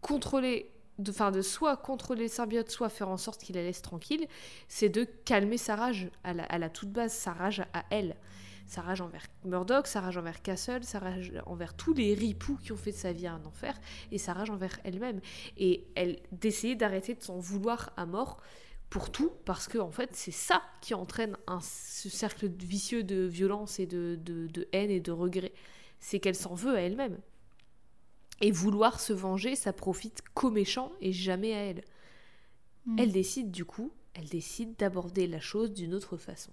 contrôler, 0.02 0.72
de, 0.98 1.12
enfin 1.12 1.32
de 1.32 1.42
soit 1.42 1.78
contrôler 1.78 2.24
le 2.24 2.28
symbiote, 2.30 2.70
soit 2.70 2.90
faire 2.90 3.10
en 3.10 3.18
sorte 3.18 3.42
qu'il 3.44 3.56
la 3.56 3.64
laisse 3.64 3.82
tranquille, 3.82 4.28
c'est 4.68 4.90
de 4.90 5.04
calmer 5.26 5.58
sa 5.58 5.76
rage 5.76 6.10
à 6.24 6.34
la, 6.34 6.44
à 6.44 6.58
la 6.58 6.70
toute 6.70 6.92
base, 6.92 7.14
sa 7.14 7.32
rage 7.34 7.62
à 7.74 7.84
elle. 7.92 8.16
Sa 8.70 8.84
rage 8.84 9.02
envers 9.02 9.26
Murdoch, 9.46 9.88
sa 9.88 10.00
rage 10.00 10.18
envers 10.18 10.44
Castle, 10.44 10.84
sa 10.84 11.00
rage 11.00 11.34
envers 11.48 11.76
tous 11.76 11.92
les 11.96 12.14
ripoux 12.14 12.56
qui 12.62 12.72
ont 12.72 12.78
fait 12.78 12.92
de 12.92 12.98
sa 12.98 13.12
vie 13.12 13.26
un 13.26 13.44
enfer, 13.44 13.74
et 14.12 14.20
sa 14.20 14.34
rage 14.34 14.52
envers 14.52 14.80
elle-même. 14.84 15.22
Et 15.58 15.88
elle 15.96 16.20
d'essayer 16.32 16.76
d'arrêter 16.76 17.16
de 17.16 17.24
s'en 17.24 17.40
vouloir 17.40 17.92
à 17.98 18.06
mort 18.06 18.38
pour 18.92 19.12
tout, 19.12 19.32
parce 19.44 19.68
que 19.68 19.80
en 19.80 19.90
fait 19.90 20.12
c'est 20.14 20.30
ça 20.30 20.62
qui 20.82 20.94
entraîne 20.94 21.36
un, 21.48 21.60
ce 21.62 22.10
cercle 22.10 22.48
vicieux 22.48 23.04
de 23.04 23.26
violence 23.26 23.80
et 23.80 23.88
de, 23.88 24.20
de, 24.22 24.46
de 24.46 24.68
haine 24.72 24.92
et 24.92 25.00
de 25.00 25.12
regret. 25.12 25.54
C'est 26.00 26.20
qu'elle 26.20 26.36
s'en 26.36 26.54
veut 26.54 26.76
à 26.76 26.82
elle-même. 26.82 27.18
Et 28.40 28.52
vouloir 28.52 29.00
se 29.00 29.14
venger, 29.14 29.56
ça 29.56 29.74
profite 29.74 30.22
qu'aux 30.36 30.52
méchants 30.52 30.92
et 31.02 31.12
jamais 31.12 31.56
à 31.56 31.64
elle. 31.64 31.84
Mm. 32.86 33.00
Elle 33.00 33.12
décide 33.14 33.50
du 33.50 33.66
coup, 33.66 33.92
elle 34.14 34.30
décide 34.30 34.78
d'aborder 34.78 35.26
la 35.26 35.40
chose 35.40 35.74
d'une 35.74 35.96
autre 35.96 36.18
façon. 36.18 36.52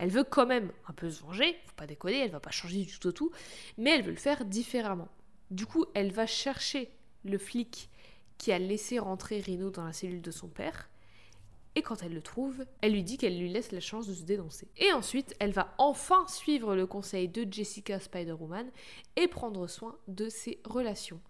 Elle 0.00 0.08
veut 0.08 0.24
quand 0.24 0.46
même 0.46 0.72
un 0.88 0.94
peu 0.94 1.10
se 1.10 1.20
venger, 1.20 1.58
faut 1.66 1.74
pas 1.76 1.86
déconner, 1.86 2.20
elle 2.20 2.30
va 2.30 2.40
pas 2.40 2.50
changer 2.50 2.86
du 2.86 2.98
tout 2.98 3.08
au 3.08 3.12
tout, 3.12 3.30
mais 3.76 3.90
elle 3.90 4.02
veut 4.02 4.12
le 4.12 4.16
faire 4.16 4.46
différemment. 4.46 5.08
Du 5.50 5.66
coup, 5.66 5.84
elle 5.92 6.10
va 6.10 6.26
chercher 6.26 6.90
le 7.22 7.36
flic 7.36 7.90
qui 8.38 8.50
a 8.50 8.58
laissé 8.58 8.98
rentrer 8.98 9.40
Rino 9.40 9.68
dans 9.68 9.84
la 9.84 9.92
cellule 9.92 10.22
de 10.22 10.30
son 10.30 10.48
père. 10.48 10.88
Et 11.74 11.82
quand 11.82 12.02
elle 12.02 12.14
le 12.14 12.22
trouve, 12.22 12.64
elle 12.80 12.92
lui 12.92 13.02
dit 13.02 13.18
qu'elle 13.18 13.38
lui 13.38 13.50
laisse 13.50 13.72
la 13.72 13.80
chance 13.80 14.06
de 14.06 14.14
se 14.14 14.22
dénoncer. 14.22 14.68
Et 14.78 14.90
ensuite, 14.94 15.34
elle 15.38 15.52
va 15.52 15.74
enfin 15.76 16.26
suivre 16.28 16.74
le 16.74 16.86
conseil 16.86 17.28
de 17.28 17.46
Jessica 17.52 18.00
Spider-Woman 18.00 18.70
et 19.16 19.28
prendre 19.28 19.66
soin 19.66 19.98
de 20.08 20.30
ses 20.30 20.62
relations. 20.64 21.20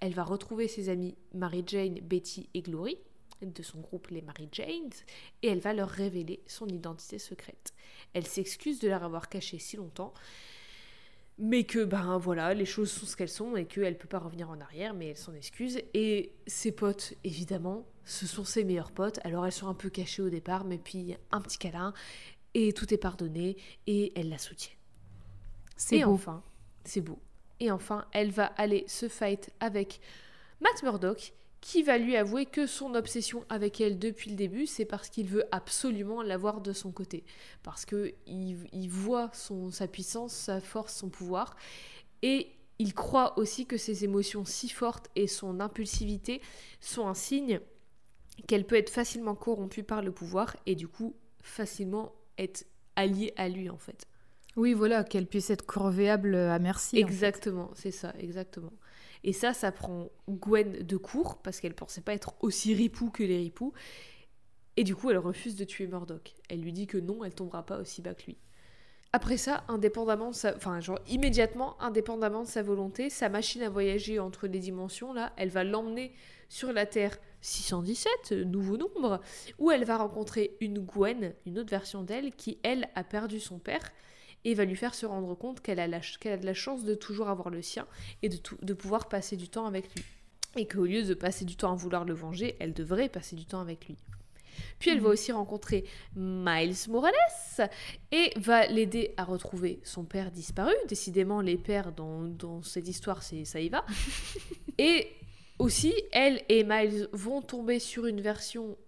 Elle 0.00 0.14
va 0.14 0.24
retrouver 0.24 0.68
ses 0.68 0.88
amies 0.88 1.18
Mary 1.34 1.64
Jane, 1.66 2.00
Betty 2.00 2.48
et 2.54 2.62
Glory, 2.62 2.96
de 3.42 3.62
son 3.62 3.80
groupe 3.80 4.08
les 4.08 4.22
Mary 4.22 4.48
Janes, 4.52 4.90
et 5.42 5.48
elle 5.48 5.60
va 5.60 5.72
leur 5.72 5.88
révéler 5.88 6.42
son 6.46 6.68
identité 6.68 7.18
secrète. 7.18 7.74
Elle 8.12 8.26
s'excuse 8.26 8.80
de 8.80 8.88
leur 8.88 9.04
avoir 9.04 9.28
caché 9.28 9.58
si 9.58 9.76
longtemps, 9.76 10.14
mais 11.38 11.64
que 11.64 11.84
ben 11.84 12.16
voilà, 12.18 12.54
les 12.54 12.64
choses 12.64 12.90
sont 12.90 13.04
ce 13.06 13.16
qu'elles 13.16 13.28
sont 13.28 13.56
et 13.56 13.66
qu'elle 13.66 13.98
peut 13.98 14.08
pas 14.08 14.18
revenir 14.18 14.48
en 14.48 14.60
arrière, 14.60 14.94
mais 14.94 15.08
elle 15.08 15.16
s'en 15.16 15.34
excuse. 15.34 15.78
Et 15.92 16.32
ses 16.46 16.72
potes, 16.72 17.12
évidemment, 17.24 17.86
ce 18.04 18.26
sont 18.26 18.44
ses 18.44 18.64
meilleurs 18.64 18.90
potes. 18.92 19.18
Alors 19.24 19.44
elles 19.44 19.52
sont 19.52 19.68
un 19.68 19.74
peu 19.74 19.90
cachées 19.90 20.22
au 20.22 20.30
départ, 20.30 20.64
mais 20.64 20.78
puis 20.78 21.14
un 21.32 21.40
petit 21.42 21.58
câlin 21.58 21.92
et 22.54 22.72
tout 22.72 22.92
est 22.94 22.98
pardonné 22.98 23.58
et 23.86 24.18
elle 24.18 24.30
la 24.30 24.38
soutient. 24.38 24.72
C'est 25.76 25.98
Et 25.98 26.04
beau. 26.04 26.12
enfin, 26.12 26.42
c'est 26.84 27.02
beau. 27.02 27.18
Et 27.60 27.70
enfin, 27.70 28.06
elle 28.12 28.30
va 28.30 28.46
aller 28.46 28.84
se 28.86 29.08
fight 29.08 29.50
avec 29.60 30.00
Matt 30.60 30.82
Murdock, 30.82 31.34
qui 31.66 31.82
va 31.82 31.98
lui 31.98 32.14
avouer 32.16 32.46
que 32.46 32.64
son 32.64 32.94
obsession 32.94 33.44
avec 33.48 33.80
elle 33.80 33.98
depuis 33.98 34.30
le 34.30 34.36
début, 34.36 34.66
c'est 34.66 34.84
parce 34.84 35.08
qu'il 35.08 35.26
veut 35.26 35.46
absolument 35.50 36.22
l'avoir 36.22 36.60
de 36.60 36.72
son 36.72 36.92
côté. 36.92 37.24
Parce 37.64 37.84
que 37.84 38.14
il, 38.28 38.68
il 38.72 38.88
voit 38.88 39.30
son, 39.32 39.72
sa 39.72 39.88
puissance, 39.88 40.32
sa 40.32 40.60
force, 40.60 40.94
son 40.94 41.08
pouvoir. 41.08 41.56
Et 42.22 42.52
il 42.78 42.94
croit 42.94 43.36
aussi 43.36 43.66
que 43.66 43.76
ses 43.78 44.04
émotions 44.04 44.44
si 44.44 44.68
fortes 44.68 45.10
et 45.16 45.26
son 45.26 45.58
impulsivité 45.58 46.40
sont 46.80 47.08
un 47.08 47.14
signe 47.14 47.58
qu'elle 48.46 48.64
peut 48.64 48.76
être 48.76 48.90
facilement 48.90 49.34
corrompue 49.34 49.82
par 49.82 50.02
le 50.02 50.12
pouvoir 50.12 50.56
et 50.66 50.76
du 50.76 50.86
coup 50.86 51.16
facilement 51.42 52.12
être 52.38 52.64
alliée 52.94 53.32
à 53.36 53.48
lui 53.48 53.70
en 53.70 53.78
fait. 53.78 54.06
Oui, 54.54 54.72
voilà, 54.72 55.02
qu'elle 55.02 55.26
puisse 55.26 55.50
être 55.50 55.66
corvéable 55.66 56.36
à 56.36 56.60
merci. 56.60 56.96
en 56.96 57.00
fait. 57.00 57.12
Exactement, 57.12 57.72
c'est 57.74 57.90
ça, 57.90 58.14
exactement. 58.20 58.72
Et 59.24 59.32
ça, 59.32 59.52
ça 59.52 59.72
prend 59.72 60.08
Gwen 60.28 60.82
de 60.82 60.96
court 60.96 61.38
parce 61.42 61.60
qu'elle 61.60 61.74
pensait 61.74 62.00
pas 62.00 62.14
être 62.14 62.34
aussi 62.40 62.74
ripou 62.74 63.10
que 63.10 63.22
les 63.22 63.38
ripoux. 63.38 63.72
Et 64.76 64.84
du 64.84 64.94
coup, 64.94 65.10
elle 65.10 65.18
refuse 65.18 65.56
de 65.56 65.64
tuer 65.64 65.86
Murdoch. 65.86 66.34
Elle 66.48 66.60
lui 66.60 66.72
dit 66.72 66.86
que 66.86 66.98
non, 66.98 67.24
elle 67.24 67.34
tombera 67.34 67.64
pas 67.64 67.78
aussi 67.78 68.02
bas 68.02 68.14
que 68.14 68.24
lui. 68.26 68.38
Après 69.12 69.38
ça, 69.38 69.64
indépendamment 69.68 70.30
de 70.30 70.34
sa... 70.34 70.54
Enfin, 70.54 70.80
genre 70.80 70.98
immédiatement, 71.08 71.80
indépendamment 71.80 72.42
de 72.42 72.48
sa 72.48 72.62
volonté, 72.62 73.08
sa 73.08 73.30
machine 73.30 73.62
à 73.62 73.70
voyager 73.70 74.18
entre 74.18 74.46
les 74.46 74.58
dimensions, 74.58 75.14
là, 75.14 75.32
elle 75.36 75.48
va 75.48 75.64
l'emmener 75.64 76.12
sur 76.48 76.72
la 76.72 76.84
Terre 76.84 77.16
617, 77.40 78.32
nouveau 78.32 78.76
nombre, 78.76 79.20
où 79.58 79.70
elle 79.70 79.84
va 79.84 79.96
rencontrer 79.96 80.56
une 80.60 80.80
Gwen, 80.80 81.34
une 81.46 81.58
autre 81.58 81.70
version 81.70 82.02
d'elle, 82.02 82.32
qui, 82.32 82.58
elle, 82.62 82.88
a 82.94 83.04
perdu 83.04 83.40
son 83.40 83.58
père, 83.58 83.92
et 84.46 84.54
va 84.54 84.64
lui 84.64 84.76
faire 84.76 84.94
se 84.94 85.04
rendre 85.06 85.34
compte 85.34 85.60
qu'elle 85.60 85.80
a, 85.80 85.88
de 85.88 86.46
la 86.46 86.54
chance 86.54 86.84
de 86.84 86.94
toujours 86.94 87.28
avoir 87.28 87.50
le 87.50 87.60
sien, 87.62 87.86
et 88.22 88.28
de, 88.28 88.36
tout- 88.36 88.56
de 88.62 88.72
pouvoir 88.74 89.08
passer 89.08 89.36
du 89.36 89.48
temps 89.48 89.66
avec 89.66 89.92
lui. 89.94 90.04
Et 90.56 90.66
qu'au 90.68 90.84
lieu 90.86 91.02
de 91.02 91.14
passer 91.14 91.44
du 91.44 91.56
temps 91.56 91.72
à 91.72 91.74
vouloir 91.74 92.04
le 92.04 92.14
venger, 92.14 92.56
elle 92.60 92.72
devrait 92.72 93.08
passer 93.08 93.34
du 93.36 93.44
temps 93.44 93.60
avec 93.60 93.88
lui. 93.88 93.96
Puis 94.78 94.90
elle 94.90 95.00
va 95.00 95.08
aussi 95.10 95.32
rencontrer 95.32 95.84
Miles 96.14 96.76
Morales 96.88 97.68
et 98.12 98.32
va 98.36 98.66
l'aider 98.68 99.12
à 99.16 99.24
retrouver 99.24 99.80
son 99.82 100.04
père 100.04 100.30
disparu. 100.30 100.72
Décidément, 100.88 101.40
les 101.40 101.56
pères 101.58 101.92
dans, 101.92 102.22
dans 102.22 102.62
cette 102.62 102.88
histoire, 102.88 103.22
c'est 103.24 103.44
ça 103.44 103.60
y 103.60 103.68
va. 103.68 103.84
et 104.78 105.08
aussi, 105.58 105.92
elle 106.12 106.40
et 106.48 106.62
Miles 106.64 107.08
vont 107.12 107.42
tomber 107.42 107.78
sur 107.80 108.06
une 108.06 108.20
version 108.20 108.78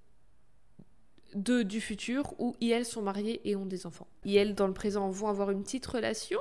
de, 1.35 1.63
du 1.63 1.81
futur 1.81 2.35
où 2.39 2.57
ils, 2.61 2.85
sont 2.85 3.03
mariés 3.03 3.41
et 3.45 3.57
ont 3.57 3.67
des 3.67 3.87
enfants. 3.87 4.07
Elles, 4.27 4.55
dans 4.55 4.67
le 4.67 4.73
présent, 4.73 5.09
vont 5.11 5.29
avoir 5.29 5.51
une 5.51 5.63
petite 5.63 5.87
relation, 5.87 6.39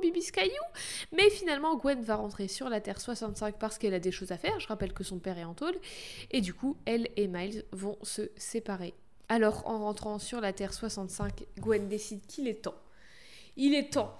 Bibi. 0.00 0.26
Mais 1.12 1.30
finalement, 1.30 1.76
Gwen 1.76 2.02
va 2.02 2.16
rentrer 2.16 2.48
sur 2.48 2.68
la 2.68 2.80
Terre 2.80 3.00
65 3.00 3.56
parce 3.58 3.78
qu'elle 3.78 3.94
a 3.94 4.00
des 4.00 4.12
choses 4.12 4.32
à 4.32 4.38
faire. 4.38 4.58
Je 4.60 4.68
rappelle 4.68 4.92
que 4.92 5.04
son 5.04 5.18
père 5.18 5.38
est 5.38 5.44
en 5.44 5.54
tôle. 5.54 5.74
Et 6.30 6.40
du 6.40 6.54
coup, 6.54 6.76
elle 6.84 7.08
et 7.16 7.28
Miles 7.28 7.64
vont 7.72 7.98
se 8.02 8.30
séparer. 8.36 8.94
Alors, 9.28 9.66
en 9.66 9.78
rentrant 9.78 10.18
sur 10.18 10.40
la 10.40 10.52
Terre 10.52 10.74
65, 10.74 11.44
Gwen 11.58 11.88
décide 11.88 12.26
qu'il 12.26 12.48
est 12.48 12.62
temps. 12.62 12.76
Il 13.56 13.74
est 13.74 13.92
temps 13.92 14.18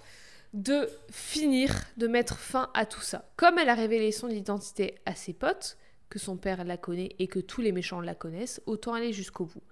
de 0.53 0.89
finir, 1.11 1.75
de 1.97 2.07
mettre 2.07 2.39
fin 2.39 2.71
à 2.75 2.85
tout 2.85 3.01
ça. 3.01 3.31
Comme 3.37 3.59
elle 3.59 3.69
a 3.69 3.75
révélé 3.75 4.13
son 4.13 4.29
identité 4.29 4.97
à 5.07 5.15
ses 5.15 5.33
potes, 5.33 5.79
que 6.11 6.19
son 6.19 6.37
père 6.37 6.65
la 6.65 6.77
connaît 6.77 7.17
et 7.19 7.27
que 7.27 7.39
tous 7.39 7.63
les 7.63 7.73
méchants 7.73 8.01
la 8.01 8.15
connaissent, 8.15 8.61
autant 8.67 8.93
aller 8.93 9.15
jusqu'au 9.15 9.47
bout. 9.47 9.63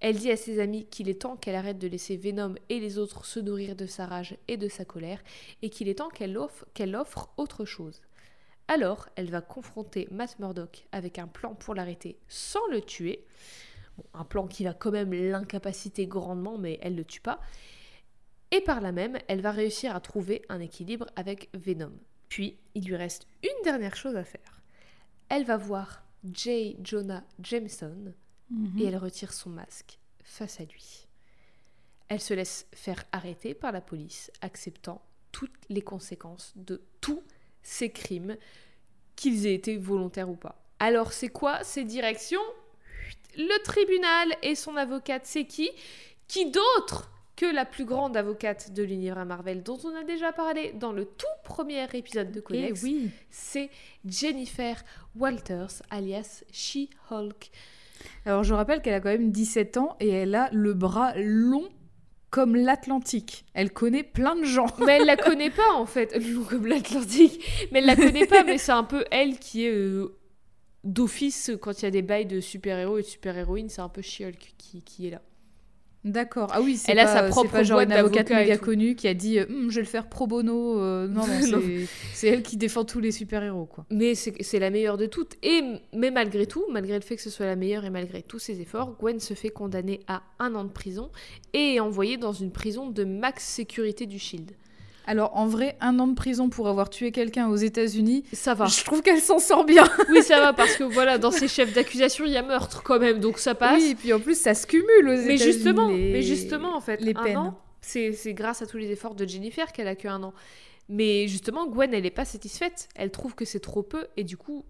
Elle 0.00 0.16
dit 0.16 0.30
à 0.30 0.36
ses 0.36 0.60
amis 0.60 0.86
qu'il 0.86 1.08
est 1.08 1.22
temps 1.22 1.36
qu'elle 1.36 1.56
arrête 1.56 1.78
de 1.78 1.88
laisser 1.88 2.16
Venom 2.16 2.54
et 2.68 2.78
les 2.78 2.98
autres 2.98 3.24
se 3.24 3.40
nourrir 3.40 3.74
de 3.74 3.86
sa 3.86 4.06
rage 4.06 4.36
et 4.46 4.56
de 4.56 4.68
sa 4.68 4.84
colère, 4.84 5.22
et 5.62 5.70
qu'il 5.70 5.88
est 5.88 5.96
temps 5.96 6.08
qu'elle 6.08 6.36
offre, 6.36 7.30
autre 7.36 7.64
chose. 7.64 8.00
Alors, 8.68 9.08
elle 9.16 9.30
va 9.30 9.40
confronter 9.40 10.06
Matt 10.10 10.38
Murdock 10.38 10.86
avec 10.92 11.18
un 11.18 11.26
plan 11.26 11.54
pour 11.54 11.74
l'arrêter 11.74 12.18
sans 12.28 12.64
le 12.70 12.80
tuer. 12.80 13.24
Un 14.14 14.24
plan 14.24 14.46
qui 14.46 14.62
va 14.62 14.74
quand 14.74 14.92
même 14.92 15.12
l'incapaciter 15.12 16.06
grandement, 16.06 16.58
mais 16.58 16.78
elle 16.82 16.92
ne 16.92 16.98
le 16.98 17.04
tue 17.04 17.20
pas. 17.20 17.40
Et 18.50 18.60
par 18.60 18.80
là 18.80 18.92
même, 18.92 19.18
elle 19.26 19.40
va 19.40 19.50
réussir 19.50 19.96
à 19.96 20.00
trouver 20.00 20.42
un 20.48 20.60
équilibre 20.60 21.06
avec 21.16 21.48
Venom. 21.54 21.92
Puis, 22.28 22.58
il 22.74 22.84
lui 22.84 22.94
reste 22.94 23.26
une 23.42 23.64
dernière 23.64 23.96
chose 23.96 24.16
à 24.16 24.24
faire. 24.24 24.62
Elle 25.28 25.44
va 25.44 25.56
voir 25.56 26.04
J. 26.32 26.76
Jonah 26.82 27.24
Jameson 27.40 28.12
Mhm. 28.50 28.78
et 28.80 28.84
elle 28.86 28.96
retire 28.96 29.32
son 29.32 29.50
masque 29.50 29.98
face 30.24 30.60
à 30.60 30.64
lui. 30.64 31.06
Elle 32.08 32.20
se 32.20 32.32
laisse 32.34 32.66
faire 32.72 33.04
arrêter 33.12 33.52
par 33.54 33.72
la 33.72 33.80
police, 33.82 34.30
acceptant 34.40 35.02
toutes 35.32 35.54
les 35.68 35.82
conséquences 35.82 36.52
de 36.56 36.80
tous 37.02 37.22
ces 37.62 37.90
crimes, 37.90 38.36
qu'ils 39.16 39.46
aient 39.46 39.54
été 39.54 39.76
volontaires 39.76 40.30
ou 40.30 40.36
pas. 40.36 40.60
Alors 40.78 41.12
c'est 41.12 41.28
quoi 41.28 41.62
ces 41.64 41.84
directions? 41.84 42.40
Le 43.36 43.62
tribunal 43.62 44.34
et 44.42 44.54
son 44.54 44.76
avocate, 44.76 45.26
c'est 45.26 45.44
qui? 45.44 45.70
Qui 46.28 46.50
d'autre 46.50 47.10
que 47.36 47.46
la 47.46 47.64
plus 47.64 47.84
grande 47.84 48.16
avocate 48.16 48.72
de 48.72 48.82
l'univers 48.82 49.24
Marvel, 49.26 49.62
dont 49.62 49.78
on 49.84 49.94
a 49.94 50.02
déjà 50.02 50.32
parlé 50.32 50.72
dans 50.72 50.92
le 50.92 51.04
tout 51.04 51.26
premier 51.44 51.84
épisode 51.94 52.32
de 52.32 52.40
Codex, 52.40 52.80
Eh 52.82 52.84
oui. 52.84 53.10
c'est 53.30 53.70
Jennifer 54.04 54.82
Walters, 55.14 55.82
alias 55.90 56.42
She-Hulk. 56.52 57.50
Alors 58.26 58.44
je 58.44 58.54
rappelle 58.54 58.82
qu'elle 58.82 58.94
a 58.94 59.00
quand 59.00 59.08
même 59.10 59.30
17 59.30 59.76
ans 59.76 59.96
et 60.00 60.08
elle 60.08 60.34
a 60.34 60.48
le 60.52 60.74
bras 60.74 61.12
long 61.16 61.68
comme 62.30 62.56
l'Atlantique. 62.56 63.46
Elle 63.54 63.72
connaît 63.72 64.02
plein 64.02 64.36
de 64.36 64.44
gens. 64.44 64.66
Mais 64.84 64.98
elle 64.98 65.06
la 65.06 65.16
connaît 65.16 65.50
pas 65.50 65.72
en 65.74 65.86
fait, 65.86 66.14
long 66.32 66.44
comme 66.44 66.66
l'Atlantique. 66.66 67.68
Mais 67.72 67.78
elle 67.78 67.86
la 67.86 67.96
connaît 67.96 68.26
pas, 68.26 68.44
mais 68.44 68.58
c'est 68.58 68.72
un 68.72 68.84
peu 68.84 69.04
elle 69.10 69.38
qui 69.38 69.64
est 69.64 69.72
euh, 69.72 70.14
d'office 70.84 71.50
quand 71.60 71.80
il 71.80 71.84
y 71.84 71.88
a 71.88 71.90
des 71.90 72.02
bails 72.02 72.26
de 72.26 72.40
super-héros 72.40 72.98
et 72.98 73.02
de 73.02 73.06
super-héroïnes, 73.06 73.68
c'est 73.68 73.80
un 73.80 73.88
peu 73.88 74.02
She-Hulk 74.02 74.54
qui, 74.58 74.82
qui 74.82 75.08
est 75.08 75.10
là. 75.10 75.22
D'accord. 76.08 76.48
Ah 76.52 76.60
oui, 76.60 76.76
c'est 76.76 76.92
Elle 76.92 76.98
a 76.98 77.06
sa 77.06 77.22
propre 77.24 77.50
pas 77.52 77.62
genre 77.62 77.76
boîte 77.78 77.88
une 77.88 77.92
avocate 77.92 78.28
d'avocats 78.28 78.40
et 78.42 78.44
méga 78.50 78.58
connue 78.58 78.94
qui 78.94 79.08
a 79.08 79.14
dit 79.14 79.38
euh, 79.38 79.46
Hum, 79.48 79.70
je 79.70 79.76
vais 79.76 79.82
le 79.82 79.86
faire 79.86 80.08
pro 80.08 80.26
bono. 80.26 80.80
euh, 80.80 81.06
non, 81.08 81.22
c'est- 82.14 82.28
elle 82.28 82.42
qui 82.42 82.56
défend 82.56 82.84
tous 82.84 83.00
les 83.00 83.12
super-héros, 83.12 83.66
quoi. 83.66 83.84
Mais 83.90 84.14
c'est 84.14 84.34
c'est 84.42 84.58
la 84.58 84.70
meilleure 84.70 84.96
de 84.96 85.06
toutes. 85.06 85.34
Et 85.42 85.60
mais 85.94 86.10
malgré 86.10 86.46
tout, 86.46 86.64
malgré 86.70 86.94
le 86.96 87.02
fait 87.04 87.16
que 87.16 87.22
ce 87.22 87.30
soit 87.30 87.46
la 87.46 87.56
meilleure 87.56 87.84
et 87.84 87.90
malgré 87.90 88.22
tous 88.22 88.38
ses 88.38 88.60
efforts, 88.60 88.96
Gwen 88.98 89.20
se 89.20 89.34
fait 89.34 89.50
condamner 89.50 90.00
à 90.08 90.22
un 90.38 90.54
an 90.54 90.64
de 90.64 90.70
prison 90.72 91.10
et 91.52 91.74
est 91.74 91.80
envoyée 91.80 92.16
dans 92.16 92.32
une 92.32 92.50
prison 92.52 92.88
de 92.90 93.04
max 93.04 93.44
sécurité 93.44 94.06
du 94.06 94.18
Shield. 94.18 94.52
Alors 95.08 95.34
en 95.36 95.46
vrai, 95.46 95.76
un 95.80 95.98
an 96.00 96.06
de 96.06 96.14
prison 96.14 96.50
pour 96.50 96.68
avoir 96.68 96.90
tué 96.90 97.12
quelqu'un 97.12 97.48
aux 97.48 97.56
États-Unis, 97.56 98.24
Ça 98.34 98.52
va. 98.52 98.66
je 98.66 98.84
trouve 98.84 99.00
qu'elle 99.00 99.20
s'en 99.22 99.38
sort 99.38 99.64
bien. 99.64 99.84
Oui, 100.10 100.22
ça 100.22 100.38
va 100.40 100.52
parce 100.52 100.76
que 100.76 100.84
voilà, 100.84 101.16
dans 101.16 101.30
ses 101.30 101.48
chefs 101.48 101.72
d'accusation, 101.72 102.24
il 102.26 102.32
y 102.32 102.36
a 102.36 102.42
meurtre 102.42 102.82
quand 102.82 102.98
même, 102.98 103.18
donc 103.18 103.38
ça 103.38 103.54
passe. 103.54 103.80
Oui, 103.82 103.90
et 103.92 103.94
puis 103.94 104.12
en 104.12 104.20
plus, 104.20 104.38
ça 104.38 104.54
se 104.54 104.66
cumule 104.66 104.86
aux 105.02 105.04
mais 105.04 105.34
États-Unis. 105.36 105.38
justement, 105.52 105.88
les- 105.88 106.12
mais 106.12 106.22
justement 106.22 106.76
en 106.76 106.80
fait, 106.80 107.00
les 107.00 107.14
un 107.16 107.22
peines. 107.24 107.52
c'est 107.80 108.34
grâce 108.34 108.60
à 108.62 108.66
tous 108.66 108.76
les 108.76 108.90
efforts 108.90 109.14
de 109.14 109.26
Jennifer 109.26 109.72
qu'elle 109.72 109.88
a 109.88 109.96
que 109.96 110.08
un 110.08 110.22
an. 110.22 110.34
Mais 110.90 111.26
justement, 111.26 111.66
Gwen, 111.66 111.92
elle 111.94 112.02
n'est 112.02 112.10
pas 112.10 112.24
satisfaite. 112.26 112.88
Elle 112.94 113.10
trouve 113.10 113.34
que 113.34 113.44
c'est 113.46 113.60
trop 113.60 113.82
peu 113.82 114.06
et 114.16 114.24
du 114.24 114.36
coup, 114.36 114.64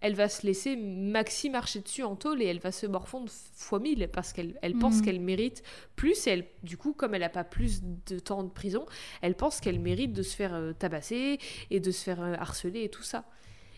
elle 0.00 0.14
va 0.14 0.28
se 0.28 0.46
laisser 0.46 0.76
Maxi 0.76 1.50
marcher 1.50 1.80
dessus 1.80 2.02
en 2.02 2.16
tôle 2.16 2.40
et 2.42 2.46
elle 2.46 2.58
va 2.58 2.72
se 2.72 2.86
morfondre 2.86 3.30
fois 3.30 3.78
mille 3.80 4.08
parce 4.12 4.32
qu'elle 4.32 4.58
elle 4.62 4.74
pense 4.74 4.96
Mhm. 4.98 5.04
qu'elle 5.04 5.20
mérite 5.20 5.62
plus. 5.96 6.26
Et 6.26 6.30
elle, 6.30 6.46
du 6.62 6.76
coup, 6.76 6.92
comme 6.94 7.14
elle 7.14 7.20
n'a 7.20 7.28
pas 7.28 7.44
plus 7.44 7.82
de 7.82 8.18
temps 8.18 8.42
de 8.42 8.48
prison, 8.50 8.86
elle 9.20 9.34
pense 9.34 9.60
qu'elle 9.60 9.78
mérite 9.78 10.12
de 10.12 10.22
se 10.22 10.34
faire 10.34 10.54
euh, 10.54 10.72
tabasser 10.72 11.38
et 11.70 11.80
de 11.80 11.90
se 11.90 12.02
faire 12.02 12.22
euh, 12.22 12.34
harceler 12.38 12.84
et 12.84 12.88
tout 12.88 13.02
ça. 13.02 13.24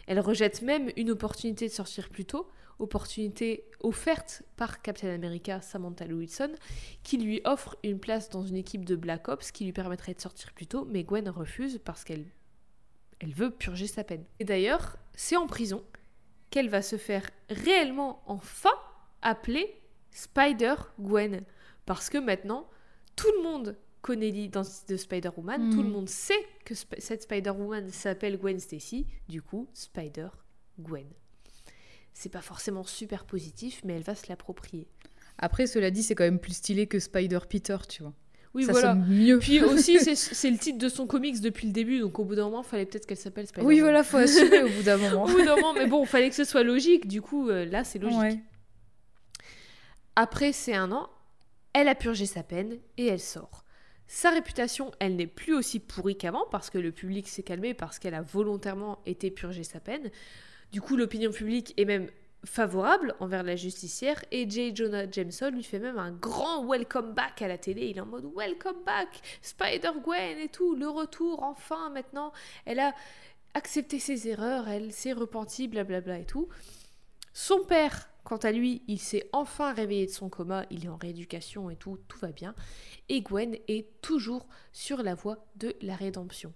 Elle 0.06 0.20
rejette 0.20 0.62
même 0.62 0.90
une 0.96 1.10
opportunité 1.10 1.66
de 1.66 1.72
sortir 1.72 2.08
plus 2.08 2.24
tôt, 2.24 2.48
opportunité 2.78 3.64
offerte 3.80 4.42
par 4.56 4.82
Captain 4.82 5.10
America 5.14 5.60
Samantha 5.60 6.04
Wilson, 6.06 6.52
qui 7.02 7.18
lui 7.18 7.40
offre 7.44 7.76
une 7.84 7.98
place 7.98 8.28
dans 8.28 8.44
une 8.44 8.56
équipe 8.56 8.84
de 8.84 8.96
Black 8.96 9.28
Ops 9.28 9.50
qui 9.52 9.64
lui 9.64 9.72
permettrait 9.72 10.14
de 10.14 10.20
sortir 10.20 10.52
plus 10.52 10.66
tôt, 10.66 10.84
mais 10.90 11.04
Gwen 11.04 11.28
refuse 11.28 11.80
parce 11.84 12.04
qu'elle 12.04 12.24
elle 13.20 13.32
veut 13.34 13.50
purger 13.52 13.86
sa 13.86 14.02
peine. 14.02 14.24
Et 14.40 14.44
d'ailleurs, 14.44 14.96
c'est 15.14 15.36
en 15.36 15.46
prison 15.46 15.84
qu'elle 16.52 16.68
va 16.68 16.82
se 16.82 16.96
faire 16.96 17.28
réellement 17.50 18.22
enfin 18.26 18.70
appeler 19.22 19.74
Spider-Gwen. 20.12 21.42
Parce 21.86 22.08
que 22.10 22.18
maintenant, 22.18 22.68
tout 23.16 23.30
le 23.38 23.42
monde 23.42 23.76
connaît 24.02 24.30
l'identité 24.30 24.92
de 24.94 24.98
Spider-Woman, 24.98 25.62
Mhm. 25.68 25.74
tout 25.74 25.82
le 25.82 25.88
monde 25.88 26.08
sait 26.08 26.44
que 26.64 26.74
Sp- 26.74 26.98
cette 27.00 27.22
Spider-Woman 27.22 27.88
s'appelle 27.90 28.36
Gwen 28.38 28.58
Stacy, 28.60 29.06
du 29.28 29.42
coup, 29.42 29.68
Spider-Gwen. 29.74 31.06
C'est 32.12 32.28
pas 32.28 32.42
forcément 32.42 32.84
super 32.84 33.24
positif, 33.24 33.80
mais 33.84 33.94
elle 33.94 34.02
va 34.02 34.14
se 34.14 34.28
l'approprier. 34.28 34.86
Après, 35.38 35.66
cela 35.66 35.90
dit, 35.90 36.02
c'est 36.02 36.14
quand 36.14 36.24
même 36.24 36.38
plus 36.40 36.54
stylé 36.56 36.86
que 36.86 36.98
Spider-Peter, 36.98 37.78
tu 37.88 38.02
vois. 38.02 38.12
Oui, 38.54 38.64
ça 38.64 38.72
voilà. 38.72 38.92
sonne 38.92 39.06
mieux. 39.08 39.38
Puis 39.38 39.62
aussi, 39.62 39.98
c'est- 40.16 40.50
le 40.50 40.58
titre 40.58 40.78
de 40.78 40.88
son 40.88 41.06
comics 41.06 41.40
depuis 41.40 41.66
le 41.66 41.72
début, 41.72 42.00
donc 42.00 42.18
au 42.18 42.24
bout 42.24 42.34
d'un 42.34 42.44
moment, 42.44 42.62
il 42.62 42.68
fallait 42.68 42.84
peut-être 42.86 43.06
qu'elle 43.06 43.16
s'appelle 43.16 43.46
Spider-Man. 43.46 43.66
Oui, 43.68 43.80
voilà, 43.80 44.04
faut 44.04 44.18
assumer 44.18 44.62
au 44.62 44.68
bout 44.68 44.82
d'un 44.82 44.98
moment. 44.98 45.24
Au 45.24 45.28
bout 45.28 45.42
d'un 45.44 45.56
moment, 45.56 45.72
mais 45.72 45.86
bon, 45.86 46.02
il 46.04 46.08
fallait 46.08 46.28
que 46.28 46.36
ce 46.36 46.44
soit 46.44 46.62
logique, 46.62 47.08
du 47.08 47.22
coup, 47.22 47.48
euh, 47.48 47.64
là, 47.64 47.84
c'est 47.84 47.98
logique. 47.98 48.18
Ouais. 48.18 48.38
Après 50.16 50.52
ces 50.52 50.74
un 50.74 50.92
an, 50.92 51.08
elle 51.72 51.88
a 51.88 51.94
purgé 51.94 52.26
sa 52.26 52.42
peine 52.42 52.76
et 52.98 53.06
elle 53.06 53.20
sort. 53.20 53.64
Sa 54.06 54.30
réputation, 54.30 54.90
elle 54.98 55.16
n'est 55.16 55.26
plus 55.26 55.54
aussi 55.54 55.80
pourrie 55.80 56.18
qu'avant 56.18 56.44
parce 56.50 56.68
que 56.68 56.76
le 56.76 56.92
public 56.92 57.28
s'est 57.28 57.42
calmé 57.42 57.72
parce 57.72 57.98
qu'elle 57.98 58.12
a 58.14 58.20
volontairement 58.20 58.98
été 59.06 59.30
purger 59.30 59.64
sa 59.64 59.80
peine. 59.80 60.10
Du 60.70 60.82
coup, 60.82 60.96
l'opinion 60.96 61.30
publique 61.30 61.72
est 61.78 61.86
même 61.86 62.08
favorable 62.44 63.14
envers 63.20 63.42
la 63.42 63.56
justicière 63.56 64.22
et 64.30 64.48
J. 64.48 64.74
Jonah 64.74 65.10
Jameson 65.10 65.50
lui 65.50 65.62
fait 65.62 65.78
même 65.78 65.98
un 65.98 66.10
grand 66.10 66.66
welcome 66.66 67.12
back 67.12 67.40
à 67.42 67.48
la 67.48 67.58
télé. 67.58 67.86
Il 67.86 67.98
est 67.98 68.00
en 68.00 68.06
mode 68.06 68.30
welcome 68.34 68.82
back, 68.84 69.20
Spider-Gwen 69.42 70.38
et 70.38 70.48
tout, 70.48 70.74
le 70.74 70.88
retour 70.88 71.42
enfin 71.42 71.90
maintenant. 71.90 72.32
Elle 72.64 72.80
a 72.80 72.94
accepté 73.54 73.98
ses 73.98 74.28
erreurs, 74.28 74.68
elle 74.68 74.92
s'est 74.92 75.12
repentie, 75.12 75.68
blablabla 75.68 76.18
et 76.18 76.26
tout. 76.26 76.48
Son 77.32 77.64
père, 77.64 78.10
quant 78.24 78.38
à 78.38 78.52
lui, 78.52 78.82
il 78.88 78.98
s'est 78.98 79.28
enfin 79.32 79.72
réveillé 79.72 80.06
de 80.06 80.10
son 80.10 80.28
coma, 80.28 80.66
il 80.70 80.84
est 80.84 80.88
en 80.88 80.96
rééducation 80.96 81.70
et 81.70 81.76
tout, 81.76 81.98
tout 82.08 82.18
va 82.18 82.32
bien. 82.32 82.54
Et 83.08 83.22
Gwen 83.22 83.56
est 83.68 84.00
toujours 84.00 84.46
sur 84.72 85.02
la 85.02 85.14
voie 85.14 85.46
de 85.56 85.74
la 85.80 85.96
rédemption. 85.96 86.52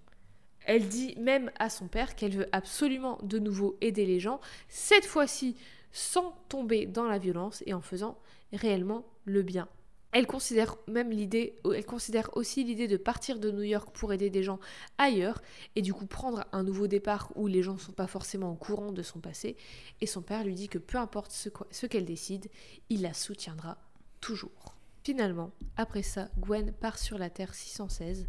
Elle 0.65 0.89
dit 0.89 1.15
même 1.17 1.49
à 1.59 1.69
son 1.69 1.87
père 1.87 2.15
qu'elle 2.15 2.35
veut 2.35 2.49
absolument 2.51 3.19
de 3.23 3.39
nouveau 3.39 3.77
aider 3.79 4.05
les 4.05 4.19
gens, 4.19 4.41
cette 4.67 5.05
fois-ci 5.05 5.55
sans 5.97 6.37
tomber 6.47 6.85
dans 6.85 7.05
la 7.05 7.17
violence 7.17 7.63
et 7.65 7.73
en 7.73 7.81
faisant 7.81 8.19
réellement 8.53 9.03
le 9.25 9.41
bien. 9.41 9.67
Elle 10.11 10.27
considère 10.27 10.77
même 10.87 11.09
l'idée, 11.09 11.59
elle 11.65 11.85
considère 11.85 12.29
aussi 12.37 12.63
l'idée 12.63 12.87
de 12.87 12.97
partir 12.97 13.39
de 13.39 13.49
New 13.49 13.63
York 13.63 13.89
pour 13.93 14.13
aider 14.13 14.29
des 14.29 14.43
gens 14.43 14.59
ailleurs 14.99 15.41
et 15.75 15.81
du 15.81 15.95
coup 15.95 16.05
prendre 16.05 16.45
un 16.51 16.61
nouveau 16.61 16.85
départ 16.85 17.31
où 17.35 17.47
les 17.47 17.63
gens 17.63 17.73
ne 17.73 17.79
sont 17.79 17.93
pas 17.93 18.05
forcément 18.05 18.51
au 18.51 18.55
courant 18.55 18.91
de 18.91 19.01
son 19.01 19.19
passé. 19.19 19.57
Et 19.99 20.05
son 20.05 20.21
père 20.21 20.43
lui 20.43 20.53
dit 20.53 20.69
que 20.69 20.77
peu 20.77 20.99
importe 20.99 21.31
ce 21.31 21.85
qu'elle 21.87 22.05
décide, 22.05 22.47
il 22.89 23.01
la 23.01 23.13
soutiendra 23.13 23.79
toujours. 24.21 24.75
Finalement, 25.03 25.49
après 25.77 26.03
ça, 26.03 26.29
Gwen 26.37 26.73
part 26.73 26.99
sur 26.99 27.17
la 27.17 27.31
Terre 27.31 27.55
616 27.55 28.27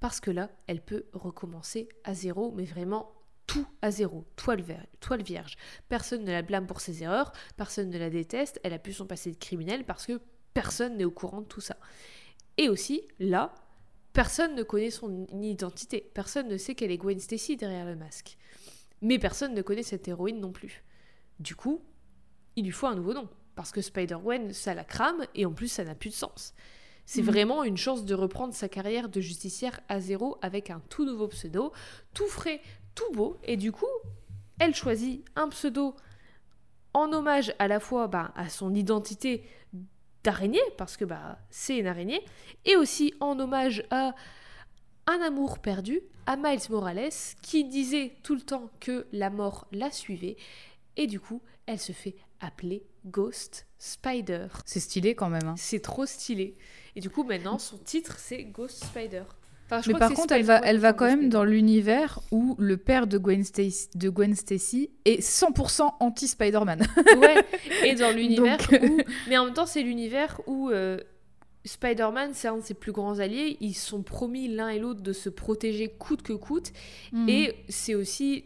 parce 0.00 0.18
que 0.18 0.30
là, 0.30 0.48
elle 0.66 0.80
peut 0.80 1.04
recommencer 1.12 1.90
à 2.04 2.14
zéro, 2.14 2.52
mais 2.56 2.64
vraiment 2.64 3.12
tout 3.52 3.66
à 3.82 3.90
zéro, 3.90 4.24
toile, 4.36 4.62
ver- 4.62 4.86
toile 5.00 5.22
vierge. 5.22 5.56
Personne 5.88 6.24
ne 6.24 6.32
la 6.32 6.42
blâme 6.42 6.66
pour 6.66 6.80
ses 6.80 7.02
erreurs, 7.02 7.32
personne 7.56 7.90
ne 7.90 7.98
la 7.98 8.10
déteste, 8.10 8.60
elle 8.64 8.72
a 8.72 8.78
pu 8.78 8.92
son 8.92 9.06
passé 9.06 9.30
de 9.30 9.36
criminel 9.36 9.84
parce 9.84 10.06
que 10.06 10.20
personne 10.54 10.96
n'est 10.96 11.04
au 11.04 11.10
courant 11.10 11.40
de 11.42 11.46
tout 11.46 11.60
ça. 11.60 11.76
Et 12.56 12.68
aussi, 12.68 13.02
là, 13.18 13.54
personne 14.12 14.54
ne 14.54 14.62
connaît 14.62 14.90
son 14.90 15.26
identité, 15.42 16.10
personne 16.14 16.48
ne 16.48 16.56
sait 16.56 16.74
qu'elle 16.74 16.90
est 16.90 16.98
Gwen 16.98 17.18
Stacy 17.20 17.56
derrière 17.56 17.86
le 17.86 17.96
masque. 17.96 18.36
Mais 19.00 19.18
personne 19.18 19.54
ne 19.54 19.62
connaît 19.62 19.82
cette 19.82 20.06
héroïne 20.08 20.40
non 20.40 20.52
plus. 20.52 20.84
Du 21.40 21.56
coup, 21.56 21.82
il 22.56 22.64
lui 22.64 22.70
faut 22.72 22.86
un 22.86 22.94
nouveau 22.94 23.14
nom. 23.14 23.28
Parce 23.54 23.70
que 23.70 23.82
Spider-Gwen, 23.82 24.54
ça 24.54 24.72
la 24.72 24.84
crame, 24.84 25.26
et 25.34 25.44
en 25.44 25.52
plus, 25.52 25.68
ça 25.68 25.84
n'a 25.84 25.94
plus 25.94 26.08
de 26.08 26.14
sens. 26.14 26.54
C'est 27.04 27.20
Mhm. 27.20 27.26
vraiment 27.26 27.64
une 27.64 27.76
chance 27.76 28.04
de 28.06 28.14
reprendre 28.14 28.54
sa 28.54 28.68
carrière 28.68 29.08
de 29.10 29.20
justicière 29.20 29.80
à 29.88 30.00
zéro 30.00 30.38
avec 30.40 30.70
un 30.70 30.80
tout 30.88 31.04
nouveau 31.04 31.28
pseudo, 31.28 31.72
tout 32.14 32.28
frais, 32.28 32.62
tout 32.94 33.10
beau, 33.12 33.38
et 33.44 33.56
du 33.56 33.72
coup, 33.72 33.86
elle 34.58 34.74
choisit 34.74 35.24
un 35.36 35.48
pseudo 35.48 35.96
en 36.94 37.12
hommage 37.12 37.54
à 37.58 37.68
la 37.68 37.80
fois 37.80 38.06
bah, 38.06 38.32
à 38.36 38.48
son 38.48 38.74
identité 38.74 39.44
d'araignée, 40.24 40.60
parce 40.76 40.96
que 40.96 41.04
bah, 41.04 41.38
c'est 41.50 41.78
une 41.78 41.86
araignée, 41.86 42.24
et 42.64 42.76
aussi 42.76 43.14
en 43.20 43.38
hommage 43.40 43.84
à 43.90 44.14
un 45.06 45.20
amour 45.20 45.58
perdu, 45.58 46.00
à 46.26 46.36
Miles 46.36 46.60
Morales, 46.70 47.10
qui 47.42 47.64
disait 47.64 48.16
tout 48.22 48.34
le 48.34 48.42
temps 48.42 48.70
que 48.78 49.06
la 49.12 49.30
mort 49.30 49.66
la 49.72 49.90
suivait, 49.90 50.36
et 50.96 51.06
du 51.06 51.18
coup, 51.18 51.42
elle 51.66 51.80
se 51.80 51.92
fait 51.92 52.16
appeler 52.40 52.84
Ghost 53.06 53.66
Spider. 53.78 54.48
C'est 54.64 54.80
stylé 54.80 55.14
quand 55.14 55.28
même. 55.28 55.48
hein. 55.48 55.54
C'est 55.56 55.80
trop 55.80 56.06
stylé. 56.06 56.56
Et 56.94 57.00
du 57.00 57.10
coup, 57.10 57.24
maintenant, 57.24 57.58
son 57.58 57.78
titre, 57.78 58.18
c'est 58.18 58.44
Ghost 58.44 58.84
Spider. 58.84 59.24
Enfin, 59.70 59.80
Mais 59.86 59.98
par 59.98 60.12
contre, 60.12 60.34
elle 60.34 60.42
va, 60.42 60.60
elle 60.64 60.78
va 60.78 60.92
quand 60.92 61.06
même 61.06 61.28
dans 61.28 61.44
l'univers 61.44 62.20
où 62.30 62.56
le 62.58 62.76
père 62.76 63.06
de 63.06 63.16
Gwen 63.16 63.42
Stacy, 63.42 63.88
de 63.94 64.10
Gwen 64.10 64.34
Stacy 64.34 64.90
est 65.04 65.20
100% 65.22 65.94
anti-Spider-Man. 66.00 66.86
Ouais, 67.16 67.44
et 67.84 67.94
dans 67.96 68.14
l'univers 68.14 68.58
Donc, 68.58 68.72
euh, 68.72 68.86
où... 68.86 68.98
Mais 69.28 69.38
en 69.38 69.46
même 69.46 69.54
temps, 69.54 69.66
c'est 69.66 69.82
l'univers 69.82 70.40
où 70.46 70.68
euh, 70.68 70.98
Spider-Man, 71.64 72.30
c'est 72.34 72.48
un 72.48 72.58
de 72.58 72.62
ses 72.62 72.74
plus 72.74 72.92
grands 72.92 73.18
alliés. 73.18 73.56
Ils 73.60 73.74
sont 73.74 74.02
promis 74.02 74.48
l'un 74.48 74.68
et 74.68 74.78
l'autre 74.78 75.00
de 75.00 75.12
se 75.12 75.28
protéger 75.28 75.88
coûte 75.88 76.22
que 76.22 76.32
coûte. 76.32 76.72
Mm. 77.12 77.28
Et 77.28 77.54
c'est 77.68 77.94
aussi, 77.94 78.44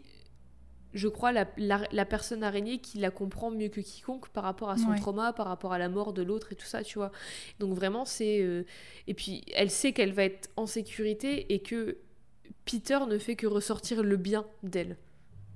je 0.97 1.07
crois, 1.07 1.31
la, 1.31 1.47
la- 1.57 1.87
la 1.91 2.05
personne 2.05 2.43
araignée 2.43 2.79
qui 2.79 2.97
la 2.97 3.11
comprend 3.11 3.51
mieux 3.51 3.69
que 3.69 3.79
quiconque 3.81 4.27
par 4.29 4.43
rapport 4.43 4.69
à 4.69 4.77
son 4.77 4.89
Ouais. 4.91 4.97
trauma, 4.99 5.31
par 5.33 5.47
rapport 5.47 5.71
à 5.73 5.77
la 5.77 5.89
mort 5.89 6.11
de 6.13 6.23
l'autre 6.23 6.51
et 6.51 6.55
tout 6.55 6.65
ça, 6.65 6.83
tu 6.83 6.97
vois. 6.97 7.11
Donc 7.59 7.73
vraiment, 7.73 8.03
c'est... 8.05 8.41
euh, 8.41 8.63
Et 9.07 9.13
puis, 9.13 9.43
elle 9.55 9.69
sait 9.71 9.93
qu'elle 9.93 10.11
va 10.13 10.23
être 10.25 10.49
en 10.57 10.65
sécurité 10.65 11.53
et 11.53 11.59
que 11.59 11.97
Peter 12.65 12.99
ne 13.07 13.17
fait 13.17 13.35
que 13.35 13.47
ressortir 13.47 14.03
le 14.03 14.17
bien 14.17 14.45
d'elle, 14.63 14.97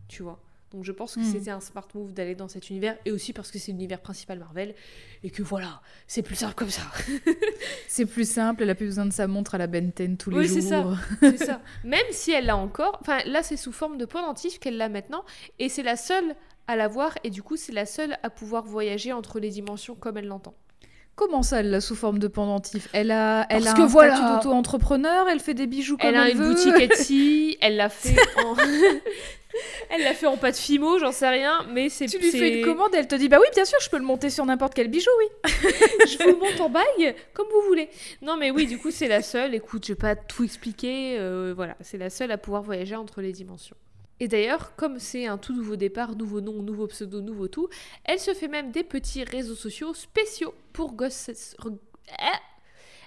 tu 0.08 0.24
vois. 0.24 0.40
Donc 0.72 0.84
je 0.86 0.92
pense 0.92 1.16
que 1.16 1.20
Mhm. 1.20 1.26
c'était 1.32 1.52
un 1.52 1.60
smart 1.60 1.88
move 1.94 2.14
d'aller 2.14 2.34
dans 2.36 2.48
cet 2.48 2.70
univers 2.70 2.98
et 3.06 3.12
aussi 3.12 3.34
parce 3.34 3.52
que 3.52 3.60
c'est 3.60 3.72
l'univers 3.72 4.00
principal 4.02 4.40
Marvel 4.40 4.74
et 5.24 5.30
que 5.30 5.44
voilà, 5.44 5.82
c'est 6.08 6.22
plus 6.22 6.36
simple 6.36 6.56
comme 6.56 6.70
ça. 6.70 6.84
C'est 7.88 8.06
plus 8.06 8.30
simple, 8.30 8.64
elle 8.64 8.70
a 8.70 8.76
plus 8.76 8.86
besoin 8.86 9.06
de 9.06 9.12
sa 9.12 9.28
montre 9.28 9.56
à 9.56 9.58
la 9.58 9.68
Ben 9.68 9.92
10 9.96 10.18
tous 10.18 10.30
les 10.30 10.38
Oui, 10.38 10.48
jours. 10.48 10.56
c'est 10.62 10.70
ça. 10.70 10.86
C'est 11.22 11.38
ça. 11.46 11.62
Même 11.84 12.06
si 12.12 12.32
elle 12.32 12.46
l'a 12.46 12.56
encore, 12.58 12.98
enfin 13.02 13.20
là 13.26 13.44
c'est 13.44 13.58
sous 13.58 13.72
forme 13.74 13.98
de 13.98 14.06
pendentif 14.06 14.60
qu'elle 14.60 14.78
l'a 14.78 14.88
maintenant 14.90 15.26
et 15.60 15.68
c'est 15.70 15.84
la 15.84 15.96
seule 15.98 16.36
à 16.68 16.76
l'avoir 16.78 17.18
et 17.26 17.30
du 17.30 17.44
coup 17.44 17.58
c'est 17.58 17.74
la 17.74 17.86
seule 17.86 18.18
à 18.24 18.30
pouvoir 18.30 18.64
voyager 18.64 19.12
entre 19.12 19.40
les 19.40 19.50
dimensions 19.50 19.96
comme 19.96 20.18
elle 20.18 20.28
l'entend. 20.28 20.54
Comment 21.16 21.44
ça, 21.44 21.60
elle 21.60 21.70
l'a 21.70 21.82
sous 21.82 21.96
forme 21.96 22.18
de 22.20 22.28
pendentif? 22.28 22.88
Elle 22.94 23.12
a, 23.12 23.46
elle 23.50 23.64
Parce 23.64 23.76
a 23.76 23.78
que 23.78 23.82
un 23.84 23.86
voilà. 23.88 24.16
statut 24.16 24.34
d'auto-entrepreneur, 24.34 25.28
elle 25.30 25.40
fait 25.40 25.54
des 25.54 25.68
bijoux 25.68 25.98
comme 25.98 26.10
Elle 26.10 26.16
elle, 26.16 26.22
a 26.22 26.30
une 26.32 26.38
veut. 26.38 26.54
boutique 26.54 26.74
Etsy, 26.80 27.58
elle 27.62 27.76
l'a 27.78 27.90
fait 27.90 28.16
en 28.44 28.56
Elle 29.90 30.04
l'a 30.04 30.14
fait 30.14 30.28
en 30.28 30.38
pâte 30.38 30.56
fimo, 30.58 30.98
j'en 30.98 31.12
sais 31.12 31.28
rien, 31.28 31.66
mais 31.70 31.90
c'est 31.90 32.06
Tu 32.06 32.18
lui 32.18 32.32
fais 32.32 32.60
une 32.60 32.66
commande, 32.66 32.92
elle 32.96 33.08
te 33.08 33.16
dit 33.16 33.28
bah 33.28 33.38
oui, 33.42 33.48
bien 33.54 33.66
sûr, 33.66 33.78
je 33.82 33.90
peux 33.90 33.98
le 33.98 34.06
monter 34.06 34.30
sur 34.30 34.46
n'importe 34.46 34.74
quel 34.74 34.88
bijou, 34.88 35.10
oui. 35.20 35.52
je 36.08 36.24
vous 36.24 36.30
le 36.30 36.38
monte 36.38 36.60
en 36.62 36.70
bague 36.70 37.16
comme 37.34 37.48
vous 37.52 37.68
voulez. 37.68 37.90
Non 38.22 38.38
mais 38.38 38.50
oui, 38.50 38.66
du 38.66 38.78
coup 38.78 38.92
c'est 38.92 39.10
la 39.10 39.22
seule. 39.22 39.54
Écoute, 39.54 39.86
je 39.86 39.92
vais 39.92 39.98
pas 39.98 40.16
tout 40.16 40.46
expliquer. 40.46 41.18
euh, 41.20 41.54
voilà, 41.56 41.76
c'est 41.82 41.98
la 41.98 42.10
seule 42.10 42.32
à 42.32 42.38
pouvoir 42.38 42.64
voyager 42.64 42.96
entre 42.96 43.20
les 43.22 43.34
dimensions. 43.34 43.76
Et 44.22 44.28
d'ailleurs, 44.28 44.76
comme 44.76 45.00
c'est 45.00 45.26
un 45.26 45.40
tout 45.40 45.52
nouveau 45.52 45.76
départ, 45.76 46.16
nouveau 46.16 46.42
nom, 46.42 46.62
nouveau 46.62 46.86
pseudo, 46.86 47.22
nouveau 47.22 47.48
tout, 47.48 47.70
elle 48.04 48.20
se 48.20 48.36
fait 48.36 48.48
même 48.48 48.72
des 48.72 48.84
petits 48.84 49.24
réseaux 49.24 49.56
sociaux 49.56 49.96
spéciaux 49.96 50.54
pour 50.74 50.94
Ghost. 50.94 51.32
Eh 52.08 52.24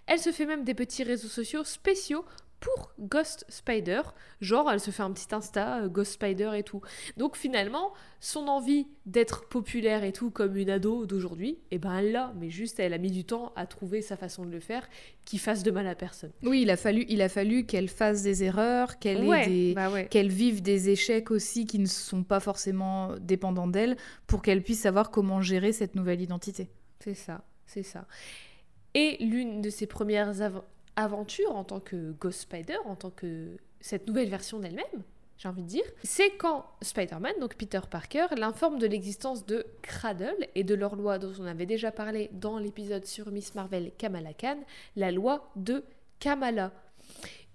Elle 0.07 0.19
se 0.19 0.33
fait 0.33 0.45
même 0.45 0.65
des 0.65 0.75
petits 0.75 1.05
réseaux 1.05 1.29
sociaux 1.29 1.63
spéciaux 1.63 2.25
pour 2.65 2.93
Ghost 2.99 3.45
Spider. 3.51 4.01
Genre, 4.41 4.71
elle 4.71 4.81
se 4.81 4.91
fait 4.91 5.03
un 5.03 5.13
petit 5.13 5.33
Insta, 5.35 5.83
euh, 5.83 5.89
Ghost 5.89 6.13
Spider 6.13 6.53
et 6.55 6.63
tout. 6.63 6.81
Donc 7.19 7.37
finalement, 7.37 7.93
son 8.21 8.49
envie 8.49 8.87
d'être 9.05 9.49
populaire 9.49 10.03
et 10.03 10.13
tout, 10.13 10.31
comme 10.31 10.57
une 10.57 10.71
ado 10.71 11.05
d'aujourd'hui, 11.05 11.59
et 11.71 11.79
ben 11.79 11.99
elle 11.99 12.13
l'a, 12.13 12.33
mais 12.41 12.49
juste 12.49 12.81
elle 12.81 12.95
a 12.95 12.99
mis 12.99 13.11
du 13.11 13.25
temps 13.25 13.53
à 13.55 13.67
trouver 13.67 14.01
sa 14.01 14.17
façon 14.17 14.47
de 14.47 14.51
le 14.51 14.61
faire 14.61 14.89
qui 15.27 15.37
fasse 15.37 15.63
de 15.63 15.71
mal 15.71 15.87
à 15.87 15.95
personne. 15.95 16.31
Oui, 16.43 16.63
il 16.63 16.71
a 16.71 16.77
fallu, 16.79 17.05
il 17.11 17.21
a 17.21 17.29
fallu 17.29 17.67
qu'elle 17.67 17.89
fasse 17.89 18.23
des 18.23 18.45
erreurs, 18.45 18.99
qu'elle 18.99 19.25
ait 19.25 19.29
Ouais, 19.29 19.47
des, 19.47 19.75
bah 19.75 19.91
ouais. 19.91 20.09
qu'elle 20.09 20.31
vive 20.31 20.63
des 20.63 20.89
échecs 20.89 21.31
aussi 21.31 21.67
qui 21.67 21.79
ne 21.79 21.87
sont 21.87 22.23
pas 22.25 22.41
forcément 22.41 23.15
dépendants 23.21 23.69
d'elle, 23.69 23.97
pour 24.27 24.41
qu'elle 24.41 24.63
puisse 24.63 24.81
savoir 24.81 25.11
comment 25.11 25.43
gérer 25.43 25.73
cette 25.73 25.95
nouvelle 25.97 26.23
identité. 26.23 26.71
C'est 27.01 27.15
ça, 27.15 27.45
c'est 27.67 27.83
ça. 27.83 28.07
Et 28.95 29.19
l'une 29.21 29.61
de 29.61 29.69
ses 29.69 29.87
premières 29.87 30.41
av- 30.97 31.05
aventures 31.13 31.55
en 31.55 31.65
tant 31.65 31.81
que 31.81 32.13
Ghost 32.13 32.41
Spider, 32.41 32.77
en 32.85 32.97
tant 32.97 33.11
que 33.11 33.57
cette 33.81 34.07
nouvelle 34.07 34.29
version 34.29 34.59
d'elle-même, 34.59 35.03
j'ai 35.37 35.49
envie 35.49 35.63
de 35.63 35.69
dire, 35.69 35.85
c'est 36.05 36.31
quand 36.37 36.65
Spider-Man, 36.81 37.35
donc 37.41 37.57
Peter 37.57 37.81
Parker, 37.91 38.27
l'informe 38.39 38.79
de 38.79 38.87
l'existence 38.87 39.45
de 39.45 39.67
Cradle 39.83 40.37
et 40.55 40.63
de 40.63 40.75
leur 40.75 40.95
loi 40.97 41.19
dont 41.19 41.33
on 41.41 41.45
avait 41.45 41.67
déjà 41.67 41.91
parlé 41.91 42.31
dans 42.33 42.59
l'épisode 42.59 43.05
sur 43.05 43.31
Miss 43.33 43.55
Marvel 43.55 43.91
Kamala 43.99 44.33
Khan, 44.33 44.59
la 44.97 45.11
loi 45.11 45.51
de 45.57 45.83
Kamala. 46.21 46.73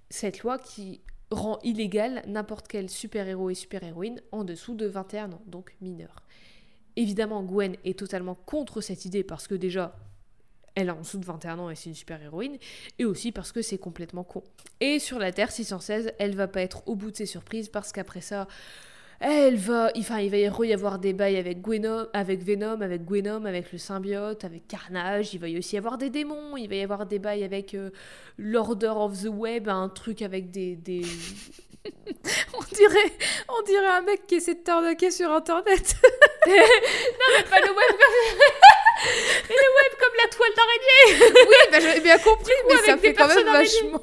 Cette 0.09 0.39
loi 0.43 0.57
qui 0.59 0.99
rend 1.31 1.59
illégal 1.63 2.23
n'importe 2.27 2.67
quel 2.67 2.89
super-héros 2.89 3.49
et 3.49 3.55
super-héroïne 3.55 4.21
en 4.31 4.43
dessous 4.43 4.75
de 4.75 4.85
21 4.87 5.31
ans, 5.31 5.41
donc 5.45 5.75
mineur. 5.79 6.23
Évidemment, 6.95 7.43
Gwen 7.43 7.75
est 7.85 7.97
totalement 7.97 8.35
contre 8.35 8.81
cette 8.81 9.05
idée 9.05 9.23
parce 9.23 9.47
que 9.47 9.55
déjà, 9.55 9.95
elle 10.75 10.89
a 10.89 10.95
en 10.95 11.01
dessous 11.01 11.17
de 11.17 11.25
21 11.25 11.59
ans 11.59 11.69
et 11.69 11.75
c'est 11.75 11.89
une 11.89 11.95
super-héroïne, 11.95 12.57
et 12.97 13.05
aussi 13.05 13.31
parce 13.31 13.51
que 13.51 13.61
c'est 13.61 13.77
complètement 13.77 14.23
con. 14.23 14.43
Et 14.79 14.99
sur 14.99 15.19
la 15.19 15.31
Terre 15.31 15.51
616, 15.51 16.13
elle 16.19 16.35
va 16.35 16.47
pas 16.47 16.61
être 16.61 16.87
au 16.87 16.95
bout 16.95 17.11
de 17.11 17.17
ses 17.17 17.25
surprises 17.25 17.69
parce 17.69 17.91
qu'après 17.91 18.21
ça, 18.21 18.47
elle 19.19 19.57
va, 19.57 19.91
enfin, 19.97 20.19
il 20.19 20.29
va 20.29 20.37
y 20.37 20.73
avoir 20.73 20.97
des 20.97 21.11
bails 21.11 21.35
avec, 21.35 21.57
avec 22.13 22.43
Venom, 22.43 22.81
avec 22.81 23.03
Gwenom, 23.03 23.45
avec 23.45 23.71
le 23.73 23.77
symbiote, 23.77 24.45
avec 24.45 24.65
Carnage, 24.67 25.33
il 25.33 25.39
va 25.41 25.49
y 25.49 25.57
aussi 25.57 25.77
avoir 25.77 25.97
des 25.97 26.09
démons, 26.09 26.55
il 26.55 26.69
va 26.69 26.75
y 26.75 26.81
avoir 26.81 27.05
des 27.05 27.19
bails 27.19 27.43
avec 27.43 27.73
euh, 27.73 27.89
l'Order 28.37 28.93
of 28.95 29.21
the 29.21 29.27
Web, 29.27 29.67
un 29.67 29.89
truc 29.89 30.21
avec 30.21 30.51
des... 30.51 30.77
On 32.53 32.75
dirait, 32.75 33.11
on 33.47 33.61
dirait 33.63 33.87
un 33.87 34.01
mec 34.01 34.27
qui 34.27 34.35
essaie 34.35 34.55
de 34.55 34.59
t'arnaquer 34.59 35.11
sur 35.11 35.31
internet. 35.31 35.95
pas 36.45 36.49
le 36.49 37.71
web 37.71 37.91
comme... 37.91 38.15
Mais 39.49 39.55
le 39.55 39.69
web 39.75 39.93
comme 39.99 40.15
la 40.21 40.27
toile 40.29 40.51
d'araignée 40.55 41.33
oui, 41.47 41.55
bah, 41.71 41.79
j'avais 41.79 42.01
bien 42.01 42.17
compris, 42.17 42.53
mais 42.67 42.77
ça 42.85 42.97
fait 42.97 43.13
quand 43.13 43.27
même 43.27 43.45
vachement. 43.45 44.01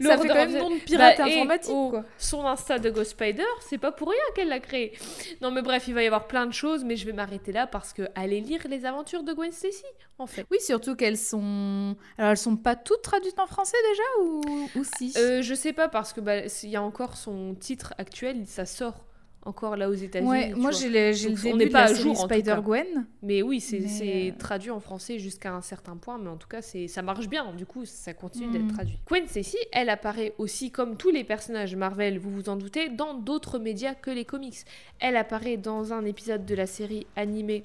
Ça 0.00 0.18
fait 0.18 0.28
quand 0.28 0.34
même 0.34 0.58
nom 0.58 0.70
de 0.70 0.80
pirate 0.80 1.18
Bah, 1.18 1.24
informatique, 1.24 1.72
oh, 1.74 1.90
quoi. 1.90 2.04
Son 2.18 2.44
Insta 2.46 2.78
de 2.78 2.90
Ghost 2.90 3.12
Spider, 3.12 3.44
c'est 3.68 3.78
pas 3.78 3.92
pour 3.92 4.08
rien 4.08 4.18
qu'elle 4.34 4.48
l'a 4.48 4.60
créé. 4.60 4.92
Non 5.40 5.50
mais 5.50 5.62
bref, 5.62 5.84
il 5.88 5.94
va 5.94 6.02
y 6.02 6.06
avoir 6.06 6.26
plein 6.26 6.46
de 6.46 6.52
choses, 6.52 6.84
mais 6.84 6.96
je 6.96 7.06
vais 7.06 7.12
m'arrêter 7.12 7.52
là 7.52 7.66
parce 7.66 7.92
que 7.92 8.02
allez 8.14 8.40
lire 8.40 8.60
les 8.68 8.84
aventures 8.84 9.22
de 9.22 9.32
Gwen 9.32 9.52
Stacy, 9.52 9.84
en 10.18 10.26
fait. 10.26 10.46
Oui, 10.50 10.58
surtout 10.60 10.96
qu'elles 10.96 11.18
sont. 11.18 11.96
Alors, 12.18 12.32
elles 12.32 12.36
sont 12.36 12.56
pas 12.56 12.76
toutes 12.76 13.02
traduites 13.02 13.38
en 13.38 13.46
français 13.46 13.76
déjà 13.90 14.24
ou, 14.24 14.68
ou 14.76 14.84
si? 14.98 15.12
Euh, 15.16 15.42
je 15.42 15.54
sais 15.54 15.72
pas 15.72 15.88
parce 15.88 16.12
que 16.12 16.20
bah, 16.20 16.40
il 16.62 16.70
y 16.70 16.76
a 16.76 16.82
encore 16.82 17.16
son 17.16 17.54
titre 17.54 17.94
actuel, 17.98 18.44
ça 18.46 18.66
sort 18.66 19.05
encore 19.46 19.76
là 19.76 19.88
aux 19.88 19.94
États-Unis. 19.94 20.28
Ouais, 20.28 20.54
moi 20.54 20.70
j'ai 20.70 20.88
le, 20.88 21.12
j'ai 21.12 21.30
le 21.30 21.34
début 21.34 21.56
n'est 21.56 21.66
de 21.66 21.70
pas 21.72 21.86
la 21.86 21.94
jour, 21.94 22.16
Spider. 22.16 22.56
Gwen. 22.62 23.06
Mais 23.22 23.42
oui, 23.42 23.60
c'est 23.60 23.80
Mais, 23.80 23.88
c'est 23.88 24.30
euh, 24.30 24.38
traduit 24.38 24.70
en 24.70 24.80
français 24.80 25.18
jusqu'à 25.18 25.52
un 25.52 25.60
certain 25.60 25.96
point, 25.96 26.18
mais 26.18 26.28
en 26.28 26.36
tout 26.36 26.48
cas, 26.48 26.62
c'est 26.62 26.88
ça 26.88 27.02
marche 27.02 27.28
bien. 27.28 27.52
Du 27.52 27.66
coup, 27.66 27.84
ça 27.84 28.12
continue 28.14 28.50
d'être 28.50 28.68
traduit. 28.74 28.98
Gwen 29.06 29.26
Stacy, 29.26 29.58
elle 29.72 29.88
apparaît 29.88 30.34
aussi 30.38 30.70
comme 30.70 30.96
tous 30.96 31.10
les 31.10 31.24
personnages 31.24 31.76
Marvel, 31.76 32.18
vous 32.18 32.30
vous 32.30 32.48
en 32.48 32.56
doutez, 32.56 32.88
dans 32.88 33.14
d'autres 33.14 33.58
médias 33.58 33.94
que 33.94 34.10
les 34.10 34.24
comics. 34.24 34.58
Elle 34.98 35.16
apparaît 35.16 35.56
dans 35.56 35.92
un 35.92 36.04
épisode 36.04 36.44
de 36.44 36.54
la 36.54 36.66
série 36.66 37.06
animée 37.16 37.64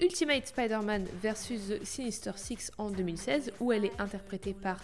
Ultimate 0.00 0.46
Spider-Man 0.46 1.06
vs 1.22 1.48
The 1.68 1.84
Sinister 1.84 2.32
Six 2.36 2.70
en 2.78 2.90
2016, 2.90 3.52
où 3.60 3.72
elle 3.72 3.84
est 3.84 4.00
interprétée 4.00 4.54
par 4.54 4.76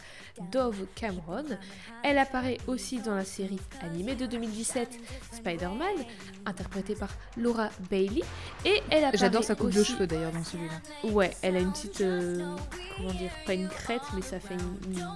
Dove 0.52 0.86
Cameron. 0.94 1.44
Elle 2.04 2.18
apparaît 2.18 2.58
aussi 2.66 2.98
dans 3.00 3.14
la 3.14 3.24
série 3.24 3.58
animée 3.82 4.14
de 4.14 4.26
2017 4.26 4.88
Spider-Man, 5.32 5.94
interprétée 6.44 6.94
par 6.94 7.08
Laura 7.36 7.70
Bailey. 7.90 8.22
Et 8.64 8.82
elle 8.90 9.04
apparaît 9.04 9.16
J'adore 9.18 9.44
sa 9.44 9.54
coupe 9.54 9.70
de 9.72 9.82
cheveux 9.82 10.06
d'ailleurs 10.06 10.32
dans 10.32 10.44
celui-là. 10.44 11.10
Ouais, 11.10 11.30
elle 11.42 11.56
a 11.56 11.60
une 11.60 11.72
petite. 11.72 12.00
euh, 12.02 12.54
comment 12.96 13.12
dire 13.12 13.30
Pas 13.46 13.54
une 13.54 13.68
crête, 13.68 14.02
mais 14.14 14.22
ça 14.22 14.38
fait 14.38 14.54
une. 14.54 14.92
une- 14.92 15.08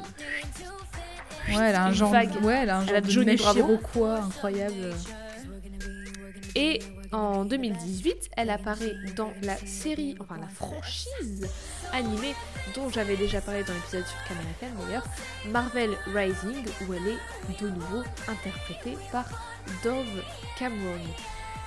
Ouais, 1.48 1.56
elle 1.70 1.74
a 1.74 1.86
un 1.86 1.93
genre, 1.93 2.12
vague. 2.12 2.43
ouais, 2.44 2.59
elle 2.62 2.70
a 2.70 2.78
un 2.78 2.82
Elle 2.82 2.89
genre 2.89 2.97
a 2.97 3.01
de 3.01 3.10
Johnny 3.10 3.36
Bravo. 3.36 3.78
incroyable. 4.14 4.94
Et 6.55 6.81
en 7.12 7.44
2018, 7.44 8.30
elle 8.36 8.50
apparaît 8.50 8.94
dans 9.16 9.32
la 9.42 9.56
série, 9.66 10.16
enfin 10.20 10.36
la 10.38 10.46
franchise 10.48 11.48
animée 11.92 12.34
dont 12.74 12.88
j'avais 12.88 13.16
déjà 13.16 13.40
parlé 13.40 13.64
dans 13.64 13.72
l'épisode 13.74 14.06
sur 14.06 14.16
Kamala 14.28 14.48
Khan 14.60 14.66
d'ailleurs, 14.86 15.04
Marvel 15.50 15.90
Rising, 16.14 16.64
où 16.88 16.94
elle 16.94 17.08
est 17.08 17.62
de 17.62 17.68
nouveau 17.68 18.02
interprétée 18.28 18.96
par 19.10 19.24
Dove 19.82 20.22
Cameron. 20.58 20.98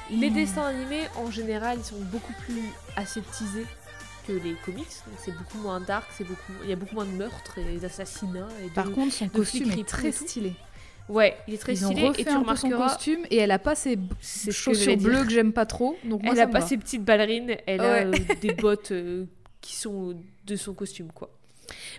Les 0.10 0.30
Hmm. 0.30 0.34
dessins 0.34 0.66
animés 0.66 1.08
en 1.18 1.32
général 1.32 1.78
ils 1.80 1.86
sont 1.86 2.00
beaucoup 2.12 2.34
plus 2.46 2.64
aseptisés 2.96 3.66
que 4.28 4.34
les 4.34 4.56
comics, 4.66 4.88
c'est 5.18 5.36
beaucoup 5.38 5.58
moins 5.58 5.82
dark, 5.82 6.06
c'est 6.18 6.24
beaucoup, 6.24 6.54
il 6.64 6.70
y 6.70 6.74
a 6.74 6.78
beaucoup 6.78 6.96
moins 6.96 7.06
de 7.06 7.12
meurtres 7.12 7.58
et 7.58 7.78
d'assassinats. 7.78 8.48
Et 8.64 8.70
de... 8.70 8.74
Par 8.74 8.90
contre, 8.92 9.14
son 9.14 9.28
costume 9.28 9.72
est 9.72 9.86
très 9.88 10.14
stylé. 10.14 10.54
Ouais, 11.10 11.36
il 11.48 11.54
est 11.54 11.58
très 11.58 11.74
Ils 11.74 11.86
ont 11.86 11.92
stylé 11.92 12.08
refait 12.08 12.22
et 12.22 12.26
tu 12.26 12.32
un 12.32 12.44
peu 12.44 12.56
son 12.56 12.70
costume 12.70 13.20
et 13.30 13.38
elle 13.38 13.52
a 13.52 13.60
pas 13.60 13.76
ses 13.76 13.98
chaussures 14.52 14.98
bleues 14.98 15.24
que 15.24 15.30
j'aime 15.32 15.54
pas 15.54 15.66
trop. 15.66 15.98
Donc 16.04 16.22
Elle 16.26 16.40
a 16.40 16.48
pas 16.48 16.60
va. 16.60 16.66
ses 16.66 16.78
petites 16.78 17.04
ballerines, 17.04 17.56
elle 17.66 17.82
a 17.82 18.06
euh, 18.06 18.12
des 18.42 18.54
bottes 18.54 18.92
euh, 18.92 19.26
qui 19.62 19.76
sont 19.76 20.16
de 20.46 20.56
son 20.56 20.74
costume, 20.74 21.12
quoi. 21.14 21.30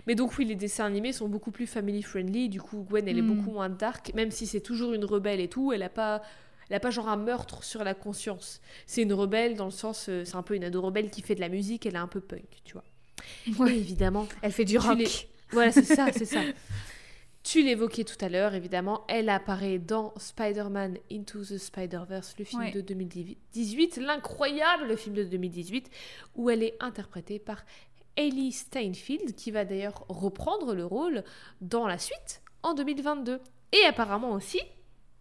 Mais 0.07 0.13
donc 0.15 0.37
oui, 0.37 0.45
les 0.45 0.55
dessins 0.55 0.85
animés 0.85 1.11
sont 1.11 1.27
beaucoup 1.27 1.51
plus 1.51 1.65
family 1.67 2.03
friendly. 2.03 2.49
Du 2.49 2.61
coup, 2.61 2.85
Gwen, 2.89 3.07
elle 3.07 3.17
est 3.17 3.21
Mm. 3.23 3.35
beaucoup 3.35 3.51
moins 3.51 3.69
dark, 3.69 4.11
même 4.13 4.29
si 4.31 4.45
c'est 4.45 4.61
toujours 4.61 4.93
une 4.93 5.03
rebelle 5.05 5.39
et 5.39 5.47
tout. 5.47 5.73
Elle 5.73 5.81
a 5.83 5.89
pas, 5.89 6.21
elle 6.69 6.75
a 6.75 6.79
pas 6.79 6.91
genre 6.91 7.09
un 7.09 7.17
meurtre 7.17 7.63
sur 7.63 7.83
la 7.83 7.93
conscience. 7.95 8.61
C'est 8.85 9.01
une 9.01 9.13
rebelle 9.13 9.55
dans 9.55 9.65
le 9.65 9.71
sens, 9.71 10.05
euh, 10.07 10.23
c'est 10.23 10.35
un 10.35 10.43
peu 10.43 10.55
une 10.55 10.63
ado 10.63 10.81
rebelle 10.81 11.09
qui 11.09 11.21
fait 11.23 11.35
de 11.35 11.41
la 11.41 11.49
musique. 11.49 11.85
Elle 11.87 11.95
est 11.95 11.99
un 11.99 12.07
peu 12.07 12.21
punk, 12.21 12.45
tu 12.63 12.73
vois. 12.73 12.83
Ouais. 13.65 13.73
Et 13.73 13.77
évidemment, 13.77 14.27
Elle 14.43 14.51
fait 14.51 14.65
du 14.65 14.77
rock. 14.77 14.97
les- 14.99 15.07
voilà, 15.51 15.71
c'est 15.71 15.83
ça, 15.83 16.07
c'est 16.11 16.25
ça. 16.25 16.41
Tu 17.45 17.61
l'évoquais 17.61 18.03
tout 18.05 18.17
à 18.25 18.27
l'heure, 18.27 18.55
évidemment, 18.55 19.05
elle 19.07 19.29
apparaît 19.29 19.77
dans 19.77 20.13
Spider-Man 20.17 20.97
Into 21.11 21.43
the 21.43 21.59
Spider-Verse, 21.59 22.33
le 22.39 22.43
film 22.43 22.61
Ouais. 22.63 22.71
de 22.71 22.81
2018, 22.81 23.97
l'incroyable 23.97 24.97
film 24.97 25.13
de 25.13 25.23
2018, 25.25 25.91
où 26.33 26.49
elle 26.49 26.63
est 26.63 26.75
interprétée 26.79 27.37
par 27.37 27.63
Hailey 28.17 28.49
Steinfeld, 28.49 29.35
qui 29.35 29.51
va 29.51 29.63
d'ailleurs 29.63 30.05
reprendre 30.09 30.73
le 30.73 30.85
rôle 30.85 31.23
dans 31.61 31.85
la 31.87 31.99
suite 31.99 32.41
en 32.63 32.73
2022. 32.73 33.39
Et 33.73 33.85
apparemment 33.85 34.31
aussi, 34.31 34.59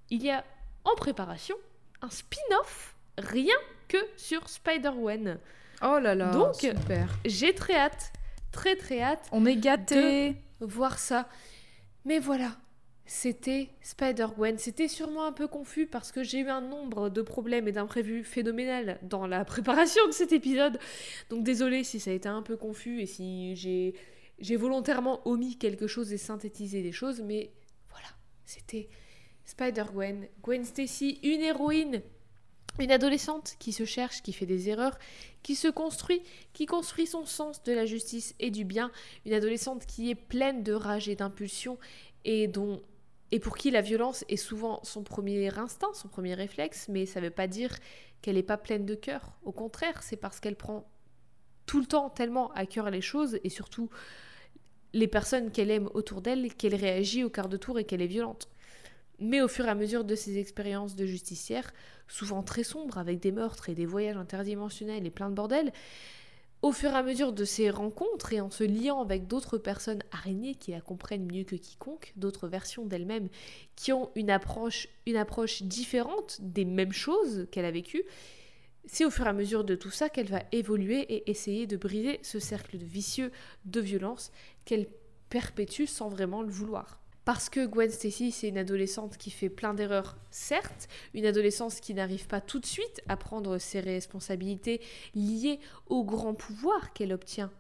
il 0.09 0.23
y 0.23 0.31
a 0.31 0.43
en 0.85 0.95
préparation 0.95 1.57
un 2.01 2.09
spin-off 2.09 2.97
rien 3.19 3.55
que 3.87 3.99
sur 4.17 4.49
Spider-Gwen. 4.49 5.39
Oh 5.83 5.99
là 5.99 6.15
là, 6.15 6.31
Donc, 6.33 6.55
super. 6.55 7.07
J'ai 7.27 7.55
très 7.55 7.75
hâte, 7.77 8.15
très 8.51 8.77
très 8.77 9.03
hâte 9.03 9.29
On 9.31 9.45
est 9.45 9.57
gâtés. 9.57 10.37
voir 10.61 10.99
ça. 10.99 11.29
Mais 12.05 12.19
voilà, 12.19 12.57
c'était 13.07 13.71
Spider-Gwen. 13.81 14.59
C'était 14.59 14.89
sûrement 14.89 15.25
un 15.25 15.33
peu 15.33 15.49
confus 15.49 15.87
parce 15.87 16.13
que 16.13 16.23
j'ai 16.23 16.41
eu 16.41 16.49
un 16.49 16.61
nombre 16.61 17.09
de 17.09 17.23
problèmes 17.23 17.69
et 17.69 17.73
d'imprévus 17.73 18.25
phénoménal 18.25 18.99
dans 19.03 19.27
la 19.27 19.45
préparation 19.45 20.07
de 20.07 20.13
cet 20.13 20.33
épisode. 20.33 20.79
Donc 21.31 21.45
désolé 21.45 21.85
si 21.85 22.01
ça 22.01 22.11
a 22.11 22.15
été 22.15 22.29
un 22.29 22.43
peu 22.43 22.57
confus 22.57 23.01
et 23.01 23.07
si 23.07 23.57
j'ai 23.57 23.95
j'ai 24.41 24.57
volontairement 24.57 25.27
omis 25.29 25.59
quelque 25.59 25.87
chose 25.87 26.13
et 26.13 26.19
synthétisé 26.19 26.83
des 26.83 26.91
choses, 26.91 27.21
mais 27.21 27.53
voilà, 27.89 28.09
c'était 28.45 28.89
Spider-Gwen, 29.45 30.27
Gwen 30.43 30.65
Stacy, 30.65 31.21
une 31.23 31.41
héroïne, 31.41 32.03
une 32.79 32.91
adolescente 32.91 33.55
qui 33.59 33.73
se 33.73 33.85
cherche, 33.85 34.23
qui 34.23 34.33
fait 34.33 34.47
des 34.47 34.69
erreurs, 34.69 34.99
qui 35.43 35.55
se 35.55 35.69
construit, 35.69 36.23
qui 36.53 36.67
construit 36.67 37.07
son 37.07 37.25
sens 37.25 37.63
de 37.63 37.73
la 37.73 37.87
justice 37.87 38.35
et 38.41 38.51
du 38.51 38.65
bien, 38.65 38.91
une 39.27 39.33
adolescente 39.33 39.87
qui 39.87 40.11
est 40.11 40.15
pleine 40.15 40.63
de 40.63 40.73
rage 40.73 41.09
et 41.09 41.17
d'impulsion 41.17 41.79
et 42.25 42.49
pour 43.41 43.57
qui 43.57 43.71
la 43.71 43.81
violence 43.81 44.25
est 44.29 44.37
souvent 44.37 44.81
son 44.83 45.03
premier 45.03 45.57
instinct, 45.59 45.93
son 45.93 46.09
premier 46.09 46.35
réflexe, 46.35 46.87
mais 46.89 47.07
ça 47.07 47.21
ne 47.21 47.27
veut 47.27 47.31
pas 47.31 47.47
dire 47.47 47.77
qu'elle 48.23 48.37
n'est 48.37 48.43
pas 48.43 48.57
pleine 48.57 48.87
de 48.87 48.95
cœur. 48.95 49.33
Au 49.45 49.53
contraire, 49.53 50.03
c'est 50.03 50.17
parce 50.17 50.41
qu'elle 50.41 50.57
prend 50.57 50.89
tout 51.67 51.81
le 51.81 51.87
temps 51.87 52.11
tellement 52.11 52.51
à 52.53 52.67
cœur 52.67 52.91
les 52.91 53.01
choses 53.01 53.39
et 53.45 53.51
surtout 53.51 53.91
les 54.93 55.09
personnes 55.09 55.51
qu'elle 55.51 55.71
aime 55.71 55.89
autour 55.95 56.23
d'elle 56.23 56.55
qu'elle 56.55 56.75
réagit 56.75 57.25
au 57.25 57.31
quart 57.31 57.49
de 57.49 57.57
tour 57.57 57.79
et 57.79 57.85
qu'elle 57.85 58.03
est 58.03 58.07
violente. 58.07 58.49
Mais 59.19 59.41
au 59.41 59.49
fur 59.49 59.67
et 59.67 59.71
à 59.71 59.75
mesure 59.75 60.05
de 60.05 60.15
ses 60.15 60.39
expériences 60.39 60.97
de 60.97 61.07
justicière, 61.07 61.73
souvent 62.09 62.43
très 62.43 62.65
sombres 62.65 62.99
avec 62.99 63.21
des 63.21 63.33
meurtres 63.33 63.69
et 63.69 63.75
des 63.75 63.87
voyages 63.87 64.17
interdimensionnels 64.17 65.07
et 65.07 65.11
plein 65.11 65.31
de 65.31 65.35
bordel, 65.35 65.73
au 66.63 66.73
fur 66.73 66.93
et 66.93 66.97
à 66.97 67.03
mesure 67.03 67.35
de 67.35 67.45
ces 67.45 67.69
rencontres 67.69 68.33
et 68.33 68.41
en 68.41 68.51
se 68.51 68.65
liant 68.65 69.03
avec 69.03 69.27
d'autres 69.27 69.59
personnes 69.59 70.03
araignées 70.13 70.55
qui 70.55 70.71
la 70.71 70.81
comprennent 70.81 71.31
mieux 71.31 71.45
que 71.45 71.57
quiconque, 71.57 72.15
d'autres 72.17 72.49
versions 72.49 72.87
d'elle-même 72.87 73.29
qui 73.77 73.93
ont 73.93 74.11
une 74.15 74.31
approche, 74.31 74.89
une 75.07 75.17
approche 75.17 75.63
différente 75.63 76.39
des 76.41 76.65
mêmes 76.65 76.93
choses 76.93 77.47
qu'elle 77.53 77.67
a 77.67 77.71
vécues, 77.71 78.05
c'est 78.87 79.05
au 79.05 79.11
fur 79.11 79.27
et 79.27 79.29
à 79.29 79.35
mesure 79.35 79.65
de 79.65 79.75
tout 79.75 79.91
ça 79.91 80.09
qu'elle 80.09 80.29
va 80.29 80.43
évoluer 80.53 81.01
et 81.01 81.31
essayer 81.31 81.67
de 81.67 81.77
briser 81.77 82.19
ce 82.23 82.39
cercle 82.39 82.79
vicieux 82.79 83.31
de 83.67 83.81
violence 83.81 84.33
qu'elle 84.65 84.89
perpétue 85.29 85.85
sans 85.85 86.09
vraiment 86.09 86.43
le 86.43 86.51
vouloir. 86.51 87.04
Parce 87.25 87.49
que 87.49 87.65
Gwen 87.65 87.91
Stacy, 87.91 88.33
c'est 88.33 88.49
une 88.49 88.59
adolescente 88.59 89.17
qui 89.17 89.31
fait 89.31 89.49
plein 89.49 89.73
d'erreurs, 89.73 90.17
certes, 90.31 90.89
une 91.15 91.25
adolescence 91.25 91.81
qui 91.81 91.95
n'arrive 91.95 92.27
pas 92.27 92.43
tout 92.43 92.59
de 92.59 92.67
suite 92.67 93.01
à 93.09 93.17
prendre 93.17 93.57
ses 93.59 93.81
responsabilités 93.81 94.81
liées 95.15 95.59
au 95.87 96.05
grand 96.05 96.35
pouvoir 96.35 96.93
qu'elle 96.93 97.15
obtient, 97.15 97.51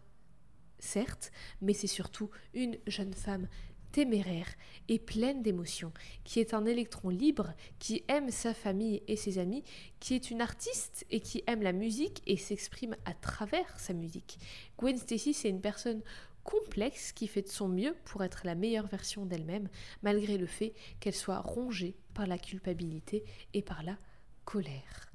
certes, 0.78 1.32
mais 1.62 1.72
c'est 1.72 1.86
surtout 1.86 2.30
une 2.52 2.76
jeune 2.86 3.14
femme 3.14 3.48
téméraire 3.90 4.48
et 4.88 4.98
pleine 4.98 5.40
d'émotions, 5.42 5.92
qui 6.24 6.40
est 6.40 6.52
un 6.52 6.66
électron 6.66 7.10
libre, 7.10 7.54
qui 7.78 8.02
aime 8.08 8.30
sa 8.30 8.52
famille 8.52 9.02
et 9.06 9.16
ses 9.16 9.38
amis, 9.38 9.62
qui 10.00 10.14
est 10.14 10.32
une 10.32 10.40
artiste 10.40 11.06
et 11.10 11.20
qui 11.20 11.44
aime 11.46 11.62
la 11.62 11.72
musique 11.72 12.20
et 12.26 12.36
s'exprime 12.36 12.96
à 13.04 13.14
travers 13.14 13.78
sa 13.78 13.92
musique. 13.92 14.38
Gwen 14.76 14.98
Stacy, 14.98 15.32
c'est 15.32 15.48
une 15.48 15.60
personne 15.60 16.02
complexe 16.44 17.12
qui 17.12 17.26
fait 17.26 17.42
de 17.42 17.48
son 17.48 17.68
mieux 17.68 17.96
pour 18.04 18.22
être 18.22 18.42
la 18.44 18.54
meilleure 18.54 18.86
version 18.86 19.26
d'elle-même, 19.26 19.68
malgré 20.02 20.38
le 20.38 20.46
fait 20.46 20.74
qu'elle 21.00 21.14
soit 21.14 21.40
rongée 21.40 21.96
par 22.12 22.26
la 22.26 22.38
culpabilité 22.38 23.24
et 23.54 23.62
par 23.62 23.82
la 23.82 23.96
colère. 24.44 25.12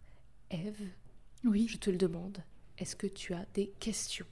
Eve, 0.52 0.82
Oui. 1.46 1.68
je 1.70 1.78
te 1.78 1.90
le 1.90 1.98
demande, 1.98 2.40
est-ce 2.78 2.96
que 2.96 3.08
tu 3.08 3.34
as 3.34 3.46
des 3.54 3.68
questions? 3.80 4.26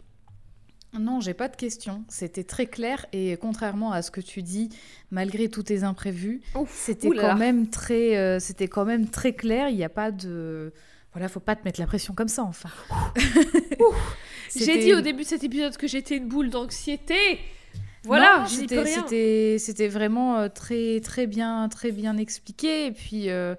Non, 0.97 1.19
j'ai 1.19 1.33
pas 1.33 1.49
de 1.49 1.55
questions. 1.55 2.05
C'était 2.07 2.45
très 2.45 2.65
clair 2.65 3.05
et 3.11 3.37
contrairement 3.37 3.91
à 3.91 4.01
ce 4.01 4.09
que 4.09 4.21
tu 4.21 4.41
dis, 4.41 4.69
malgré 5.11 5.49
tous 5.49 5.63
tes 5.63 5.83
imprévus, 5.83 6.41
c'était 6.67 7.09
quand 7.09 7.35
même 7.35 7.69
très, 7.69 8.17
euh, 8.17 8.39
c'était 8.39 8.67
quand 8.69 8.85
même 8.85 9.09
très 9.09 9.33
clair. 9.33 9.69
Il 9.69 9.75
n'y 9.75 9.83
a 9.83 9.89
pas 9.89 10.11
de, 10.11 10.73
voilà, 11.17 11.29
faut 11.29 11.39
pas 11.39 11.55
te 11.55 11.63
mettre 11.65 11.79
la 11.79 11.87
pression 11.87 12.13
comme 12.13 12.27
ça, 12.27 12.43
enfin. 12.43 12.69
J'ai 14.55 14.77
dit 14.79 14.93
au 14.93 15.01
début 15.01 15.23
de 15.23 15.27
cet 15.27 15.43
épisode 15.43 15.75
que 15.77 15.87
j'étais 15.87 16.17
une 16.17 16.27
boule 16.27 16.49
d'anxiété. 16.51 17.15
Voilà, 18.03 18.45
c'était- 18.47 19.87
vraiment 19.89 20.37
euh, 20.37 20.47
très, 20.47 21.01
très 21.01 21.27
bien, 21.27 21.67
très 21.69 21.91
bien 21.91 22.17
expliqué. 22.17 22.85
Et 22.85 22.91
puis, 22.91 23.29
euh, 23.29 23.55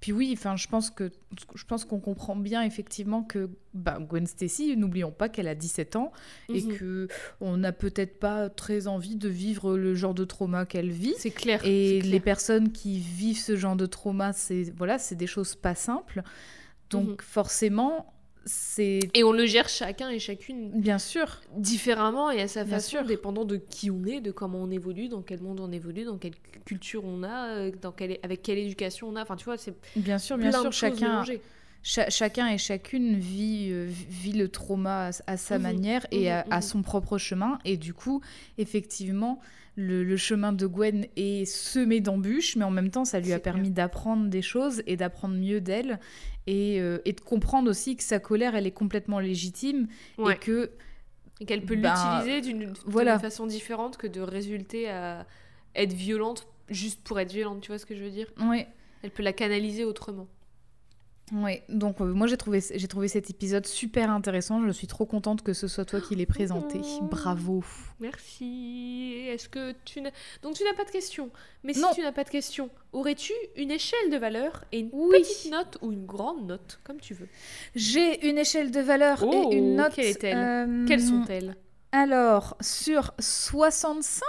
puis 0.00 0.10
oui, 0.12 0.30
enfin, 0.36 0.56
je 0.56 0.66
pense 0.66 0.90
que, 0.90 1.10
je 1.54 1.64
pense 1.64 1.84
qu'on 1.84 2.00
comprend 2.00 2.34
bien 2.34 2.62
effectivement 2.62 3.22
que 3.22 3.48
bah, 3.74 3.98
Gwen 4.00 4.26
Stacy, 4.26 4.76
n'oublions 4.76 5.12
pas 5.12 5.28
qu'elle 5.28 5.46
a 5.46 5.54
17 5.54 5.94
ans 5.94 6.10
et 6.52 6.62
Mhm. 6.62 6.76
que 6.76 7.08
on 7.40 7.56
n'a 7.58 7.70
peut-être 7.72 8.18
pas 8.18 8.48
très 8.48 8.88
envie 8.88 9.14
de 9.16 9.28
vivre 9.28 9.76
le 9.76 9.94
genre 9.94 10.14
de 10.14 10.24
trauma 10.24 10.66
qu'elle 10.66 10.90
vit. 10.90 11.14
C'est 11.18 11.30
clair. 11.30 11.60
Et 11.64 12.00
les 12.00 12.20
personnes 12.20 12.72
qui 12.72 12.98
vivent 12.98 13.38
ce 13.38 13.54
genre 13.54 13.76
de 13.76 13.86
trauma, 13.86 14.32
c'est 14.32 14.64
voilà, 14.76 14.98
c'est 14.98 15.14
des 15.14 15.28
choses 15.28 15.54
pas 15.54 15.76
simples. 15.76 16.22
Donc 16.92 17.08
Mhm. 17.08 17.16
forcément, 17.20 18.12
c'est 18.44 19.00
Et 19.14 19.24
on 19.24 19.32
le 19.32 19.46
gère 19.46 19.68
chacun 19.68 20.10
et 20.10 20.18
chacune 20.18 20.70
bien 20.78 20.98
sûr, 20.98 21.40
différemment 21.56 22.30
et 22.30 22.40
à 22.42 22.48
sa 22.48 22.64
Bien 22.64 22.78
façon, 22.78 22.98
sûr. 22.98 23.04
dépendant 23.04 23.44
de 23.44 23.56
qui 23.56 23.90
on 23.90 24.04
est, 24.04 24.20
de 24.20 24.30
comment 24.32 24.58
on 24.62 24.70
évolue, 24.70 25.08
dans 25.08 25.22
quel 25.22 25.40
monde 25.40 25.60
on 25.60 25.70
évolue, 25.70 26.04
dans 26.04 26.18
quelle 26.18 26.34
culture 26.64 27.04
on 27.04 27.22
a, 27.22 27.48
euh, 27.56 27.70
dans 27.80 27.92
quelle, 27.92 28.18
avec 28.22 28.42
quelle 28.42 28.58
éducation 28.58 29.08
on 29.08 29.16
a. 29.16 29.22
Enfin, 29.22 29.36
tu 29.36 29.44
vois, 29.44 29.58
c'est 29.58 29.74
bien 29.96 30.18
sûr, 30.18 30.38
bien 30.38 30.52
sûr, 30.52 30.72
chacun, 30.72 31.24
cha- 31.82 32.10
chacun 32.10 32.48
et 32.48 32.58
chacune 32.58 33.18
vit, 33.18 33.68
euh, 33.70 33.86
vit 33.88 34.32
le 34.32 34.48
trauma 34.48 35.08
à, 35.08 35.10
à 35.32 35.36
sa 35.36 35.58
Mhm, 35.58 35.58
manière 35.58 36.06
et 36.10 36.30
à, 36.30 36.46
mhm, 36.46 36.50
à 36.50 36.62
son 36.62 36.82
propre 36.82 37.18
chemin. 37.18 37.58
Et 37.64 37.76
du 37.76 37.94
coup, 37.94 38.22
effectivement, 38.58 39.40
le, 39.76 40.04
le 40.04 40.16
chemin 40.16 40.52
de 40.52 40.66
Gwen 40.66 41.06
est 41.16 41.44
semé 41.46 42.00
d'embûches, 42.00 42.56
mais 42.56 42.64
en 42.64 42.70
même 42.70 42.90
temps, 42.90 43.04
ça 43.04 43.20
lui 43.20 43.32
a 43.32 43.38
permis 43.38 43.70
d'apprendre 43.70 44.28
des 44.28 44.42
choses 44.42 44.82
et 44.86 44.96
d'apprendre 44.96 45.34
mieux 45.34 45.60
d'elle 45.60 45.98
et, 46.46 46.80
euh, 46.80 46.98
et 47.04 47.12
de 47.12 47.20
comprendre 47.20 47.70
aussi 47.70 47.96
que 47.96 48.02
sa 48.02 48.18
colère, 48.18 48.54
elle 48.54 48.66
est 48.66 48.70
complètement 48.72 49.18
légitime 49.20 49.88
Ouais. 50.18 50.34
et 50.34 50.38
que 50.38 50.70
qu'elle 51.46 51.64
peut 51.64 51.76
bah, 51.76 51.94
l'utiliser 52.22 52.40
d'une 52.40 52.72
voilà. 52.86 53.18
façon 53.18 53.46
différente 53.46 53.96
que 53.96 54.06
de 54.06 54.20
résulter 54.20 54.88
à 54.90 55.26
être 55.74 55.92
violente 55.92 56.46
juste 56.68 57.02
pour 57.02 57.18
être 57.18 57.32
violente. 57.32 57.60
Tu 57.62 57.68
vois 57.68 57.78
ce 57.78 57.86
que 57.86 57.96
je 57.96 58.04
veux 58.04 58.10
dire? 58.10 58.26
Ouais, 58.40 58.68
Elle 59.02 59.10
peut 59.10 59.22
la 59.24 59.32
canaliser 59.32 59.84
autrement. 59.84 60.28
Ouais, 61.32 61.62
donc 61.70 62.00
euh, 62.02 62.04
moi 62.12 62.26
j'ai 62.26 62.36
trouvé, 62.36 62.62
j'ai 62.74 62.88
trouvé 62.88 63.08
cet 63.08 63.30
épisode 63.30 63.66
super 63.66 64.10
intéressant. 64.10 64.60
Je 64.66 64.70
suis 64.70 64.86
trop 64.86 65.06
contente 65.06 65.42
que 65.42 65.54
ce 65.54 65.66
soit 65.66 65.86
toi 65.86 66.00
qui 66.00 66.14
l'aies 66.14 66.26
présenté. 66.26 66.78
Oh. 66.82 67.04
Bravo. 67.04 67.64
Merci. 68.00 69.24
Est-ce 69.28 69.48
que 69.48 69.72
tu 69.84 70.00
n'as... 70.02 70.10
Donc 70.42 70.54
tu 70.54 70.64
n'as 70.64 70.74
pas 70.74 70.84
de 70.84 70.90
questions. 70.90 71.30
Mais 71.64 71.72
si 71.72 71.80
Non. 71.80 71.88
tu 71.94 72.02
n'as 72.02 72.12
pas 72.12 72.24
de 72.24 72.28
questions, 72.28 72.68
aurais-tu 72.92 73.32
une 73.56 73.70
échelle 73.70 74.10
de 74.10 74.16
valeur 74.18 74.64
et 74.72 74.80
une 74.80 74.90
Oui. 74.92 75.20
petite 75.20 75.50
note 75.50 75.78
ou 75.80 75.90
une 75.92 76.04
grande 76.04 76.46
note, 76.46 76.80
comme 76.84 77.00
tu 77.00 77.14
veux? 77.14 77.28
J'ai 77.74 78.28
une 78.28 78.36
échelle 78.38 78.70
de 78.70 78.80
valeur 78.80 79.24
Oh, 79.26 79.48
et 79.50 79.56
une 79.56 79.76
note. 79.76 79.92
quelle 79.94 80.06
est-elle? 80.06 80.36
euh, 80.36 80.84
Quelles 80.86 81.02
sont-elles? 81.02 81.56
Alors, 81.92 82.56
sur 82.60 83.12
65. 83.18 84.22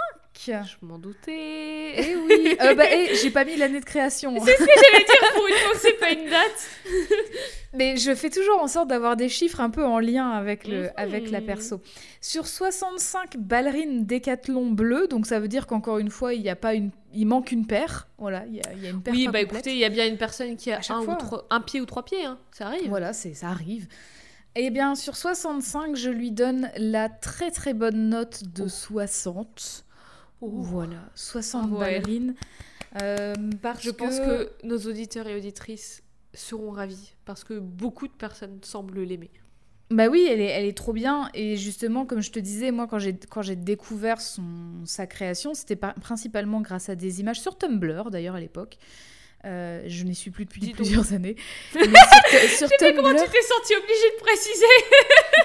Je 0.46 0.76
m'en 0.82 0.98
doutais. 0.98 1.94
Eh 1.96 2.16
oui, 2.16 2.56
euh, 2.60 2.74
bah, 2.74 2.84
eh, 2.92 3.14
j'ai 3.14 3.30
pas 3.30 3.44
mis 3.44 3.56
l'année 3.56 3.80
de 3.80 3.84
création. 3.84 4.34
hein. 4.36 4.40
C'est 4.44 4.52
ce 4.56 4.58
que 4.64 4.70
j'allais 4.92 5.04
dire 5.04 5.32
pour 5.34 5.46
une 5.46 5.54
fois 5.54 5.72
c'est 5.80 5.92
pas 5.98 6.10
une 6.10 6.28
date. 6.28 6.68
Mais 7.72 7.96
je 7.96 8.14
fais 8.14 8.30
toujours 8.30 8.60
en 8.62 8.68
sorte 8.68 8.88
d'avoir 8.88 9.16
des 9.16 9.28
chiffres 9.28 9.60
un 9.60 9.70
peu 9.70 9.84
en 9.84 9.98
lien 9.98 10.30
avec, 10.30 10.66
le, 10.68 10.82
Mhm. 10.82 10.90
avec 10.96 11.30
la 11.30 11.40
perso. 11.40 11.80
Sur 12.20 12.46
65 12.46 13.36
ballerines 13.36 14.04
décathlon 14.06 14.70
bleues, 14.70 15.08
donc 15.08 15.26
ça 15.26 15.40
veut 15.40 15.48
dire 15.48 15.66
qu'encore 15.66 15.98
une 15.98 16.10
fois, 16.10 16.34
il 16.34 16.42
y 16.42 16.50
a 16.50 16.56
pas 16.56 16.74
une, 16.74 16.90
il 17.12 17.26
manque 17.26 17.50
une 17.52 17.66
paire. 17.66 18.06
Voilà, 18.18 18.44
il 18.46 18.54
y 18.56 18.60
a, 18.60 18.72
il 18.76 18.82
y 18.84 18.86
a 18.86 18.90
une 18.90 19.02
paire 19.02 19.12
Oui, 19.14 19.26
bah 19.26 19.40
complète. 19.40 19.52
écoutez, 19.52 19.72
il 19.72 19.78
y 19.78 19.84
a 19.84 19.88
bien 19.88 20.06
une 20.06 20.18
personne 20.18 20.56
qui 20.56 20.70
a 20.72 20.80
un, 20.90 21.00
ou 21.00 21.04
fois. 21.04 21.14
trois- 21.16 21.46
un 21.50 21.60
pied 21.60 21.80
ou 21.80 21.86
trois 21.86 22.04
pieds, 22.04 22.24
hein. 22.24 22.38
ça 22.52 22.66
arrive. 22.66 22.88
Voilà, 22.88 23.12
c'est 23.12 23.34
ça 23.34 23.48
arrive. 23.48 23.86
Eh 24.56 24.70
bien, 24.70 24.94
sur 24.94 25.16
65, 25.16 25.96
je 25.96 26.10
lui 26.10 26.30
donne 26.30 26.70
la 26.76 27.08
très 27.08 27.50
très 27.50 27.74
bonne 27.74 28.08
note 28.08 28.44
de 28.54 28.64
Oh. 28.66 28.68
60. 28.68 29.84
Oh. 30.46 30.62
Voilà, 30.62 31.10
60 31.14 31.70
Ouais. 31.72 31.78
ballerines. 31.78 32.34
Euh, 33.02 33.34
parce 33.60 33.82
Je 33.82 33.90
pense 33.90 34.18
que 34.20 34.50
nos 34.62 34.78
auditeurs 34.78 35.26
et 35.26 35.36
auditrices 35.36 36.02
seront 36.32 36.70
ravis 36.70 37.14
parce 37.24 37.42
que 37.44 37.58
beaucoup 37.58 38.06
de 38.06 38.12
personnes 38.12 38.58
semblent 38.62 39.02
l'aimer. 39.02 39.30
Bah 39.90 40.08
oui, 40.08 40.26
elle 40.30 40.40
est, 40.40 40.46
elle 40.46 40.64
est 40.64 40.76
trop 40.76 40.92
bien. 40.92 41.28
Et 41.34 41.56
justement, 41.56 42.06
comme 42.06 42.20
je 42.20 42.30
te 42.30 42.38
disais, 42.38 42.70
moi, 42.70 42.86
quand 42.86 42.98
j'ai, 42.98 43.14
quand 43.16 43.42
j'ai 43.42 43.56
découvert 43.56 44.20
son, 44.20 44.42
sa 44.84 45.06
création, 45.06 45.54
c'était 45.54 45.76
principalement 45.76 46.60
grâce 46.60 46.88
à 46.88 46.94
des 46.94 47.20
images 47.20 47.40
sur 47.40 47.58
Tumblr, 47.58 48.10
d'ailleurs, 48.10 48.34
à 48.34 48.40
l'époque. 48.40 48.78
Euh, 49.44 49.82
je 49.86 50.04
n'y 50.04 50.14
suis 50.14 50.30
plus 50.30 50.46
depuis 50.46 50.60
Dis 50.60 50.66
donc. 50.68 50.76
plusieurs 50.76 51.12
années. 51.12 51.36
Mais 51.74 51.82
sur, 52.48 52.66
sur 52.66 52.78
Comment 52.78 53.10
Tumblr... 53.10 53.24
tu 53.24 53.30
t'es 53.30 53.42
sentie 53.42 53.74
obligée 53.76 54.10
de 54.16 54.22
préciser 54.22 54.74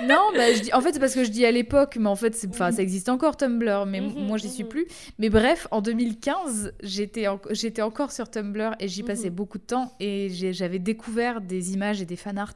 Non, 0.08 0.30
bah, 0.34 0.54
je 0.54 0.62
dis... 0.62 0.74
en 0.74 0.80
fait, 0.82 0.94
c'est 0.94 1.00
parce 1.00 1.14
que 1.16 1.24
je 1.26 1.30
dis 1.30 1.46
à 1.46 1.52
l'époque, 1.52 1.98
mais 2.00 2.08
en 2.08 2.16
fait. 2.16 2.34
Enfin, 2.50 2.72
ça 2.72 2.82
existe 2.82 3.10
encore 3.10 3.36
Tumblr, 3.36 3.86
mais 3.86 4.00
Mhm, 4.02 4.26
moi, 4.26 4.38
j'y 4.38 4.50
suis 4.50 4.64
mhm. 4.64 4.70
plus. 4.70 4.88
Mais 5.18 5.30
bref, 5.30 5.68
en 5.72 5.82
2015, 5.82 6.74
j'étais, 6.82 7.28
en- 7.28 7.42
j'étais 7.52 7.82
encore 7.82 8.12
sur 8.14 8.30
Tumblr 8.32 8.76
et 8.80 8.88
j'y 8.88 9.04
passais 9.04 9.30
Mhm. 9.30 9.36
beaucoup 9.36 9.58
de 9.58 9.64
temps 9.64 9.94
et 10.00 10.30
j'avais 10.54 10.80
découvert 10.80 11.42
des 11.42 11.74
images 11.74 12.02
et 12.02 12.06
des 12.06 12.16
fanarts 12.16 12.56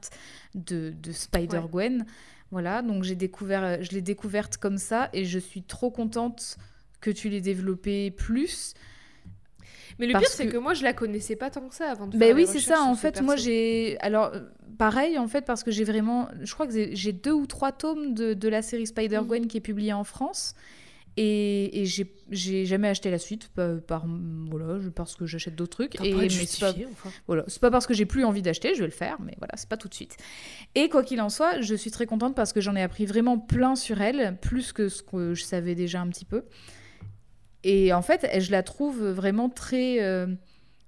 de, 0.56 0.94
de 1.02 1.11
Spider-Gwen. 1.11 2.06
Voilà, 2.52 2.82
donc 2.84 3.03
j'ai 3.03 3.15
découvert, 3.15 3.84
je 3.84 3.90
l'ai 3.91 4.02
découverte 4.02 4.57
comme 4.57 4.78
ça 4.78 5.10
et 5.11 5.26
je 5.26 5.40
suis 5.40 5.64
trop 5.64 5.90
contente 5.91 6.57
que 7.02 7.10
tu 7.11 7.28
l'aies 7.28 7.41
développée 7.41 8.11
plus. 8.11 8.74
Mais 9.99 10.07
le 10.07 10.14
pire, 10.20 10.28
c'est 10.28 10.48
que- 10.48 10.52
que 10.53 10.57
moi, 10.57 10.74
je 10.74 10.84
la 10.84 10.94
connaissais 10.94 11.36
pas 11.36 11.49
tant 11.49 11.68
que 11.68 11.76
ça 11.76 11.90
avant 11.91 12.07
de 12.07 12.18
Ben 12.18 12.28
faire 12.28 12.36
oui, 12.36 12.48
c'est 12.48 12.60
ça. 12.60 12.82
En 12.84 12.95
fait, 12.95 13.22
moi, 13.22 13.36
j'ai. 13.36 13.98
Alors, 13.99 14.32
euh, 14.34 14.40
pareil, 14.78 15.18
en 15.18 15.28
fait, 15.28 15.45
parce 15.45 15.64
que 15.64 15.72
j'ai 15.72 15.84
vraiment. 15.84 16.28
Je 16.41 16.53
crois 16.53 16.68
que 16.68 16.74
j'ai- 16.94 17.14
deux 17.14 17.32
ou 17.34 17.45
trois 17.45 17.72
tomes 17.72 18.14
de, 18.14 18.34
de 18.34 18.49
la 18.49 18.61
série 18.61 18.88
Spider-Gwen 18.88 19.48
qui 19.48 19.57
est 19.57 19.61
publiée 19.61 19.94
en 19.94 20.03
France. 20.03 20.56
Et, 21.15 21.82
et 21.82 21.86
j'ai- 21.86 22.65
jamais 22.65 22.88
acheté 22.88 23.11
la 23.11 23.20
suite 23.20 23.49
par, 23.49 23.80
par- 23.82 24.07
voilà, 24.49 24.80
parce 24.95 25.15
que 25.15 25.28
j'achète 25.28 25.53
d'autres 25.56 25.78
trucs. 25.78 26.02
Et 26.03 26.11
mais 26.11 26.28
c'est 26.28 26.60
pas, 26.60 26.72
enfin. 26.91 27.11
voilà, 27.28 27.44
c'est 27.45 27.61
pas 27.61 27.70
parce 27.70 27.86
que 27.86 27.94
j'ai 27.94 28.07
plus 28.07 28.24
envie 28.26 28.41
d'acheter, 28.41 28.74
je 28.74 28.80
vais 28.80 28.88
le 28.88 28.91
faire, 28.91 29.18
mais 29.24 29.36
voilà, 29.38 29.53
c'est 29.56 29.70
pas 29.70 29.78
tout 29.78 29.88
de 29.88 29.94
suite. 29.94 30.18
Et 30.74 30.90
quoi 30.90 31.03
qu'il 31.03 31.22
en 31.22 31.30
soit, 31.30 31.61
je 31.61 31.76
suis 31.76 31.91
très 31.91 32.07
contente 32.07 32.36
parce 32.36 32.52
que 32.52 32.61
j'en 32.61 32.76
ai 32.76 32.82
appris 32.82 33.06
vraiment 33.06 33.38
plein 33.38 33.76
sur 33.76 34.02
elle, 34.02 34.40
plus 34.41 34.74
que 34.74 34.90
ce 34.90 35.03
que 35.03 35.36
je 35.36 35.44
savais 35.44 35.76
déjà 35.76 36.02
un 36.02 36.07
petit 36.07 36.26
peu. 36.26 36.45
Et 37.64 37.94
en 37.94 38.02
fait, 38.02 38.27
je 38.40 38.52
la 38.52 38.64
trouve 38.64 39.03
vraiment 39.10 39.49
très. 39.49 40.02
euh, 40.02 40.27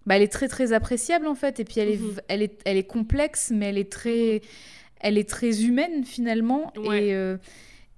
bah, 0.05 0.17
elle 0.17 0.21
est 0.21 0.31
très 0.31 0.47
très 0.47 0.71
appréciable 0.73 1.25
en 1.27 1.33
fait, 1.35 1.59
et 1.59 1.63
puis 1.65 1.79
elle 1.79 1.89
est, 1.89 1.97
Mhm. 1.97 2.21
elle 2.27 2.41
est, 2.43 2.61
elle 2.65 2.77
est 2.77 2.83
complexe, 2.87 3.51
mais 3.53 3.67
elle 3.69 3.77
est 3.79 3.91
très, 3.91 4.41
elle 4.99 5.17
est 5.17 5.27
très 5.27 5.63
humaine 5.63 6.03
finalement. 6.03 6.71
Ouais. 6.77 7.07
Et, 7.07 7.13
euh, 7.15 7.37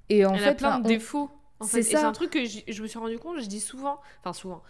et 0.09 0.25
en 0.25 0.33
Elle 0.33 0.39
fait, 0.39 0.45
a 0.49 0.53
plein 0.55 0.79
de 0.79 0.85
on- 0.85 0.87
défauts. 0.87 1.29
En 1.59 1.65
c'est 1.65 1.81
fait. 1.83 1.95
Un 1.97 2.11
truc 2.11 2.29
que 2.29 2.45
je, 2.45 2.59
je 2.67 2.81
me 2.83 2.87
suis 2.87 2.99
rendu 2.99 3.17
compte, 3.17 3.39
je 3.41 3.47
dis 3.47 3.59
souvent, 3.59 3.99
enfin 4.21 4.31
souvent, 4.31 4.61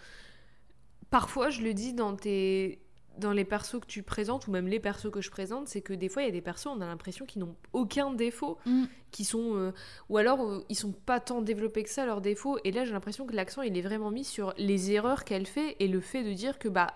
parfois 1.10 1.50
je 1.50 1.62
le 1.62 1.74
dis 1.74 1.94
dans 1.94 2.16
tes 2.16 2.80
dans 3.18 3.32
les 3.32 3.46
persos 3.46 3.80
que 3.80 3.86
tu 3.86 4.04
présentes, 4.04 4.48
ou 4.48 4.52
même 4.52 4.68
les 4.68 4.80
persos 4.80 5.12
que 5.12 5.22
je 5.22 5.30
présente, 5.32 5.68
c'est 5.68 5.82
que 5.82 5.94
des 5.94 6.10
fois, 6.10 6.24
il 6.24 6.26
y 6.26 6.30
a 6.30 6.32
des 6.32 6.42
persos, 6.42 6.68
on 6.68 6.82
a 6.82 6.86
l'impression 6.86 7.26
qu'ils 7.26 7.42
n'ont 7.42 7.56
aucun 7.74 8.14
défaut, 8.14 8.58
Mm. 8.66 8.86
qui 9.12 9.26
sont... 9.26 9.56
euh, 9.56 9.72
ou 10.10 10.18
alors, 10.18 10.42
euh, 10.42 10.66
ils 10.70 10.76
sont 10.76 10.92
pas 10.92 11.20
tant 11.20 11.42
développés 11.42 11.84
que 11.84 11.90
ça, 11.90 12.06
leurs 12.06 12.22
défauts. 12.22 12.58
Et 12.64 12.72
là, 12.72 12.86
j'ai 12.86 12.92
l'impression 12.94 13.26
que 13.26 13.36
l'accent, 13.36 13.62
il 13.62 13.78
est 13.78 13.82
vraiment 13.82 14.12
mis 14.12 14.24
sur 14.24 14.54
les 14.58 14.92
erreurs 14.92 15.24
qu'elle 15.24 15.46
fait, 15.48 15.76
et 15.80 15.88
le 15.88 16.00
fait 16.00 16.24
de 16.24 16.34
dire 16.34 16.60
que, 16.60 16.68
bah, 16.70 16.94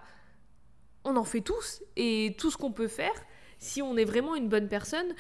on 1.04 1.16
en 1.16 1.24
fait 1.24 1.42
tous, 1.42 1.82
et 1.96 2.36
tout 2.38 2.52
ce 2.52 2.58
qu'on 2.58 2.72
peut 2.72 2.88
faire, 2.88 3.14
si 3.58 3.82
on 3.82 3.98
est 3.98 4.06
vraiment 4.06 4.36
une 4.36 4.50
bonne 4.50 4.68
personne, 4.68 5.14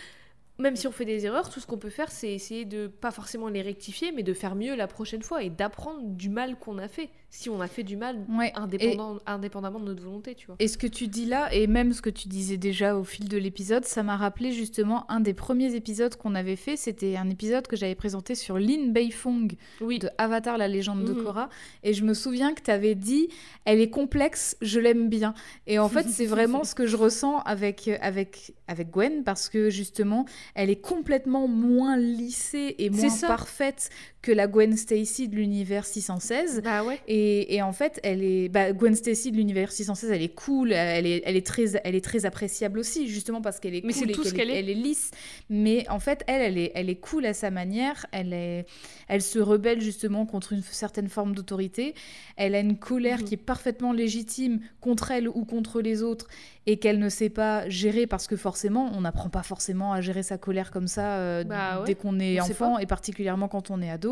même 0.60 0.76
si 0.76 0.86
on 0.88 0.92
fait 0.92 1.06
des 1.06 1.26
erreurs, 1.26 1.50
tout 1.50 1.60
ce 1.60 1.66
qu'on 1.66 1.78
peut 1.80 1.90
faire, 1.90 2.12
c'est 2.12 2.32
essayer 2.32 2.66
de 2.66 2.86
pas 2.88 3.10
forcément 3.12 3.48
les 3.50 3.62
rectifier, 3.64 4.12
mais 4.12 4.22
de 4.22 4.34
faire 4.34 4.54
mieux 4.56 4.76
la 4.76 4.88
prochaine 4.88 5.24
fois 5.24 5.42
et 5.44 5.50
d'apprendre 5.50 6.02
du 6.04 6.30
mal 6.30 6.60
qu'on 6.60 6.78
a 6.78 6.88
fait. 6.88 7.10
Si 7.34 7.50
on 7.50 7.62
a 7.62 7.68
fait 7.68 7.84
du 7.84 7.96
mal, 7.96 8.26
Ouais. 8.28 8.52
indépendant, 8.56 9.18
indépendamment 9.26 9.80
de 9.80 9.86
notre 9.86 10.04
volonté, 10.04 10.36
tu 10.36 10.48
vois. 10.48 10.58
Et 10.60 10.68
ce 10.68 10.78
que 10.78 10.86
tu 10.86 11.08
dis 11.08 11.26
là, 11.26 11.48
et 11.54 11.66
même 11.66 11.94
ce 11.94 12.02
que 12.02 12.10
tu 12.10 12.28
disais 12.28 12.58
déjà 12.58 12.98
au 12.98 13.06
fil 13.06 13.30
de 13.30 13.38
l'épisode, 13.38 13.86
ça 13.86 14.04
m'a 14.04 14.18
rappelé 14.18 14.52
justement 14.52 15.10
un 15.10 15.22
des 15.22 15.34
premiers 15.34 15.74
épisodes 15.76 16.14
qu'on 16.18 16.36
avait 16.36 16.58
fait. 16.58 16.76
C'était 16.76 17.16
un 17.16 17.30
épisode 17.30 17.68
que 17.68 17.78
j'avais 17.78 17.96
présenté 17.96 18.36
sur 18.36 18.60
Lin 18.60 18.90
Beifong 18.90 19.54
Oui, 19.80 19.98
de 20.00 20.10
Avatar, 20.18 20.58
la 20.58 20.68
légende 20.68 21.06
de 21.06 21.14
Mhm. 21.14 21.24
Korra. 21.24 21.50
Et 21.84 21.94
je 21.94 22.04
me 22.04 22.14
souviens 22.14 22.54
que 22.54 22.62
tu 22.62 22.70
avais 22.70 22.96
dit, 22.96 23.30
elle 23.64 23.80
est 23.80 23.90
complexe, 23.90 24.58
je 24.62 24.82
l'aime 24.82 25.08
bien. 25.08 25.34
Et 25.68 25.80
en 25.80 25.88
fait, 25.88 26.10
c'est 26.10 26.26
vraiment 26.26 26.66
ce 26.66 26.76
que 26.76 26.86
je 26.86 26.98
ressens 26.98 27.40
avec, 27.44 27.88
avec, 28.02 28.54
avec 28.68 28.92
Gwen, 28.92 29.24
parce 29.24 29.48
que 29.48 29.70
justement, 29.70 30.26
elle 30.54 30.70
est 30.70 30.82
complètement 30.82 31.48
moins 31.48 31.96
lissée 31.96 32.76
et 32.78 32.90
moins 32.90 33.08
parfaite 33.26 33.90
que 34.22 34.32
la 34.32 34.48
Gwen 34.48 34.78
Stacy 34.78 35.28
de 35.30 35.36
l'univers 35.36 35.86
616. 35.86 36.62
bah 36.64 36.84
ouais. 36.84 37.00
Et, 37.08 37.56
et 37.56 37.62
en 37.62 37.72
fait, 37.74 38.00
elle 38.04 38.24
est, 38.24 38.50
bah, 38.50 38.72
Gwen 38.72 38.94
Stacy 38.96 39.32
de 39.32 39.38
l'univers 39.38 39.72
616, 39.72 40.12
elle 40.12 40.22
est 40.22 40.36
cool, 40.36 40.72
elle 40.74 41.08
est, 41.08 41.24
elle 41.26 41.36
est 41.36 41.46
très, 41.46 41.76
elle 41.84 41.96
est 41.96 42.04
très 42.04 42.26
appréciable 42.26 42.78
aussi, 42.80 43.08
justement 43.08 43.42
parce 43.42 43.60
qu'elle 43.60 43.74
est 43.76 43.84
Mais 43.84 43.94
cool 43.94 44.04
c'est 44.06 44.10
et 44.12 44.14
tout 44.14 44.24
ce 44.24 44.34
qu'elle 44.34 44.50
est. 44.52 44.60
elle 44.60 44.70
est 44.70 44.74
lisse. 44.76 45.12
Mais 45.50 45.90
en 45.90 46.00
fait, 46.00 46.24
elle, 46.28 46.42
elle 46.42 46.58
est, 46.58 46.72
elle 46.76 46.90
est 46.90 46.96
cool 47.00 47.26
à 47.26 47.34
sa 47.34 47.50
manière. 47.52 48.06
Elle 48.12 48.34
est, 48.34 48.66
elle 49.08 49.22
se 49.22 49.40
rebelle 49.40 49.82
justement 49.82 50.26
contre 50.26 50.54
une 50.54 50.62
certaine 50.62 51.10
forme 51.10 51.34
d'autorité. 51.34 51.96
Elle 52.38 52.54
a 52.56 52.60
une 52.60 52.78
colère 52.78 53.20
Mhm. 53.20 53.24
qui 53.26 53.34
est 53.34 53.38
parfaitement 53.38 53.92
légitime 53.94 54.60
contre 54.82 55.12
elle 55.12 55.28
ou 55.28 55.46
contre 55.46 55.82
les 55.82 56.04
autres 56.04 56.28
et 56.68 56.78
qu'elle 56.78 57.00
ne 57.00 57.10
sait 57.10 57.30
pas 57.30 57.68
gérer 57.70 58.06
parce 58.06 58.28
que 58.28 58.36
forcément, 58.36 58.92
on 58.96 59.02
n'apprend 59.02 59.30
pas 59.30 59.42
forcément 59.44 59.94
à 59.94 60.02
gérer 60.02 60.22
sa 60.22 60.38
colère 60.38 60.70
comme 60.70 60.88
ça 60.88 61.18
euh, 61.18 61.44
Bah 61.44 61.80
ouais, 61.80 61.86
dès 61.88 61.96
qu'on 61.96 62.20
est 62.20 62.40
on 62.40 62.44
enfant 62.46 62.78
et 62.78 62.86
particulièrement 62.86 63.48
quand 63.48 63.72
on 63.72 63.82
est 63.82 63.90
ado, 63.90 64.11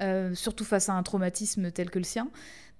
euh, 0.00 0.34
surtout 0.34 0.64
face 0.64 0.88
à 0.88 0.92
un 0.94 1.02
traumatisme 1.02 1.70
tel 1.70 1.90
que 1.90 1.98
le 1.98 2.04
sien. 2.04 2.28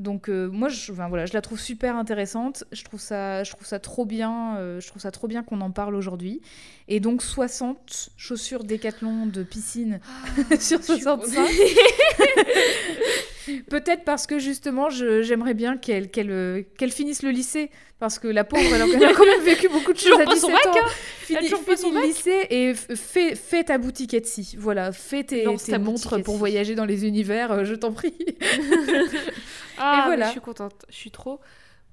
Donc 0.00 0.28
euh, 0.28 0.48
moi, 0.50 0.68
je, 0.68 0.90
voilà, 0.90 1.26
je 1.26 1.32
la 1.32 1.40
trouve 1.40 1.60
super 1.60 1.96
intéressante. 1.96 2.64
Je 2.72 2.82
trouve 2.82 3.00
ça, 3.00 3.44
je 3.44 3.52
trouve 3.52 3.66
ça 3.66 3.78
trop 3.78 4.04
bien. 4.04 4.56
euh, 4.56 4.80
je 4.80 4.88
trouve 4.88 5.00
ça 5.00 5.12
trop 5.12 5.28
bien 5.28 5.44
qu'on 5.44 5.60
en 5.60 5.70
parle 5.70 5.94
aujourd'hui. 5.94 6.40
Et 6.88 6.98
donc 6.98 7.22
60 7.22 8.10
chaussures 8.16 8.64
Décathlon 8.64 9.26
de 9.26 9.42
piscine 9.44 10.00
sur 10.60 10.80
Je 10.80 10.92
suis 10.94 11.00
65. 11.02 11.48
Peut-être 13.68 14.04
parce 14.04 14.26
que 14.26 14.38
justement, 14.38 14.88
j'aimerais 14.90 15.54
bien 15.54 15.76
qu'elle 15.76 16.10
euh, 16.18 16.62
qu'elle 16.78 16.92
finisse 16.92 17.22
le 17.22 17.30
lycée. 17.30 17.70
Parce 18.00 18.18
que 18.18 18.28
la 18.28 18.44
pauvre, 18.44 18.62
elle 18.74 18.82
a, 18.82 18.86
elle 18.86 19.04
a 19.04 19.14
quand 19.14 19.24
même 19.24 19.40
vécu 19.42 19.68
beaucoup 19.68 19.92
de 19.92 19.98
choses 19.98 20.20
à 20.20 20.24
pas 20.24 20.36
son 20.36 20.48
17 20.48 20.52
bac, 20.52 20.66
ans. 20.66 20.78
hein. 20.84 20.90
Fini, 21.20 21.48
fini 21.48 21.92
le 21.94 22.02
lycée 22.06 22.46
et 22.50 22.74
fais, 22.74 23.34
fais 23.34 23.64
ta 23.64 23.78
boutique 23.78 24.12
Etsy. 24.12 24.56
Voilà, 24.58 24.92
fais 24.92 25.24
tes, 25.24 25.44
Lance 25.44 25.64
tes 25.64 25.72
ta 25.72 25.78
montres 25.78 26.22
pour 26.22 26.36
voyager 26.36 26.74
dans 26.74 26.84
les 26.84 27.06
univers, 27.06 27.50
euh, 27.52 27.64
je 27.64 27.74
t'en 27.74 27.92
prie. 27.92 28.14
Ah, 29.78 30.02
Et 30.02 30.06
voilà. 30.06 30.16
mais 30.16 30.26
je 30.26 30.30
suis 30.32 30.40
contente. 30.40 30.84
Je 30.88 30.94
suis 30.94 31.10
trop 31.10 31.40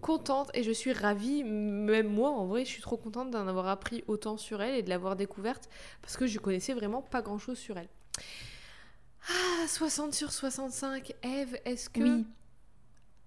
contente 0.02 0.50
et 0.54 0.64
je 0.64 0.72
suis 0.72 0.94
ravie. 0.94 1.44
Même 1.44 2.08
moi, 2.08 2.30
en 2.32 2.46
vrai, 2.46 2.66
je 2.66 2.70
suis 2.70 2.82
trop 2.82 2.98
contente 2.98 3.32
d'en 3.32 3.48
avoir 3.48 3.68
appris 3.68 4.04
autant 4.08 4.38
sur 4.38 4.62
elle 4.62 4.76
et 4.76 4.84
de 4.84 4.90
l'avoir 4.90 5.16
découverte 5.16 5.70
parce 6.02 6.18
que 6.18 6.28
je 6.28 6.40
connaissais 6.40 6.74
vraiment 6.74 7.02
pas 7.02 7.22
grand 7.22 7.40
chose 7.40 7.58
sur 7.58 7.78
elle. 7.78 7.88
Ah, 9.30 9.68
60 9.68 10.14
sur 10.14 10.32
65. 10.32 11.14
Eve, 11.24 11.58
est-ce 11.66 11.90
que, 11.90 12.02
Oui. 12.02 12.26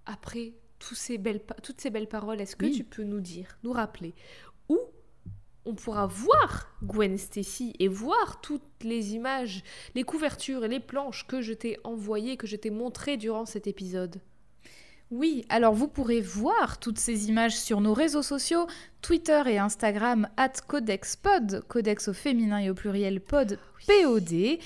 après 0.05 0.53
tous 0.79 0.95
ces 0.95 1.17
belles 1.17 1.41
toutes 1.63 1.79
ces 1.81 1.89
belles 1.89 2.07
paroles, 2.09 2.41
est-ce 2.41 2.55
que 2.55 2.65
Oui. 2.65 2.71
tu 2.75 2.83
peux 2.83 3.03
nous 3.03 3.21
dire, 3.21 3.57
nous 3.63 3.71
rappeler 3.71 4.13
où 4.69 4.77
on 5.65 5.73
pourra 5.73 6.05
voir 6.05 6.75
Gwen 6.83 7.17
Stacy 7.17 7.73
et 7.79 7.87
voir 7.87 8.41
toutes 8.41 8.61
les 8.83 9.13
images, 9.15 9.63
les 9.95 10.03
couvertures 10.03 10.63
et 10.65 10.67
les 10.67 10.79
planches 10.79 11.25
que 11.27 11.41
je 11.41 11.53
t'ai 11.53 11.79
envoyées, 11.83 12.37
que 12.37 12.45
je 12.45 12.55
t'ai 12.55 12.69
montrées 12.69 13.17
durant 13.17 13.45
cet 13.45 13.65
épisode? 13.65 14.21
Oui, 15.11 15.45
alors 15.49 15.73
vous 15.73 15.87
pourrez 15.87 16.19
voir 16.21 16.79
toutes 16.79 16.97
ces 16.99 17.29
images 17.29 17.55
sur 17.57 17.79
nos 17.79 17.93
réseaux 17.93 18.23
sociaux, 18.23 18.67
Twitter 19.01 19.41
et 19.47 19.59
Instagram, 19.59 20.27
at 20.35 20.53
CodexPod, 20.67 21.63
Codex 21.67 22.07
au 22.09 22.13
féminin 22.13 22.57
et 22.59 22.69
au 22.69 22.73
pluriel 22.75 23.21
pod, 23.21 23.59
POD. 23.87 24.57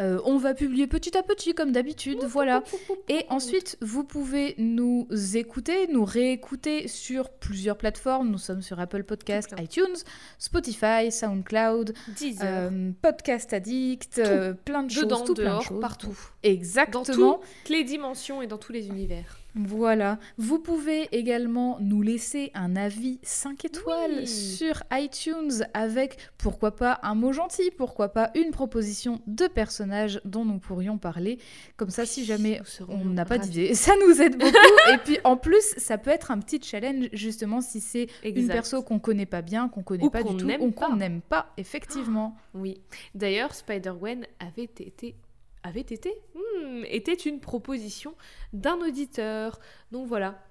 Euh, 0.00 0.18
on 0.24 0.36
va 0.36 0.54
publier 0.54 0.86
petit 0.86 1.16
à 1.16 1.22
petit, 1.22 1.54
comme 1.54 1.72
d'habitude, 1.72 2.24
voilà. 2.24 2.62
Et 3.08 3.24
ensuite, 3.28 3.78
vous 3.80 4.04
pouvez 4.04 4.54
nous 4.58 5.06
écouter, 5.34 5.86
nous 5.88 6.04
réécouter 6.04 6.88
sur 6.88 7.30
plusieurs 7.30 7.76
plateformes. 7.78 8.30
Nous 8.30 8.38
sommes 8.38 8.62
sur 8.62 8.78
Apple 8.80 9.04
Podcast, 9.04 9.54
iTunes, 9.58 9.96
Spotify, 10.38 11.10
SoundCloud, 11.10 11.94
10 12.08 12.42
heures. 12.42 12.70
euh, 12.72 12.90
Podcast 13.00 13.52
Addict, 13.52 14.18
euh, 14.18 14.52
plein 14.52 14.82
de 14.82 14.88
Dedans, 14.94 15.16
choses, 15.18 15.26
tout 15.26 15.34
plein 15.34 15.58
de 15.58 15.62
choses. 15.62 15.80
partout. 15.80 16.18
Exactement. 16.42 17.16
Dans 17.32 17.34
toutes 17.38 17.68
les 17.70 17.84
dimensions 17.84 18.42
et 18.42 18.46
dans 18.46 18.58
tous 18.58 18.72
les 18.72 18.88
univers. 18.88 19.38
Voilà. 19.56 20.18
Vous 20.36 20.58
pouvez 20.58 21.08
également 21.12 21.78
nous 21.80 22.02
laisser 22.02 22.50
un 22.54 22.76
avis 22.76 23.18
5 23.22 23.64
étoiles 23.64 24.18
Oui. 24.18 24.26
sur 24.26 24.82
iTunes 24.92 25.64
avec, 25.72 26.18
pourquoi 26.36 26.76
pas, 26.76 27.00
un 27.02 27.14
mot 27.14 27.32
gentil, 27.32 27.70
pourquoi 27.76 28.10
pas, 28.10 28.30
une 28.34 28.50
proposition 28.50 29.20
de 29.26 29.46
personnage 29.46 30.20
dont 30.24 30.44
nous 30.44 30.58
pourrions 30.58 30.98
parler. 30.98 31.38
Comme 31.76 31.90
ça, 31.90 32.04
si 32.04 32.24
jamais 32.24 32.60
on 32.88 33.04
n'a 33.06 33.24
pas 33.24 33.38
d'idée, 33.38 33.74
ça 33.74 33.94
nous 34.06 34.20
aide 34.20 34.36
beaucoup. 34.38 34.54
Et 34.92 34.98
puis 34.98 35.18
en 35.24 35.36
plus, 35.36 35.74
ça 35.78 35.96
peut 35.96 36.10
être 36.10 36.30
un 36.30 36.38
petit 36.38 36.60
challenge, 36.62 37.08
justement, 37.12 37.60
si 37.60 37.80
c'est 37.80 38.08
une 38.24 38.48
perso 38.48 38.82
qu'on 38.82 38.98
connaît 38.98 39.26
pas 39.26 39.42
bien, 39.42 39.68
qu'on 39.68 39.82
connaît 39.82 40.04
Ou 40.04 40.10
pas 40.10 40.22
du 40.22 40.36
tout, 40.36 40.50
ou 40.60 40.70
qu'on 40.70 40.96
n'aime 40.96 41.22
pas, 41.22 41.52
effectivement. 41.56 42.36
Oui. 42.54 42.78
D'ailleurs, 43.14 43.54
Spider-Gwen 43.54 44.26
avait 44.38 44.64
été 44.64 45.14
avait 45.66 45.80
été 45.80 46.14
Hmm, 46.34 46.82
était 46.88 47.12
une 47.14 47.40
proposition 47.40 48.14
d'un 48.52 48.76
auditeur. 48.76 49.58
Donc 49.92 50.06
voilà. 50.08 50.42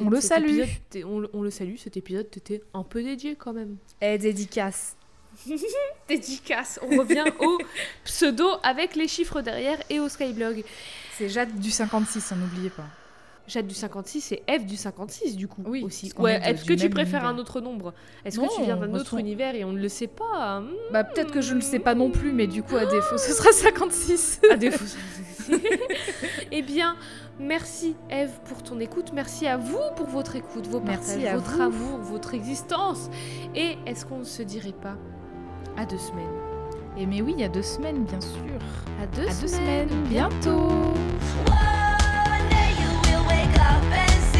On 0.00 0.08
le 0.08 0.20
salue. 0.20 0.60
épisode 0.60 1.04
on, 1.10 1.20
le- 1.20 1.30
on 1.34 1.42
le 1.42 1.50
salue. 1.50 1.76
Cet 1.76 1.96
épisode 1.96 2.26
était 2.36 2.62
un 2.72 2.82
peu 2.84 3.02
dédié 3.02 3.34
quand 3.36 3.52
même. 3.52 3.76
Et 4.00 4.16
dédicace. 4.18 4.96
Dédicace. 6.08 6.78
On 6.82 6.98
revient 6.98 7.24
au 7.40 7.58
pseudo 8.04 8.46
avec 8.62 8.94
les 8.96 9.08
chiffres 9.08 9.40
derrière 9.42 9.78
et 9.90 10.00
au 10.00 10.08
Skyblog. 10.08 10.64
C'est 11.18 11.28
Jade 11.28 11.58
du 11.58 11.70
56, 11.70 12.32
hein, 12.32 12.36
n'oubliez 12.36 12.70
pas. 12.70 12.86
Jade 13.46 13.66
du 13.66 13.74
56 13.74 14.32
et 14.32 14.42
Eve 14.48 14.64
du 14.64 14.76
56 14.76 15.36
du 15.36 15.48
coup 15.48 15.62
Oui, 15.66 15.82
aussi. 15.82 16.10
Ouais, 16.18 16.40
est-ce 16.44 16.64
que 16.64 16.72
tu 16.72 16.88
préfères 16.88 17.26
un 17.26 17.36
autre 17.36 17.60
nombre? 17.60 17.92
Est-ce 18.24 18.40
que 18.40 18.56
tu 18.56 18.62
viens 18.62 18.76
d'un 18.76 18.92
autre 18.94 19.18
univers 19.18 19.54
et 19.54 19.64
on 19.64 19.72
ne 19.72 19.80
le 19.80 19.88
sait 19.88 20.06
pas? 20.06 20.60
Hmm, 20.60 20.68
Bah 20.92 21.04
peut-être 21.04 21.30
que 21.30 21.40
je 21.42 21.50
ne 21.50 21.56
le 21.56 21.60
sais 21.60 21.78
pas 21.78 21.94
non 21.94 22.10
plus, 22.10 22.32
mais 22.32 22.46
du 22.46 22.62
coup 22.62 22.76
à 22.76 22.86
défaut 22.86 23.18
ce 23.18 23.32
sera 23.32 23.52
56. 23.52 24.40
À 24.50 24.56
défaut. 24.56 24.84
eh 26.52 26.62
bien, 26.62 26.96
merci 27.38 27.94
Eve 28.10 28.30
pour 28.46 28.62
ton 28.62 28.80
écoute. 28.80 29.10
Merci 29.12 29.46
à 29.46 29.58
vous 29.58 29.78
pour 29.96 30.06
votre 30.06 30.36
écoute, 30.36 30.66
vos 30.66 30.80
Merci 30.80 31.16
partages, 31.16 31.26
à 31.32 31.36
votre 31.36 31.56
vous. 31.56 31.62
amour, 31.62 31.98
votre 31.98 32.32
existence. 32.34 33.10
Et 33.54 33.76
est-ce 33.86 34.06
qu'on 34.06 34.18
ne 34.20 34.24
se 34.24 34.42
dirait 34.42 34.72
pas 34.72 34.96
à 35.76 35.84
deux 35.84 35.98
semaines? 35.98 36.24
Et 36.96 37.04
mais 37.06 37.20
oui, 37.20 37.42
a 37.44 37.48
deux 37.48 37.62
semaines 37.62 38.04
bien 38.04 38.20
sûr. 38.20 38.40
À 39.02 39.06
deux 39.08 39.28
À 39.28 39.34
deux 39.34 39.48
semaines, 39.48 39.90
bientôt. 40.08 40.68
Up 43.58 43.82
and 43.92 44.33